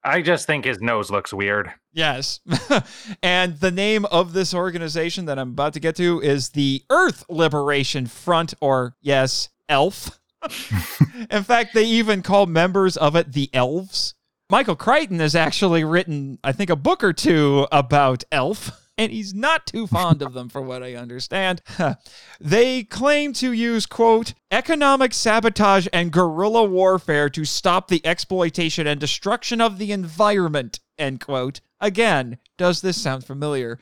I 0.05 0.21
just 0.21 0.47
think 0.47 0.65
his 0.65 0.81
nose 0.81 1.11
looks 1.11 1.33
weird. 1.33 1.71
Yes. 1.91 2.39
and 3.23 3.59
the 3.59 3.71
name 3.71 4.05
of 4.05 4.33
this 4.33 4.53
organization 4.53 5.25
that 5.25 5.39
I'm 5.39 5.49
about 5.49 5.73
to 5.73 5.79
get 5.79 5.95
to 5.97 6.21
is 6.21 6.49
the 6.49 6.83
Earth 6.89 7.25
Liberation 7.29 8.07
Front, 8.07 8.53
or 8.61 8.95
yes, 9.01 9.49
ELF. 9.67 10.19
In 11.29 11.43
fact, 11.43 11.73
they 11.73 11.85
even 11.85 12.21
call 12.21 12.45
members 12.45 12.97
of 12.97 13.15
it 13.15 13.31
the 13.31 13.49
elves. 13.53 14.15
Michael 14.53 14.75
Crichton 14.75 15.19
has 15.19 15.33
actually 15.33 15.83
written, 15.83 16.37
I 16.43 16.51
think, 16.51 16.69
a 16.69 16.75
book 16.75 17.03
or 17.03 17.11
two 17.11 17.67
about 17.71 18.23
ELF. 18.31 18.69
And 18.99 19.11
he's 19.11 19.33
not 19.33 19.65
too 19.65 19.87
fond 19.87 20.21
of 20.21 20.33
them, 20.33 20.47
for 20.47 20.61
what 20.61 20.83
I 20.83 20.93
understand. 20.93 21.63
they 22.39 22.83
claim 22.83 23.33
to 23.33 23.51
use, 23.51 23.87
quote, 23.87 24.35
economic 24.51 25.15
sabotage 25.15 25.87
and 25.91 26.11
guerrilla 26.11 26.65
warfare 26.65 27.31
to 27.31 27.45
stop 27.45 27.87
the 27.87 28.05
exploitation 28.05 28.85
and 28.85 28.99
destruction 28.99 29.59
of 29.59 29.79
the 29.79 29.91
environment, 29.91 30.79
end 30.99 31.19
quote. 31.19 31.59
Again, 31.81 32.37
does 32.55 32.81
this 32.81 33.01
sound 33.01 33.25
familiar? 33.25 33.79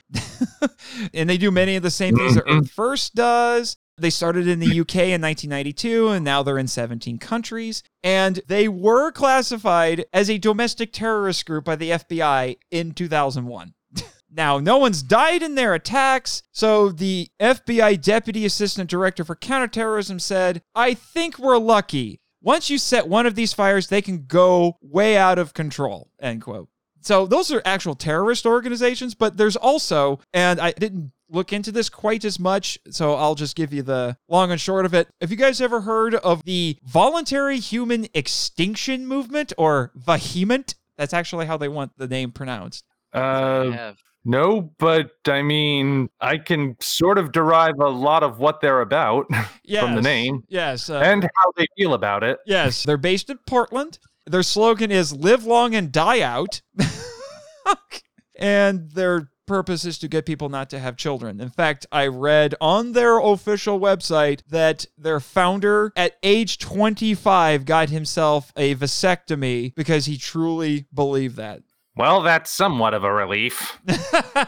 and 1.14 1.30
they 1.30 1.38
do 1.38 1.52
many 1.52 1.76
of 1.76 1.84
the 1.84 1.92
same 1.92 2.16
things 2.16 2.36
that 2.36 2.46
mm-hmm. 2.46 2.60
Earth 2.60 2.72
First 2.72 3.14
does. 3.14 3.76
They 4.02 4.10
started 4.10 4.48
in 4.48 4.60
the 4.60 4.68
UK 4.82 4.96
in 4.96 5.22
1992 5.22 6.10
and 6.10 6.26
now 6.26 6.44
they're 6.44 6.58
in 6.58 6.68
17 6.68 7.18
countries. 7.18 7.84
And 8.04 8.42
they 8.48 8.68
were 8.68 9.12
classified 9.12 10.06
as 10.12 10.30
a 10.30 10.38
domestic 10.38 10.92
terrorist 10.92 11.46
group 11.46 11.66
by 11.66 11.76
the 11.76 11.92
FBI 11.92 12.58
in 12.70 12.94
2001. 12.94 13.74
Now, 14.34 14.60
no 14.60 14.78
one's 14.78 15.04
died 15.04 15.44
in 15.44 15.56
their 15.56 15.74
attacks, 15.74 16.42
so 16.54 16.90
the 16.90 17.28
FBI 17.42 18.02
Deputy 18.02 18.46
Assistant 18.46 18.90
Director 18.90 19.26
for 19.26 19.36
Counterterrorism 19.36 20.20
said, 20.20 20.62
I 20.74 20.94
think 20.94 21.38
we're 21.38 21.58
lucky. 21.58 22.22
Once 22.42 22.70
you 22.70 22.78
set 22.78 23.10
one 23.10 23.26
of 23.26 23.36
these 23.36 23.52
fires, 23.52 23.88
they 23.88 24.02
can 24.02 24.26
go 24.26 24.78
way 24.82 25.18
out 25.18 25.38
of 25.38 25.54
control. 25.54 26.12
End 26.20 26.42
quote. 26.42 26.70
So 27.02 27.26
those 27.26 27.52
are 27.52 27.62
actual 27.66 27.96
terrorist 27.96 28.46
organizations, 28.46 29.16
but 29.16 29.36
there's 29.36 29.58
also, 29.58 30.20
and 30.34 30.62
I 30.62 30.72
didn't 30.72 31.12
look 31.32 31.54
into 31.54 31.72
this 31.72 31.90
quite 31.90 32.26
as 32.26 32.40
much, 32.40 32.78
so 32.92 33.16
I'll 33.16 33.36
just 33.36 33.56
give 33.56 33.74
you 33.74 33.82
the 33.82 34.18
long 34.28 34.52
and 34.52 34.60
short 34.60 34.86
of 34.86 34.94
it. 34.94 35.08
Have 35.22 35.32
you 35.32 35.38
guys 35.38 35.62
ever 35.62 35.82
heard 35.82 36.14
of 36.16 36.44
the 36.44 36.78
Voluntary 36.84 37.58
Human 37.60 38.08
Extinction 38.14 39.08
Movement 39.08 39.54
or 39.58 39.92
Vehement? 39.96 40.76
That's 40.98 41.14
actually 41.14 41.46
how 41.48 41.58
they 41.58 41.70
want 41.70 41.94
the 41.98 42.08
name 42.08 42.32
pronounced. 42.32 42.84
Uh, 43.14 43.94
no, 44.24 44.72
but 44.78 45.12
I 45.26 45.42
mean, 45.42 46.10
I 46.20 46.38
can 46.38 46.76
sort 46.80 47.18
of 47.18 47.32
derive 47.32 47.80
a 47.80 47.90
lot 47.90 48.22
of 48.24 48.38
what 48.40 48.62
they're 48.62 48.82
about 48.82 49.26
Yes. 49.64 49.84
from 49.86 49.96
the 49.96 50.02
name 50.02 50.44
Yes. 50.48 50.90
uh, 50.90 51.00
and 51.00 51.24
how 51.24 51.52
they 51.58 51.66
feel 51.78 51.94
about 51.94 52.24
it. 52.24 52.38
Yes, 52.46 52.84
they're 52.84 52.98
based 52.98 53.30
in 53.30 53.40
Portland. 53.48 53.98
Their 54.28 54.44
slogan 54.44 54.92
is 54.92 55.12
"Live 55.14 55.46
long 55.46 55.74
and 55.74 55.92
die 55.92 56.22
out," 56.22 56.62
and 58.38 58.92
their 58.92 59.31
purpose 59.46 59.86
is 59.86 59.98
to 60.00 60.08
get 60.08 60.26
people 60.26 60.50
not 60.50 60.70
to 60.70 60.80
have 60.80 60.98
children. 60.98 61.40
In 61.40 61.50
fact, 61.50 61.86
I 61.92 62.08
read 62.08 62.56
on 62.62 62.94
their 62.94 63.20
official 63.20 63.80
website 63.80 64.42
that 64.50 64.86
their 64.98 65.20
founder, 65.20 65.92
at 65.96 66.18
age 66.24 66.58
25, 66.58 67.66
got 67.66 67.90
himself 67.90 68.52
a 68.56 68.76
vasectomy 68.76 69.74
because 69.76 70.06
he 70.06 70.18
truly 70.18 70.86
believed 70.94 71.38
that. 71.38 71.62
Well, 71.96 72.22
that's 72.22 72.50
somewhat 72.50 72.94
of 72.94 73.04
a 73.04 73.14
relief. 73.14 73.80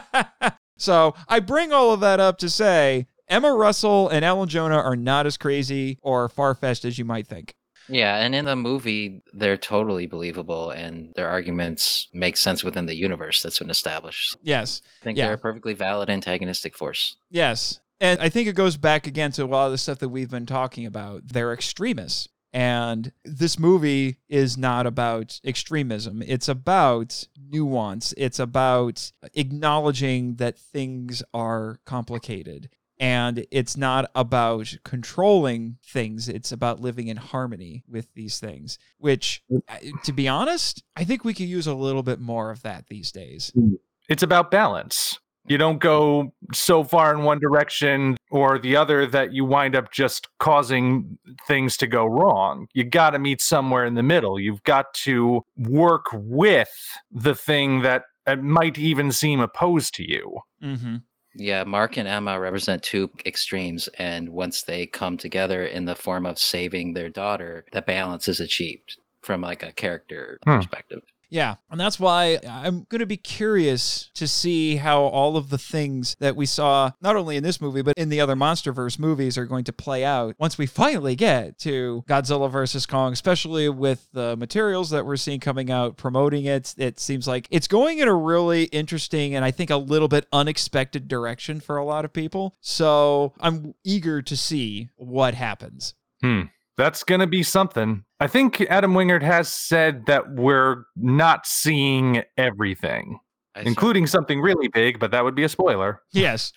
so 0.78 1.14
I 1.28 1.40
bring 1.40 1.72
all 1.72 1.92
of 1.92 2.00
that 2.00 2.20
up 2.20 2.38
to 2.38 2.48
say 2.48 3.06
Emma 3.28 3.54
Russell 3.54 4.08
and 4.08 4.24
Alan 4.24 4.48
Jonah 4.48 4.78
are 4.78 4.96
not 4.96 5.26
as 5.26 5.36
crazy 5.36 5.98
or 6.02 6.28
far 6.28 6.54
fetched 6.54 6.84
as 6.84 6.98
you 6.98 7.04
might 7.04 7.26
think. 7.26 7.54
Yeah, 7.88 8.16
and 8.16 8.34
in 8.34 8.44
the 8.44 8.56
movie, 8.56 9.22
they're 9.32 9.56
totally 9.56 10.06
believable, 10.06 10.70
and 10.70 11.12
their 11.14 11.28
arguments 11.28 12.08
make 12.12 12.36
sense 12.36 12.64
within 12.64 12.86
the 12.86 12.94
universe 12.96 13.42
that's 13.42 13.58
been 13.58 13.70
established. 13.70 14.36
Yes. 14.42 14.80
I 15.00 15.04
think 15.04 15.18
Yeah. 15.18 15.26
they're 15.26 15.34
a 15.34 15.38
perfectly 15.38 15.74
valid 15.74 16.08
antagonistic 16.10 16.76
force. 16.76 17.16
Yes. 17.30 17.80
And 18.00 18.20
I 18.20 18.28
think 18.28 18.48
it 18.48 18.54
goes 18.56 18.76
back 18.76 19.06
again 19.06 19.32
to 19.32 19.44
a 19.44 19.46
lot 19.46 19.66
of 19.66 19.72
the 19.72 19.78
stuff 19.78 19.98
that 20.00 20.08
we've 20.08 20.30
been 20.30 20.46
talking 20.46 20.84
about. 20.86 21.28
They're 21.28 21.52
extremists. 21.52 22.28
And 22.52 23.10
this 23.24 23.58
movie 23.58 24.18
is 24.28 24.56
not 24.56 24.86
about 24.86 25.40
extremism. 25.44 26.22
It's 26.24 26.48
about 26.48 27.26
nuance. 27.50 28.14
It's 28.16 28.38
about 28.38 29.10
acknowledging 29.34 30.36
that 30.36 30.56
things 30.58 31.22
are 31.32 31.80
complicated. 31.84 32.68
And 33.00 33.44
it's 33.50 33.76
not 33.76 34.10
about 34.14 34.76
controlling 34.84 35.78
things. 35.84 36.28
It's 36.28 36.52
about 36.52 36.80
living 36.80 37.08
in 37.08 37.16
harmony 37.16 37.82
with 37.88 38.12
these 38.14 38.38
things, 38.38 38.78
which, 38.98 39.42
uh, 39.68 39.78
to 40.04 40.12
be 40.12 40.28
honest, 40.28 40.82
I 40.96 41.04
think 41.04 41.24
we 41.24 41.34
could 41.34 41.48
use 41.48 41.66
a 41.66 41.74
little 41.74 42.04
bit 42.04 42.20
more 42.20 42.50
of 42.50 42.62
that 42.62 42.86
these 42.88 43.10
days. 43.10 43.52
It's 44.08 44.22
about 44.22 44.50
balance. 44.50 45.18
You 45.46 45.58
don't 45.58 45.78
go 45.78 46.32
so 46.52 46.84
far 46.84 47.12
in 47.14 47.22
one 47.22 47.38
direction 47.38 48.16
or 48.30 48.58
the 48.58 48.76
other 48.76 49.06
that 49.06 49.32
you 49.34 49.44
wind 49.44 49.76
up 49.76 49.92
just 49.92 50.28
causing 50.38 51.18
things 51.46 51.76
to 51.78 51.86
go 51.86 52.06
wrong. 52.06 52.66
You 52.72 52.84
got 52.84 53.10
to 53.10 53.18
meet 53.18 53.42
somewhere 53.42 53.84
in 53.84 53.94
the 53.94 54.02
middle. 54.02 54.40
You've 54.40 54.62
got 54.62 54.94
to 54.94 55.42
work 55.56 56.06
with 56.14 56.70
the 57.10 57.34
thing 57.34 57.82
that 57.82 58.04
uh, 58.26 58.36
might 58.36 58.78
even 58.78 59.12
seem 59.12 59.40
opposed 59.40 59.94
to 59.96 60.10
you. 60.10 60.38
Mm-hmm. 60.62 60.96
Yeah, 61.36 61.64
Mark 61.64 61.96
and 61.96 62.06
Emma 62.08 62.38
represent 62.38 62.82
two 62.82 63.10
extremes, 63.26 63.88
and 63.98 64.28
once 64.28 64.62
they 64.62 64.86
come 64.86 65.16
together 65.16 65.64
in 65.66 65.84
the 65.84 65.96
form 65.96 66.26
of 66.26 66.38
saving 66.38 66.92
their 66.94 67.08
daughter, 67.10 67.64
the 67.72 67.82
balance 67.82 68.28
is 68.28 68.40
achieved 68.40 68.98
from 69.22 69.40
like 69.40 69.62
a 69.62 69.72
character 69.72 70.38
Hmm. 70.44 70.56
perspective. 70.56 71.02
Yeah, 71.30 71.56
and 71.70 71.80
that's 71.80 71.98
why 71.98 72.38
I'm 72.48 72.86
going 72.88 73.00
to 73.00 73.06
be 73.06 73.16
curious 73.16 74.10
to 74.14 74.28
see 74.28 74.76
how 74.76 75.02
all 75.02 75.36
of 75.36 75.50
the 75.50 75.58
things 75.58 76.16
that 76.20 76.36
we 76.36 76.46
saw, 76.46 76.92
not 77.00 77.16
only 77.16 77.36
in 77.36 77.42
this 77.42 77.60
movie, 77.60 77.82
but 77.82 77.94
in 77.96 78.08
the 78.08 78.20
other 78.20 78.36
Monsterverse 78.36 78.98
movies, 78.98 79.36
are 79.36 79.46
going 79.46 79.64
to 79.64 79.72
play 79.72 80.04
out 80.04 80.36
once 80.38 80.58
we 80.58 80.66
finally 80.66 81.16
get 81.16 81.58
to 81.58 82.04
Godzilla 82.08 82.50
versus 82.50 82.86
Kong, 82.86 83.12
especially 83.12 83.68
with 83.68 84.06
the 84.12 84.36
materials 84.36 84.90
that 84.90 85.04
we're 85.04 85.16
seeing 85.16 85.40
coming 85.40 85.70
out 85.70 85.96
promoting 85.96 86.44
it. 86.44 86.74
It 86.78 87.00
seems 87.00 87.26
like 87.26 87.48
it's 87.50 87.68
going 87.68 87.98
in 87.98 88.08
a 88.08 88.14
really 88.14 88.64
interesting 88.64 89.34
and 89.34 89.44
I 89.44 89.50
think 89.50 89.70
a 89.70 89.76
little 89.76 90.08
bit 90.08 90.26
unexpected 90.32 91.08
direction 91.08 91.60
for 91.60 91.76
a 91.76 91.84
lot 91.84 92.04
of 92.04 92.12
people. 92.12 92.56
So 92.60 93.32
I'm 93.40 93.74
eager 93.84 94.22
to 94.22 94.36
see 94.36 94.88
what 94.96 95.34
happens. 95.34 95.94
Hmm. 96.20 96.42
That's 96.76 97.04
going 97.04 97.20
to 97.20 97.26
be 97.26 97.42
something. 97.42 98.04
I 98.20 98.26
think 98.26 98.60
Adam 98.62 98.94
Wingard 98.94 99.22
has 99.22 99.48
said 99.48 100.06
that 100.06 100.32
we're 100.32 100.84
not 100.96 101.46
seeing 101.46 102.22
everything, 102.36 103.20
including 103.56 104.08
something 104.08 104.40
really 104.40 104.68
big, 104.68 104.98
but 104.98 105.12
that 105.12 105.22
would 105.22 105.36
be 105.36 105.44
a 105.44 105.48
spoiler. 105.48 106.02
Yes. 106.12 106.52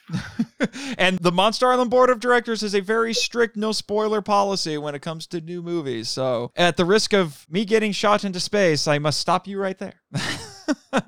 and 0.97 1.19
the 1.19 1.31
Monster 1.31 1.71
Island 1.71 1.91
Board 1.91 2.09
of 2.09 2.19
Directors 2.19 2.61
has 2.61 2.73
a 2.73 2.81
very 2.81 3.13
strict 3.13 3.55
no 3.55 3.71
spoiler 3.71 4.21
policy 4.21 4.77
when 4.77 4.95
it 4.95 5.03
comes 5.03 5.27
to 5.27 5.41
new 5.41 5.61
movies. 5.61 6.09
So, 6.09 6.51
at 6.55 6.77
the 6.77 6.85
risk 6.85 7.13
of 7.13 7.45
me 7.49 7.65
getting 7.65 7.91
shot 7.91 8.23
into 8.23 8.39
space, 8.39 8.87
I 8.87 8.97
must 8.97 9.19
stop 9.19 9.47
you 9.47 9.59
right 9.59 9.77
there. 9.77 10.01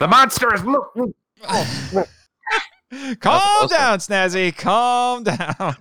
The 0.00 0.08
monster 0.08 0.52
is. 0.54 0.64
Look 0.64 0.92
Calm 3.20 3.68
down, 3.68 3.98
Snazzy. 3.98 4.56
Calm 4.56 5.24
down. 5.24 5.76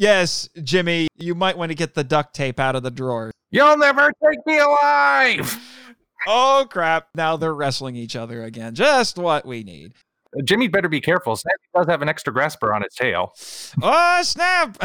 Yes, 0.00 0.48
Jimmy, 0.62 1.08
you 1.18 1.34
might 1.34 1.58
want 1.58 1.72
to 1.72 1.74
get 1.74 1.92
the 1.92 2.02
duct 2.02 2.34
tape 2.34 2.58
out 2.58 2.74
of 2.74 2.82
the 2.82 2.90
drawer. 2.90 3.32
You'll 3.50 3.76
never 3.76 4.10
take 4.24 4.38
me 4.46 4.56
alive. 4.56 5.60
Oh, 6.26 6.66
crap. 6.70 7.08
Now 7.14 7.36
they're 7.36 7.52
wrestling 7.52 7.96
each 7.96 8.16
other 8.16 8.42
again. 8.42 8.74
Just 8.74 9.18
what 9.18 9.44
we 9.44 9.62
need. 9.62 9.92
Jimmy 10.44 10.68
better 10.68 10.88
be 10.88 11.02
careful. 11.02 11.34
Snazzy 11.34 11.76
does 11.76 11.86
have 11.86 12.00
an 12.00 12.08
extra 12.08 12.32
grasper 12.32 12.72
on 12.72 12.82
its 12.82 12.94
tail. 12.94 13.34
Oh, 13.82 14.22
snap! 14.22 14.78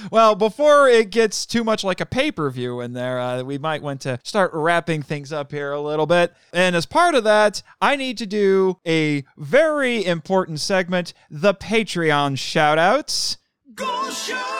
well, 0.10 0.34
before 0.34 0.88
it 0.88 1.10
gets 1.10 1.46
too 1.46 1.62
much 1.62 1.84
like 1.84 2.00
a 2.00 2.06
pay 2.06 2.32
per 2.32 2.50
view 2.50 2.80
in 2.80 2.94
there, 2.94 3.20
uh, 3.20 3.44
we 3.44 3.58
might 3.58 3.82
want 3.82 4.00
to 4.00 4.18
start 4.24 4.50
wrapping 4.54 5.02
things 5.02 5.32
up 5.32 5.52
here 5.52 5.70
a 5.70 5.80
little 5.80 6.06
bit. 6.06 6.34
And 6.52 6.74
as 6.74 6.84
part 6.84 7.14
of 7.14 7.22
that, 7.22 7.62
I 7.80 7.94
need 7.94 8.18
to 8.18 8.26
do 8.26 8.80
a 8.84 9.22
very 9.36 10.04
important 10.04 10.58
segment 10.58 11.14
the 11.30 11.54
Patreon 11.54 12.36
shout 13.78 14.36
outs. 14.40 14.56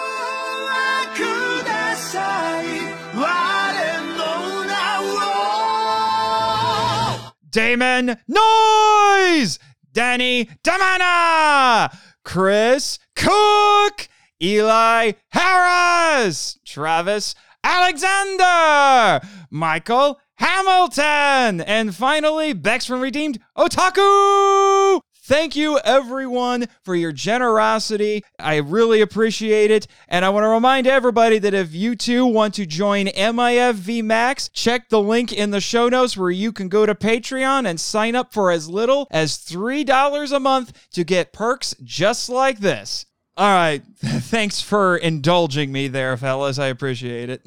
Damon 7.51 8.19
Noyes, 8.29 9.59
Danny 9.93 10.45
DiManna, 10.63 11.97
Chris 12.23 12.99
Cooke, 13.15 14.09
Eli 14.43 15.13
Harris, 15.31 16.59
Travis 16.67 17.35
Alexander, 17.65 19.27
Michael 19.51 20.21
Hamilton, 20.35 21.63
and 21.63 21.95
finally 21.95 22.53
Bex 22.53 22.85
from 22.85 23.01
Redeemed 23.01 23.41
Otaku. 23.57 25.01
Thank 25.27 25.57
you, 25.57 25.81
everyone, 25.81 26.67
for 26.85 26.95
your 26.95 27.11
generosity. 27.11 28.23
I 28.39 28.59
really 28.59 29.01
appreciate 29.01 29.73
it. 29.73 29.89
And 30.07 30.25
I 30.25 30.29
want 30.29 30.45
to 30.45 30.49
remind 30.49 30.87
everybody 30.87 31.41
that 31.41 31.53
if 31.53 31.75
you 31.75 31.97
too 31.97 32.25
want 32.25 32.55
to 32.55 32.65
join 32.65 33.07
MIFV 33.07 34.05
Max, 34.05 34.49
check 34.51 34.89
the 34.89 35.03
link 35.03 35.33
in 35.33 35.51
the 35.51 35.61
show 35.61 35.89
notes 35.89 36.17
where 36.17 36.31
you 36.31 36.53
can 36.53 36.69
go 36.69 36.87
to 36.87 36.95
Patreon 36.95 37.67
and 37.67 37.81
sign 37.81 38.15
up 38.15 38.33
for 38.33 38.53
as 38.53 38.69
little 38.69 39.09
as 39.11 39.37
$3 39.37 40.33
a 40.33 40.39
month 40.39 40.91
to 40.93 41.03
get 41.03 41.33
perks 41.33 41.75
just 41.83 42.29
like 42.29 42.61
this. 42.61 43.05
All 43.37 43.53
right. 43.53 43.83
Thanks 43.99 44.61
for 44.61 44.97
indulging 44.97 45.73
me 45.73 45.89
there, 45.89 46.17
fellas. 46.17 46.61
I 46.61 46.69
appreciate 46.69 47.31
it. 47.31 47.43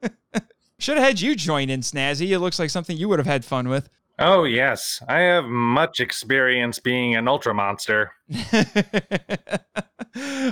Should 0.78 0.96
have 0.96 1.04
had 1.04 1.20
you 1.20 1.34
join 1.34 1.70
in, 1.70 1.80
Snazzy. 1.80 2.30
It 2.30 2.38
looks 2.38 2.60
like 2.60 2.70
something 2.70 2.96
you 2.96 3.08
would 3.08 3.18
have 3.18 3.26
had 3.26 3.44
fun 3.44 3.68
with. 3.68 3.88
Oh, 4.18 4.44
yes. 4.44 5.02
I 5.08 5.20
have 5.20 5.44
much 5.44 6.00
experience 6.00 6.78
being 6.78 7.16
an 7.16 7.28
ultra 7.28 7.52
monster. 7.52 8.12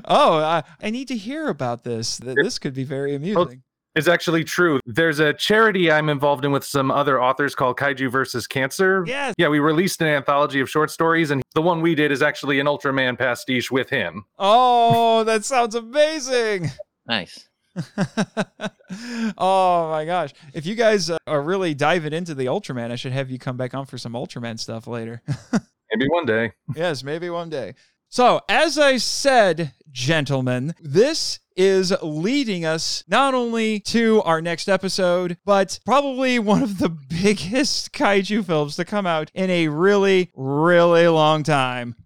oh, 0.04 0.38
I, 0.38 0.62
I, 0.82 0.90
need 0.90 1.08
to 1.08 1.16
hear 1.16 1.48
about 1.48 1.82
this. 1.82 2.18
This 2.18 2.58
could 2.58 2.74
be 2.74 2.84
very 2.84 3.12
oh, 3.12 3.16
amusing. 3.16 3.62
It's 3.94 4.08
actually 4.08 4.42
true. 4.42 4.80
There's 4.86 5.20
a 5.20 5.32
charity 5.32 5.90
I'm 5.90 6.08
involved 6.08 6.44
in 6.44 6.50
with 6.50 6.64
some 6.64 6.90
other 6.90 7.22
authors 7.22 7.54
called 7.54 7.76
Kaiju 7.76 8.10
versus 8.10 8.46
Cancer. 8.46 9.04
Yes. 9.06 9.34
Yeah, 9.38 9.48
we 9.48 9.60
released 9.60 10.00
an 10.00 10.08
anthology 10.08 10.60
of 10.60 10.68
short 10.68 10.90
stories, 10.90 11.30
and 11.30 11.42
the 11.54 11.62
one 11.62 11.80
we 11.80 11.94
did 11.94 12.10
is 12.10 12.20
actually 12.20 12.58
an 12.58 12.66
Ultraman 12.66 13.16
pastiche 13.16 13.70
with 13.70 13.88
him. 13.88 14.24
Oh, 14.38 15.22
that 15.24 15.44
sounds 15.44 15.76
amazing. 15.76 16.70
Nice. 17.06 17.48
oh 19.38 19.90
my 19.90 20.04
gosh. 20.04 20.32
If 20.52 20.66
you 20.66 20.74
guys 20.74 21.10
uh, 21.10 21.18
are 21.26 21.42
really 21.42 21.74
diving 21.74 22.12
into 22.12 22.34
the 22.34 22.46
Ultraman, 22.46 22.90
I 22.90 22.96
should 22.96 23.12
have 23.12 23.30
you 23.30 23.38
come 23.38 23.56
back 23.56 23.74
on 23.74 23.86
for 23.86 23.98
some 23.98 24.12
Ultraman 24.12 24.58
stuff 24.58 24.86
later. 24.86 25.22
maybe 25.92 26.08
one 26.08 26.26
day. 26.26 26.52
yes, 26.74 27.02
maybe 27.02 27.30
one 27.30 27.50
day. 27.50 27.74
So, 28.08 28.40
as 28.48 28.78
I 28.78 28.98
said, 28.98 29.72
gentlemen, 29.90 30.74
this 30.80 31.40
is 31.56 31.92
leading 32.02 32.64
us 32.64 33.02
not 33.08 33.34
only 33.34 33.80
to 33.80 34.22
our 34.22 34.40
next 34.40 34.68
episode, 34.68 35.36
but 35.44 35.80
probably 35.84 36.38
one 36.38 36.62
of 36.62 36.78
the 36.78 36.88
biggest 37.08 37.92
kaiju 37.92 38.44
films 38.44 38.76
to 38.76 38.84
come 38.84 39.06
out 39.06 39.30
in 39.34 39.50
a 39.50 39.68
really, 39.68 40.30
really 40.34 41.08
long 41.08 41.42
time. 41.42 41.96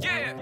Yeah. 0.00 0.37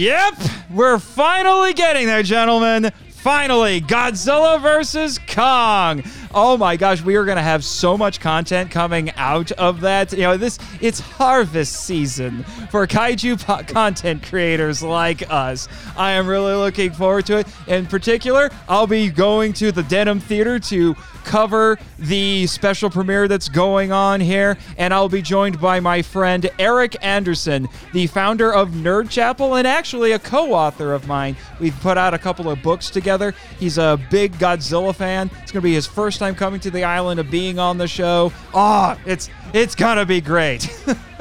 Yep, 0.00 0.34
we're 0.70 0.98
finally 0.98 1.74
getting 1.74 2.06
there, 2.06 2.22
gentlemen. 2.22 2.90
Finally, 3.10 3.82
Godzilla 3.82 4.58
versus 4.58 5.18
Kong. 5.28 6.02
Oh 6.32 6.56
my 6.56 6.78
gosh, 6.78 7.02
we 7.02 7.16
are 7.16 7.26
going 7.26 7.36
to 7.36 7.42
have 7.42 7.62
so 7.62 7.98
much 7.98 8.18
content 8.18 8.70
coming 8.70 9.10
out 9.16 9.52
of 9.52 9.82
that. 9.82 10.10
You 10.12 10.22
know, 10.22 10.36
this 10.38 10.58
it's 10.80 11.00
harvest 11.00 11.84
season 11.84 12.44
for 12.70 12.86
kaiju 12.86 13.44
po- 13.44 13.62
content 13.70 14.22
creators 14.22 14.82
like 14.82 15.30
us. 15.30 15.68
I 15.98 16.12
am 16.12 16.26
really 16.26 16.54
looking 16.54 16.92
forward 16.92 17.26
to 17.26 17.40
it. 17.40 17.48
In 17.66 17.84
particular, 17.84 18.48
I'll 18.70 18.86
be 18.86 19.10
going 19.10 19.52
to 19.54 19.70
the 19.70 19.82
Denim 19.82 20.18
Theater 20.18 20.58
to 20.58 20.96
cover 21.24 21.78
the 21.98 22.46
special 22.46 22.90
premiere 22.90 23.28
that's 23.28 23.48
going 23.48 23.92
on 23.92 24.20
here, 24.20 24.58
and 24.76 24.92
I'll 24.92 25.08
be 25.08 25.22
joined 25.22 25.60
by 25.60 25.80
my 25.80 26.02
friend 26.02 26.48
Eric 26.58 26.96
Anderson, 27.02 27.68
the 27.92 28.06
founder 28.06 28.52
of 28.52 28.70
Nerd 28.70 29.10
Chapel 29.10 29.56
and 29.56 29.66
actually 29.66 30.12
a 30.12 30.18
co 30.18 30.52
author 30.52 30.92
of 30.92 31.06
mine. 31.06 31.36
We've 31.58 31.78
put 31.80 31.98
out 31.98 32.14
a 32.14 32.18
couple 32.18 32.50
of 32.50 32.62
books 32.62 32.90
together. 32.90 33.34
He's 33.58 33.78
a 33.78 33.98
big 34.10 34.32
Godzilla 34.34 34.94
fan. 34.94 35.30
It's 35.42 35.52
going 35.52 35.62
to 35.62 35.68
be 35.68 35.74
his 35.74 35.86
first 35.86 36.18
time 36.18 36.34
coming 36.34 36.60
to 36.60 36.70
the 36.70 36.84
island 36.84 37.20
of 37.20 37.30
being 37.30 37.58
on 37.58 37.78
the 37.78 37.88
show. 37.88 38.32
Ah, 38.54 38.96
oh, 38.96 39.02
it's 39.06 39.30
it's 39.52 39.74
gonna 39.74 40.06
be 40.06 40.20
great. 40.20 40.64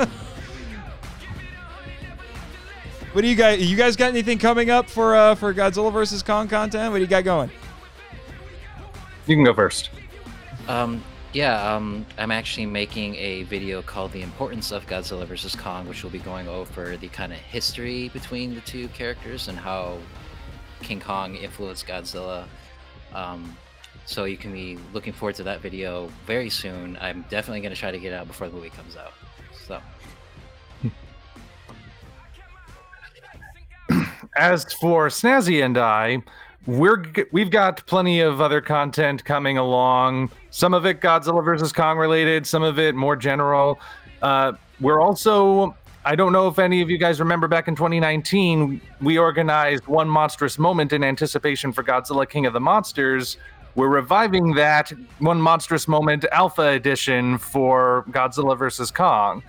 what 3.14 3.22
do 3.22 3.28
you 3.28 3.36
guys? 3.36 3.70
You 3.70 3.76
guys 3.76 3.96
got 3.96 4.10
anything 4.10 4.38
coming 4.38 4.70
up 4.70 4.90
for 4.90 5.16
uh, 5.16 5.36
for 5.36 5.54
Godzilla 5.54 5.92
versus 5.92 6.22
Kong 6.22 6.48
content? 6.48 6.92
What 6.92 6.98
do 6.98 7.04
you 7.04 7.08
got 7.08 7.24
going? 7.24 7.50
You 9.30 9.35
can 9.35 9.45
go 9.45 9.53
first. 9.53 9.91
Um, 10.68 11.03
yeah, 11.34 11.76
um, 11.76 12.03
I'm 12.18 12.31
actually 12.31 12.65
making 12.65 13.14
a 13.18 13.43
video 13.43 13.84
called 13.84 14.11
"The 14.11 14.23
Importance 14.23 14.72
of 14.72 14.88
Godzilla 14.88 15.27
vs 15.27 15.56
Kong," 15.56 15.88
which 15.88 16.03
will 16.03 16.10
be 16.10 16.18
going 16.18 16.47
over 16.47 16.97
the 16.97 17.10
kind 17.10 17.31
of 17.31 17.38
history 17.38 18.10
between 18.10 18.56
the 18.56 18.61
two 18.61 18.88
characters 18.88 19.47
and 19.47 19.56
how 19.56 19.99
King 20.81 20.99
Kong 20.99 21.35
influenced 21.35 21.85
Godzilla. 21.85 22.47
Um, 23.14 23.56
so 24.07 24.26
you 24.26 24.35
can 24.35 24.51
be 24.51 24.80
looking 24.93 25.14
forward 25.14 25.35
to 25.35 25.43
that 25.43 25.61
video 25.61 26.10
very 26.26 26.49
soon. 26.49 26.97
I'm 26.99 27.23
definitely 27.30 27.61
going 27.61 27.76
to 27.76 27.80
try 27.80 27.91
to 27.91 27.99
get 27.99 28.14
out 28.14 28.26
before 28.26 28.49
the 28.49 28.56
movie 28.56 28.72
comes 28.72 28.97
out. 28.97 29.14
So. 29.68 29.80
As 34.35 34.73
for 34.73 35.10
Snazzy 35.10 35.64
and 35.64 35.77
I, 35.77 36.23
we're 36.65 37.03
we've 37.31 37.49
got 37.49 37.86
plenty 37.88 38.19
of 38.19 38.41
other 38.41 38.61
content 38.61 39.23
coming 39.23 39.57
along. 39.57 40.31
Some 40.52 40.73
of 40.73 40.86
it 40.86 41.02
Godzilla 41.02 41.44
versus 41.44 41.72
Kong 41.72 41.98
related, 41.98 42.45
some 42.45 42.64
of 42.64 42.80
it 42.80 42.95
more 42.95 43.15
general. 43.15 43.80
Uh, 44.22 44.53
we're 44.80 45.02
also 45.02 45.76
I 46.06 46.15
don't 46.15 46.31
know 46.31 46.48
if 46.48 46.60
any 46.60 46.81
of 46.81 46.90
you 46.90 46.98
guys 46.98 47.19
remember 47.19 47.48
back 47.48 47.68
in 47.68 47.76
2019, 47.76 48.81
we 49.02 49.18
organized 49.18 49.86
one 49.88 50.07
monstrous 50.07 50.57
moment 50.57 50.94
in 50.94 51.03
anticipation 51.03 51.73
for 51.73 51.84
Godzilla 51.84 52.27
King 52.27 52.45
of 52.45 52.53
the 52.53 52.60
Monsters. 52.60 53.38
We're 53.76 53.90
reviving 53.90 54.53
that 54.56 54.91
one 55.19 55.41
monstrous 55.41 55.88
moment 55.88 56.26
alpha 56.31 56.69
edition 56.69 57.38
for 57.38 58.06
Godzilla 58.10 58.57
versus 58.57 58.91
Kong. 58.91 59.44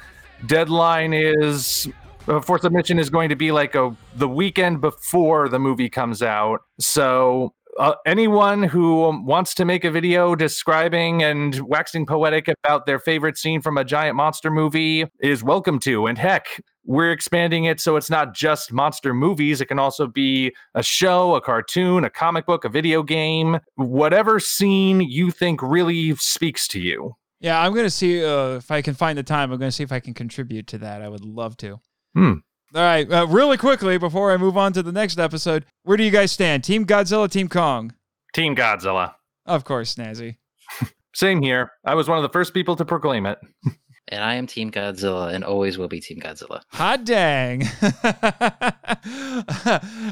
Deadline 0.46 1.12
is 1.12 1.88
for 2.26 2.58
submission 2.58 2.98
is 2.98 3.10
going 3.10 3.28
to 3.28 3.36
be 3.36 3.52
like 3.52 3.74
a 3.74 3.94
the 4.16 4.28
weekend 4.28 4.80
before 4.80 5.48
the 5.48 5.58
movie 5.58 5.88
comes 5.88 6.22
out. 6.22 6.60
So 6.78 7.54
uh, 7.78 7.94
anyone 8.06 8.62
who 8.62 9.22
wants 9.24 9.54
to 9.54 9.64
make 9.64 9.84
a 9.84 9.90
video 9.90 10.34
describing 10.34 11.22
and 11.22 11.60
waxing 11.60 12.04
poetic 12.04 12.48
about 12.48 12.86
their 12.86 12.98
favorite 12.98 13.38
scene 13.38 13.62
from 13.62 13.78
a 13.78 13.84
giant 13.84 14.16
monster 14.16 14.50
movie 14.50 15.06
is 15.20 15.42
welcome 15.42 15.78
to. 15.80 16.06
And 16.06 16.18
heck, 16.18 16.46
we're 16.84 17.12
expanding 17.12 17.64
it 17.64 17.80
so 17.80 17.96
it's 17.96 18.10
not 18.10 18.34
just 18.34 18.72
monster 18.72 19.14
movies. 19.14 19.60
It 19.60 19.66
can 19.66 19.78
also 19.78 20.06
be 20.06 20.52
a 20.74 20.82
show, 20.82 21.34
a 21.34 21.40
cartoon, 21.40 22.04
a 22.04 22.10
comic 22.10 22.46
book, 22.46 22.64
a 22.64 22.68
video 22.68 23.02
game, 23.02 23.60
whatever 23.76 24.40
scene 24.40 25.00
you 25.00 25.30
think 25.30 25.62
really 25.62 26.14
speaks 26.16 26.66
to 26.68 26.80
you. 26.80 27.14
Yeah, 27.40 27.60
I'm 27.60 27.72
going 27.72 27.86
to 27.86 27.90
see 27.90 28.22
uh, 28.22 28.56
if 28.56 28.70
I 28.70 28.82
can 28.82 28.94
find 28.94 29.16
the 29.16 29.22
time. 29.22 29.50
I'm 29.52 29.58
going 29.58 29.70
to 29.70 29.74
see 29.74 29.84
if 29.84 29.92
I 29.92 30.00
can 30.00 30.12
contribute 30.12 30.66
to 30.68 30.78
that. 30.78 31.00
I 31.00 31.08
would 31.08 31.24
love 31.24 31.56
to. 31.58 31.80
Hmm. 32.14 32.34
All 32.72 32.82
right, 32.82 33.10
uh, 33.10 33.26
really 33.26 33.56
quickly 33.56 33.98
before 33.98 34.30
I 34.30 34.36
move 34.36 34.56
on 34.56 34.72
to 34.74 34.82
the 34.82 34.92
next 34.92 35.18
episode, 35.18 35.66
where 35.82 35.96
do 35.96 36.04
you 36.04 36.12
guys 36.12 36.30
stand? 36.30 36.62
Team 36.62 36.86
Godzilla, 36.86 37.28
Team 37.28 37.48
Kong? 37.48 37.92
Team 38.32 38.54
Godzilla. 38.54 39.14
Of 39.44 39.64
course, 39.64 39.96
Snazzy. 39.96 40.36
Same 41.14 41.42
here. 41.42 41.72
I 41.84 41.94
was 41.94 42.08
one 42.08 42.18
of 42.18 42.22
the 42.22 42.28
first 42.28 42.54
people 42.54 42.76
to 42.76 42.84
proclaim 42.84 43.26
it. 43.26 43.40
and 44.08 44.22
I 44.22 44.34
am 44.34 44.46
Team 44.46 44.70
Godzilla 44.70 45.34
and 45.34 45.42
always 45.42 45.78
will 45.78 45.88
be 45.88 46.00
Team 46.00 46.20
Godzilla. 46.20 46.62
Hot 46.68 47.04
dang. 47.04 47.64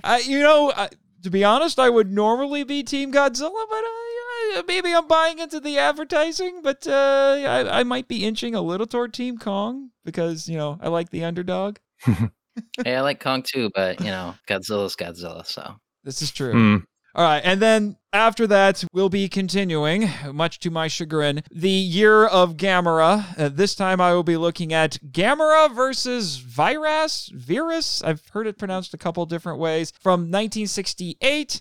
uh, 0.02 0.18
you 0.24 0.40
know, 0.40 0.70
uh, 0.70 0.88
to 1.22 1.30
be 1.30 1.44
honest, 1.44 1.78
I 1.78 1.90
would 1.90 2.12
normally 2.12 2.64
be 2.64 2.82
Team 2.82 3.12
Godzilla, 3.12 3.64
but 3.70 3.84
uh, 4.56 4.62
maybe 4.66 4.92
I'm 4.92 5.06
buying 5.06 5.38
into 5.38 5.60
the 5.60 5.78
advertising. 5.78 6.62
But 6.62 6.88
uh, 6.88 7.36
I, 7.46 7.80
I 7.80 7.84
might 7.84 8.08
be 8.08 8.24
inching 8.24 8.56
a 8.56 8.62
little 8.62 8.88
toward 8.88 9.14
Team 9.14 9.38
Kong 9.38 9.90
because, 10.04 10.48
you 10.48 10.56
know, 10.56 10.78
I 10.80 10.88
like 10.88 11.10
the 11.10 11.22
underdog 11.22 11.76
hey, 12.04 12.96
I 12.96 13.00
like 13.00 13.20
Kong 13.20 13.42
too, 13.42 13.70
but 13.74 14.00
you 14.00 14.06
know, 14.06 14.34
Godzilla's 14.48 14.96
Godzilla, 14.96 15.46
so 15.46 15.74
this 16.04 16.22
is 16.22 16.30
true. 16.30 16.54
Mm. 16.54 16.84
All 17.14 17.24
right, 17.24 17.42
and 17.44 17.60
then 17.60 17.96
after 18.12 18.46
that, 18.46 18.84
we'll 18.92 19.08
be 19.08 19.28
continuing, 19.28 20.08
much 20.32 20.60
to 20.60 20.70
my 20.70 20.88
chagrin, 20.88 21.42
the 21.50 21.68
year 21.68 22.26
of 22.26 22.56
Gamera. 22.56 23.38
Uh, 23.38 23.48
this 23.48 23.74
time 23.74 24.00
I 24.00 24.14
will 24.14 24.22
be 24.22 24.36
looking 24.36 24.72
at 24.72 24.98
Gamera 25.10 25.74
versus 25.74 26.36
Virus. 26.36 27.30
Virus? 27.34 28.02
I've 28.02 28.22
heard 28.28 28.46
it 28.46 28.56
pronounced 28.56 28.94
a 28.94 28.98
couple 28.98 29.26
different 29.26 29.58
ways. 29.58 29.92
From 30.00 30.20
1968. 30.20 31.60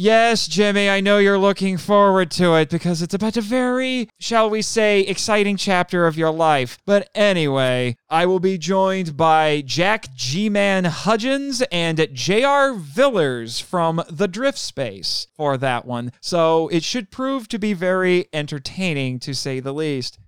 Yes, 0.00 0.46
Jimmy, 0.46 0.88
I 0.88 1.00
know 1.00 1.18
you're 1.18 1.38
looking 1.38 1.76
forward 1.76 2.30
to 2.32 2.54
it 2.54 2.70
because 2.70 3.02
it's 3.02 3.14
about 3.14 3.36
a 3.36 3.40
very, 3.40 4.08
shall 4.20 4.48
we 4.48 4.62
say, 4.62 5.00
exciting 5.00 5.56
chapter 5.56 6.06
of 6.06 6.16
your 6.16 6.30
life. 6.30 6.78
But 6.86 7.10
anyway, 7.16 7.96
I 8.08 8.24
will 8.24 8.38
be 8.38 8.58
joined 8.58 9.16
by 9.16 9.62
Jack 9.66 10.14
G 10.14 10.48
Man 10.48 10.84
Hudgens 10.84 11.62
and 11.72 12.08
J.R. 12.12 12.74
Villers 12.74 13.58
from 13.58 14.00
The 14.08 14.28
Drift 14.28 14.58
Space 14.58 15.26
for 15.36 15.56
that 15.56 15.84
one. 15.84 16.12
So 16.20 16.68
it 16.68 16.84
should 16.84 17.10
prove 17.10 17.48
to 17.48 17.58
be 17.58 17.72
very 17.72 18.28
entertaining, 18.32 19.18
to 19.20 19.34
say 19.34 19.58
the 19.58 19.74
least. 19.74 20.20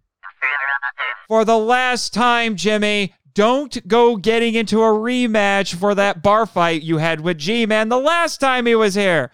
For 1.28 1.44
the 1.44 1.58
last 1.58 2.12
time, 2.12 2.56
Jimmy, 2.56 3.14
don't 3.34 3.86
go 3.86 4.16
getting 4.16 4.54
into 4.54 4.82
a 4.82 4.88
rematch 4.88 5.74
for 5.76 5.94
that 5.94 6.22
bar 6.22 6.44
fight 6.44 6.82
you 6.82 6.98
had 6.98 7.20
with 7.20 7.38
G 7.38 7.66
Man 7.66 7.88
the 7.88 8.00
last 8.00 8.38
time 8.40 8.66
he 8.66 8.74
was 8.74 8.96
here. 8.96 9.30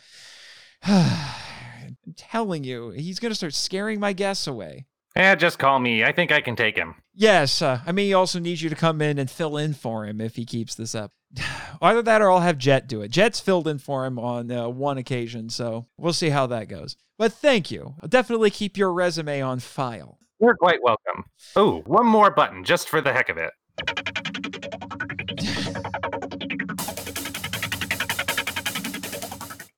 I'm 0.89 1.97
telling 2.17 2.63
you, 2.63 2.91
he's 2.91 3.19
going 3.19 3.31
to 3.31 3.35
start 3.37 3.55
scaring 3.55 3.99
my 3.99 4.13
guests 4.13 4.47
away. 4.47 4.87
Yeah, 5.17 5.35
just 5.35 5.59
call 5.59 5.81
me. 5.81 6.05
I 6.05 6.13
think 6.13 6.31
I 6.31 6.41
can 6.41 6.55
take 6.55 6.77
him. 6.77 6.95
Yes, 7.13 7.61
uh, 7.61 7.81
I 7.85 7.91
mean, 7.91 8.07
he 8.07 8.15
also 8.15 8.39
needs 8.39 8.63
you 8.63 8.69
to 8.69 8.77
come 8.77 9.03
in 9.03 9.19
and 9.19 9.29
fill 9.29 9.57
in 9.57 9.75
for 9.75 10.05
him 10.05 10.21
if 10.21 10.37
he 10.37 10.45
keeps 10.45 10.77
this 10.77 10.95
up. 10.95 11.11
Either 11.83 12.03
that 12.03 12.23
or 12.23 12.31
I'll 12.31 12.41
have 12.41 12.59
Jet 12.59 12.87
do 12.87 13.03
it. 13.03 13.11
Jet's 13.11 13.41
filled 13.41 13.67
in 13.67 13.79
for 13.79 14.07
him 14.07 14.17
on 14.19 14.53
uh, 14.53 14.69
one 14.69 14.97
occasion, 14.97 15.51
so 15.51 15.87
we'll 15.97 16.13
see 16.13 16.29
how 16.29 16.47
that 16.47 16.69
goes. 16.69 16.97
But 17.19 17.33
thank 17.33 17.71
you. 17.71 17.95
I'll 18.01 18.09
definitely 18.09 18.51
keep 18.51 18.77
your 18.77 18.93
resume 18.93 19.41
on 19.41 19.59
file. 19.59 20.19
You're 20.41 20.55
quite 20.55 20.83
welcome. 20.83 21.25
Oh, 21.57 21.81
one 21.87 22.07
more 22.07 22.31
button 22.31 22.63
just 22.63 22.89
for 22.89 23.01
the 23.01 23.13
heck 23.13 23.29
of 23.29 23.39
it. 23.39 24.86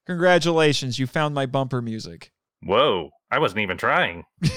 Congratulations, 0.08 0.98
you 0.98 1.06
found 1.06 1.34
my 1.34 1.44
bumper 1.44 1.82
music. 1.82 2.32
Whoa, 2.62 3.10
I 3.30 3.38
wasn't 3.38 3.60
even 3.60 3.76
trying. 3.76 4.24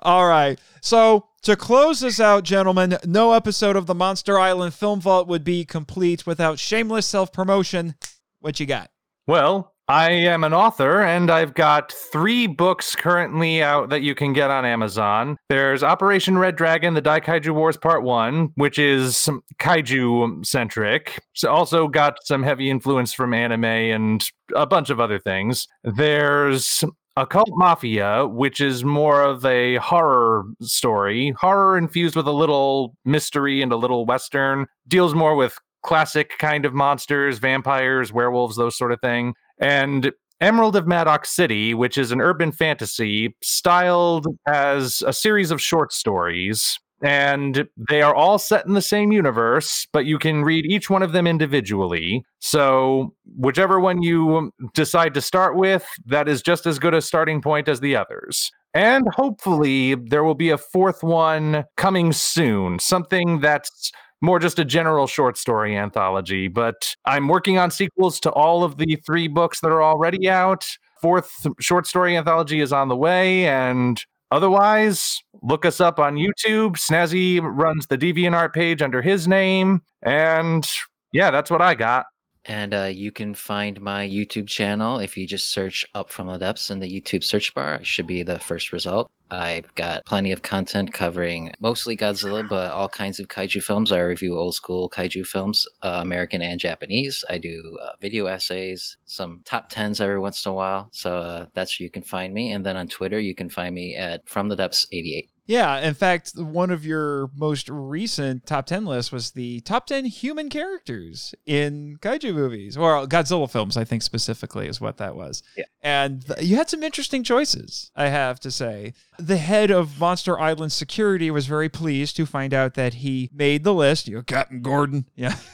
All 0.00 0.26
right. 0.26 0.58
So, 0.80 1.26
to 1.42 1.54
close 1.54 2.00
this 2.00 2.18
out, 2.18 2.44
gentlemen, 2.44 2.96
no 3.04 3.32
episode 3.32 3.76
of 3.76 3.86
the 3.86 3.94
Monster 3.94 4.38
Island 4.38 4.72
Film 4.72 5.02
Vault 5.02 5.28
would 5.28 5.44
be 5.44 5.66
complete 5.66 6.26
without 6.26 6.58
shameless 6.58 7.06
self 7.06 7.30
promotion. 7.30 7.94
What 8.40 8.58
you 8.58 8.64
got? 8.64 8.90
Well, 9.26 9.71
I 9.88 10.10
am 10.10 10.44
an 10.44 10.54
author 10.54 11.02
and 11.02 11.30
I've 11.30 11.54
got 11.54 11.92
three 11.92 12.46
books 12.46 12.94
currently 12.94 13.62
out 13.62 13.90
that 13.90 14.02
you 14.02 14.14
can 14.14 14.32
get 14.32 14.48
on 14.48 14.64
Amazon. 14.64 15.36
There's 15.48 15.82
Operation 15.82 16.38
Red 16.38 16.56
Dragon, 16.56 16.94
The 16.94 17.02
Daikaiju 17.02 17.52
Wars 17.52 17.76
Part 17.76 18.04
1, 18.04 18.52
which 18.54 18.78
is 18.78 19.28
kaiju 19.58 20.46
centric. 20.46 21.20
It's 21.34 21.42
also 21.42 21.88
got 21.88 22.14
some 22.24 22.44
heavy 22.44 22.70
influence 22.70 23.12
from 23.12 23.34
anime 23.34 23.64
and 23.64 24.24
a 24.54 24.66
bunch 24.66 24.88
of 24.88 25.00
other 25.00 25.18
things. 25.18 25.66
There's 25.82 26.84
Occult 27.16 27.50
Mafia, 27.50 28.26
which 28.26 28.60
is 28.60 28.84
more 28.84 29.22
of 29.22 29.44
a 29.44 29.76
horror 29.76 30.44
story, 30.62 31.34
horror 31.38 31.76
infused 31.76 32.14
with 32.14 32.28
a 32.28 32.32
little 32.32 32.96
mystery 33.04 33.60
and 33.60 33.72
a 33.72 33.76
little 33.76 34.06
western, 34.06 34.66
deals 34.86 35.12
more 35.14 35.34
with 35.34 35.58
classic 35.82 36.38
kind 36.38 36.64
of 36.64 36.72
monsters, 36.72 37.38
vampires, 37.38 38.12
werewolves, 38.12 38.56
those 38.56 38.78
sort 38.78 38.92
of 38.92 39.00
thing 39.00 39.34
and 39.62 40.12
Emerald 40.40 40.74
of 40.74 40.88
Maddox 40.88 41.30
City, 41.30 41.72
which 41.72 41.96
is 41.96 42.10
an 42.10 42.20
urban 42.20 42.50
fantasy 42.50 43.36
styled 43.42 44.26
as 44.46 45.02
a 45.06 45.12
series 45.12 45.52
of 45.52 45.62
short 45.62 45.92
stories. 45.92 46.78
And 47.00 47.68
they 47.88 48.02
are 48.02 48.14
all 48.14 48.38
set 48.38 48.66
in 48.66 48.74
the 48.74 48.82
same 48.82 49.10
universe, 49.10 49.86
but 49.92 50.04
you 50.04 50.18
can 50.18 50.44
read 50.44 50.66
each 50.66 50.88
one 50.90 51.02
of 51.02 51.12
them 51.12 51.26
individually. 51.26 52.24
So, 52.40 53.12
whichever 53.36 53.80
one 53.80 54.02
you 54.02 54.52
decide 54.74 55.14
to 55.14 55.20
start 55.20 55.56
with, 55.56 55.84
that 56.06 56.28
is 56.28 56.42
just 56.42 56.64
as 56.64 56.78
good 56.78 56.94
a 56.94 57.00
starting 57.00 57.40
point 57.40 57.68
as 57.68 57.80
the 57.80 57.96
others. 57.96 58.52
And 58.72 59.04
hopefully, 59.14 59.96
there 59.96 60.22
will 60.22 60.36
be 60.36 60.50
a 60.50 60.58
fourth 60.58 61.02
one 61.02 61.64
coming 61.76 62.12
soon, 62.12 62.78
something 62.78 63.40
that's 63.40 63.90
more 64.22 64.38
just 64.38 64.58
a 64.58 64.64
general 64.64 65.06
short 65.06 65.36
story 65.36 65.76
anthology. 65.76 66.48
But 66.48 66.96
I'm 67.04 67.28
working 67.28 67.58
on 67.58 67.70
sequels 67.70 68.20
to 68.20 68.30
all 68.30 68.64
of 68.64 68.78
the 68.78 68.96
three 69.04 69.28
books 69.28 69.60
that 69.60 69.68
are 69.68 69.82
already 69.82 70.30
out. 70.30 70.64
Fourth 71.00 71.46
short 71.60 71.86
story 71.86 72.16
anthology 72.16 72.60
is 72.60 72.72
on 72.72 72.88
the 72.88 72.96
way. 72.96 73.46
And 73.46 74.02
otherwise, 74.30 75.20
look 75.42 75.66
us 75.66 75.80
up 75.80 75.98
on 75.98 76.14
YouTube. 76.14 76.76
Snazzy 76.76 77.40
runs 77.42 77.88
the 77.88 77.98
DeviantArt 77.98 78.52
page 78.54 78.80
under 78.80 79.02
his 79.02 79.26
name. 79.26 79.82
And 80.02 80.66
yeah, 81.12 81.32
that's 81.32 81.50
what 81.50 81.60
I 81.60 81.74
got. 81.74 82.06
And 82.44 82.74
uh, 82.74 82.90
you 82.92 83.12
can 83.12 83.34
find 83.34 83.80
my 83.80 84.08
YouTube 84.08 84.48
channel 84.48 84.98
if 84.98 85.16
you 85.16 85.26
just 85.26 85.50
search 85.50 85.86
Up 85.94 86.10
From 86.10 86.26
the 86.26 86.38
Depths 86.38 86.70
in 86.70 86.80
the 86.80 86.90
YouTube 86.90 87.22
search 87.22 87.54
bar. 87.54 87.74
It 87.74 87.86
should 87.86 88.06
be 88.06 88.22
the 88.22 88.38
first 88.38 88.72
result. 88.72 89.10
I've 89.30 89.74
got 89.76 90.04
plenty 90.04 90.30
of 90.32 90.42
content 90.42 90.92
covering 90.92 91.52
mostly 91.58 91.96
Godzilla, 91.96 92.46
but 92.46 92.70
all 92.72 92.88
kinds 92.88 93.18
of 93.18 93.28
kaiju 93.28 93.62
films. 93.62 93.90
I 93.90 94.00
review 94.00 94.36
old 94.36 94.54
school 94.54 94.90
kaiju 94.90 95.26
films, 95.26 95.66
uh, 95.82 96.00
American 96.02 96.42
and 96.42 96.60
Japanese. 96.60 97.24
I 97.30 97.38
do 97.38 97.78
uh, 97.80 97.92
video 98.00 98.26
essays, 98.26 98.98
some 99.06 99.40
top 99.44 99.70
tens 99.70 100.00
every 100.02 100.18
once 100.18 100.44
in 100.44 100.50
a 100.50 100.54
while. 100.54 100.90
So 100.92 101.16
uh, 101.16 101.46
that's 101.54 101.78
where 101.78 101.84
you 101.84 101.90
can 101.90 102.02
find 102.02 102.34
me. 102.34 102.52
And 102.52 102.66
then 102.66 102.76
on 102.76 102.88
Twitter, 102.88 103.20
you 103.20 103.34
can 103.34 103.48
find 103.48 103.74
me 103.74 103.96
at 103.96 104.28
From 104.28 104.48
the 104.48 104.56
Depths 104.56 104.86
88. 104.92 105.30
Yeah, 105.46 105.80
in 105.80 105.94
fact, 105.94 106.32
one 106.36 106.70
of 106.70 106.86
your 106.86 107.30
most 107.34 107.68
recent 107.68 108.46
top 108.46 108.66
10 108.66 108.84
lists 108.84 109.10
was 109.10 109.32
the 109.32 109.60
top 109.60 109.86
10 109.86 110.04
human 110.04 110.48
characters 110.48 111.34
in 111.46 111.98
kaiju 112.00 112.32
movies, 112.34 112.76
or 112.76 113.06
Godzilla 113.06 113.50
films, 113.50 113.76
I 113.76 113.84
think 113.84 114.02
specifically 114.02 114.68
is 114.68 114.80
what 114.80 114.98
that 114.98 115.16
was. 115.16 115.42
Yeah. 115.56 115.64
And 115.82 116.24
th- 116.26 116.42
you 116.42 116.56
had 116.56 116.70
some 116.70 116.82
interesting 116.82 117.24
choices, 117.24 117.90
I 117.96 118.08
have 118.08 118.38
to 118.40 118.50
say. 118.50 118.94
The 119.18 119.36
head 119.36 119.70
of 119.70 119.98
Monster 119.98 120.38
Island 120.38 120.72
Security 120.72 121.30
was 121.30 121.46
very 121.46 121.68
pleased 121.68 122.16
to 122.16 122.26
find 122.26 122.54
out 122.54 122.74
that 122.74 122.94
he 122.94 123.28
made 123.32 123.64
the 123.64 123.74
list. 123.74 124.06
You 124.06 124.16
know, 124.16 124.22
Captain 124.22 124.62
Gordon. 124.62 125.06
Yeah. 125.16 125.36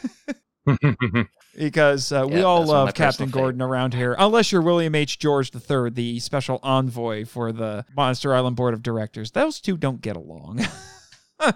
because 1.59 2.13
uh, 2.13 2.27
we 2.29 2.43
all 2.43 2.61
that's 2.61 2.69
one 2.69 2.77
of 2.77 2.81
my 2.81 2.85
love 2.85 2.95
Captain 2.95 3.31
Gordon 3.31 3.61
around 3.61 3.95
here, 3.95 4.15
unless 4.19 4.53
you're 4.53 4.63
William 4.63 4.95
H. 4.95 5.19
George 5.19 5.51
III, 5.55 5.91
the 5.91 6.21
special 6.21 6.61
envoy 6.63 7.25
for 7.25 7.53
the 7.53 7.85
Monster 7.97 8.35
Island 8.35 8.57
Board 8.57 8.75
of 8.75 8.83
Directors. 8.83 9.33
Those 9.33 9.61
two 9.61 9.77
don't 9.77 10.01
get 10.01 10.17
along. 10.17 10.61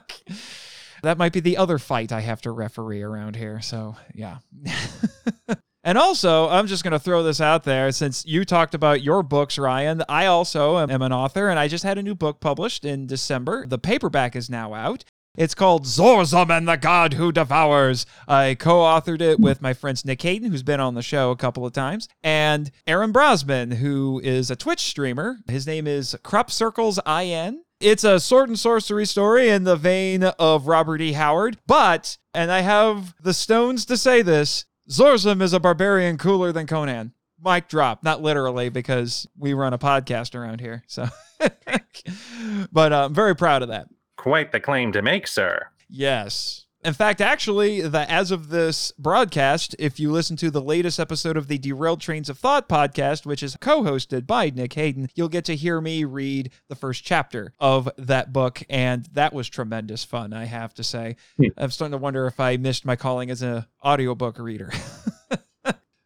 that 1.03 1.19
might 1.19 1.33
be 1.33 1.41
the 1.41 1.57
other 1.57 1.79
fight 1.79 2.13
I 2.13 2.21
have 2.21 2.43
to 2.43 2.51
referee 2.51 3.03
around 3.03 3.37
here. 3.37 3.61
So, 3.61 3.97
yeah. 4.13 4.39
And 5.85 5.99
also, 5.99 6.49
I'm 6.49 6.69
just 6.69 6.85
going 6.85 6.93
to 6.93 6.99
throw 7.01 7.25
this 7.25 7.41
out 7.41 7.65
there 7.65 7.91
since 7.91 8.25
you 8.25 8.45
talked 8.45 8.75
about 8.75 9.03
your 9.03 9.25
books, 9.25 9.59
Ryan. 9.59 10.03
I 10.09 10.27
also 10.27 10.79
am, 10.79 10.91
am 10.91 11.03
an 11.03 11.13
author, 11.13 11.49
and 11.49 11.59
I 11.59 11.67
just 11.67 11.83
had 11.83 11.99
a 11.99 12.03
new 12.03 12.15
book 12.15 12.39
published 12.39 12.85
in 12.85 13.09
December. 13.09 13.67
The 13.67 13.79
paperback 13.79 14.37
is 14.37 14.49
now 14.49 14.75
out. 14.75 15.05
It's 15.35 15.55
called 15.55 15.87
Zorzum 15.87 16.51
and 16.51 16.69
the 16.69 16.77
God 16.77 17.15
Who 17.15 17.33
Devours. 17.33 18.05
I 18.29 18.55
co 18.55 18.81
authored 18.81 19.23
it 19.23 19.41
with 19.41 19.63
my 19.63 19.73
friends 19.73 20.05
Nick 20.05 20.21
Hayden, 20.21 20.51
who's 20.51 20.63
been 20.63 20.79
on 20.79 20.95
the 20.95 21.01
show 21.01 21.31
a 21.31 21.37
couple 21.37 21.65
of 21.65 21.73
times, 21.73 22.07
and 22.23 22.71
Aaron 22.87 23.15
Brosman, 23.15 23.73
who 23.75 24.21
is 24.23 24.51
a 24.51 24.57
Twitch 24.57 24.81
streamer. 24.81 25.39
His 25.47 25.67
name 25.67 25.87
is 25.87 26.15
Crop 26.23 26.51
Circles 26.51 27.01
IN. 27.07 27.65
It's 27.81 28.05
a 28.05 28.21
sword 28.21 28.51
and 28.51 28.59
sorcery 28.59 29.07
story 29.07 29.49
in 29.49 29.65
the 29.65 29.75
vein 29.75 30.23
of 30.23 30.67
Robert 30.67 31.01
E. 31.01 31.13
Howard, 31.13 31.57
but, 31.67 32.19
and 32.35 32.53
I 32.53 32.61
have 32.61 33.15
the 33.19 33.35
stones 33.35 33.87
to 33.87 33.97
say 33.97 34.21
this, 34.21 34.67
Zorzum 34.91 35.41
is 35.41 35.55
a 35.55 35.61
barbarian 35.61 36.19
cooler 36.19 36.53
than 36.53 36.67
Conan. 36.67 37.15
Mic 37.43 37.69
drop, 37.69 38.05
not 38.05 38.21
literally, 38.21 38.69
because 38.69 39.27
we 39.39 39.55
run 39.55 39.73
a 39.73 39.79
podcast 39.79 40.35
around 40.39 40.61
here. 40.61 40.85
So, 40.87 41.09
but 42.71 42.93
uh, 42.93 43.07
I'm 43.07 43.15
very 43.15 43.35
proud 43.35 43.63
of 43.63 43.69
that. 43.71 43.89
Quite 44.23 44.53
the 44.53 44.61
claim 44.61 44.93
to 44.93 45.03
make, 45.03 45.27
sir. 45.27 45.67
Yes. 45.89 46.67
In 46.85 46.95
fact, 46.95 47.21
actually, 47.21 47.81
the 47.81 48.09
as 48.09 48.31
of 48.31 48.51
this 48.51 48.93
broadcast, 48.97 49.75
if 49.81 49.99
you 49.99 50.13
listen 50.13 50.37
to 50.37 50.49
the 50.49 50.63
latest 50.63 51.01
episode 51.01 51.37
of 51.37 51.49
the 51.49 51.59
Derailed 51.59 52.01
Trains 52.01 52.29
of 52.29 52.39
Thought 52.39 52.69
podcast, 52.69 53.27
which 53.27 53.43
is 53.43 53.57
co-hosted 53.61 54.25
by 54.25 54.51
Nick 54.51 54.75
Hayden, 54.75 55.09
you'll 55.17 55.29
get 55.29 55.45
to 55.47 55.57
hear 55.57 55.81
me 55.81 56.05
read 56.05 56.53
the 56.69 56.77
first 56.77 57.03
chapter 57.03 57.53
of 57.59 57.89
that 57.99 58.33
book, 58.33 58.63
and 58.71 59.07
that 59.07 59.33
was 59.33 59.49
tremendous 59.49 60.05
fun, 60.05 60.33
I 60.33 60.45
have 60.45 60.73
to 60.75 60.85
say. 60.85 61.17
Hmm. 61.37 61.47
I'm 61.57 61.73
starting 61.73 61.99
to 61.99 61.99
wonder 61.99 62.29
if 62.29 62.39
I 62.39 62.59
missed 62.59 62.85
my 62.85 62.95
calling 62.95 63.29
as 63.29 63.43
an 63.43 63.67
audiobook 63.85 64.39
reader. 64.39 64.71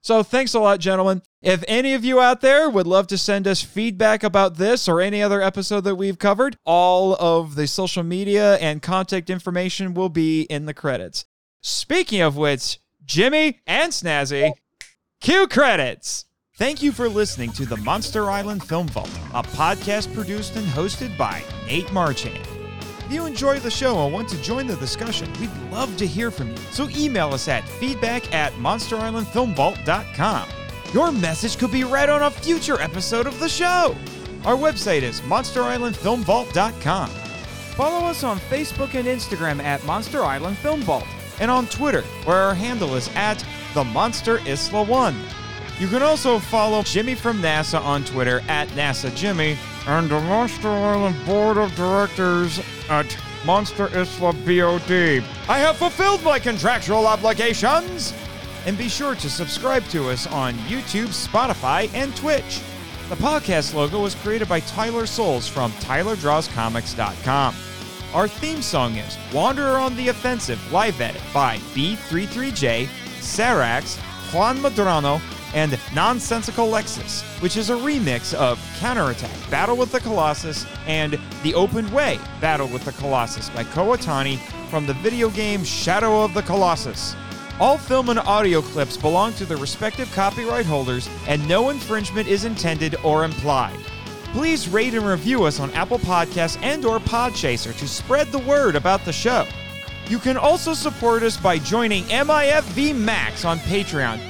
So 0.07 0.23
thanks 0.23 0.55
a 0.55 0.61
lot, 0.61 0.79
gentlemen. 0.79 1.21
If 1.47 1.63
any 1.69 1.95
of 1.95 2.05
you 2.05 2.21
out 2.21 2.41
there 2.41 2.69
would 2.69 2.89
love 2.89 3.07
to 3.07 3.17
send 3.17 3.47
us 3.47 3.63
feedback 3.63 4.25
about 4.25 4.57
this 4.57 4.89
or 4.89 5.01
any 5.01 5.23
other 5.23 5.41
episode 5.41 5.83
that 5.83 5.95
we've 5.95 6.19
covered, 6.19 6.57
all 6.67 7.15
of 7.21 7.55
the 7.55 7.69
social 7.69 8.03
media 8.03 8.57
and 8.57 8.83
contact 8.83 9.31
information 9.31 9.95
will 9.95 10.09
be 10.09 10.43
in 10.43 10.67
the 10.67 10.75
credits. 10.75 11.25
Speaking 11.63 12.21
of 12.21 12.37
which, 12.37 12.81
Jimmy, 13.05 13.61
and 13.65 13.93
Snazzy. 13.93 14.55
Cue 15.21 15.47
credits! 15.47 16.25
Thank 16.57 16.83
you 16.83 16.91
for 16.91 17.09
listening 17.09 17.53
to 17.53 17.65
the 17.65 17.77
Monster 17.77 18.29
Island 18.29 18.65
Film 18.65 18.89
Vault, 18.89 19.09
a 19.33 19.45
podcast 19.45 20.13
produced 20.15 20.57
and 20.57 20.67
hosted 20.67 21.17
by 21.17 21.45
Nate 21.69 21.93
Marchand. 21.93 22.45
If 23.07 23.13
you 23.13 23.25
enjoy 23.25 23.61
the 23.61 23.71
show 23.71 24.05
and 24.05 24.13
want 24.13 24.29
to 24.31 24.43
join 24.43 24.67
the 24.67 24.75
discussion, 24.75 25.33
we'd 25.39 25.57
love 25.71 25.97
to 25.99 26.09
hear 26.09 26.33
from 26.33 26.49
you. 26.49 26.57
So 26.73 26.89
email 26.89 27.33
us 27.33 27.47
at 27.47 27.63
feedback 27.69 28.35
at 28.35 28.53
monsterislandfilmvault.com. 28.55 30.49
Your 30.93 31.13
message 31.13 31.59
could 31.59 31.73
be 31.73 31.85
read 31.85 32.09
on 32.09 32.23
a 32.23 32.31
future 32.31 32.81
episode 32.81 33.27
of 33.27 33.39
the 33.39 33.49
show. 33.49 33.95
Our 34.45 34.57
website 34.57 35.03
is 35.03 35.21
monsterislandfilmvault.com. 35.23 37.11
Follow 37.11 38.07
us 38.07 38.25
on 38.25 38.39
Facebook 38.39 38.95
and 38.95 39.07
Instagram 39.07 39.63
at 39.63 39.85
Monster 39.85 40.23
Island 40.25 40.57
Film 40.59 40.81
Vault, 40.83 41.05
and 41.41 41.51
on 41.51 41.67
Twitter, 41.67 42.03
where 42.25 42.39
our 42.39 42.55
handle 42.55 42.95
is 42.95 43.11
at 43.15 43.45
the 43.75 43.85
Monster 43.85 44.39
Isla 44.47 44.85
One. 44.85 45.17
You 45.79 45.89
can 45.89 46.03
also 46.03 46.39
follow 46.39 46.83
Jimmy 46.83 47.15
from 47.15 47.43
NASA 47.43 47.79
on 47.83 48.05
Twitter 48.05 48.41
at 48.49 48.69
NASA 48.69 49.15
Jimmy 49.15 49.59
and 49.87 50.09
the 50.09 50.21
Monster 50.21 50.69
Island 50.69 51.17
Board 51.27 51.59
of 51.59 51.75
Directors 51.75 52.61
at 52.89 53.15
Monster 53.45 53.89
Isla 53.89 54.33
BOD. 54.33 55.23
I 55.49 55.59
have 55.59 55.77
fulfilled 55.77 56.23
my 56.23 56.39
contractual 56.39 57.07
obligations! 57.07 58.15
And 58.67 58.77
be 58.77 58.89
sure 58.89 59.15
to 59.15 59.31
subscribe 59.31 59.85
to 59.87 60.11
us 60.11 60.27
on 60.27 60.55
YouTube, 60.55 61.07
Spotify, 61.07 61.89
and 61.95 62.15
Twitch. 62.17 62.61
The 63.09 63.15
podcast 63.15 63.75
logo 63.75 64.03
was 64.03 64.17
created 64.17 64.49
by 64.49 64.59
Tyler 64.61 65.07
Souls 65.07 65.47
from 65.47 65.71
TylerDrawsComics.com. 65.73 67.55
Our 68.13 68.27
theme 68.27 68.61
song 68.63 68.97
is 68.97 69.17
Wanderer 69.33 69.79
on 69.79 69.95
the 69.95 70.09
Offensive 70.09 70.73
live 70.73 71.01
edit 71.01 71.23
by 71.33 71.59
B33J, 71.75 72.87
Sarax, 73.21 73.97
Juan 74.35 74.59
Madrano, 74.59 75.21
and 75.55 75.79
Nonsensical 75.95 76.67
Lexus, 76.67 77.23
which 77.41 77.57
is 77.57 77.71
a 77.71 77.77
remix 77.77 78.35
of 78.35 78.59
Counterattack 78.79 79.51
Battle 79.51 79.77
with 79.77 79.93
the 79.93 80.01
Colossus 80.01 80.67
and 80.87 81.19
The 81.45 81.55
Open 81.55 81.91
Way 81.93 82.19
Battle 82.41 82.67
with 82.67 82.85
the 82.85 82.93
Colossus 82.93 83.49
by 83.51 83.63
Kow 83.63 83.97
Otani 83.97 84.39
from 84.71 84.87
the 84.87 84.95
video 84.95 85.31
game 85.31 85.63
Shadow 85.63 86.25
of 86.25 86.35
the 86.35 86.43
Colossus. 86.43 87.15
All 87.59 87.79
film 87.79 88.11
and 88.11 88.19
audio 88.19 88.61
clips 88.61 88.99
belong 88.99 89.33
to 89.35 89.47
the 89.47 89.57
respective 89.57 90.13
copyright 90.13 90.67
holders, 90.67 91.09
and 91.27 91.47
no 91.49 91.71
infringement 91.71 92.29
is 92.29 92.45
intended 92.45 92.97
or 93.03 93.25
implied. 93.25 93.79
Please 94.33 94.69
rate 94.69 94.93
and 94.93 95.07
review 95.07 95.45
us 95.45 95.59
on 95.59 95.71
Apple 95.71 95.99
Podcasts 95.99 96.61
and 96.63 96.85
or 96.85 96.99
Podchaser 96.99 97.75
to 97.79 97.89
spread 97.89 98.27
the 98.27 98.41
word 98.41 98.77
about 98.77 99.07
the 99.07 99.13
show. 99.13 99.47
You 100.09 100.19
can 100.19 100.37
also 100.37 100.75
support 100.75 101.23
us 101.23 101.39
by 101.39 101.59
joining 101.59 102.05
MIFV 102.05 102.95
Max 102.95 103.47
on 103.47 103.59
Patreon. 103.61 104.21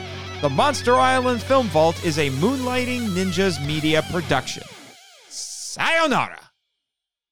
The 0.40 0.50
Monster 0.50 0.94
Island 0.94 1.42
Film 1.42 1.66
Vault 1.68 2.04
is 2.04 2.18
a 2.18 2.30
Moonlighting 2.30 3.08
Ninjas 3.08 3.64
Media 3.66 4.02
production. 4.12 4.62
Sayonara! 5.28 6.45